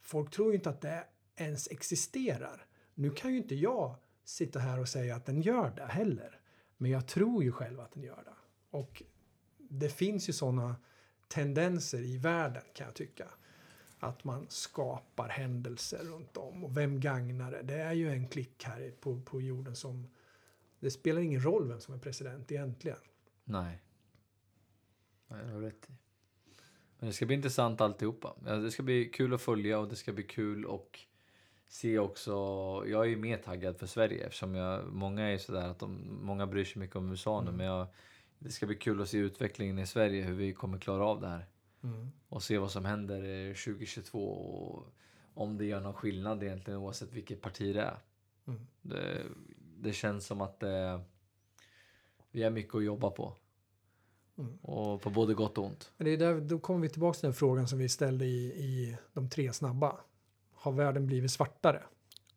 folk 0.00 0.30
tror 0.30 0.48
ju 0.48 0.54
inte 0.54 0.70
att 0.70 0.80
det 0.80 1.04
ens 1.36 1.68
existerar. 1.70 2.66
Nu 2.94 3.10
kan 3.10 3.30
ju 3.30 3.36
inte 3.36 3.54
jag 3.54 3.96
sitta 4.24 4.58
här 4.58 4.80
och 4.80 4.88
säga 4.88 5.16
att 5.16 5.26
den 5.26 5.42
gör 5.42 5.72
det 5.76 5.86
heller. 5.86 6.41
Men 6.82 6.90
jag 6.90 7.06
tror 7.06 7.44
ju 7.44 7.52
själv 7.52 7.80
att 7.80 7.92
den 7.92 8.02
gör 8.02 8.22
det. 8.24 8.34
Och 8.70 9.02
det 9.58 9.88
finns 9.88 10.28
ju 10.28 10.32
sådana 10.32 10.76
tendenser 11.28 11.98
i 11.98 12.16
världen 12.16 12.62
kan 12.74 12.86
jag 12.86 12.94
tycka. 12.94 13.28
Att 13.98 14.24
man 14.24 14.46
skapar 14.48 15.28
händelser 15.28 16.04
runt 16.04 16.36
om. 16.36 16.64
Och 16.64 16.76
vem 16.76 17.00
gagnar 17.00 17.50
det? 17.50 17.62
Det 17.62 17.74
är 17.74 17.92
ju 17.92 18.10
en 18.10 18.28
klick 18.28 18.64
här 18.64 18.92
på, 19.00 19.20
på 19.20 19.40
jorden 19.40 19.76
som... 19.76 20.08
Det 20.80 20.90
spelar 20.90 21.20
ingen 21.20 21.42
roll 21.42 21.68
vem 21.68 21.80
som 21.80 21.94
är 21.94 21.98
president 21.98 22.52
egentligen. 22.52 22.98
Nej. 23.44 23.82
Nej, 25.28 25.44
det 25.44 25.52
har 25.52 25.60
rätt 25.60 25.90
i. 25.90 25.92
Men 26.98 27.06
det 27.06 27.12
ska 27.12 27.26
bli 27.26 27.34
intressant 27.34 27.80
alltihopa. 27.80 28.36
Det 28.40 28.70
ska 28.70 28.82
bli 28.82 29.04
kul 29.04 29.34
att 29.34 29.42
följa 29.42 29.78
och 29.78 29.88
det 29.88 29.96
ska 29.96 30.12
bli 30.12 30.24
kul 30.24 30.64
och 30.64 31.00
se 31.72 31.98
också. 31.98 32.32
Jag 32.86 33.04
är 33.04 33.08
ju 33.08 33.16
mer 33.16 33.36
taggad 33.36 33.78
för 33.78 33.86
Sverige 33.86 34.26
eftersom 34.26 34.54
jag, 34.54 34.86
många 34.86 35.30
är 35.30 35.38
sådär 35.38 35.68
att 35.68 35.78
de, 35.78 36.18
många 36.22 36.46
bryr 36.46 36.64
sig 36.64 36.80
mycket 36.80 36.96
om 36.96 37.10
USA 37.10 37.40
nu. 37.40 37.52
Men 37.52 37.66
jag, 37.66 37.86
det 38.38 38.50
ska 38.50 38.66
bli 38.66 38.76
kul 38.76 39.02
att 39.02 39.08
se 39.08 39.18
utvecklingen 39.18 39.78
i 39.78 39.86
Sverige, 39.86 40.24
hur 40.24 40.34
vi 40.34 40.52
kommer 40.52 40.78
klara 40.78 41.04
av 41.04 41.20
det 41.20 41.28
här. 41.28 41.46
Och 42.28 42.42
se 42.42 42.58
vad 42.58 42.70
som 42.70 42.84
händer 42.84 43.48
eh, 43.48 43.54
2022 43.54 44.18
och 44.18 44.86
om 45.34 45.58
det 45.58 45.64
gör 45.64 45.80
någon 45.80 45.94
skillnad 45.94 46.42
egentligen 46.42 46.80
oavsett 46.80 47.12
vilket 47.12 47.40
parti 47.40 47.74
det 47.74 47.82
är. 47.82 47.98
Mm. 48.46 48.60
Det, 48.82 49.22
det 49.58 49.92
känns 49.92 50.26
som 50.26 50.40
att 50.40 50.62
eh, 50.62 51.00
vi 52.30 52.42
har 52.42 52.50
mycket 52.50 52.74
att 52.74 52.84
jobba 52.84 53.10
på. 53.10 53.36
Mm. 54.38 54.58
Och 54.62 55.02
på 55.02 55.10
både 55.10 55.34
gott 55.34 55.58
och 55.58 55.64
ont. 55.64 55.92
Men 55.96 56.04
det 56.04 56.10
är 56.10 56.16
där, 56.16 56.40
då 56.40 56.58
kommer 56.58 56.80
vi 56.80 56.88
tillbaka 56.88 57.18
till 57.18 57.26
den 57.26 57.34
frågan 57.34 57.68
som 57.68 57.78
vi 57.78 57.88
ställde 57.88 58.24
i, 58.24 58.46
i 58.46 58.96
de 59.12 59.30
tre 59.30 59.52
snabba. 59.52 60.00
Har 60.62 60.72
världen 60.72 61.06
blivit 61.06 61.30
svartare? 61.30 61.82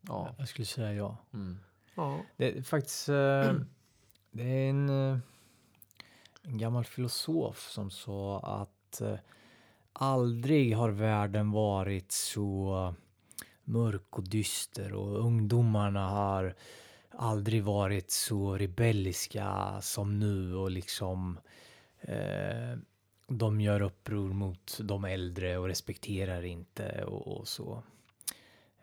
Ja. 0.02 0.36
Jag 0.38 0.48
skulle 0.48 0.66
säga 0.66 0.94
ja. 0.94 1.18
Mm. 1.34 1.58
Ja. 1.96 2.20
Det 2.38 2.58
är 2.58 2.62
faktiskt 2.62 3.10
eh, 3.10 3.54
det 4.32 4.44
är 4.44 4.70
en, 4.70 4.90
eh, 4.90 5.18
en 6.42 6.58
gammal 6.58 6.86
filosof 6.86 7.70
som 7.70 7.92
sa 7.92 8.40
att 8.40 9.02
eh, 9.02 9.20
aldrig 9.94 10.76
har 10.76 10.90
världen 10.90 11.52
varit 11.52 12.12
så 12.12 12.94
mörk 13.64 14.18
och 14.18 14.24
dyster 14.24 14.94
och 14.94 15.20
ungdomarna 15.20 16.10
har 16.10 16.56
aldrig 17.10 17.64
varit 17.64 18.12
så 18.12 18.58
rebelliska 18.58 19.80
som 19.82 20.20
nu 20.20 20.56
och 20.56 20.72
liksom 20.72 21.40
eh, 22.02 22.78
de 23.28 23.62
gör 23.62 23.82
uppror 23.82 24.34
mot 24.34 24.80
de 24.82 25.06
äldre 25.06 25.58
och 25.58 25.68
respekterar 25.68 26.44
inte 26.44 27.04
och, 27.04 27.28
och 27.28 27.48
så. 27.48 27.84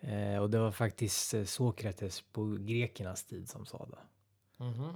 Eh, 0.02 0.36
och 0.42 0.50
det 0.50 0.58
var 0.58 0.70
faktiskt 0.70 1.34
eh, 1.34 1.44
Sokrates 1.44 2.20
på 2.20 2.56
grekernas 2.60 3.24
tid 3.24 3.48
som 3.48 3.66
sa 3.66 3.86
det. 3.90 3.98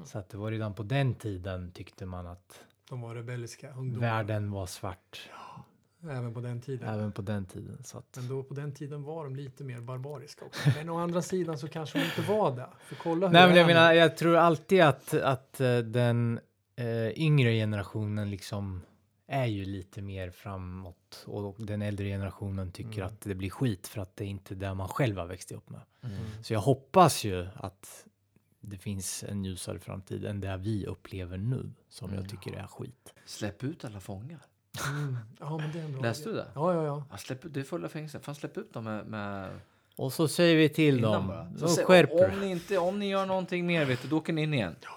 Så 0.05 0.19
att 0.19 0.29
det 0.29 0.37
var 0.37 0.51
redan 0.51 0.75
på 0.75 0.83
den 0.83 1.15
tiden 1.15 1.73
tyckte 1.73 2.07
man 2.07 2.27
att 2.27 2.61
De 2.89 3.01
var 3.01 3.15
rebelliska 3.15 3.73
ungdomar. 3.75 4.09
världen 4.09 4.51
var 4.51 4.67
svart. 4.67 5.31
Även 6.03 6.35
på 6.35 6.41
den 6.41 6.61
tiden. 6.61 6.89
Även 6.89 7.13
på 7.13 7.23
den 7.23 7.47
tiden. 7.47 7.85
Så 7.85 7.99
att, 7.99 8.17
Men 8.17 8.29
då 8.29 8.43
på 8.43 8.55
den 8.55 8.73
tiden 8.75 9.03
var 9.03 9.25
de 9.25 9.37
lite 9.37 9.65
mer 9.65 9.81
barbariska 9.81 10.45
också. 10.45 10.71
Men 10.77 10.89
å 10.89 10.99
andra 10.99 11.23
sidan 11.23 11.59
så 11.59 11.69
kanske 11.69 11.99
de 11.99 12.05
inte 12.05 12.23
var 12.33 12.57
det. 12.57 12.67
För 12.81 12.95
kolla 12.95 13.27
hur 13.27 13.33
Nej, 13.33 13.49
men 13.49 13.57
jag 13.57 13.67
menar, 13.67 13.93
jag 13.93 14.17
tror 14.17 14.37
alltid 14.37 14.81
att, 14.81 15.15
att 15.15 15.61
eh, 15.61 15.79
den 15.79 16.41
eh, 16.77 17.09
yngre 17.09 17.53
generationen 17.53 18.31
liksom 18.31 18.83
är 19.27 19.45
ju 19.47 19.65
lite 19.65 20.03
mer 20.03 20.31
framåt 20.31 21.25
och 21.27 21.55
den 21.59 21.83
äldre 21.83 22.07
generationen 22.09 22.73
tycker 22.73 22.99
Mm. 23.01 23.07
att 23.07 23.21
det 23.21 23.35
blir 23.35 23.51
skit 23.51 23.87
för 23.87 24.01
att 24.01 24.17
det 24.17 24.25
är 24.25 24.29
inte 24.29 24.55
det 24.55 24.75
man 24.75 24.89
själv 24.89 25.19
har 25.19 25.27
växt 25.27 25.53
upp 25.53 25.71
med. 25.71 25.81
Mm. 26.03 26.17
Så 26.43 26.53
jag 26.53 26.61
hoppas 26.61 27.25
ju 27.25 27.47
att 27.55 28.07
det 28.61 28.79
finns 28.79 29.25
en 29.29 29.45
ljusare 29.45 29.79
framtid 29.79 30.25
än 30.25 30.41
det 30.41 30.57
vi 30.57 30.87
upplever 30.87 31.37
nu 31.39 31.71
som 31.89 32.09
Mm. 32.11 32.21
jag 32.21 32.31
tycker 32.31 32.53
är 32.59 32.67
skit. 32.67 33.15
Släpp 33.27 33.65
ut 33.65 33.85
alla 33.85 34.01
fångar. 34.01 34.41
Mm. 34.89 35.17
Ja, 35.41 35.59
men 35.59 35.73
det 35.73 35.79
är 35.81 35.85
en 35.85 35.93
bra 35.93 36.03
Läste 36.03 36.29
du 36.29 36.35
det? 36.35 36.47
Ja, 36.55 36.75
ja, 36.75 36.85
ja. 36.85 37.05
Ja, 37.11 37.17
släpp 37.17 37.45
ut, 37.45 37.55
det 37.55 37.61
är 37.61 37.65
fulla 37.65 37.89
fängelser. 37.89 38.19
Fan 38.19 38.35
släpp 38.35 38.57
ut 38.59 38.73
dem 38.73 38.85
med... 38.85 39.07
med 39.07 39.61
Och 39.97 40.13
så 40.13 40.29
säger 40.29 40.57
vi 40.57 40.69
till 40.69 40.99
innan 40.99 41.13
dem, 41.13 41.27
bara. 41.27 41.45
de 41.45 41.69
Så 41.69 41.83
skärper 41.85 42.33
om, 42.35 42.41
ni 42.41 42.51
inte, 42.51 42.79
om 42.79 42.99
ni 42.99 43.09
gör 43.09 43.27
någonting 43.27 43.67
mer 43.67 43.85
vet 43.85 44.03
du, 44.03 44.09
då 44.09 44.17
åker 44.17 44.33
ni 44.33 44.43
in 44.43 44.55
igen. 44.55 44.77
Ja. 44.83 44.89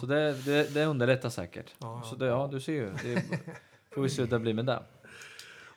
Så 0.00 0.06
det, 0.06 0.44
det, 0.44 0.74
det 0.74 0.84
underlättar 0.84 1.28
säkert. 1.28 1.74
Ja, 1.78 2.00
ja. 2.02 2.08
Så 2.10 2.16
det, 2.16 2.26
ja, 2.26 2.48
du 2.52 2.60
ser 2.60 2.72
ju. 2.72 2.90
Det 3.02 3.22
får 3.94 4.02
vi 4.02 4.08
se 4.08 4.22
hur 4.22 4.28
det 4.28 4.38
blir 4.38 4.54
med 4.54 4.66
det. 4.66 4.82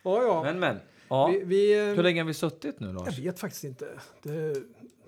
ja, 0.03 0.23
ja. 0.23 0.43
Men 0.43 0.59
men. 0.59 0.79
Ja. 1.09 1.27
vi, 1.27 1.43
vi, 1.43 1.89
eh, 1.89 1.95
Hur 1.95 2.03
länge 2.03 2.21
har 2.21 2.27
vi 2.27 2.33
suttit 2.33 2.79
nu 2.79 2.87
Jag 2.87 2.95
Lars? 2.95 3.19
vet 3.19 3.39
faktiskt 3.39 3.63
inte. 3.63 3.99
Det, 4.23 4.53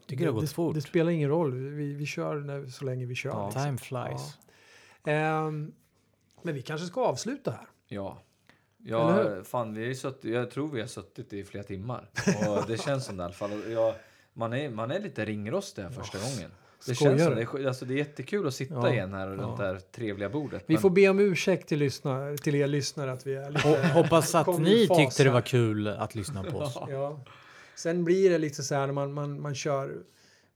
Tycker 0.06 0.24
det 0.24 0.32
har 0.32 0.34
gått 0.34 0.42
det, 0.42 0.54
fort. 0.54 0.76
Det 0.76 0.82
spelar 0.82 1.12
ingen 1.12 1.30
roll. 1.30 1.54
Vi, 1.54 1.94
vi 1.94 2.06
kör 2.06 2.36
när, 2.36 2.66
så 2.66 2.86
länge 2.86 3.06
vi 3.06 3.16
kör. 3.16 3.30
Ja. 3.30 3.46
liksom. 3.46 3.64
Time 3.64 3.78
flies. 3.78 4.38
Ehm, 5.06 5.74
men 6.42 6.54
vi 6.56 6.62
kanske 6.62 6.88
ska 6.88 7.02
avsluta 7.06 7.52
här. 7.52 7.68
Ja. 7.88 8.22
Ja, 8.84 9.44
fan, 9.44 9.74
vi 9.74 9.88
har 9.88 9.94
suttit, 9.94 10.32
jag 10.32 10.52
tror 10.52 10.68
vi 10.68 10.82
har 10.82 10.88
suttit 10.88 11.34
i 11.34 11.44
flera 11.44 11.64
timmar. 11.64 12.10
Och 12.50 12.68
det 12.68 12.82
känns 12.82 13.06
som 13.06 13.18
det 13.18 13.22
i 13.22 13.26
alla 13.26 13.34
fall. 13.34 13.72
Jag, 13.72 13.96
man, 14.34 14.54
är, 14.54 14.70
man 14.70 14.92
är 14.92 15.00
lite 15.00 15.26
ringrostig 15.26 15.82
här 15.82 15.90
första 15.90 16.18
gången. 16.18 16.52
Det 16.86 16.96
skojar 16.96 17.12
känns 17.18 17.24
som 17.24 17.36
det, 17.36 17.64
är 17.64 17.68
alltså, 17.68 17.86
det 17.86 17.94
är 17.94 17.98
jättekul 17.98 18.48
att 18.48 18.54
sitta 18.54 18.74
Ja. 18.74 18.94
igen 18.94 19.14
här 19.14 19.28
runt 19.28 19.42
Ja. 19.42 19.56
det 19.58 19.66
här 19.72 19.80
trevliga 19.80 20.30
bordet. 20.30 20.64
Vi 20.68 20.74
men- 20.74 20.82
får 20.82 20.90
be 20.90 21.10
om 21.10 21.20
ursäkt 21.20 21.68
till, 21.70 21.80
lyssna, 21.80 22.38
till 22.38 22.56
er 22.56 22.68
lyssnare 22.68 23.12
att 23.12 23.28
vi 23.28 23.36
är 23.36 23.50
lite... 23.52 23.68
Ho- 23.68 23.92
Hoppas 23.92 24.36
att 24.36 24.46
kommer 24.46 24.68
i 24.70 24.80
ni 24.82 24.88
fas 24.88 24.98
tyckte 24.98 25.24
det 25.24 25.30
här. 25.30 25.34
var 25.34 25.42
kul 25.42 25.88
att 25.88 26.16
lyssna 26.16 26.44
på 26.44 26.58
oss. 26.58 26.78
Ja. 26.90 27.20
Sen 27.76 28.04
blir 28.04 28.30
det 28.30 28.38
lite 28.38 28.64
så 28.64 28.76
här 28.76 28.86
när 28.86 28.94
man, 28.94 29.14
man, 29.14 29.42
man 29.42 29.56
kör, 29.56 29.98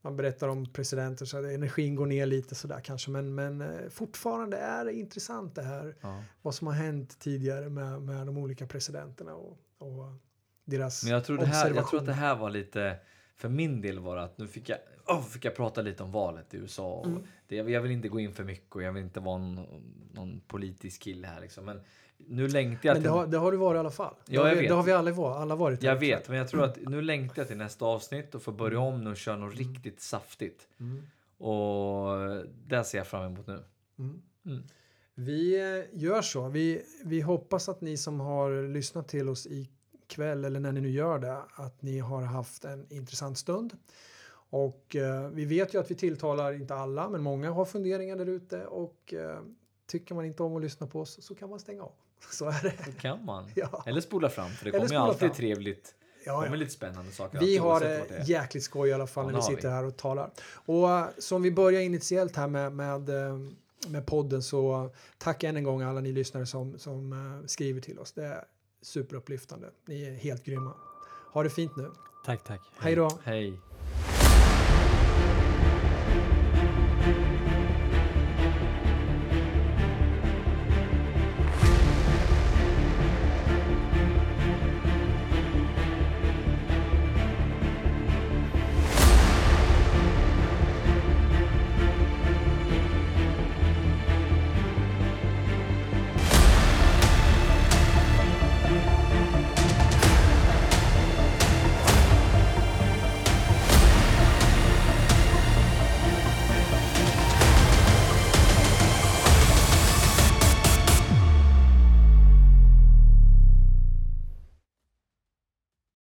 man 0.02 0.18
berättar 0.18 0.48
om 0.48 0.66
presidenter 0.74 1.26
så 1.26 1.38
att 1.38 1.46
energin 1.46 1.96
går 1.96 2.06
ner 2.06 2.26
lite 2.26 2.56
sådär 2.56 2.80
kanske. 2.84 3.10
Men, 3.12 3.36
men 3.36 3.62
eh, 3.62 3.68
fortfarande 3.90 4.58
är 4.58 4.86
det 4.86 4.94
intressant 4.94 5.56
det 5.56 5.64
här. 5.64 5.96
Ja. 6.02 6.24
Vad 6.42 6.56
som 6.56 6.68
har 6.68 6.74
hänt 6.74 7.20
tidigare 7.20 7.70
med, 7.70 8.02
med 8.02 8.28
de 8.28 8.38
olika 8.38 8.66
presidenterna 8.68 9.36
och, 9.36 9.58
och 9.78 10.14
deras 10.66 11.04
Men 11.04 11.14
jag 11.14 11.24
tror, 11.26 11.38
det 11.38 11.46
här, 11.46 11.54
jag 11.56 11.64
tror 11.68 11.78
att 11.78 11.84
observationer. 11.84 12.08
det 12.08 12.14
här 12.14 12.36
var 12.36 12.50
lite, 12.50 12.96
för 13.36 13.50
min 13.50 13.82
del 13.82 14.00
var 14.00 14.16
det 14.16 14.24
att 14.24 14.38
nu 14.38 14.48
fick 14.48 14.70
jag, 14.70 14.78
åh, 15.08 15.22
fick 15.24 15.46
jag 15.46 15.56
prata 15.56 15.82
lite 15.82 16.04
om 16.04 16.12
valet 16.12 16.54
i 16.54 16.58
USA. 16.58 16.94
Och 16.94 17.06
Mm. 17.06 17.24
det, 17.48 17.56
jag 17.56 17.82
vill 17.82 17.92
inte 17.92 18.08
gå 18.10 18.20
in 18.20 18.34
för 18.34 18.44
mycket 18.44 18.76
och 18.76 18.84
jag 18.84 18.92
vill 18.94 19.04
inte 19.04 19.20
vara 19.20 19.38
någon, 19.38 19.66
någon 20.14 20.42
politisk 20.48 21.02
kille 21.02 21.28
här 21.28 21.42
liksom. 21.42 21.66
Men 21.66 21.82
nu 22.18 22.48
längtar 22.48 22.90
jag 22.90 22.94
Men 22.96 23.04
det 23.04 23.10
till, 23.10 23.12
har, 23.12 23.28
det 23.28 23.38
har 23.38 23.52
du 23.52 23.58
varit 23.58 23.76
i 23.78 23.80
alla 23.80 23.92
fall. 23.92 24.14
Det 24.26 24.36
Ja, 24.36 24.42
har 24.42 24.48
jag 24.48 24.56
vi, 24.56 24.62
vet. 24.62 24.70
Det 24.70 24.76
har 24.76 24.84
vi 24.84 24.92
alla, 24.92 25.12
varit- 25.12 25.38
alla 25.38 25.56
varit. 25.56 25.84
jag 25.84 25.94
också. 25.96 26.06
vet, 26.06 26.30
men 26.30 26.38
jag 26.38 26.48
tror 26.48 26.64
att 26.64 26.78
nu 26.90 27.02
längtar 27.02 27.42
jag 27.42 27.48
till 27.48 27.58
nästa 27.58 27.86
avsnitt 27.86 28.36
och 28.36 28.42
få 28.42 28.52
börja 28.52 28.78
Mm. 28.78 28.94
om 28.94 29.04
nu 29.04 29.10
och 29.10 29.18
köra 29.18 29.38
något 29.38 29.56
riktigt 29.56 30.02
saftigt. 30.02 30.68
Och 31.38 32.08
det 32.68 32.84
ser 32.84 32.98
jag 32.98 33.08
fram 33.08 33.26
emot 33.34 33.48
nu. 33.48 33.64
Mm. 34.00 34.64
Vi 35.16 35.56
eh, 35.60 36.00
gör 36.04 36.22
så. 36.22 36.48
Vi, 36.50 36.82
vi 37.04 37.22
hoppas 37.22 37.70
att 37.70 37.82
ni 37.82 37.98
som 37.98 38.20
har 38.20 38.68
lyssnat 38.68 39.08
till 39.08 39.30
oss 39.30 39.48
ikväll 40.06 40.46
eller 40.46 40.60
när 40.60 40.72
ni 40.72 40.82
nu 40.82 40.90
gör 40.90 41.20
det 41.20 41.38
att 41.56 41.82
ni 41.82 42.00
har 42.00 42.22
haft 42.22 42.66
en 42.66 42.86
intressant 42.90 43.38
stund. 43.38 43.78
Och 44.50 44.96
eh, 44.96 45.30
vi 45.30 45.46
vet 45.46 45.74
ju 45.74 45.80
att 45.80 45.92
vi 45.92 45.96
tilltalar 45.96 46.54
inte 46.54 46.76
alla 46.76 47.10
men 47.10 47.22
många 47.24 47.52
har 47.52 47.66
funderingar 47.66 48.16
där 48.16 48.26
ute 48.26 48.66
och 48.66 49.14
eh, 49.14 49.40
tycker 49.88 50.16
man 50.16 50.26
inte 50.26 50.44
om 50.44 50.56
att 50.56 50.62
lyssna 50.62 50.88
på 50.88 51.02
oss 51.02 51.18
så 51.22 51.36
kan 51.36 51.50
man 51.50 51.60
stänga 51.60 51.84
av. 51.84 51.92
Så 52.32 52.46
är 52.46 52.64
det. 52.64 52.74
Det 52.86 52.92
kan 53.02 53.26
man. 53.26 53.52
Ja. 53.56 53.84
Eller 53.86 54.02
spola 54.02 54.30
fram, 54.30 54.50
för 54.50 54.66
det 54.66 54.70
Eller 54.70 54.80
kommer 54.80 55.00
ju 55.00 55.02
alltid 55.02 55.20
fram. 55.20 55.36
trevligt. 55.36 55.96
Ja, 56.26 56.34
kommer 56.36 56.48
ja. 56.48 56.56
lite 56.56 56.72
spännande 56.72 57.12
saker. 57.12 57.40
Vi 57.40 57.58
har 57.58 57.80
det 57.80 58.24
jäkligt 58.28 58.64
skoj 58.64 58.90
i 58.90 58.94
alla 58.94 59.08
fall 59.08 59.26
Ja, 59.26 59.32
när 59.32 59.38
vi 59.38 59.44
sitter 59.44 59.68
vi. 59.68 59.74
här 59.74 59.84
och 59.86 59.98
talar. 59.98 60.32
Och 60.66 60.90
eh, 60.90 61.08
som 61.18 61.42
vi 61.42 61.52
börjar 61.52 61.82
initiellt 61.82 62.36
här 62.36 62.48
med, 62.48 62.74
med, 62.74 63.10
eh, 63.10 63.38
med 63.88 64.06
podden 64.06 64.44
så 64.44 64.90
tack 65.18 65.44
än 65.44 65.58
en 65.58 65.64
gång 65.64 65.82
alla 65.82 66.02
ni 66.02 66.12
lyssnare 66.12 66.46
som, 66.46 66.80
som 66.80 67.14
eh, 67.14 67.48
skriver 67.48 67.82
till 67.82 68.00
oss. 68.00 68.12
Det 68.12 68.46
superupplyftande. 68.86 69.72
Ni 69.86 70.04
är 70.04 70.14
helt 70.14 70.44
grymma. 70.44 70.74
Ha 71.34 71.44
det 71.44 71.50
fint 71.50 71.76
nu. 71.76 71.92
Tack, 72.26 72.44
tack. 72.44 72.62
Hej 72.78 72.96
då! 72.96 73.10
Hej. 73.24 73.60